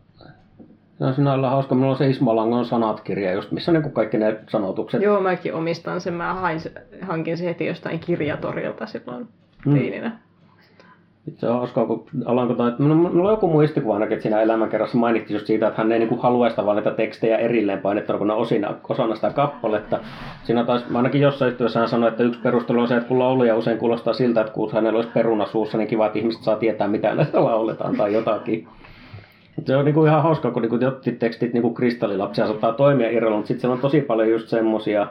se 0.98 1.06
on 1.06 1.14
sinällä 1.14 1.50
hauska. 1.50 1.76
Minulla 1.76 1.92
on 1.92 1.98
se 1.98 2.10
Ismalangon 2.10 2.66
sanat-kirja, 2.66 3.34
just 3.34 3.52
missä 3.52 3.72
on 3.72 3.82
niin 3.82 3.92
kaikki 3.92 4.18
ne 4.18 4.40
sanotukset. 4.50 5.02
Joo, 5.02 5.22
mäkin 5.22 5.54
omistan 5.54 6.02
sen. 6.02 6.14
Mä 6.14 6.34
hain, 6.34 6.60
hankin 7.02 7.38
sen 7.38 7.48
heti 7.48 7.66
jostain 7.66 8.00
kirjatorilta 8.00 8.86
silloin 8.86 9.28
mm. 9.66 9.74
teininä. 9.74 10.12
Se 11.38 11.48
on 11.48 11.56
hauskaa, 11.56 11.86
kun 11.86 12.06
Alanko 12.26 12.54
tai... 12.54 12.74
Minulla 12.80 13.30
on 13.30 13.34
joku 13.34 13.48
muistikuva 13.48 13.94
ainakin, 13.94 14.14
että 14.14 14.24
siinä 14.24 14.42
elämänkerrassa 14.42 14.98
mainittiin 14.98 15.36
just 15.36 15.48
siitä, 15.48 15.68
että 15.68 15.82
hän 15.82 15.92
ei 15.92 16.00
niin 16.00 16.20
haluaisi 16.20 16.66
vaan 16.66 16.78
niitä 16.78 16.92
tekstejä 16.92 17.38
erilleen 17.38 17.80
painettuna, 17.80 18.18
kun 18.18 18.28
ne 18.28 18.34
osina, 18.34 18.76
osana 18.90 19.16
sitä 19.16 19.30
kappaletta. 19.30 20.00
Siinä 20.44 20.64
taas, 20.64 20.86
ainakin 20.94 21.22
jossain 21.22 21.52
yhteydessä 21.52 21.80
hän 21.80 21.90
sanoi, 21.90 22.10
että 22.10 22.24
yksi 22.24 22.40
perustelu 22.40 22.82
on 22.82 22.88
se, 22.88 22.96
että 22.96 23.08
kun 23.08 23.20
lauluja 23.20 23.56
usein 23.56 23.78
kuulostaa 23.78 24.14
siltä, 24.14 24.42
että 24.42 24.54
kun 24.54 24.72
hänellä 24.72 24.98
olisi 24.98 25.12
peruna 25.14 25.46
suussa, 25.46 25.78
niin 25.78 25.88
kiva, 25.88 26.06
että 26.06 26.20
ihmiset 26.20 26.44
saa 26.44 26.56
tietää, 26.56 26.88
mitä 26.88 27.16
näistä 27.16 27.44
lauletaan 27.44 27.96
tai 27.96 28.14
jotakin. 28.14 28.68
Se 29.66 29.76
on 29.76 29.86
niinku 29.86 30.06
ihan 30.06 30.24
hauska, 30.24 30.52
kun 30.52 30.62
niinku 30.62 30.76
jotkut 30.76 31.20
tekstit 31.20 31.54
niinku 31.54 31.74
kristallilapsia 31.74 32.48
saattaa 32.48 32.74
toimia 32.74 33.10
irralla, 33.10 33.38
mutta 33.38 33.48
sitten 33.48 33.62
siellä 33.62 33.76
on 33.76 33.82
tosi 33.82 34.02
paljon 34.02 34.30
just 34.30 34.48
semmosia, 34.48 35.08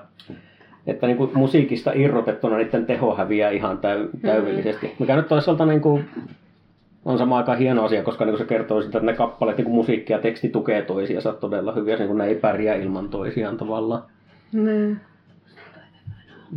että 0.86 1.06
niinku 1.06 1.30
musiikista 1.34 1.92
irrotettuna 1.94 2.56
niiden 2.56 2.86
teho 2.86 3.14
häviää 3.14 3.50
ihan 3.50 3.78
täy- 3.78 4.08
mm. 4.12 4.20
täydellisesti. 4.20 4.94
Mikä 4.98 5.16
nyt 5.16 5.28
toisaalta 5.28 5.66
niinku 5.66 6.00
on 7.04 7.18
sama 7.18 7.36
aika 7.36 7.54
hieno 7.54 7.84
asia, 7.84 8.02
koska 8.02 8.24
niinku 8.24 8.38
se 8.38 8.44
kertoo 8.44 8.82
sitä, 8.82 8.98
että 8.98 9.06
ne 9.10 9.16
kappaleet, 9.16 9.56
niinku 9.56 9.72
musiikki 9.72 10.12
ja 10.12 10.18
teksti 10.18 10.48
tukee 10.48 10.82
toisiansa 10.82 11.32
todella 11.32 11.72
hyvin, 11.72 11.92
ja 11.92 11.98
niin 11.98 12.18
ne 12.18 12.26
ei 12.26 12.34
pärjää 12.34 12.74
ilman 12.74 13.08
toisiaan 13.08 13.56
tavallaan. 13.56 14.02
Mm. 14.52 14.96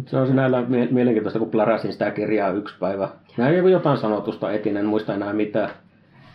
Se 0.05 0.17
on 0.17 0.27
sinällään 0.27 0.65
mielenkiintoista, 0.91 1.39
kun 1.39 1.49
pläräsin 1.49 1.93
sitä 1.93 2.11
kirjaa 2.11 2.49
yksi 2.51 2.75
päivä. 2.79 3.09
Näin 3.37 3.71
jotain 3.71 3.97
sanotusta 3.97 4.51
etin, 4.51 4.77
en 4.77 4.85
muista 4.85 5.13
enää 5.13 5.33
mitään. 5.33 5.69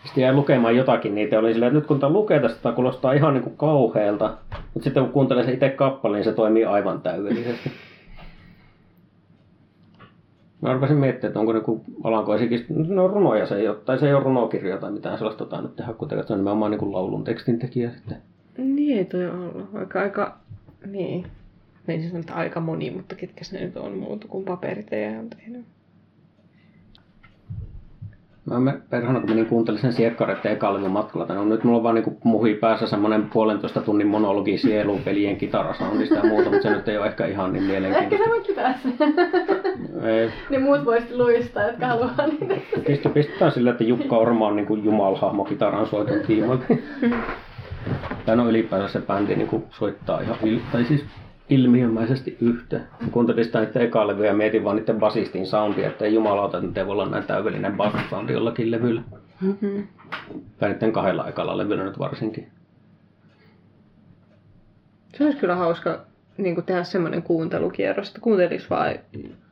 Sitten 0.05 0.23
jäi 0.23 0.35
lukemaan 0.35 0.77
jotakin 0.77 1.15
niitä 1.15 1.39
oli 1.39 1.53
silleen, 1.53 1.69
että 1.69 1.79
nyt 1.79 1.87
kun 1.87 2.01
tämä 2.01 2.13
lukee 2.13 2.41
tästä, 2.41 2.63
tämä 2.63 2.75
kuulostaa 2.75 3.13
ihan 3.13 3.35
niin 3.35 3.43
kuin 3.45 3.57
kauhealta. 3.57 4.37
Mutta 4.75 4.85
sitten 4.85 5.03
kun 5.03 5.13
kuuntelee 5.13 5.45
se 5.45 5.53
itse 5.53 5.69
kappaleen, 5.69 6.19
niin 6.19 6.25
se 6.25 6.33
toimii 6.33 6.65
aivan 6.65 7.01
täydellisesti. 7.01 7.71
Mä 10.63 10.71
arvasin 10.71 10.97
miettiä, 10.97 11.29
että 11.29 11.41
onko 11.41 11.55
joku 11.55 11.85
Alanko 12.05 12.35
esikin, 12.35 12.67
no 12.69 13.09
runoja 13.09 13.47
se 13.47 13.57
ei 13.57 13.69
ole, 13.69 13.77
tai 13.77 13.99
se 13.99 14.07
ei 14.07 14.15
ole 14.15 14.25
runokirja 14.25 14.79
tai 14.79 14.91
mitään 14.91 15.19
sellaista 15.19 15.45
tota, 15.45 15.63
nyt 15.63 15.77
tehdä, 15.77 15.93
kun 15.93 16.09
se 16.09 16.33
on 16.33 16.39
nimenomaan 16.39 16.71
niin 16.71 16.79
kuin 16.79 16.93
laulun 16.93 17.25
tekstin 17.25 17.59
tekijä 17.59 17.91
sitten. 17.91 18.17
Niin 18.59 18.99
ei 18.99 19.05
toi 19.05 19.27
ollut. 19.27 19.69
Aika, 19.75 20.01
aika, 20.01 20.39
niin. 20.87 21.27
Ei 21.89 22.01
siis 22.01 22.13
nyt 22.13 22.31
aika 22.31 22.61
moni, 22.61 22.91
mutta 22.91 23.15
ketkä 23.15 23.45
ne 23.53 23.61
nyt 23.61 23.77
on 23.77 23.99
muuta 23.99 24.29
kuin 24.29 24.45
paperit 24.45 24.93
ei 24.93 25.17
on 25.17 25.31
tehnyt. 25.31 25.65
Mä 28.51 28.73
perhana 28.91 29.21
kun 29.21 29.31
menin 29.31 29.47
kuuntelin 29.47 29.81
sen 29.81 29.93
siekkareiden 29.93 30.53
ekalevyn 30.53 30.91
matkalla, 30.91 31.35
no 31.35 31.45
nyt 31.45 31.65
mulla 31.65 31.77
on 31.77 31.83
vaan 31.83 31.95
niinku 31.95 32.19
muhi 32.25 32.55
päässä 32.55 32.87
semmonen 32.87 33.31
puolentoista 33.33 33.81
tunnin 33.81 34.07
monologi 34.07 34.59
sielupelien 34.59 35.37
kitarasoundista 35.37 36.15
ja 36.15 36.25
muuta, 36.25 36.51
mutta 36.51 36.63
se 36.63 36.71
nyt 36.71 36.89
ei 36.89 36.99
ole 36.99 37.07
ehkä 37.07 37.27
ihan 37.27 37.53
niin 37.53 37.65
mielenkiintoista. 37.65 38.15
Ehkä 38.15 38.25
sä 38.25 38.31
voit 38.31 38.47
pitää 38.47 38.79
sen. 38.83 38.95
Ei. 40.05 40.31
niin 40.51 40.63
muut 40.63 40.85
voisit 40.85 41.11
luistaa, 41.11 41.63
jotka 41.63 41.87
haluaa 41.87 42.27
niitä. 42.41 42.55
Pistä, 42.87 43.09
pistetään 43.09 43.53
sillä, 43.53 43.71
että 43.71 43.85
Jukka 43.85 44.17
Orma 44.17 44.47
on 44.47 44.57
niinku 44.57 44.77
jumalhahmo 44.77 45.45
kitaran 45.45 45.87
soiton 45.87 46.21
tiimoilta. 46.27 46.65
Tai 48.27 48.37
no 48.37 48.49
ylipäänsä 48.49 48.89
se 48.89 49.07
bändi 49.07 49.37
niinku 49.37 49.65
soittaa 49.71 50.21
ihan, 50.21 50.37
tai 50.73 50.85
siis 50.85 51.05
ilmiömäisesti 51.49 52.37
yhtä. 52.41 52.81
Kuuntelin 53.11 53.45
sitä 53.45 53.61
niiden 53.61 53.83
eka 53.83 54.07
levyä 54.07 54.27
ja 54.27 54.35
mietin 54.35 54.65
vaan 54.65 54.77
niiden 54.77 54.99
basistin 54.99 55.47
soundia, 55.47 55.89
että 55.89 56.05
ei 56.05 56.15
jumalauta, 56.15 56.59
että 56.59 56.81
ei 56.81 56.87
voi 56.87 56.93
olla 56.93 57.09
näin 57.09 57.25
täydellinen 57.25 57.77
bass 57.77 57.97
soundi 58.11 58.33
jollakin 58.33 58.71
levyllä. 58.71 59.03
Mm-hmm. 59.41 59.87
Tai 60.59 60.69
niiden 60.69 60.93
kahdella 60.93 61.29
ekalla 61.29 61.59
levyllä 61.59 61.85
nyt 61.85 61.99
varsinkin. 61.99 62.49
Se 65.19 65.25
olisi 65.25 65.39
kyllä 65.39 65.55
hauska 65.55 66.05
niin 66.39 66.55
kuin 66.55 66.65
tehdä 66.65 66.85
semmoinen 66.85 67.23
kuuntelukierros, 67.23 68.09
että 68.09 68.21
kuuntelisi 68.21 68.71
vaan 68.71 68.95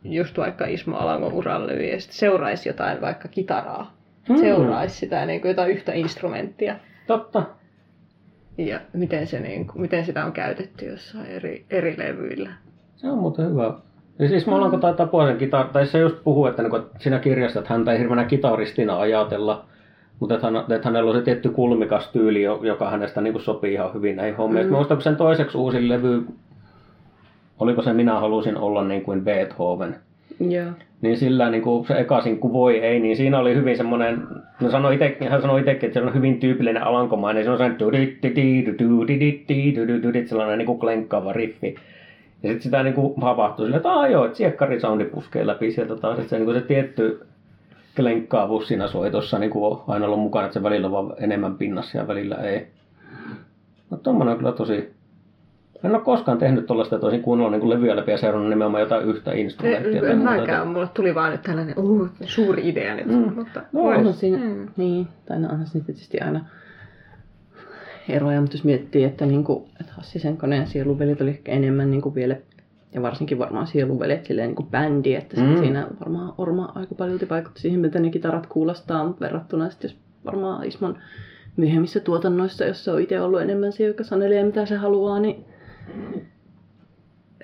just 0.04 0.38
vaikka 0.38 0.66
Ismo 0.66 0.96
Alangon 0.96 1.32
urallevyä 1.32 1.86
ja 1.86 2.00
sitten 2.00 2.18
seuraisi 2.18 2.68
jotain 2.68 3.00
vaikka 3.00 3.28
kitaraa. 3.28 3.94
Hmm. 4.28 4.36
Seuraisi 4.36 4.96
sitä 4.96 5.26
niin 5.26 5.40
kuin 5.40 5.48
jotain 5.48 5.70
yhtä 5.70 5.92
instrumenttia. 5.92 6.76
Totta 7.06 7.42
ja 8.58 8.80
miten, 8.92 9.26
se, 9.26 9.40
niin, 9.40 9.66
miten 9.74 10.04
sitä 10.04 10.24
on 10.24 10.32
käytetty 10.32 10.86
jossain 10.86 11.26
eri, 11.26 11.64
eri 11.70 11.94
levyillä. 11.98 12.50
Se 12.96 13.10
on 13.10 13.18
muuten 13.18 13.50
hyvä. 13.50 13.74
Ja 14.18 14.28
siis 14.28 14.44
kun 14.44 14.80
taitaa 14.80 15.06
puolen 15.06 15.38
kitar, 15.38 15.66
tai 15.68 15.86
se 15.86 15.98
just 15.98 16.16
puhuu, 16.24 16.46
että, 16.46 16.62
niin 16.62 16.82
siinä 16.98 17.18
kirjassa, 17.18 17.58
että 17.58 17.74
häntä 17.74 17.92
ei 17.92 17.98
hirveänä 17.98 18.24
kitaristina 18.24 18.98
ajatella, 18.98 19.64
mutta 20.20 20.34
että, 20.34 20.46
hän, 20.46 20.56
että 20.56 20.88
hänellä 20.88 21.10
on 21.10 21.16
se 21.16 21.22
tietty 21.22 21.48
kulmikas 21.48 22.08
tyyli, 22.08 22.42
joka 22.42 22.90
hänestä 22.90 23.20
niin 23.20 23.32
kuin 23.32 23.42
sopii 23.42 23.72
ihan 23.72 23.94
hyvin 23.94 24.16
näihin 24.16 24.36
hommiin. 24.36 24.66
Mm. 24.66 24.72
Mä 24.72 25.00
sen 25.00 25.16
toiseksi 25.16 25.58
uusin 25.58 25.88
levy, 25.88 26.26
oliko 27.58 27.82
se 27.82 27.92
Minä 27.92 28.20
halusin 28.20 28.56
olla 28.56 28.84
niin 28.84 29.02
kuin 29.02 29.24
Beethoven, 29.24 29.96
Joo. 30.40 30.70
Niin 31.02 31.16
sillä 31.16 31.50
niin 31.50 31.62
kuin 31.62 31.86
se 31.86 31.94
ekasin 31.94 32.40
kuin 32.40 32.52
voi 32.52 32.78
ei, 32.78 33.00
niin 33.00 33.16
siinä 33.16 33.38
oli 33.38 33.54
hyvin 33.54 33.76
semmoinen, 33.76 34.22
no 34.60 34.70
sanoi 34.70 34.94
ite, 34.94 35.16
hän 35.28 35.42
sanoi 35.42 35.60
itsekin, 35.60 35.86
että 35.86 36.00
se 36.00 36.06
on 36.06 36.14
hyvin 36.14 36.40
tyypillinen 36.40 36.82
alankomainen, 36.82 37.44
se 37.44 37.50
on 37.50 37.58
sellainen 37.58 37.76
sellainen 40.28 40.58
niin 40.58 40.66
kuin 40.66 40.78
klenkkaava 40.78 41.32
riffi. 41.32 41.74
Ja 42.42 42.48
sitten 42.48 42.62
sitä 42.62 42.82
niin 42.82 42.94
kuin 42.94 43.14
havahtui 43.20 43.66
silleen, 43.66 43.76
että 43.76 44.08
joo, 44.08 44.24
että 44.24 44.38
siekkari 44.38 44.80
puskee 45.04 45.46
läpi 45.46 45.72
sieltä 45.72 45.96
taas, 45.96 46.18
että 46.18 46.30
se, 46.30 46.36
niin 46.36 46.44
kuin 46.44 46.54
se 46.54 46.66
tietty 46.66 47.20
klenkkaavuus 47.96 48.68
siinä 48.68 48.86
soitossa 48.86 49.38
niin 49.38 49.50
kuin 49.50 49.64
on 49.64 49.84
aina 49.86 50.06
ollut 50.06 50.20
mukana, 50.20 50.44
että 50.46 50.54
se 50.54 50.62
välillä 50.62 50.86
on 50.86 50.92
vaan 50.92 51.12
enemmän 51.18 51.56
pinnassa 51.56 51.98
ja 51.98 52.08
välillä 52.08 52.36
ei. 52.36 52.66
No 53.90 53.96
tommonen 53.96 54.32
on 54.32 54.38
kyllä 54.38 54.52
tosi, 54.52 54.90
en 55.84 55.94
ole 55.94 56.02
koskaan 56.02 56.38
tehnyt 56.38 56.66
tuollaista, 56.66 56.96
että 56.96 57.06
olisin 57.06 57.22
kuunnella 57.22 57.50
niin 57.50 57.70
levyä 57.70 57.96
läpi 57.96 58.10
ja 58.10 58.18
seurannut 58.18 58.50
nimenomaan 58.50 58.82
jotain 58.82 59.08
yhtä 59.08 59.32
instrumenttia. 59.32 60.02
En, 60.02 60.10
en 60.10 60.18
mäkään, 60.18 60.68
mulle 60.68 60.88
tuli 60.94 61.14
vaan 61.14 61.32
nyt 61.32 61.42
tällainen 61.42 61.78
uh, 61.78 62.08
suuri 62.24 62.68
idea 62.68 62.94
nyt. 62.94 63.06
Mm. 63.06 63.34
Mutta 63.34 63.62
no, 63.72 63.82
on 63.82 64.14
siinä, 64.14 64.38
mm. 64.38 64.68
niin, 64.76 65.08
tai 65.26 65.38
no 65.38 65.48
onhan 65.48 65.66
siinä 65.66 65.86
tietysti 65.86 66.20
aina 66.20 66.44
eroja, 68.08 68.40
mutta 68.40 68.56
jos 68.56 68.64
miettii, 68.64 69.04
että, 69.04 69.26
niin 69.26 69.44
kuin, 69.44 69.64
että 69.80 69.92
Hassi 69.96 70.18
Senkonen 70.18 70.60
ja 70.60 70.66
Sieluvelit 70.66 71.20
oli 71.20 71.30
ehkä 71.30 71.52
enemmän 71.52 71.90
niin 71.90 72.02
kuin 72.02 72.14
vielä, 72.14 72.36
ja 72.94 73.02
varsinkin 73.02 73.38
varmaan 73.38 73.66
Sieluvelit 73.66 74.26
silleen 74.26 74.48
niin 74.48 74.56
kuin 74.56 74.68
bändi, 74.70 75.14
että 75.14 75.40
mm. 75.40 75.58
siinä 75.58 75.86
varmaan 76.00 76.34
Orma 76.38 76.72
aika 76.74 76.94
paljon 76.94 77.20
vaikutti 77.30 77.60
siihen, 77.60 77.80
mitä 77.80 77.98
ne 77.98 78.10
kitarat 78.10 78.46
kuulostaa, 78.46 79.04
mutta 79.04 79.20
verrattuna 79.20 79.70
sitten 79.70 79.90
jos 79.90 79.98
varmaan 80.24 80.64
Isman 80.64 80.98
myöhemmissä 81.56 82.00
tuotannoissa, 82.00 82.64
jossa 82.64 82.92
on 82.92 83.00
itse 83.00 83.20
ollut 83.20 83.40
enemmän 83.40 83.72
se, 83.72 83.84
joka 83.84 84.04
sanelee 84.04 84.44
mitä 84.44 84.66
se 84.66 84.76
haluaa, 84.76 85.20
niin 85.20 85.44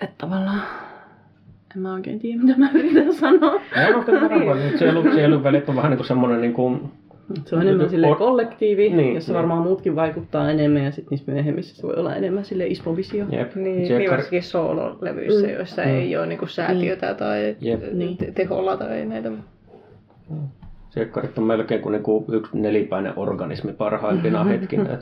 että 0.01 0.15
tavallaan 0.19 0.63
en 1.77 1.83
mä 1.83 1.95
oikein 1.95 2.19
tiedä, 2.19 2.43
mitä 2.43 2.59
mä 2.59 2.71
yritän 2.75 3.15
sanoa. 3.15 3.61
Ei 3.77 3.95
ole 3.95 4.05
kyllä 4.05 4.29
niin. 4.29 4.79
Sielu, 4.79 5.03
sieluvälit 5.03 5.69
on 5.69 5.77
vähän 5.77 5.91
niin 5.91 5.99
kuin 5.99 6.07
semmoinen 6.07 6.41
niin 6.41 6.55
kuin 6.55 6.91
se 7.45 7.57
on 7.57 7.63
enemmän 7.63 7.91
sille 7.91 8.17
kollektiivi, 8.19 8.89
niin, 8.89 9.15
jossa 9.15 9.33
niin. 9.33 9.37
varmaan 9.37 9.63
muutkin 9.63 9.97
vaikuttaa 9.97 10.51
enemmän 10.51 10.85
ja 10.85 10.91
sitten 10.91 11.11
niissä 11.11 11.33
myöhemmissä 11.33 11.77
se 11.77 11.83
voi 11.83 11.95
olla 11.95 12.15
enemmän 12.15 12.45
sille 12.45 12.67
ispovisio. 12.67 13.27
Jep. 13.31 13.55
Niin, 13.55 13.99
niin 13.99 14.11
varsinkin 14.11 14.43
soololevyissä, 14.43 15.47
mm. 15.47 15.53
joissa 15.53 15.83
mm. 15.83 15.89
ei 15.89 16.17
ole 16.17 16.27
niinku 16.27 16.47
säätiötä 16.47 17.07
niin. 17.07 17.17
tai 17.17 17.57
Jep. 17.61 17.83
Niin. 17.93 18.17
teholla 18.35 18.77
tai 18.77 19.05
näitä. 19.07 19.33
Siekkarit 20.91 21.39
on 21.39 21.45
melkein 21.45 21.81
kuin 21.81 21.93
niinku 21.93 22.25
yksi 22.33 22.59
nelipäinen 22.59 23.13
organismi 23.17 23.73
parhaimpina 23.73 24.45
hetkinä. 24.53 24.99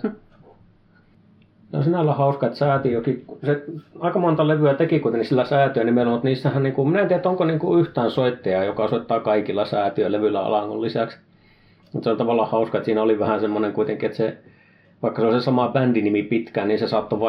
No 1.72 1.82
sinällä 1.82 2.10
on 2.10 2.16
hauska, 2.16 2.46
että 2.46 2.58
säätiökin, 2.58 3.24
se 3.44 3.64
aika 4.00 4.18
monta 4.18 4.48
levyä 4.48 4.74
teki 4.74 5.00
kuitenkin 5.00 5.28
sillä 5.28 5.44
säätiö 5.44 5.84
nimenomaan, 5.84 6.16
mutta 6.16 6.28
niissähän 6.28 6.62
niin 6.62 6.74
kuin, 6.74 6.88
minä 6.88 7.00
en 7.00 7.08
tiedä, 7.08 7.28
onko 7.28 7.44
niin 7.44 7.58
kuin 7.58 7.80
yhtään 7.80 8.10
soittajaa, 8.10 8.64
joka 8.64 8.88
soittaa 8.88 9.20
kaikilla 9.20 9.64
säätiölevyillä 9.64 10.40
Alangon 10.40 10.82
lisäksi. 10.82 11.18
Mutta 11.92 12.04
se 12.04 12.10
on 12.10 12.16
tavallaan 12.16 12.50
hauska, 12.50 12.78
että 12.78 12.84
siinä 12.84 13.02
oli 13.02 13.18
vähän 13.18 13.40
semmoinen 13.40 13.72
kuitenkin, 13.72 14.06
että 14.06 14.16
se, 14.16 14.38
vaikka 15.02 15.22
se 15.22 15.26
on 15.26 15.40
se 15.40 15.44
sama 15.44 15.68
bändinimi 15.68 16.22
pitkään, 16.22 16.68
niin 16.68 16.78
se 16.78 16.88
saattoi 16.88 17.20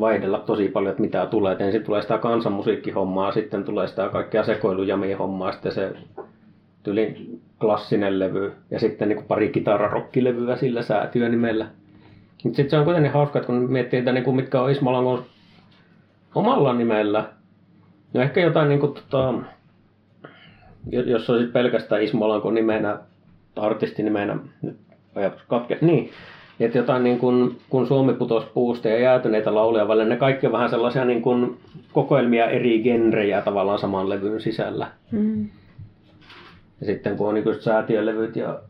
vaihdella 0.00 0.38
tosi 0.38 0.68
paljon, 0.68 0.90
että 0.90 1.02
mitä 1.02 1.26
tulee. 1.26 1.52
Et 1.52 1.60
ensin 1.60 1.84
tulee 1.84 2.02
sitä 2.02 2.18
kansanmusiikkihommaa, 2.18 3.32
sitten 3.32 3.64
tulee 3.64 3.86
sitä 3.86 4.08
kaikkea 4.08 4.44
sekoilujamia 4.44 5.18
hommaa, 5.18 5.52
sitten 5.52 5.72
se 5.72 5.92
tyli 6.82 7.30
klassinen 7.60 8.18
levy 8.18 8.52
ja 8.70 8.78
sitten 8.78 9.08
niin 9.08 9.16
kuin 9.16 9.26
pari 9.26 9.48
kitararokkilevyä 9.48 10.56
sillä 10.56 10.82
säätiönimellä. 10.82 11.66
Mutta 12.44 12.56
sitten 12.56 12.70
se 12.70 12.78
on 12.78 12.84
kuitenkin 12.84 13.12
hauska, 13.12 13.38
että 13.38 13.46
kun 13.46 13.72
miettii, 13.72 13.98
että 13.98 14.12
niin 14.12 14.24
kuin 14.24 14.36
mitkä 14.36 14.62
on 14.62 14.70
Ismalangon 14.70 15.24
omalla 16.34 16.74
nimellä, 16.74 17.24
no 18.14 18.20
ehkä 18.20 18.40
jotain 18.40 18.68
niin 18.68 18.80
kuin, 18.80 18.94
tota, 18.94 19.34
jos 20.90 21.30
olisi 21.30 21.46
pelkästään 21.46 22.02
Ismalanko 22.02 22.50
nimenä, 22.50 22.98
artistinimenä, 23.56 24.38
nyt 24.62 24.76
ajatus 25.14 25.42
katke, 25.48 25.78
niin, 25.80 26.10
että 26.60 26.78
jotain 26.78 27.04
niin 27.04 27.18
kuin, 27.18 27.58
kun 27.70 27.86
Suomi 27.86 28.14
putosi 28.14 28.46
puusta 28.54 28.88
ja 28.88 28.98
jäätyneitä 28.98 29.54
lauluja 29.54 29.88
välillä, 29.88 30.08
ne 30.08 30.16
kaikki 30.16 30.46
on 30.46 30.52
vähän 30.52 30.70
sellaisia 30.70 31.04
niin 31.04 31.22
kuin 31.22 31.58
kokoelmia 31.92 32.50
eri 32.50 32.82
genrejä 32.82 33.42
tavallaan 33.42 33.78
saman 33.78 34.08
levyn 34.08 34.40
sisällä. 34.40 34.86
Mm. 35.10 35.48
Ja 36.80 36.86
sitten 36.86 37.16
kun 37.16 37.28
on 37.28 37.34
niin 37.34 37.60
säätiölevyt 37.60 38.36
ja 38.36 38.60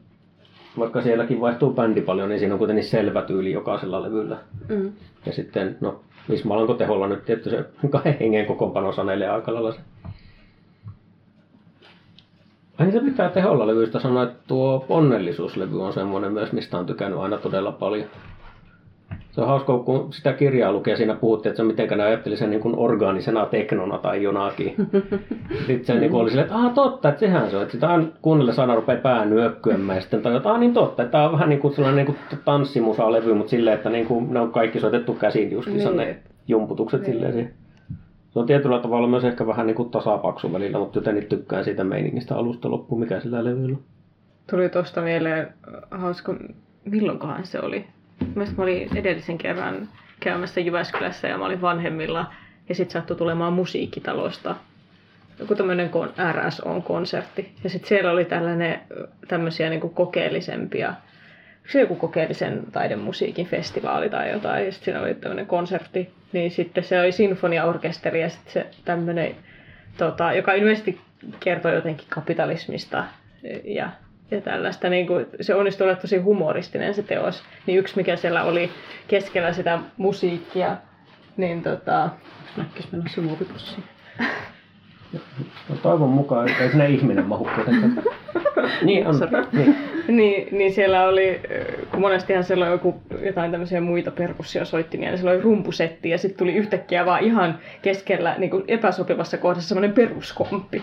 vaikka 0.78 1.02
sielläkin 1.02 1.40
vaihtuu 1.40 1.72
bändi 1.72 2.00
paljon, 2.00 2.28
niin 2.28 2.38
siinä 2.38 2.54
on 2.54 2.58
kuitenkin 2.58 2.84
selvä 2.84 3.22
tyyli 3.22 3.52
jokaisella 3.52 4.02
levyllä. 4.02 4.38
Mm. 4.68 4.92
Ja 5.26 5.32
sitten, 5.32 5.76
no, 5.80 6.00
Ismalanko 6.28 6.74
teholla 6.74 7.08
nyt 7.08 7.24
tietty 7.24 7.50
se 7.50 7.64
kahden 7.90 8.16
hengen 8.20 8.46
kokoonpano 8.46 8.92
sanelee 8.92 9.28
aika 9.28 9.54
lailla 9.54 9.72
se. 9.72 9.80
Ai 12.78 12.92
se 12.92 13.00
pitää 13.00 13.28
teholla 13.28 13.66
levyistä 13.66 14.00
sanoa, 14.00 14.22
että 14.22 14.38
tuo 14.46 14.84
Ponnellisuuslevy 14.88 15.82
on 15.82 15.92
semmoinen 15.92 16.32
myös, 16.32 16.52
mistä 16.52 16.78
on 16.78 16.86
tykännyt 16.86 17.20
aina 17.20 17.38
todella 17.38 17.72
paljon. 17.72 18.08
Se 19.30 19.40
on 19.40 19.46
hauska, 19.46 19.78
kun 19.78 20.12
sitä 20.12 20.32
kirjaa 20.32 20.72
lukee, 20.72 20.96
siinä 20.96 21.14
puhuttiin, 21.14 21.50
että 21.50 21.56
se 21.56 21.66
miten 21.66 21.98
ne 21.98 22.04
ajatteli 22.04 22.36
sen 22.36 22.50
niin 22.50 22.60
kuin 22.60 22.78
orgaanisena 22.78 23.46
teknona 23.46 23.98
tai 23.98 24.22
jonakin. 24.22 24.74
Sitten 25.66 25.84
se 25.84 25.94
niin 25.94 26.14
oli 26.14 26.30
silleen, 26.30 26.46
että 26.46 26.58
ah 26.58 26.74
totta, 26.74 27.08
että 27.08 27.20
sehän 27.20 27.50
se 27.50 27.56
on. 27.56 27.62
Että 27.62 27.72
sitä 27.72 27.88
on 27.88 28.12
kuunnelle 28.22 28.52
saada 28.52 28.74
rupeaa 28.74 29.00
pää 29.00 29.24
nyökkyämään 29.24 29.96
ja 29.96 30.00
sitten 30.00 30.22
ah 30.44 30.58
niin 30.60 30.74
totta, 30.74 31.02
että 31.02 31.12
tämä 31.12 31.24
on 31.24 31.32
vähän 31.32 31.48
niin 31.48 31.60
kuin 31.60 31.74
sellainen 31.74 32.06
niin 32.06 32.16
kuin 32.16 32.38
tanssimusa-levy, 32.44 33.34
mutta 33.34 33.50
silleen, 33.50 33.76
että 33.76 33.90
niin 33.90 34.06
kuin, 34.06 34.34
ne 34.34 34.40
on 34.40 34.52
kaikki 34.52 34.80
soitettu 34.80 35.14
käsin 35.14 35.50
justiinsa 35.50 35.88
niin. 35.88 35.98
ne 35.98 36.18
jumputukset 36.48 37.00
niin. 37.00 37.12
silleen. 37.12 37.54
Se 38.30 38.38
on 38.38 38.46
tietyllä 38.46 38.78
tavalla 38.78 39.08
myös 39.08 39.24
ehkä 39.24 39.46
vähän 39.46 39.66
niin 39.66 39.74
kuin 39.74 39.90
tasapaksu 39.90 40.52
välillä, 40.52 40.78
mutta 40.78 40.98
jotenkin 40.98 41.26
tykkään 41.26 41.64
siitä 41.64 41.84
meiningistä 41.84 42.36
alusta 42.36 42.70
loppuun, 42.70 43.00
mikä 43.00 43.20
sillä 43.20 43.44
levyllä 43.44 43.76
Tuli 44.50 44.68
tuosta 44.68 45.00
mieleen 45.00 45.54
hauska, 45.90 46.34
milloinkohan 46.84 47.46
se 47.46 47.60
oli? 47.60 47.86
Mielestäni 48.20 48.56
mä 48.56 48.62
olin 48.62 48.96
edellisen 48.96 49.38
kerran 49.38 49.88
käymässä 50.20 50.60
Jyväskylässä 50.60 51.28
ja 51.28 51.38
mä 51.38 51.46
olin 51.46 51.60
vanhemmilla 51.60 52.32
ja 52.68 52.74
sitten 52.74 52.92
sattui 52.92 53.16
tulemaan 53.16 53.52
musiikkitalosta 53.52 54.56
joku 55.40 55.54
tämmöinen 55.54 55.90
RSO-konsertti. 56.32 57.52
Ja 57.64 57.70
sitten 57.70 57.88
siellä 57.88 58.10
oli 58.10 58.24
tällainen, 58.24 58.80
tämmöisiä 59.28 59.70
niin 59.70 59.80
kokeellisempia, 59.80 60.94
se 61.68 61.80
joku 61.80 61.96
kokeellisen 61.96 62.62
taidemusiikin 62.72 63.46
festivaali 63.46 64.10
tai 64.10 64.30
jotain, 64.30 64.66
ja 64.66 64.72
sitten 64.72 64.84
siinä 64.84 65.00
oli 65.00 65.14
tämmöinen 65.14 65.46
konsertti. 65.46 66.10
Niin 66.32 66.50
sitten 66.50 66.84
se 66.84 67.00
oli 67.00 67.12
sinfoniaorkesteri 67.12 68.20
ja 68.20 68.28
sitten 68.28 68.52
se 68.52 68.66
tämmöinen, 68.84 69.36
tota, 69.96 70.32
joka 70.32 70.52
ilmeisesti 70.52 71.00
kertoi 71.40 71.74
jotenkin 71.74 72.06
kapitalismista 72.08 73.04
ja 73.64 73.90
ja 74.30 74.40
tällaista. 74.40 74.88
Niin 74.88 75.06
kuin, 75.06 75.26
se 75.40 75.54
onnistui 75.54 75.86
olla 75.86 75.96
tosi 75.96 76.18
humoristinen 76.18 76.94
se 76.94 77.02
teos. 77.02 77.42
Niin 77.66 77.78
yksi, 77.78 77.96
mikä 77.96 78.16
siellä 78.16 78.42
oli 78.42 78.70
keskellä 79.08 79.52
sitä 79.52 79.78
musiikkia, 79.96 80.76
niin 81.36 81.62
tota... 81.62 82.08
Näkkis 82.56 82.92
menossa 82.92 83.20
muovipussiin. 83.20 83.84
No, 85.68 85.76
toivon 85.82 86.08
mukaan, 86.08 86.48
ei 86.48 86.68
sinne 86.68 86.88
ihminen 86.88 87.26
mahu 87.26 87.48
kuitenkaan. 87.54 88.02
niin 88.82 89.06
on. 89.06 89.14
Niin. 89.52 89.89
niin, 90.08 90.48
niin 90.58 90.72
siellä 90.72 91.04
oli, 91.04 91.40
kun 91.90 92.00
monestihan 92.00 92.44
siellä 92.44 92.64
on 92.64 92.72
joku, 92.72 93.02
jotain 93.24 93.50
tämmöisiä 93.50 93.80
muita 93.80 94.10
perkussiosoittimia, 94.10 95.08
niin 95.08 95.18
siellä 95.18 95.34
oli 95.34 95.42
rumpusetti 95.42 96.10
ja 96.10 96.18
sitten 96.18 96.38
tuli 96.38 96.54
yhtäkkiä 96.54 97.06
vaan 97.06 97.24
ihan 97.24 97.58
keskellä 97.82 98.34
niin 98.38 98.50
kuin 98.50 98.64
epäsopivassa 98.68 99.38
kohdassa 99.38 99.68
semmoinen 99.68 99.92
peruskomppi. 99.92 100.82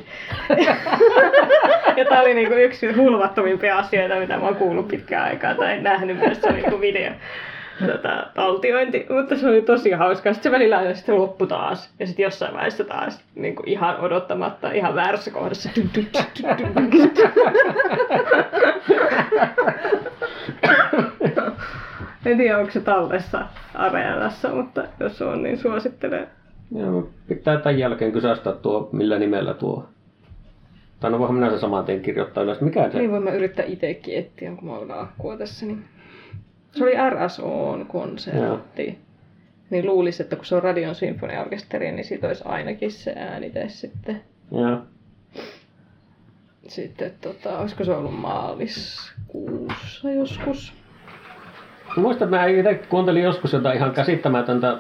ja 1.98 2.06
tämä 2.10 2.22
oli 2.22 2.34
niin 2.34 2.48
kuin 2.48 2.62
yksi 2.62 2.92
hulvattomimpia 2.92 3.78
asioita, 3.78 4.20
mitä 4.20 4.38
mä 4.38 4.46
oon 4.46 4.56
kuullut 4.56 4.88
pitkään 4.88 5.24
aikaa 5.24 5.56
tai 5.56 5.82
nähnyt 5.82 6.20
myös 6.20 6.42
se 6.42 6.52
niin 6.52 6.70
kuin 6.70 6.82
video 6.82 7.12
tota, 7.86 8.28
taltiointi, 8.34 9.06
mutta 9.10 9.36
se 9.36 9.48
oli 9.48 9.62
tosi 9.62 9.92
hauskaa. 9.92 10.34
Sitten 10.34 10.52
se 10.52 10.56
välillä 10.56 10.78
aina 10.78 10.94
sitten 10.94 11.16
loppu 11.16 11.48
taas. 11.48 11.94
Ja 12.00 12.08
sitten 12.08 12.24
jossain 12.24 12.54
vaiheessa 12.54 12.84
taas 12.84 13.24
niin 13.36 13.56
kuin 13.56 13.70
ihan 13.70 14.00
odottamatta, 14.00 14.72
ihan 14.72 14.96
väärässä 14.96 15.32
kohdassa. 15.32 15.70
en 22.26 22.38
tiedä, 22.38 22.58
onko 22.58 22.72
se 22.72 22.82
tallessa 22.82 23.46
Areenassa, 23.74 24.50
mutta 24.50 24.84
jos 25.00 25.22
on, 25.22 25.44
niin 25.44 25.58
suosittelen. 25.58 26.28
Joo, 26.76 27.10
pitää 27.28 27.58
tämän 27.58 27.80
jälkeen 27.80 28.12
kysästä 28.12 28.52
tuo, 28.52 28.90
millä 28.92 29.20
nimellä 29.20 29.54
tuo. 29.54 29.86
Tai 31.00 31.12
no 31.12 31.20
voihan 31.20 31.36
minä 31.36 31.50
se 31.50 31.58
saman 31.58 31.86
tien 31.86 32.02
kirjoittaa 32.02 32.44
ylös. 32.44 32.62
Mikä 32.62 32.90
se? 32.90 32.98
Niin 32.98 33.12
voin 33.12 33.24
mä 33.24 33.32
yrittää 33.32 33.66
itsekin 33.66 34.18
etsiä, 34.18 34.56
kun 34.56 34.66
mä 34.70 34.78
olen 34.78 34.92
akkua 34.92 35.38
tässä. 35.38 35.66
Niin... 35.66 35.84
Se 36.72 36.84
oli 36.84 36.94
RSOn 37.10 37.86
konsertti. 37.86 38.86
Joo. 38.86 38.96
Niin 39.70 39.86
luulisi, 39.86 40.24
että 40.24 40.36
kun 40.36 40.46
se 40.46 40.56
on 40.56 40.64
Radion 40.64 40.96
sinfoniaorkesteri, 40.96 41.92
niin 41.92 42.06
siitä 42.06 42.28
olisi 42.28 42.44
ainakin 42.46 42.92
se 42.92 43.14
äänite 43.18 43.70
sitten. 43.70 44.22
Joo. 44.52 44.80
Sitten 46.68 47.12
tota, 47.22 47.60
olisiko 47.60 47.84
se 47.84 47.92
ollut 47.92 48.20
maaliskuussa 48.20 50.12
joskus? 50.12 50.74
Muistan, 51.98 52.28
että 52.28 52.38
mä 52.38 52.46
itse 52.46 52.74
kuuntelin 52.90 53.24
joskus 53.24 53.54
jotain 53.54 53.78
ihan 53.78 53.92
käsittämätöntä 53.92 54.80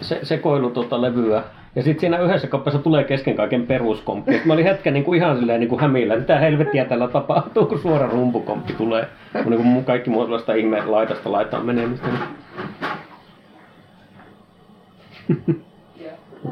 se, 0.00 0.20
sekoilu 0.22 0.70
tuota 0.70 1.02
levyä. 1.02 1.42
Ja 1.76 1.82
sitten 1.82 2.00
siinä 2.00 2.18
yhdessä 2.18 2.46
kappaleessa 2.46 2.82
tulee 2.82 3.04
kesken 3.04 3.36
kaiken 3.36 3.66
peruskomppi. 3.66 4.40
Mä 4.44 4.52
olin 4.52 4.64
hetken 4.64 4.94
niin 4.94 5.04
kuin 5.04 5.16
ihan 5.16 5.36
silleen 5.38 5.60
niin 5.60 5.68
kuin 5.68 5.80
hämillä, 5.80 6.16
mitä 6.16 6.38
helvettiä 6.38 6.84
tällä 6.84 7.08
tapahtuu, 7.08 7.66
kun 7.66 7.78
suora 7.78 8.06
rumpukomppi 8.06 8.72
tulee. 8.72 9.08
Kun 9.42 9.52
niin 9.52 9.62
kuin 9.62 9.84
kaikki 9.84 10.10
muu 10.10 10.24
sellaista 10.24 10.54
ihme 10.54 10.84
laitasta 10.86 11.32
laitaan 11.32 11.66
menemistä. 11.66 12.08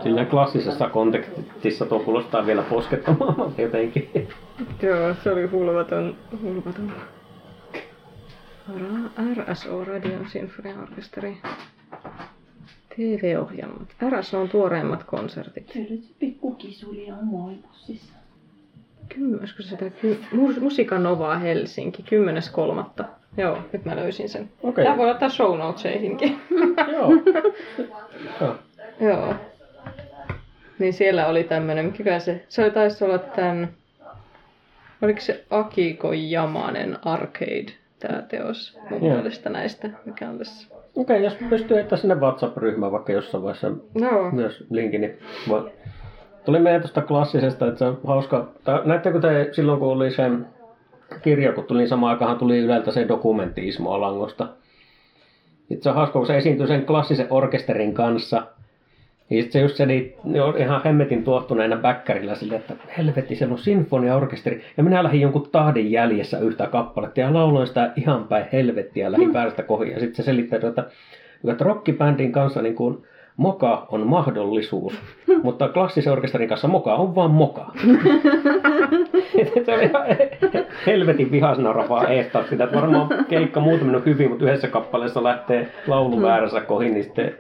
Sillä 0.03 0.25
klassisessa 0.25 0.89
kontekstissa 0.89 1.87
tuo 1.87 1.99
kuulostaa 1.99 2.47
vielä 2.47 2.63
poskettomammalta 2.63 3.63
jotenkin. 3.63 4.11
Joo, 4.83 5.15
se 5.15 5.31
oli 5.31 5.47
hulvaton. 5.47 6.17
hulvaton. 6.43 6.93
RSO 9.35 9.85
Radion 9.85 10.29
Sinfoniaorkesteri. 10.29 11.39
TV-ohjelmat. 12.99 13.89
RSO 14.11 14.41
on 14.41 14.49
tuoreimmat 14.49 15.05
konsertit. 15.05 15.73
Pikku 16.19 16.55
kisuli 16.55 17.11
on 17.13 17.25
muovipussissa. 17.25 18.13
Olisiko 19.41 19.63
se 19.63 19.69
sitä 19.69 19.91
ky- 19.91 20.21
Mus- 20.33 20.61
Musikanova 20.61 21.39
Helsinki, 21.39 22.05
10.3. 22.99 23.05
Joo, 23.37 23.59
nyt 23.73 23.85
mä 23.85 23.97
löysin 23.97 24.29
sen. 24.29 24.51
Okei. 24.63 24.85
Tämä 24.85 24.97
voi 24.97 25.11
ottaa 25.11 25.29
show 25.29 25.59
notesihinkin. 25.59 26.39
Joo. 26.93 27.13
Joo. 29.01 29.35
Niin 30.79 30.93
siellä 30.93 31.27
oli 31.27 31.45
tämmönen, 31.45 31.95
mikä 31.99 32.19
se, 32.19 32.45
se 32.49 32.63
oli 32.63 32.71
taisi 32.71 33.05
olla 33.05 33.19
tän, 33.19 33.69
oliko 35.03 35.21
se 35.21 35.45
Akiko 35.51 36.13
Jamanen 36.13 36.99
Arcade, 37.05 37.73
tämä 37.99 38.23
teos 38.23 38.79
mun 38.91 39.05
Joo. 39.05 39.15
mielestä 39.15 39.51
näistä, 39.51 39.91
mikä 40.05 40.29
on 40.29 40.39
tässä. 40.39 40.78
Okei, 40.99 41.25
jos 41.25 41.37
pystyy 41.51 41.79
että 41.79 41.97
sinne 41.97 42.15
WhatsApp-ryhmään 42.15 42.93
vaikka 42.93 43.13
jossain 43.13 43.43
vaiheessa 43.43 43.71
Joo. 43.95 44.31
myös 44.31 44.65
linkin, 44.71 45.01
niin. 45.01 45.19
Tuli 46.45 46.59
meidän 46.59 46.81
tuosta 46.81 47.03
klassisesta, 47.03 47.67
että 47.67 47.79
se 47.79 47.85
on 47.85 48.01
hauska. 48.07 48.49
Näettekö 48.85 49.21
te 49.21 49.49
silloin, 49.53 49.79
kun 49.79 49.89
oli 49.89 50.11
se 50.11 50.23
kirja, 51.23 51.53
kun 51.53 51.65
tuli 51.65 51.79
niin 51.79 51.89
samaan 51.89 52.11
aikaan 52.11 52.39
tuli 52.39 52.59
Yleltä 52.59 52.91
se 52.91 53.09
dokumentti 53.09 53.69
Ismo 53.69 53.91
Alangosta. 53.91 54.49
Sitten 55.59 55.83
se 55.83 55.89
on 55.89 55.95
hauska, 55.95 56.19
kun 56.19 56.27
se 56.27 56.37
esiintyi 56.37 56.67
sen 56.67 56.87
klassisen 56.87 57.27
orkesterin 57.31 57.95
kanssa. 57.95 58.47
Sitten 59.29 59.53
se 59.53 59.61
just 59.61 59.77
seli 59.77 60.17
ne 60.25 60.43
on 60.43 60.57
ihan 60.59 60.81
hemmetin 60.85 61.25
tuottuneena 61.25 61.77
bäkkärillä 61.77 62.35
silleen, 62.35 62.61
että 62.61 62.75
helvetti, 62.99 63.35
siellä 63.35 63.53
on 63.53 63.59
sinfoniaorkesteri. 63.59 64.63
Ja 64.77 64.83
minä 64.83 65.03
lähdin 65.03 65.21
jonkun 65.21 65.49
tahdin 65.53 65.91
jäljessä 65.91 66.39
yhtä 66.39 66.67
kappaletta 66.67 67.21
ja 67.21 67.35
lauloin 67.35 67.67
sitä 67.67 67.93
ihan 67.97 68.25
päin 68.25 68.45
helvettiä 68.53 69.07
ja 69.07 69.13
lähdin 69.13 69.33
päästä 69.33 69.63
kohin. 69.63 69.93
Ja 69.93 70.01
sitten 70.01 70.17
se 70.17 70.23
selittää, 70.23 70.59
että, 70.69 70.85
että 71.51 71.65
rockibändin 71.65 72.33
kanssa 72.33 72.63
niin 72.63 72.75
kuin, 72.75 73.03
moka 73.37 73.87
on 73.91 74.07
mahdollisuus, 74.07 75.03
mutta 75.43 75.69
klassisen 75.69 76.13
orkesterin 76.13 76.49
kanssa 76.49 76.69
moka 76.69 76.95
on 76.95 77.15
vaan 77.15 77.31
moka. 77.31 77.67
se 79.65 79.75
oli 79.75 79.85
ihan 79.85 80.07
helvetin 80.87 81.31
vihasena 81.31 81.73
rapaa 81.73 82.09
eestaa 82.09 82.45
sitä, 82.51 82.65
että 82.65 82.77
varmaan 82.77 83.09
keikka 83.29 83.61
muuten 83.61 83.87
mennyt 83.87 84.07
hyvin, 84.07 84.31
mutta 84.31 84.45
yhdessä 84.45 84.69
kappaleessa 84.69 85.25
lähtee 85.25 85.69
laulu 85.87 86.23
väärässä 86.23 86.61
kohin, 86.61 86.95
niin 86.95 87.05
sitten 87.05 87.35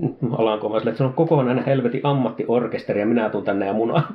Alankomaiselle, 0.38 0.90
että 0.90 0.98
se 0.98 1.04
on 1.04 1.12
kokonainen 1.12 1.64
helvetin 1.64 2.00
ammattiorkesteri 2.04 3.00
ja 3.00 3.06
minä 3.06 3.30
tuun 3.30 3.44
tänne 3.44 3.66
ja 3.66 3.72
munaan. 3.72 4.14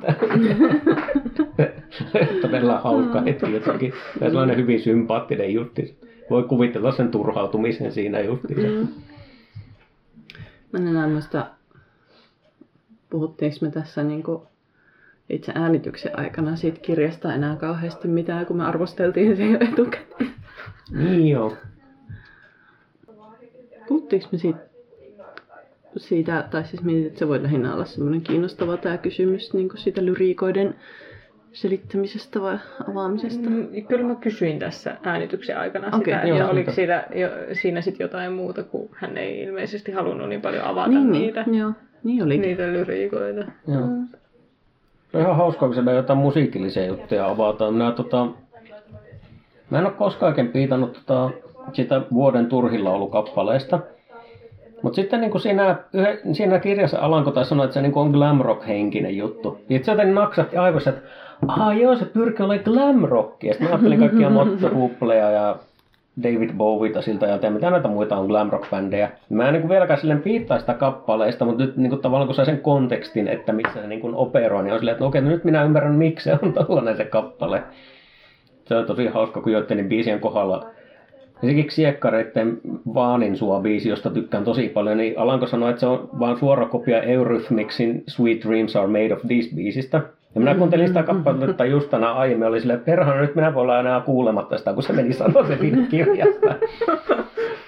Todella 2.42 2.78
hauska 2.78 3.20
hetki 3.20 3.52
jotenkin. 3.52 3.92
Ja 4.20 4.26
sellainen 4.26 4.56
hyvin 4.56 4.80
sympaattinen 4.80 5.54
jutti. 5.54 5.98
Voi 6.30 6.42
kuvitella 6.42 6.92
sen 6.92 7.10
turhautumisen 7.10 7.92
siinä 7.92 8.20
justiinsa. 8.20 8.92
Mä 10.72 10.78
en 10.78 10.86
enää 10.86 11.08
muista, 11.08 11.46
puhuttiinko 13.10 13.56
me 13.60 13.70
tässä 13.70 14.02
niin 14.02 14.24
itse 15.30 15.52
äänityksen 15.54 16.18
aikana 16.18 16.56
siitä 16.56 16.80
kirjasta 16.80 17.34
enää 17.34 17.56
kauheasti 17.56 18.08
mitään, 18.08 18.46
kun 18.46 18.56
me 18.56 18.64
arvosteltiin 18.64 19.36
sen 19.36 19.52
jo 19.52 19.58
etukäteen. 19.60 20.30
Niin 20.90 21.28
joo. 21.28 21.56
Puhuttiinko 23.88 24.28
me 24.32 24.38
siitä, 24.38 24.58
siitä, 25.96 26.44
tai 26.50 26.64
siis 26.64 26.82
mietin, 26.82 27.06
että 27.06 27.18
se 27.18 27.28
voi 27.28 27.42
lähinnä 27.42 27.74
olla 27.74 27.84
semmoinen 27.84 28.20
kiinnostava 28.20 28.76
tämä 28.76 28.98
kysymys 28.98 29.54
niin 29.54 29.68
kuin 29.68 29.78
siitä 29.78 30.04
lyriikoiden 30.04 30.74
selittämisestä 31.52 32.40
vai 32.40 32.58
avaamisesta. 32.90 33.50
Mm, 33.50 33.68
Kyllä 33.88 34.04
mä 34.04 34.14
kysyin 34.14 34.58
tässä 34.58 34.96
äänityksen 35.02 35.58
aikana 35.58 35.88
Okei, 35.96 36.14
sitä, 36.14 36.26
joo, 36.26 36.38
ja 36.38 36.48
oliko 36.48 36.72
siitä. 36.72 37.04
siinä, 37.10 37.20
jo, 37.20 37.28
siinä 37.52 37.80
sitten 37.80 38.04
jotain 38.04 38.32
muuta, 38.32 38.62
kun 38.62 38.88
hän 38.92 39.18
ei 39.18 39.42
ilmeisesti 39.42 39.92
halunnut 39.92 40.28
niin 40.28 40.40
paljon 40.40 40.64
avata 40.64 40.88
niin, 40.88 41.12
niitä, 41.12 41.44
niin, 41.46 41.58
joo, 41.58 41.72
niin 42.04 42.22
olikin. 42.22 42.42
niitä 42.42 42.62
lyriikoita. 42.62 43.40
joo. 43.68 43.88
Se 45.12 45.18
on 45.18 45.22
ihan 45.22 45.36
hauskaa, 45.36 45.68
kun 45.68 45.74
siellä 45.74 45.92
jotain 45.92 46.18
musiikillisia 46.18 46.86
juttuja 46.86 47.30
avataan. 47.30 47.74
Minä, 47.74 47.92
tota, 47.92 48.28
mä 49.70 49.78
en 49.78 49.86
ole 49.86 49.92
koskaan 49.92 50.30
oikein 50.30 50.48
piitannut 50.48 50.92
tota, 50.92 51.30
sitä 51.72 52.02
vuoden 52.12 52.46
turhilla 52.46 52.90
ollut 52.90 53.10
kappaleesta. 53.10 53.80
Mutta 54.82 54.96
sitten 54.96 55.20
niin 55.20 55.30
kuin 55.30 55.42
siinä, 55.42 55.76
yhe, 55.92 56.20
siinä 56.32 56.58
kirjassa 56.58 56.98
Alanko 57.00 57.44
sanoa, 57.44 57.64
että 57.64 57.74
se 57.74 57.82
niin 57.82 57.92
kuin 57.92 58.06
on 58.06 58.10
glam 58.10 58.40
rock 58.40 58.66
henkinen 58.66 59.16
juttu. 59.16 59.48
Ja 59.48 59.58
sitten 59.58 59.84
se 59.84 59.90
jotenkin 59.90 60.14
naksahti 60.14 60.56
aivoissa, 60.56 60.90
että 60.90 61.02
Aa 61.48 61.74
joo, 61.74 61.96
se 61.96 62.04
pyrkii 62.04 62.44
olemaan 62.44 62.64
glam 62.64 63.04
rock. 63.04 63.44
Ja 63.44 63.52
sitten 63.52 63.68
mä 63.68 63.74
ajattelin 63.74 63.98
kaikkia 63.98 64.30
Motto 64.40 64.70
Hupleja 64.74 65.30
ja 65.30 65.56
David 66.22 66.50
Bowieta 66.56 67.02
siltä 67.02 67.26
ja 67.26 67.50
mitä 67.50 67.70
näitä 67.70 67.88
muita 67.88 68.16
on 68.16 68.26
glam 68.26 68.50
rock 68.50 68.70
bändejä. 68.70 69.10
Mä 69.30 69.46
en 69.46 69.52
niin 69.52 69.60
kuin 69.60 69.70
vieläkään 69.70 70.00
silleen 70.00 70.22
piittaa 70.22 70.58
sitä 70.58 70.74
kappaleista, 70.74 71.44
mutta 71.44 71.64
nyt 71.64 71.76
niin 71.76 71.90
kuin 71.90 72.02
tavallaan 72.02 72.28
kun 72.28 72.34
saa 72.34 72.44
sen 72.44 72.60
kontekstin, 72.60 73.28
että 73.28 73.52
missä 73.52 73.80
se 73.80 73.86
niin 73.86 74.00
kuin 74.00 74.14
operoi, 74.14 74.62
niin 74.62 74.72
on 74.72 74.78
silleen, 74.78 74.92
että 74.92 75.04
no 75.04 75.08
okei, 75.08 75.22
no 75.22 75.28
nyt 75.28 75.44
minä 75.44 75.64
ymmärrän, 75.64 75.94
miksi 75.94 76.24
se 76.24 76.38
on 76.42 76.52
tällainen 76.66 76.96
se 76.96 77.04
kappale. 77.04 77.62
Se 78.64 78.76
on 78.76 78.86
tosi 78.86 79.06
hauska, 79.06 79.40
kun 79.40 79.52
joidenkin 79.52 79.88
biisien 79.88 80.20
kohdalla 80.20 80.66
Esimerkiksi 81.42 81.74
Siekkareiden 81.76 82.60
Vaanin 82.94 83.36
sua 83.36 83.60
biisi, 83.60 83.88
josta 83.88 84.10
tykkään 84.10 84.44
tosi 84.44 84.68
paljon, 84.68 84.96
niin 84.96 85.18
Alanko 85.18 85.46
sanoi, 85.46 85.70
että 85.70 85.80
se 85.80 85.86
on 85.86 86.08
vain 86.18 86.38
suora 86.38 86.66
kopia 86.66 87.02
Eurythmicsin 87.02 88.04
Sweet 88.08 88.44
Dreams 88.44 88.76
Are 88.76 88.86
Made 88.86 89.14
of 89.14 89.20
These 89.28 89.54
biisistä. 89.56 90.00
Ja 90.34 90.40
minä 90.40 90.54
kuuntelin 90.54 90.88
sitä 90.88 91.02
kappaletta 91.02 91.64
just 91.64 91.90
tänä 91.90 92.12
aiemmin, 92.12 92.48
oli 92.48 92.60
silleen, 92.60 92.78
että 92.78 92.90
perhana 92.90 93.20
nyt 93.20 93.34
minä 93.34 93.54
voi 93.54 93.62
olla 93.62 93.80
enää 93.80 94.00
kuulematta 94.00 94.58
sitä, 94.58 94.72
kun 94.74 94.82
se 94.82 94.92
meni 94.92 95.12
sanoa 95.12 95.46
se 95.46 95.58
kirjasta. 95.90 96.54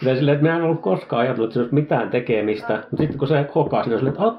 Ja 0.03 0.17
silleen, 0.17 0.35
että 0.35 0.43
minä 0.43 0.57
en 0.57 0.63
ollut 0.63 0.81
koskaan 0.81 1.23
ajatellut, 1.23 1.49
että 1.49 1.55
se 1.55 1.61
olisi 1.61 1.75
mitään 1.75 2.11
tekemistä. 2.11 2.75
Mutta 2.75 2.97
sitten 2.97 3.19
kun 3.19 3.29
se 3.29 3.47
hokasi, 3.55 3.91
niin 3.91 3.99
silleen, 3.99 4.15
että 4.15 4.27
"Ah, 4.27 4.35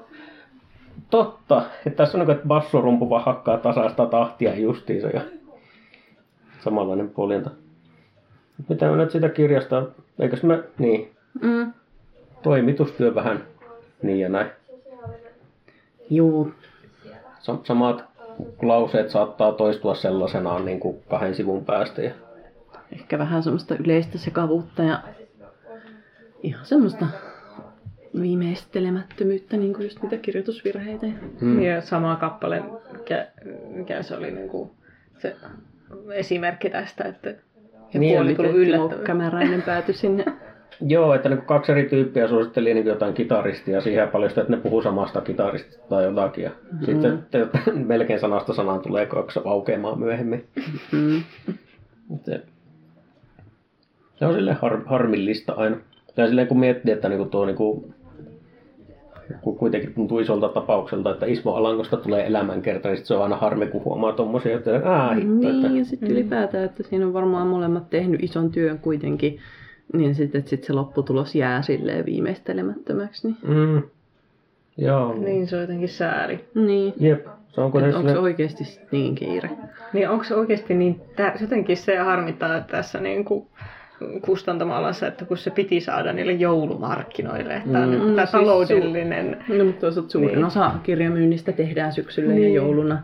totta, 1.09 1.61
että 1.85 1.97
tässä 1.97 2.17
on 2.17 2.19
niin 2.19 2.25
kuin, 2.25 2.35
että 2.35 2.47
bassorumpu 2.47 3.09
vaan 3.09 3.25
hakkaa 3.25 3.57
tasaista 3.57 4.05
tahtia 4.05 4.55
justiinsa 4.59 5.07
ja 5.07 5.21
samanlainen 6.59 7.09
poljenta. 7.09 7.49
Mitä 8.69 8.89
mä 8.89 8.95
nyt 8.95 9.11
sitä 9.11 9.29
kirjasta, 9.29 9.83
eikös 10.19 10.43
me, 10.43 10.63
niin, 10.77 11.11
Mm. 11.41 11.73
toimitustyö 12.43 13.15
vähän 13.15 13.43
niin 14.01 14.19
ja 14.19 14.29
näin. 14.29 14.47
Juu, 16.09 16.51
Sa- 17.39 17.59
samat 17.63 18.03
lauseet 18.61 19.09
saattaa 19.09 19.51
toistua 19.51 19.95
sellaisenaan 19.95 20.65
niin 20.65 20.79
kuin 20.79 20.97
kahden 21.09 21.35
sivun 21.35 21.65
päästä 21.65 22.01
ja 22.01 22.11
ehkä 22.93 23.19
vähän 23.19 23.43
semmoista 23.43 23.75
yleistä 23.75 24.17
sekavuutta 24.17 24.83
ja 24.83 24.99
ihan 26.43 26.65
semmoista 26.65 27.05
viimeistelemättömyyttä, 28.21 29.57
niin 29.57 29.73
kuin 29.73 29.83
just 29.83 30.01
niitä 30.01 30.17
kirjoitusvirheitä. 30.17 31.07
Mm. 31.41 31.61
Ja 31.61 31.81
sama 31.81 32.15
kappale, 32.15 32.63
mikä, 32.91 33.27
mikä 33.69 34.03
se 34.03 34.17
oli 34.17 34.31
niin 34.31 34.49
kuin 34.49 34.71
se 35.19 35.35
esimerkki 36.13 36.69
tästä, 36.69 37.03
että 37.03 37.33
ja 37.93 37.99
niin, 37.99 38.17
puoli 38.17 38.35
tullut 38.35 38.55
yllättävää. 38.55 39.61
pääty 39.65 39.93
sinne. 39.93 40.25
Joo, 40.81 41.13
että 41.13 41.29
niin 41.29 41.41
kaksi 41.41 41.71
eri 41.71 41.89
tyyppiä 41.89 42.27
suositteli 42.27 42.73
niin 42.73 42.85
jotain 42.85 43.13
kitaristia 43.13 43.81
siihen 43.81 44.09
paljon 44.09 44.29
sitä, 44.29 44.41
että 44.41 44.53
ne 44.55 44.61
puhuu 44.61 44.81
samasta 44.81 45.21
kitaristista 45.21 45.87
tai 45.89 46.03
jotakin. 46.03 46.43
Ja 46.43 46.51
mm. 46.71 46.85
Sitten 46.85 47.25
että 47.33 47.59
melkein 47.73 48.19
sanasta 48.19 48.53
sanaan 48.53 48.81
tulee 48.81 49.05
kaksi 49.05 49.39
aukeamaan 49.45 49.99
myöhemmin. 49.99 50.45
Mm. 50.91 51.23
Se, 52.23 52.41
se 54.15 54.25
on 54.25 54.33
sille 54.33 54.53
har, 54.53 54.81
harmillista 54.85 55.53
aina. 55.53 55.77
Ja 56.17 56.27
silleen 56.27 56.47
kun 56.47 56.59
miettii, 56.59 56.93
että 56.93 57.09
niinku 57.09 57.25
tuo 57.25 57.45
niinku, 57.45 57.93
kun 59.41 59.57
kuitenkin 59.57 59.93
tuntuu 59.93 60.19
isolta 60.19 60.49
tapaukselta, 60.49 61.11
että 61.11 61.25
Ismo 61.25 61.53
Alangosta 61.55 61.97
tulee 61.97 62.27
elämänkerta, 62.27 62.89
niin 62.89 62.97
sit 62.97 63.05
se 63.05 63.13
on 63.13 63.23
aina 63.23 63.35
harmi, 63.35 63.67
kun 63.67 63.83
huomaa 63.83 64.13
tommosia, 64.13 64.57
että 64.57 64.81
ää, 64.83 65.13
hitto, 65.13 65.33
Niin, 65.33 65.65
että... 65.65 65.77
ja 65.77 65.85
sitten 65.85 66.11
ylipäätään, 66.11 66.65
että 66.65 66.83
siinä 66.83 67.05
on 67.05 67.13
varmaan 67.13 67.47
molemmat 67.47 67.89
tehnyt 67.89 68.23
ison 68.23 68.51
työn 68.51 68.79
kuitenkin, 68.79 69.39
niin 69.93 70.15
sitten 70.15 70.47
sit 70.47 70.63
se 70.63 70.73
lopputulos 70.73 71.35
jää 71.35 71.61
silleen 71.61 72.05
viimeistelemättömäksi. 72.05 73.27
Niin... 73.27 73.37
Mm. 73.47 73.81
Joo. 74.77 75.13
Niin, 75.13 75.47
se 75.47 75.55
on 75.55 75.61
jotenkin 75.61 75.89
sääli. 75.89 76.45
Niin. 76.55 76.93
Jep. 76.99 77.25
Se 77.55 77.61
onko 77.61 77.77
onko 77.77 77.97
sille... 77.97 78.19
oikeasti 78.19 78.63
niin 78.91 79.15
kiire? 79.15 79.49
Niin, 79.93 80.09
onko 80.09 80.23
se 80.23 80.35
oikeasti 80.35 80.73
niin, 80.73 81.01
tär... 81.15 81.37
jotenkin 81.41 81.77
se 81.77 81.97
harmittaa 81.97 82.61
tässä 82.61 82.99
niin 82.99 83.25
kuin 83.25 83.47
kustantamalassa, 84.21 85.07
että 85.07 85.25
kun 85.25 85.37
se 85.37 85.51
piti 85.51 85.81
saada 85.81 86.13
niille 86.13 86.33
joulumarkkinoille, 86.33 87.53
että 87.53 87.85
mm. 87.85 87.91
tämä 87.91 88.21
no, 88.21 88.27
taloudellinen... 88.31 89.25
Siis 89.25 89.49
su- 89.49 89.57
no, 89.57 89.65
mutta 89.65 89.81
toisaalta 89.81 90.11
suurin 90.11 90.35
niin. 90.35 90.45
osa 90.45 90.71
kirjamyynnistä 90.83 91.51
tehdään 91.51 91.93
syksyllä 91.93 92.33
niin. 92.33 92.43
ja 92.43 92.49
jouluna. 92.49 93.03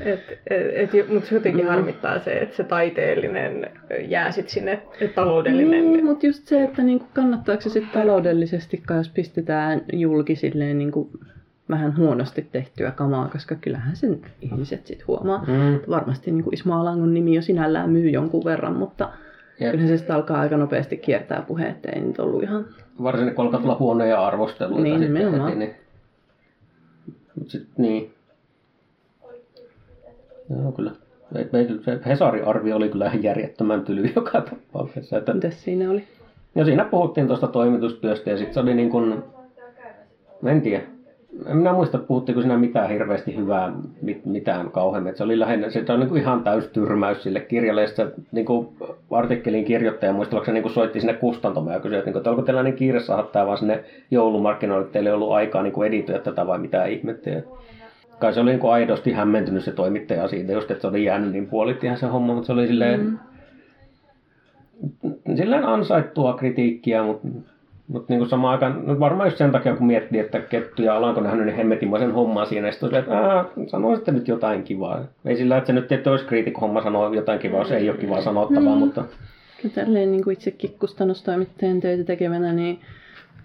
Et, 0.00 0.38
et, 0.50 0.94
et, 0.94 1.08
mutta 1.12 1.34
jotenkin 1.34 1.64
mm. 1.64 1.68
harmittaa 1.68 2.18
se, 2.18 2.38
että 2.38 2.56
se 2.56 2.64
taiteellinen 2.64 3.70
jää 4.08 4.30
sitten 4.30 4.54
sinne 4.54 4.82
taloudellinen. 5.14 5.92
Niin, 5.92 6.04
mutta 6.04 6.26
just 6.26 6.46
se, 6.46 6.64
että 6.64 6.82
niinku 6.82 7.06
kannattaako 7.14 7.62
se 7.62 7.68
sitten 7.68 8.00
taloudellisesti, 8.00 8.82
jos 8.96 9.08
pistetään 9.08 9.80
julki 9.92 10.36
silleen 10.36 10.78
niinku 10.78 11.10
vähän 11.70 11.96
huonosti 11.96 12.48
tehtyä 12.52 12.90
kamaa, 12.90 13.28
koska 13.28 13.54
kyllähän 13.54 13.96
sen 13.96 14.20
ihmiset 14.40 14.86
sitten 14.86 15.06
huomaa. 15.06 15.38
Mm. 15.38 15.80
Varmasti 15.90 16.30
niinku 16.30 16.50
Ismo 16.52 16.80
Alangon 16.80 17.14
nimi 17.14 17.34
jo 17.34 17.42
sinällään 17.42 17.90
myy 17.90 18.10
jonkun 18.10 18.44
verran, 18.44 18.76
mutta 18.76 19.08
Jep. 19.60 19.70
Kyllä 19.70 19.86
se 19.86 19.96
sitten 19.96 20.16
alkaa 20.16 20.40
aika 20.40 20.56
nopeasti 20.56 20.96
kiertää 20.96 21.42
puhe, 21.42 21.68
että 21.68 21.90
ei 21.92 22.00
nyt 22.00 22.18
ollut 22.18 22.42
ihan... 22.42 22.66
Varsinkin 23.02 23.34
kun 23.34 23.44
alkaa 23.44 23.60
tulla 23.60 23.76
huonoja 23.78 24.26
arvosteluita. 24.26 24.82
Niin, 24.82 25.00
nimenomaan. 25.00 25.46
Heti, 25.46 25.58
niin... 25.58 25.74
Mut 27.38 27.50
sit, 27.50 27.68
niin. 27.78 28.14
Joo, 30.50 30.72
kyllä. 30.72 30.90
Se 31.84 32.00
Hesarin 32.06 32.44
arvio 32.44 32.76
oli 32.76 32.88
kyllä 32.88 33.06
ihan 33.06 33.22
järjettömän 33.22 33.84
tyly 33.84 34.10
joka 34.16 34.40
tapauksessa. 34.40 35.18
Että... 35.18 35.34
Mitäs 35.34 35.64
siinä 35.64 35.90
oli? 35.90 36.04
Ja 36.54 36.64
siinä 36.64 36.84
puhuttiin 36.84 37.26
tuosta 37.26 37.46
toimitustyöstä 37.46 38.30
ja 38.30 38.36
sitten 38.36 38.54
se 38.54 38.60
oli 38.60 38.74
niin 38.74 38.90
kuin, 38.90 39.22
en 40.46 40.62
tiedä, 40.62 40.84
en 41.46 41.56
minä 41.56 41.72
muista, 41.72 41.98
puhuttiko 41.98 42.40
siinä 42.40 42.58
mitään 42.58 42.88
hirveästi 42.88 43.36
hyvää, 43.36 43.72
mit, 44.02 44.26
mitään 44.26 44.70
kauheammin. 44.70 45.16
Se 45.16 45.24
oli 45.24 45.38
lähinnä, 45.38 45.70
se 45.70 45.84
on 45.88 46.00
niin 46.00 46.08
kuin 46.08 46.20
ihan 46.20 46.44
täys 46.44 46.68
tyrmäys 46.68 47.22
sille 47.22 47.40
kirjalle. 47.40 47.80
Ja 47.80 47.86
sitten 47.86 48.12
niin 48.32 48.46
kuin 48.46 48.68
artikkelin 49.10 49.64
kirjoittaja 49.64 50.12
muistaakseni 50.12 50.60
niin 50.60 50.70
soitti 50.70 51.00
sinne 51.00 51.14
kustantamaan 51.14 51.74
ja 51.74 51.80
kysyi, 51.80 51.98
että, 51.98 52.06
niin 52.06 52.12
kuin, 52.12 52.20
että 52.20 52.30
onko 52.30 52.42
teillä 52.42 52.62
niin 52.62 52.76
kiire 52.76 53.00
saada 53.00 53.22
tämä 53.22 53.46
vaan 53.46 53.58
sinne 53.58 53.84
joulumarkkinoille, 54.10 54.84
että 54.84 54.92
teillä 54.92 55.10
ei 55.10 55.14
ollut 55.14 55.32
aikaa 55.32 55.62
niin 55.62 55.72
kuin 55.72 55.88
editoida 55.88 56.22
tätä 56.22 56.46
vai 56.46 56.58
mitä 56.58 56.84
ihmettä. 56.84 57.30
Kai 58.18 58.34
se 58.34 58.40
oli 58.40 58.50
niin 58.50 58.60
kuin 58.60 58.72
aidosti 58.72 59.12
hämmentynyt 59.12 59.64
se 59.64 59.72
toimittaja 59.72 60.28
siitä, 60.28 60.52
just 60.52 60.70
että 60.70 60.80
se 60.80 60.86
oli 60.86 61.04
jäänyt 61.04 61.32
niin 61.32 61.46
puolittihan 61.46 61.96
se 61.96 62.06
homma, 62.06 62.34
mutta 62.34 62.46
se 62.46 62.52
oli 62.52 62.66
silleen, 62.66 63.00
mm. 63.00 63.18
silleen 65.36 65.64
ansaittua 65.64 66.34
kritiikkiä, 66.34 67.02
mutta 67.02 67.28
mutta 67.88 68.14
niin 68.14 68.28
samaan 68.28 68.52
aikaan, 68.52 68.86
no 68.86 69.00
varmaan 69.00 69.26
just 69.26 69.38
sen 69.38 69.52
takia 69.52 69.76
kun 69.76 69.86
miettii, 69.86 70.20
että 70.20 70.40
Kettu 70.40 70.82
ja 70.82 70.96
Alanko 70.96 71.20
nähnyt 71.20 71.46
niin 71.46 71.56
hemmetimoisen 71.56 72.12
hommaa 72.12 72.44
siinä, 72.44 72.66
ja 72.68 72.72
sitten 72.72 72.94
että 72.94 73.44
sanoo 73.66 73.96
sitten 73.96 74.14
nyt 74.14 74.28
jotain 74.28 74.62
kivaa. 74.62 75.04
Ei 75.24 75.36
sillä, 75.36 75.56
että 75.56 75.66
se 75.66 75.72
nyt 75.72 75.88
tietysti 75.88 76.10
olisi 76.10 76.24
kriitikko 76.24 76.60
homma 76.60 76.82
sanoa 76.82 77.14
jotain 77.14 77.38
kivaa, 77.38 77.64
se 77.64 77.76
ei 77.76 77.90
ole 77.90 77.98
kivaa 77.98 78.20
sanottavaa, 78.20 78.74
mm. 78.74 78.78
mutta... 78.78 79.04
Kyllä 79.62 79.74
tälleen 79.74 80.10
niin 80.12 80.24
kuin 80.24 80.32
itsekin 80.32 80.76
kustannustoimittajan 80.78 81.80
töitä 81.80 82.04
tekevänä, 82.04 82.52
niin 82.52 82.80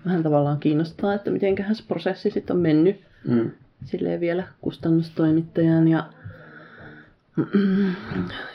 vähän 0.06 0.24
tavallaan 0.24 0.60
kiinnostaa, 0.60 1.14
että 1.14 1.32
mitenköhän 1.32 1.76
se 1.76 1.84
prosessi 1.88 2.30
sitten 2.30 2.56
on 2.56 2.62
mennyt. 2.62 3.02
Mm. 3.28 3.52
Silleen 3.86 4.20
vielä 4.20 4.44
kustannustoimittajan 4.62 5.88
ja 5.88 6.04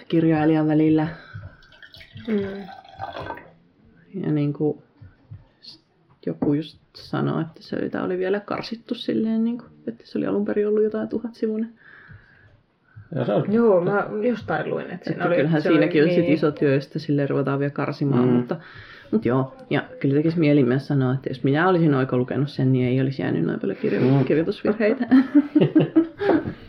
kirjailijan 0.08 0.68
välillä. 0.68 1.08
Mm. 2.28 2.38
Ja 4.14 4.32
niin 4.32 4.52
kuin 4.52 4.78
joku 6.28 6.54
just 6.54 6.78
sanoi, 6.94 7.42
että 7.42 7.62
se 7.62 7.76
oli, 7.76 8.04
oli 8.04 8.18
vielä 8.18 8.40
karsittu 8.40 8.94
silleen, 8.94 9.44
niin 9.44 9.58
kuin, 9.58 9.70
että 9.86 10.06
se 10.06 10.18
oli 10.18 10.26
alun 10.26 10.44
perin 10.44 10.68
ollut 10.68 10.82
jotain 10.82 11.08
tuhat 11.08 11.34
sivuinen. 11.34 11.72
Ja 13.14 13.24
se 13.24 13.32
on... 13.32 13.52
Joo, 13.52 13.80
mä 13.80 14.06
jostain 14.28 14.70
luin, 14.70 14.90
että, 14.90 15.10
että 15.10 15.24
oli, 15.26 15.36
kyllähän 15.36 15.62
se 15.62 15.68
siinäkin 15.68 16.02
oli, 16.02 16.10
on 16.10 16.20
niin... 16.20 16.32
iso 16.32 16.50
työ, 16.50 16.74
josta 16.74 16.98
sille 16.98 17.26
ruvetaan 17.26 17.58
vielä 17.58 17.70
karsimaan, 17.70 18.28
mm. 18.28 18.34
mutta, 18.34 18.56
mutta 19.10 19.28
joo, 19.28 19.56
ja 19.70 19.84
kyllä 20.00 20.14
tekisi 20.14 20.38
mieli 20.38 20.64
myös 20.64 20.86
sanoa, 20.86 21.14
että 21.14 21.30
jos 21.30 21.44
minä 21.44 21.68
olisin 21.68 21.94
oiko 21.94 22.16
lukenut 22.16 22.50
sen, 22.50 22.72
niin 22.72 22.88
ei 22.88 23.00
olisi 23.00 23.22
jäänyt 23.22 23.44
noin 23.44 23.60
paljon 23.60 23.78
kirjo- 23.78 24.00
mm. 24.00 24.24
kirjoitusvirheitä. 24.24 25.06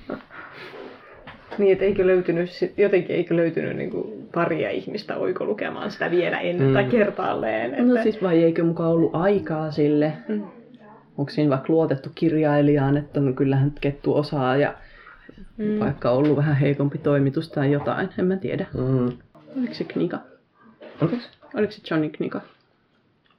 Niin, 1.60 1.72
että 1.73 1.86
eikö 1.86 2.07
löytynyt, 2.07 2.49
jotenkin 2.77 3.15
eikö 3.15 3.36
löytynyt 3.36 3.77
niin 3.77 3.90
kuin 3.90 4.30
paria 4.34 4.69
ihmistä 4.69 5.18
oiko 5.18 5.45
lukemaan 5.45 5.91
sitä 5.91 6.11
vielä 6.11 6.40
ennen 6.40 6.68
mm. 6.68 6.73
tai 6.73 6.84
kertaalleen. 6.84 7.72
No 7.72 7.77
että... 7.77 7.94
No 7.94 8.03
siis 8.03 8.23
vai 8.23 8.44
eikö 8.44 8.64
mukaan 8.64 8.91
ollut 8.91 9.15
aikaa 9.15 9.72
sille? 9.72 10.14
Mm. 10.27 10.44
Onko 11.18 11.31
siinä 11.31 11.49
vaikka 11.49 11.73
luotettu 11.73 12.10
kirjailijaan, 12.15 12.98
että 12.98 13.19
no 13.19 13.34
kyllähän 13.34 13.72
kettu 13.81 14.15
osaa 14.15 14.57
ja 14.57 14.73
mm. 15.57 15.80
vaikka 15.80 16.11
ollut 16.11 16.38
vähän 16.38 16.56
heikompi 16.56 16.98
toimitus 16.98 17.49
tai 17.49 17.72
jotain, 17.72 18.10
en 18.19 18.26
mä 18.26 18.38
tiedä. 18.38 18.65
Mm. 18.73 19.11
Oliko 19.57 19.73
se 19.73 19.84
Knika? 19.84 20.19
Anteeksi? 21.02 21.30
Oliko 21.53 21.72
se 21.72 21.81
Johnny 21.91 22.10
Knika? 22.10 22.41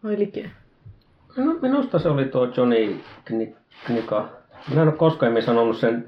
Vai 0.04 0.18
Like? 0.18 0.50
No, 1.36 1.54
minusta 1.62 1.98
se 1.98 2.08
oli 2.08 2.24
tuo 2.24 2.48
Johnny 2.56 2.96
Knika. 3.84 4.28
Mä 4.74 4.82
en 4.82 4.88
ole 4.88 4.96
koskaan 4.96 5.42
sanonut 5.42 5.76
sen 5.76 6.04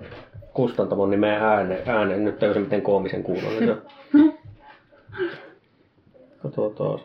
kustantamon 0.55 1.11
nimeä 1.11 1.49
ääne, 1.49 1.83
ääne. 1.87 2.16
Nyt 2.16 2.39
täysin 2.39 2.62
miten 2.62 2.83
koomisen 2.83 3.23
kuulonen 3.23 3.77
Katsotaan 6.43 6.74
taas. 6.74 7.01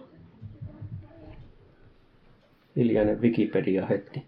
Hiljainen 2.76 3.22
Wikipedia 3.22 3.86
hetki. 3.86 4.24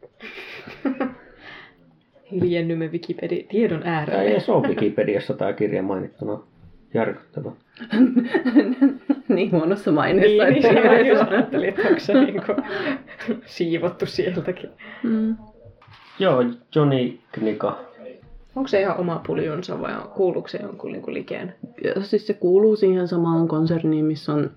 Hiljennymme 2.32 2.88
Wikipedia 2.88 3.44
tiedon 3.50 3.84
äärelle. 3.84 4.24
Tämä 4.24 4.34
ei 4.34 4.42
se 4.42 4.52
ole 4.52 4.68
Wikipediassa 4.68 5.34
tämä 5.34 5.54
kirja 5.54 5.84
mainittuna. 5.84 6.40
Järkyttävä. 6.94 7.52
niin 9.36 9.52
huonossa 9.52 9.92
maineessa. 9.92 10.44
Niin, 10.44 10.66
että 10.66 10.90
niin, 10.90 11.08
just 11.08 11.32
ajattelin, 11.32 11.70
että 11.70 11.82
onko 11.82 12.00
se 12.00 12.14
niinku 12.14 12.56
siivottu 13.46 14.06
sieltäkin. 14.06 14.70
Mm. 15.04 15.36
Joo, 16.20 16.44
Johnny 16.76 17.18
Knika 17.32 17.89
Onko 18.56 18.68
se 18.68 18.82
ihan 18.82 18.98
oma 18.98 19.22
puljonsa 19.28 19.82
vai 19.82 19.94
kuuluuko 20.16 20.48
se 20.48 20.58
jonkun 20.62 20.92
niin 20.92 21.14
likeen? 21.14 21.56
Ja, 21.84 22.04
siis 22.04 22.28
se 22.28 22.34
kuuluu 22.34 22.76
siihen 22.76 23.08
samaan 23.08 23.48
konserniin, 23.48 24.06
missä 24.06 24.34
on... 24.34 24.52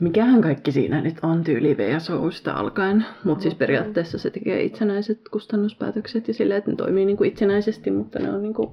Mikähän 0.00 0.40
kaikki 0.40 0.72
siinä 0.72 1.00
nyt 1.00 1.16
on 1.22 1.44
tyyli 1.44 1.76
VSOista 1.76 2.52
alkaen, 2.52 3.04
mutta 3.24 3.42
siis 3.42 3.54
periaatteessa 3.54 4.18
se 4.18 4.30
tekee 4.30 4.62
itsenäiset 4.62 5.20
kustannuspäätökset 5.30 6.28
ja 6.28 6.34
silleen, 6.34 6.58
että 6.58 6.70
ne 6.70 6.76
toimii 6.76 7.06
niin 7.06 7.16
kuin 7.16 7.28
itsenäisesti, 7.28 7.90
mutta 7.90 8.18
ne 8.18 8.30
on 8.30 8.42
niin 8.42 8.54
kuin 8.54 8.70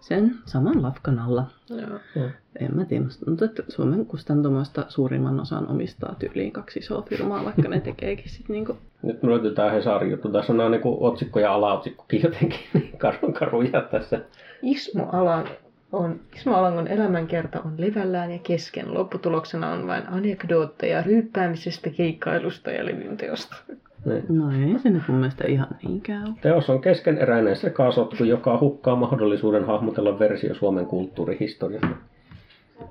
sen 0.00 0.34
saman 0.46 0.82
lafkan 0.82 1.18
alla. 1.18 1.46
Joo. 1.70 2.28
En 2.60 2.76
mä 2.76 2.84
tiedä, 2.84 3.04
tuntuu, 3.24 3.44
että 3.44 3.62
Suomen 3.68 4.06
kustantamoista 4.06 4.84
suurimman 4.88 5.40
osan 5.40 5.68
omistaa 5.68 6.14
tyyliin 6.18 6.52
kaksi 6.52 6.78
isoa 6.78 7.02
firmaa, 7.02 7.44
vaikka 7.44 7.68
ne 7.68 7.80
tekeekin 7.80 8.30
sit 8.30 8.48
niinku... 8.48 8.76
Nyt 9.02 9.22
me 9.22 9.30
löytyy 9.30 9.54
tää 9.54 9.70
Hesarin 9.70 10.10
juttu. 10.10 10.28
Tässä 10.28 10.52
on 10.52 10.70
niinku 10.70 11.04
otsikko 11.04 11.40
ja 11.40 11.54
alaotsikkokin 11.54 12.22
jotenkin 12.22 12.60
niin 12.74 12.98
karun 12.98 13.32
karuja 13.32 13.82
tässä. 13.90 14.20
Ismo 14.62 15.08
Alan 15.12 15.48
on, 15.92 16.20
Ismo 16.36 16.54
Alangon 16.56 16.88
elämänkerta 16.88 17.60
on 17.60 17.74
levällään 17.76 18.32
ja 18.32 18.38
kesken. 18.38 18.94
Lopputuloksena 18.94 19.72
on 19.72 19.86
vain 19.86 20.08
anekdootteja 20.08 21.02
ryyppäämisestä, 21.02 21.90
keikkailusta 21.90 22.70
ja 22.70 22.86
levynteosta. 22.86 23.56
Niin. 24.04 24.24
No 24.28 24.50
ei 24.50 24.78
se 24.78 24.90
nyt 24.90 25.02
mun 25.08 25.16
mielestä 25.16 25.44
ihan 25.46 25.68
niinkään 25.82 26.24
ole. 26.24 26.34
Teos 26.40 26.70
on 26.70 26.80
keskeneräinen 26.80 27.56
sekasotku, 27.56 28.24
joka 28.24 28.58
hukkaa 28.60 28.96
mahdollisuuden 28.96 29.66
hahmotella 29.66 30.18
versio 30.18 30.54
Suomen 30.54 30.86
kulttuurihistoriasta. 30.86 31.88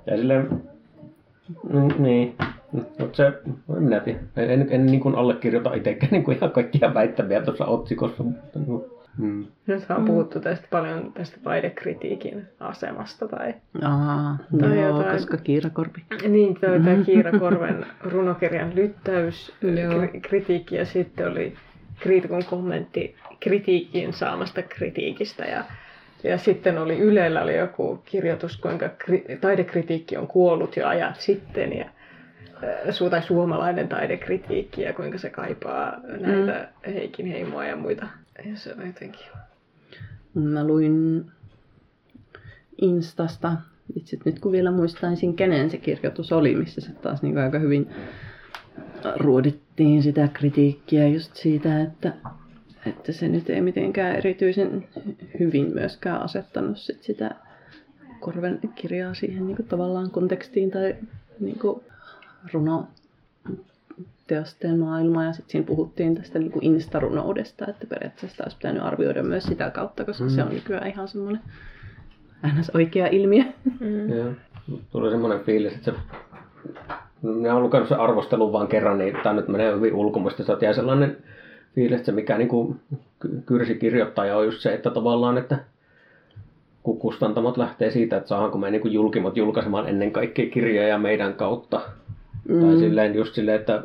Ja 0.06 0.18
silleen, 0.18 0.49
mm, 1.73 1.88
niin, 1.99 2.36
mutta 2.72 3.18
se, 3.18 3.26
en 3.77 3.84
minä 3.84 3.99
tiedä. 3.99 4.19
En, 4.38 4.49
en, 4.49 4.68
en 4.69 4.86
niin 4.86 4.99
kuin 4.99 5.15
allekirjoita 5.15 5.73
itsekään 5.73 6.11
niin 6.11 6.23
kuin 6.23 6.38
ihan 6.38 6.52
kaikkia 6.52 6.94
väittämiä 6.94 7.41
tuossa 7.41 7.65
otsikossa. 7.65 8.23
Mutta, 8.23 8.60
mm. 9.20 9.46
Nyt 9.68 9.86
on 9.90 10.06
puhuttu 10.06 10.40
tästä 10.40 10.68
paljon 10.70 11.14
tästä 11.14 11.38
taidekritiikin 11.44 12.48
asemasta 12.60 13.28
tai, 13.28 13.54
Aa, 13.84 14.38
no 14.52 14.60
tai 14.60 14.80
joo, 14.80 14.88
jotain. 14.88 15.12
koska 15.12 15.38
Kiirakorpi. 15.38 16.04
Niin, 16.28 16.60
tämä 16.60 17.04
Kiirakorven 17.06 17.86
runokirjan 18.04 18.76
lyttäys, 18.76 19.56
kritiikki 20.28 20.76
ja 20.76 20.86
sitten 20.86 21.28
oli 21.28 21.54
kriitikon 22.00 22.46
kommentti 22.46 23.16
kritiikin 23.40 24.14
saamasta 24.14 24.62
kritiikistä 24.62 25.46
ja 25.46 25.64
ja 26.24 26.38
sitten 26.38 26.78
oli 26.78 27.00
Ylellä 27.00 27.41
oli 27.41 27.58
joku 27.58 28.02
kirjoitus, 28.06 28.58
kuinka 28.58 28.88
kri- 28.88 29.38
taidekritiikki 29.41 30.18
on 30.18 30.28
kuollut 30.28 30.78
jo 30.78 30.88
ajat 30.88 31.16
sitten 31.16 31.78
ja 31.78 31.86
su- 32.90 33.10
tai 33.10 33.22
suomalainen 33.22 33.88
taidekritiikki 33.88 34.82
ja 34.82 34.94
kuinka 34.94 35.18
se 35.18 35.30
kaipaa 35.30 35.94
näitä 36.20 36.70
mm. 36.88 36.94
Heikin 36.94 37.26
heimoa 37.26 37.66
ja 37.66 37.76
muita. 37.76 38.08
Se 38.56 38.70
jotenkin... 38.70 39.26
Mä 40.34 40.68
luin 40.68 41.26
Instasta, 42.82 43.57
itse 43.95 44.18
nyt 44.26 44.40
kun 44.40 44.52
vielä 44.52 44.72
muistaisin, 44.72 45.36
kenen 45.36 45.70
se 45.70 45.78
kirjoitus 45.78 46.32
oli, 46.32 46.56
missä 46.56 46.82
se 46.82 46.91
taas 46.91 47.22
niin 47.22 47.38
aika 47.38 47.60
hyvin 47.60 47.90
ruodittiin 49.16 50.03
sitä 50.03 50.28
kritiikkiä 50.28 51.07
just 51.07 51.36
siitä, 51.36 51.82
että, 51.82 52.14
että 52.86 53.11
se 53.11 53.28
nyt 53.28 53.49
ei 53.49 53.61
mitenkään 53.61 54.16
erityisen 54.16 54.88
hyvin 55.40 55.74
myöskään 55.74 56.22
asettanut 56.22 56.78
sit 56.78 57.03
sitä 57.03 57.36
Korven 58.20 58.60
kirjaa 58.76 59.14
siihen 59.14 59.48
niin 59.48 59.56
kuin 59.56 59.68
tavallaan 59.68 60.11
kontekstiin 60.11 60.72
tai 60.72 60.95
niin 61.40 61.60
kuin 61.60 61.82
runo 62.53 62.88
teosten 64.27 64.80
maailmaa 64.80 65.23
ja 65.23 65.34
sitten 65.34 65.51
siinä 65.51 65.67
puhuttiin 65.67 66.15
tästä 66.15 66.39
niin 66.39 66.51
kuin 66.51 66.65
instarunoudesta, 66.65 67.65
että 67.67 67.88
periaatteessa 67.88 68.27
sitä 68.27 68.43
olisi 68.43 68.57
pitänyt 68.57 68.84
arvioida 68.84 69.23
myös 69.23 69.43
sitä 69.43 69.69
kautta, 69.69 70.05
koska 70.05 70.23
mm. 70.23 70.30
se 70.30 70.43
on 70.43 70.49
nykyään 70.49 70.88
ihan 70.88 71.07
semmoinen 71.07 71.41
ns. 72.59 72.71
oikea 72.73 73.07
ilmiö. 73.07 73.43
Mm. 73.80 74.09
Joo. 74.09 74.31
Tuli 74.91 75.11
semmoinen 75.11 75.39
fiilis, 75.39 75.73
että 75.73 75.85
se 75.85 75.97
minä 77.21 77.53
olen 77.53 77.63
lukenut 77.63 77.88
sen 77.88 77.99
arvostelun 77.99 78.51
vaan 78.51 78.67
kerran, 78.67 78.97
niin 78.97 79.17
tämä 79.23 79.35
nyt 79.35 79.47
menee 79.47 79.76
hyvin 79.76 79.95
ulkomuista. 79.95 80.43
Se 80.43 80.57
jäi 80.61 80.73
sellainen 80.73 81.17
fiilis, 81.76 81.95
että 81.95 82.05
se 82.05 82.11
mikä 82.11 82.38
niin 82.38 82.47
kuin 82.47 82.80
kyrsi 83.45 83.76
kirjoittaja 83.76 84.38
on 84.38 84.45
just 84.45 84.61
se, 84.61 84.73
että 84.73 84.89
tavallaan, 84.89 85.38
että 85.38 85.59
kun 86.84 86.99
kustantamot 86.99 87.57
lähtee 87.57 87.91
siitä, 87.91 88.17
että 88.17 88.30
saadaanko 88.30 88.57
me 88.57 88.71
niin 88.71 88.81
kuin 88.81 88.93
julkimot 88.93 89.38
julkaisemaan 89.38 89.89
ennen 89.89 90.11
kaikkea 90.11 90.49
kirjoja 90.49 90.97
meidän 90.97 91.34
kautta, 91.34 91.81
Mm. 92.49 92.61
Tai 92.61 92.77
silleen 92.77 93.15
just 93.15 93.34
silleen, 93.34 93.59
että 93.59 93.84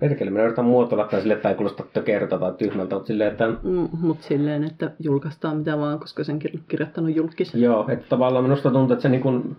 perkele, 0.00 0.30
minä 0.30 0.44
yritän 0.44 0.64
muotoilla 0.64 1.04
tai 1.04 1.20
silleen, 1.20 1.36
että 1.36 1.48
ei 1.48 1.54
kuulosta 1.54 1.84
tökerta 1.92 2.38
tai 2.38 2.52
tyhmältä, 2.58 2.94
mutta 2.94 3.06
silleen, 3.06 3.32
että... 3.32 3.48
Mm, 3.48 3.88
mutta 4.00 4.26
silleen, 4.26 4.64
että 4.64 4.90
julkaistaan 4.98 5.56
mitä 5.56 5.78
vaan, 5.78 5.98
koska 5.98 6.24
sen 6.24 6.38
kirjoittanut 6.68 7.16
julkisen. 7.16 7.60
Joo, 7.60 7.88
että 7.88 8.06
tavallaan 8.08 8.44
minusta 8.44 8.70
tuntuu, 8.70 8.92
että 8.92 9.02
se 9.02 9.08
niin 9.08 9.20
kuin 9.20 9.56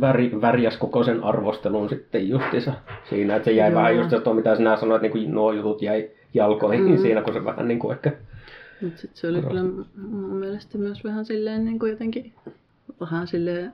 väri, 0.00 0.40
värjäs 0.40 0.76
koko 0.76 1.04
sen 1.04 1.24
arvostelun 1.24 1.88
sitten 1.88 2.28
justiinsa 2.28 2.72
siinä, 3.08 3.36
että 3.36 3.44
se 3.44 3.52
jäi 3.52 3.70
Joo. 3.70 3.80
vähän 3.80 3.96
just 3.96 4.24
tuo, 4.24 4.34
mitä 4.34 4.56
sinä 4.56 4.76
sanoit, 4.76 5.04
että 5.04 5.16
niin 5.16 5.24
kuin 5.26 5.34
nuo 5.34 5.52
jutut 5.52 5.82
jäi 5.82 6.10
jalkoihin 6.34 6.90
mm. 6.90 6.98
siinä, 6.98 7.22
kun 7.22 7.34
se 7.34 7.44
vähän 7.44 7.68
niin 7.68 7.78
kuin 7.78 7.92
ehkä... 7.92 8.12
Mutta 8.82 9.00
sitten 9.00 9.20
se 9.20 9.28
oli 9.28 9.42
kyllä 9.42 9.62
mun 9.96 10.36
mielestä 10.36 10.78
myös 10.78 11.04
vähän 11.04 11.24
silleen 11.24 11.64
niin 11.64 11.78
kuin 11.78 11.90
jotenkin 11.90 12.32
vähän 13.00 13.26
silleen 13.26 13.72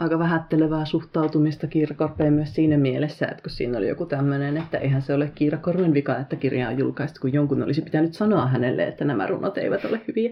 aika 0.00 0.18
vähättelevää 0.18 0.84
suhtautumista 0.84 1.66
Kiirakorpeen 1.66 2.32
myös 2.32 2.54
siinä 2.54 2.78
mielessä, 2.78 3.26
että 3.26 3.42
kun 3.42 3.50
siinä 3.50 3.78
oli 3.78 3.88
joku 3.88 4.06
tämmöinen, 4.06 4.56
että 4.56 4.78
eihän 4.78 5.02
se 5.02 5.14
ole 5.14 5.32
Kiirakorven 5.34 5.94
vika, 5.94 6.18
että 6.18 6.36
kirja 6.36 6.68
on 6.68 6.78
julkaistu, 6.78 7.20
kun 7.20 7.32
jonkun 7.32 7.62
olisi 7.62 7.82
pitänyt 7.82 8.14
sanoa 8.14 8.46
hänelle, 8.46 8.84
että 8.88 9.04
nämä 9.04 9.26
runot 9.26 9.58
eivät 9.58 9.84
ole 9.84 10.00
hyviä. 10.08 10.30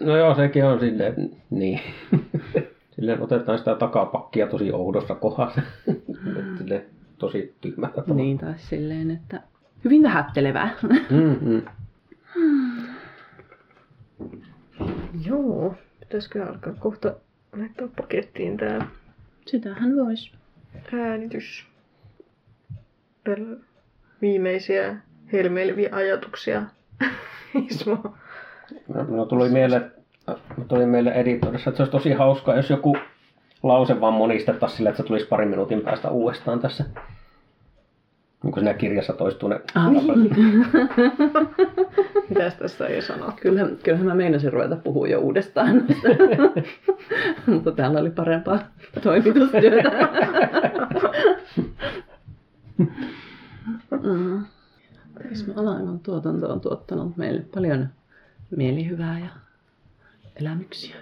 No 0.00 0.16
joo, 0.16 0.34
sekin 0.34 0.64
on 0.64 0.80
silleen, 0.80 1.30
niin. 1.50 1.80
Silleen 2.96 3.22
otetaan 3.22 3.58
sitä 3.58 3.74
takapakkia 3.74 4.46
tosi 4.46 4.72
oudossa 4.72 5.14
kohdassa. 5.14 5.62
Silleen 6.58 6.84
tosi 7.18 7.54
tavalla. 7.80 8.14
Niin, 8.14 8.38
taas 8.38 8.68
silleen, 8.68 9.10
että 9.10 9.40
hyvin 9.84 10.02
vähättelevää. 10.02 10.70
Mm-hmm. 11.10 11.62
Joo, 15.26 15.74
pitäisikö 16.00 16.46
alkaa 16.46 16.72
kohta 16.72 17.14
laittaa 17.58 17.88
pakettiin 17.96 18.56
tää. 18.56 18.86
Sitähän 19.46 19.96
vois. 19.96 20.32
Äänitys. 20.92 21.66
Vielä 23.26 23.56
viimeisiä 24.22 24.96
helmeileviä 25.32 25.88
ajatuksia. 25.92 26.62
Ismo. 27.70 28.14
No, 28.94 29.04
no 29.08 29.26
tuli 29.26 29.48
mieleen, 29.48 29.92
tuli 30.68 30.86
mieleen 30.86 31.16
editoidessa, 31.16 31.70
että 31.70 31.76
se 31.76 31.82
olisi 31.82 31.92
tosi 31.92 32.12
hauskaa, 32.12 32.56
jos 32.56 32.70
joku 32.70 32.96
lause 33.62 34.00
vaan 34.00 34.14
monistettaisiin 34.14 34.76
sillä, 34.76 34.90
että 34.90 35.02
se 35.02 35.06
tulisi 35.06 35.26
parin 35.26 35.48
minuutin 35.48 35.80
päästä 35.80 36.10
uudestaan 36.10 36.60
tässä. 36.60 36.84
Niin 38.44 38.52
kuin 38.52 38.64
siinä 38.64 38.78
kirjassa 38.78 39.12
toistuu 39.12 39.48
ne 39.48 39.60
ah, 39.74 39.92
Mitäs 42.28 42.54
tässä 42.54 42.86
ei 42.86 43.02
sano? 43.02 43.32
Kyllähän, 43.40 43.76
kyllähän 43.82 44.06
mä 44.06 44.14
meinasin 44.14 44.52
ruveta 44.52 44.76
puhua 44.76 45.08
jo 45.08 45.20
uudestaan. 45.20 45.84
Mutta 47.46 47.72
täällä 47.72 48.00
oli 48.00 48.10
parempaa 48.10 48.58
toimitustyötä. 49.02 49.90
mm. 54.02 54.44
Alailman 55.56 56.00
tuotanto 56.00 56.52
on 56.52 56.60
tuottanut 56.60 57.16
meille 57.16 57.40
paljon 57.54 57.88
mielihyvää 58.56 59.18
ja 59.18 59.28
elämyksiä. 60.40 60.96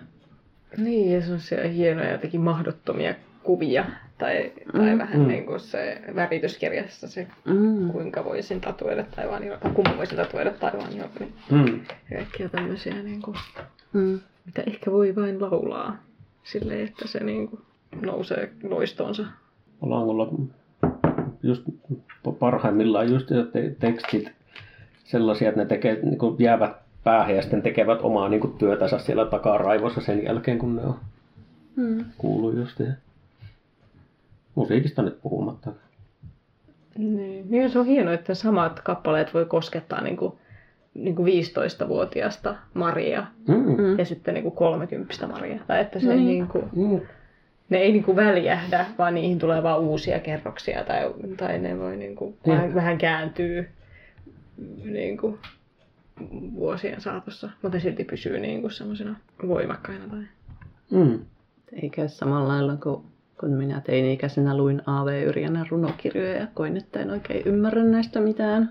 Niin, 0.76 1.12
ja 1.12 1.38
se 1.38 1.60
on 1.64 1.70
hienoja 1.70 2.12
jotenkin 2.12 2.40
mahdottomia 2.40 3.14
kuvia 3.42 3.84
tai, 4.22 4.52
tai 4.72 4.92
mm. 4.92 4.98
vähän 4.98 5.20
mm. 5.20 5.28
niin 5.28 5.46
kuin 5.46 5.60
se 5.60 6.02
värityskirjassa 6.14 7.08
se, 7.08 7.26
mm. 7.44 7.90
kuinka 7.90 8.24
voisin 8.24 8.60
tatuoida 8.60 9.04
tai 9.16 9.26
kumman 9.74 9.96
voisin 9.96 10.16
tatuoida 10.16 10.50
taivaan 10.50 10.96
jokin. 10.96 11.32
Mm. 11.50 11.80
Kaikkia 12.16 12.48
tämmöisiä, 12.48 13.02
niin 13.02 13.22
kuin, 13.22 13.36
mm. 13.92 14.20
mitä 14.46 14.62
ehkä 14.66 14.92
voi 14.92 15.16
vain 15.16 15.40
laulaa 15.42 15.96
sille, 16.42 16.82
että 16.82 17.08
se 17.08 17.24
niin 17.24 17.48
kuin 17.48 17.60
nousee 18.02 18.52
loistoonsa. 18.62 19.26
Ollaan 19.80 20.48
just 21.42 21.62
parhaimmillaan 22.38 23.12
just 23.12 23.26
te- 23.52 23.76
tekstit 23.80 24.32
sellaisia, 25.04 25.48
että 25.48 25.60
ne 25.60 25.66
tekee, 25.66 25.98
niin 26.02 26.18
kuin 26.18 26.36
jäävät 26.38 26.76
päähän 27.04 27.36
ja 27.36 27.42
sitten 27.42 27.62
tekevät 27.62 27.98
omaa 28.02 28.28
niin 28.28 28.40
kuin 28.40 28.58
työtänsä 28.58 28.98
siellä 28.98 29.24
takaraivossa 29.26 30.00
sen 30.00 30.24
jälkeen, 30.24 30.58
kun 30.58 30.76
ne 30.76 30.82
on 30.82 30.96
mm. 31.76 32.04
kuullut 32.18 32.56
just. 32.56 32.80
Ja 32.80 32.92
musiikista 34.54 35.02
nyt 35.02 35.22
puhumatta. 35.22 35.72
Niin. 36.98 37.50
niin 37.50 37.70
se 37.70 37.78
on 37.78 37.86
hienoa, 37.86 38.14
että 38.14 38.34
samat 38.34 38.80
kappaleet 38.80 39.34
voi 39.34 39.44
koskettaa 39.44 40.00
niin 40.00 40.16
kuin, 40.16 40.32
niin 40.94 41.14
kuin 41.14 41.32
15-vuotiaasta 41.32 42.54
Maria 42.74 43.26
mm. 43.48 43.98
ja 43.98 44.04
sitten 44.04 44.34
niin 44.34 44.42
kuin 44.42 44.56
30 44.56 45.26
Maria. 45.26 45.58
Tai 45.66 45.80
että 45.80 46.00
se 46.00 46.06
niin. 46.06 46.26
Niin 46.26 46.46
kuin, 46.46 46.64
mm. 46.76 47.00
ne 47.68 47.78
ei 47.78 47.92
niin 47.92 48.04
kuin 48.04 48.16
väljähdä, 48.16 48.86
vaan 48.98 49.14
niihin 49.14 49.38
tulee 49.38 49.62
vaan 49.62 49.80
uusia 49.80 50.20
kerroksia 50.20 50.84
tai, 50.84 51.14
tai 51.36 51.58
ne 51.58 51.78
voi 51.78 51.96
niin 51.96 52.16
kuin 52.16 52.36
mm. 52.46 52.52
vähän, 52.52 52.74
vähän 52.74 52.98
kääntyä 52.98 53.64
niin 54.84 55.16
kuin, 55.16 55.38
vuosien 56.54 57.00
saatossa, 57.00 57.50
mutta 57.62 57.80
silti 57.80 58.04
pysyy 58.04 58.38
niin 58.38 58.60
kuin 58.60 58.70
semmoisena 58.70 59.16
voimakkaina. 59.48 60.08
Tai... 60.08 60.22
Mm. 60.90 61.18
Eikä 61.82 62.08
samalla 62.08 62.48
lailla 62.48 62.76
kuin 62.76 63.04
kun 63.42 63.50
minä 63.50 63.80
teini-ikäisenä 63.80 64.56
luin 64.56 64.82
A.V. 64.86 65.22
Yrjänän 65.26 65.66
runokirjoja 65.70 66.36
ja 66.36 66.46
koin, 66.54 66.76
että 66.76 67.00
en 67.00 67.10
oikein 67.10 67.42
ymmärrä 67.46 67.82
näistä 67.82 68.20
mitään. 68.20 68.70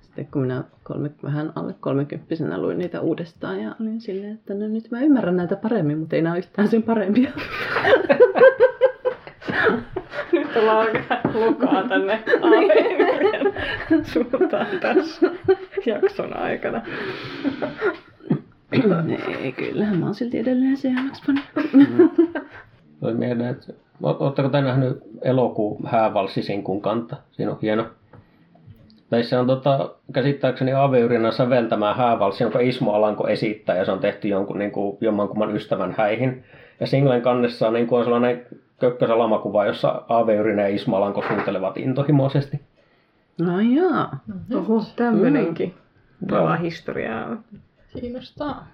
Sitten 0.00 0.26
kun 0.26 0.42
minä 0.42 0.64
kolme, 0.82 1.10
vähän 1.22 1.52
alle 1.54 1.74
kolmekymppisenä 1.80 2.58
luin 2.58 2.78
niitä 2.78 3.00
uudestaan 3.00 3.62
ja 3.62 3.74
olin 3.80 4.00
silleen, 4.00 4.34
että 4.34 4.54
no 4.54 4.68
nyt 4.68 4.90
mä 4.90 5.00
ymmärrän 5.00 5.36
näitä 5.36 5.56
paremmin, 5.56 5.98
mutta 5.98 6.16
ei 6.16 6.22
nämä 6.22 6.36
yhtään 6.36 6.68
sen 6.68 6.82
parempia. 6.82 7.30
nyt 10.32 10.56
ollaan 10.56 10.86
lukaa 11.34 11.88
tänne 11.88 12.24
A.V. 12.42 12.70
suuntaan 14.12 14.66
tässä 14.80 15.30
jakson 15.86 16.36
aikana. 16.36 16.82
Ei, 19.42 19.52
kyllähän 19.52 19.98
mä 19.98 20.06
oon 20.06 20.14
silti 20.14 20.38
edelleen 20.38 20.76
CMX-fani. 20.76 21.40
Toi 23.00 23.14
mieleen, 23.14 23.50
että 23.50 23.72
Oletteko 24.02 24.48
te 24.48 24.60
nähnyt 24.60 25.02
elokuun 25.22 25.86
häävalssi 25.86 26.42
Sinkun 26.42 26.82
kanta? 26.82 27.16
Siinä 27.32 27.52
on 27.52 27.58
hieno 27.62 27.86
Tai 29.10 29.24
se 29.24 29.38
on 29.38 29.46
tota, 29.46 29.90
käsittääkseni 30.12 30.72
Aveyrina 30.72 31.32
säveltämää 31.32 31.94
häävalsi, 31.94 32.44
jonka 32.44 32.60
Ismo 32.60 32.92
Alanko 32.92 33.28
esittää, 33.28 33.76
ja 33.76 33.84
se 33.84 33.92
on 33.92 33.98
tehty 33.98 34.28
jonkun 34.28 34.58
niin 34.58 34.70
kuin, 34.70 34.98
jommankumman 35.00 35.56
ystävän 35.56 35.94
häihin. 35.98 36.44
Ja 36.80 36.86
singlen 36.86 37.22
kannessa 37.22 37.70
niin 37.70 37.86
kuin 37.86 37.98
on 37.98 38.04
sellainen 38.04 38.46
kökkösalamakuva, 38.80 39.66
jossa 39.66 40.02
Aveyrina 40.08 40.62
ja 40.62 40.68
Ismo 40.68 40.96
Alanko 40.96 41.24
suutelevat 41.28 41.76
intohimoisesti. 41.76 42.60
No 43.40 43.60
jaa. 43.60 44.18
Oho, 44.54 44.84
tämmönenkin. 44.96 45.74
Mm. 46.20 46.62
historiaa. 46.62 47.36
Kiinnostaa. 48.00 48.66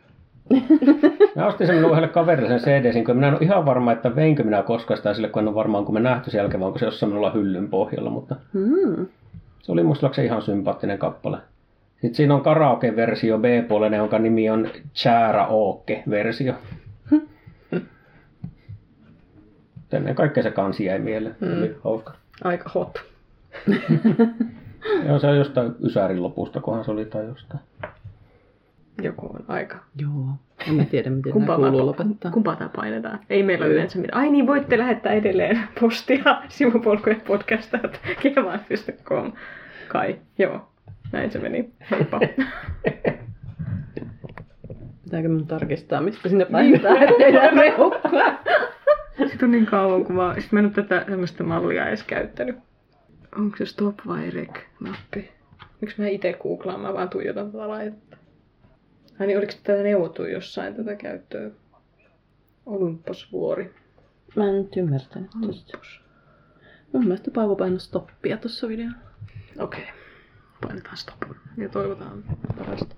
Mä 1.37 1.47
ostin 1.47 1.67
sen 1.67 1.77
yhdelle 1.77 2.09
kaverille 2.09 2.59
sen 2.59 2.83
CD, 2.83 3.05
kun 3.05 3.17
minä 3.17 3.29
en 3.29 3.35
ole 3.35 3.43
ihan 3.43 3.67
varma, 3.67 3.93
että 3.93 4.17
veinkö 4.17 4.43
minä 4.45 4.63
koskaan 4.63 4.97
sitä 4.99 5.15
sille, 5.15 5.29
kun 5.29 5.43
en 5.43 5.49
ole 5.49 5.55
varmaan, 5.55 5.85
kun 5.85 5.95
me 5.95 6.01
nähty 6.01 6.31
sen 6.31 6.39
jälkeen, 6.39 6.61
kun 6.61 6.79
se 6.79 6.85
jossain 6.85 7.11
minulla 7.13 7.31
hyllyn 7.31 7.69
pohjalla, 7.69 8.11
mutta 8.11 8.37
Mm. 8.53 9.07
se 9.63 9.73
oli 9.73 9.83
muistaakseni 9.83 10.27
ihan 10.27 10.43
sympaattinen 10.43 10.99
kappale. 10.99 11.39
Sitten 11.93 12.15
siinä 12.15 12.35
on 12.35 12.41
karaoke-versio 12.43 13.39
B-puolinen, 13.39 13.99
jonka 13.99 14.19
nimi 14.19 14.51
on 14.51 14.69
Chäära 14.95 15.47
Ookke-versio. 15.47 16.55
Ennen 19.93 20.15
kaikkea 20.15 20.43
se 20.43 20.51
kansi 20.51 20.85
jäi 20.85 20.99
mieleen. 20.99 21.37
Mm. 21.41 21.59
Oli 21.59 21.77
hauska. 21.85 22.13
Aika 22.45 22.71
hot. 22.75 22.99
Joo, 25.09 25.19
se 25.19 25.27
on 25.27 25.37
jostain 25.37 25.73
Ysärin 25.83 26.23
lopusta, 26.23 26.61
kunhan 26.61 26.85
se 26.85 26.91
oli 26.91 27.05
tai 27.05 27.25
jostain. 27.27 27.61
Joku 29.03 29.27
on 29.27 29.45
aika. 29.49 29.79
Joo. 29.97 30.27
En 30.69 30.75
mä 30.75 30.85
tiedä, 30.85 31.11
miten 31.11 31.33
Kumpaa, 31.33 31.57
nämä 31.59 31.71
kuuluu 31.71 31.87
lopettaa. 31.87 32.31
kumpaa 32.31 32.57
tämä 32.57 32.71
painetaan? 32.77 33.19
Ei 33.31 33.43
meillä 33.43 33.65
ole 33.67 33.75
yleensä 33.75 33.99
mitään. 33.99 34.23
Ai 34.23 34.31
niin, 34.31 34.47
voitte 34.47 34.79
lähettää 34.79 35.13
edelleen 35.13 35.61
postia 35.81 36.43
sivupolkujen 36.49 37.21
podcastat 37.21 38.01
gmail.com. 38.23 39.33
Kai, 39.89 40.19
joo. 40.39 40.69
Näin 41.13 41.31
se 41.31 41.39
meni. 41.39 41.71
Heippa. 41.91 42.21
Pitääkö 45.05 45.29
mun 45.29 45.47
tarkistaa, 45.47 46.01
mistä 46.01 46.29
sinne 46.29 46.45
painetaan, 46.45 47.03
ettei 47.03 47.35
jää 47.35 47.55
mehukkaa? 47.55 48.43
Sitten 49.19 49.45
on 49.45 49.51
niin 49.51 49.67
kauan, 49.67 50.05
kun 50.05 50.17
mä, 50.17 50.35
sit 50.39 50.53
mä 50.53 50.59
en 50.59 50.65
ole 50.67 50.73
tätä 50.73 51.05
tämmöistä 51.11 51.45
mallia 51.45 51.89
edes 51.89 52.03
käyttänyt. 52.03 52.57
Onko 53.39 53.57
se 53.57 53.67
stop 53.67 53.95
vai 54.07 54.31
rec 54.31 54.51
nappi? 54.81 55.31
Miksi 55.81 56.03
mä 56.03 56.09
itse 56.09 56.33
googlaan, 56.43 56.81
mä 56.81 56.95
vaan 56.95 57.09
tuijotan 57.09 57.53
tätä 57.53 57.69
laitetta. 57.69 58.17
Ai 59.21 59.27
niin, 59.27 59.39
oliko 59.39 59.53
tätä 59.63 59.83
neuvottu 59.83 60.25
jossain 60.25 60.75
tätä 60.75 60.95
käyttöä? 60.95 61.51
Olympusvuori. 62.67 63.75
Mä 64.37 64.49
en 64.49 64.55
nyt 64.63 64.77
ymmärtänyt 64.77 65.31
tästä. 65.47 65.79
Mun 66.93 67.05
mielestä 67.05 67.31
Paavo 67.31 67.57
painoi 67.57 67.81
stoppia 67.81 68.37
tuossa 68.37 68.69
videolla. 68.69 68.97
Okei. 69.59 69.87
Painetaan 70.63 70.97
stop. 70.97 71.23
Ja 71.57 71.69
toivotaan 71.69 72.25
parasta. 72.59 72.95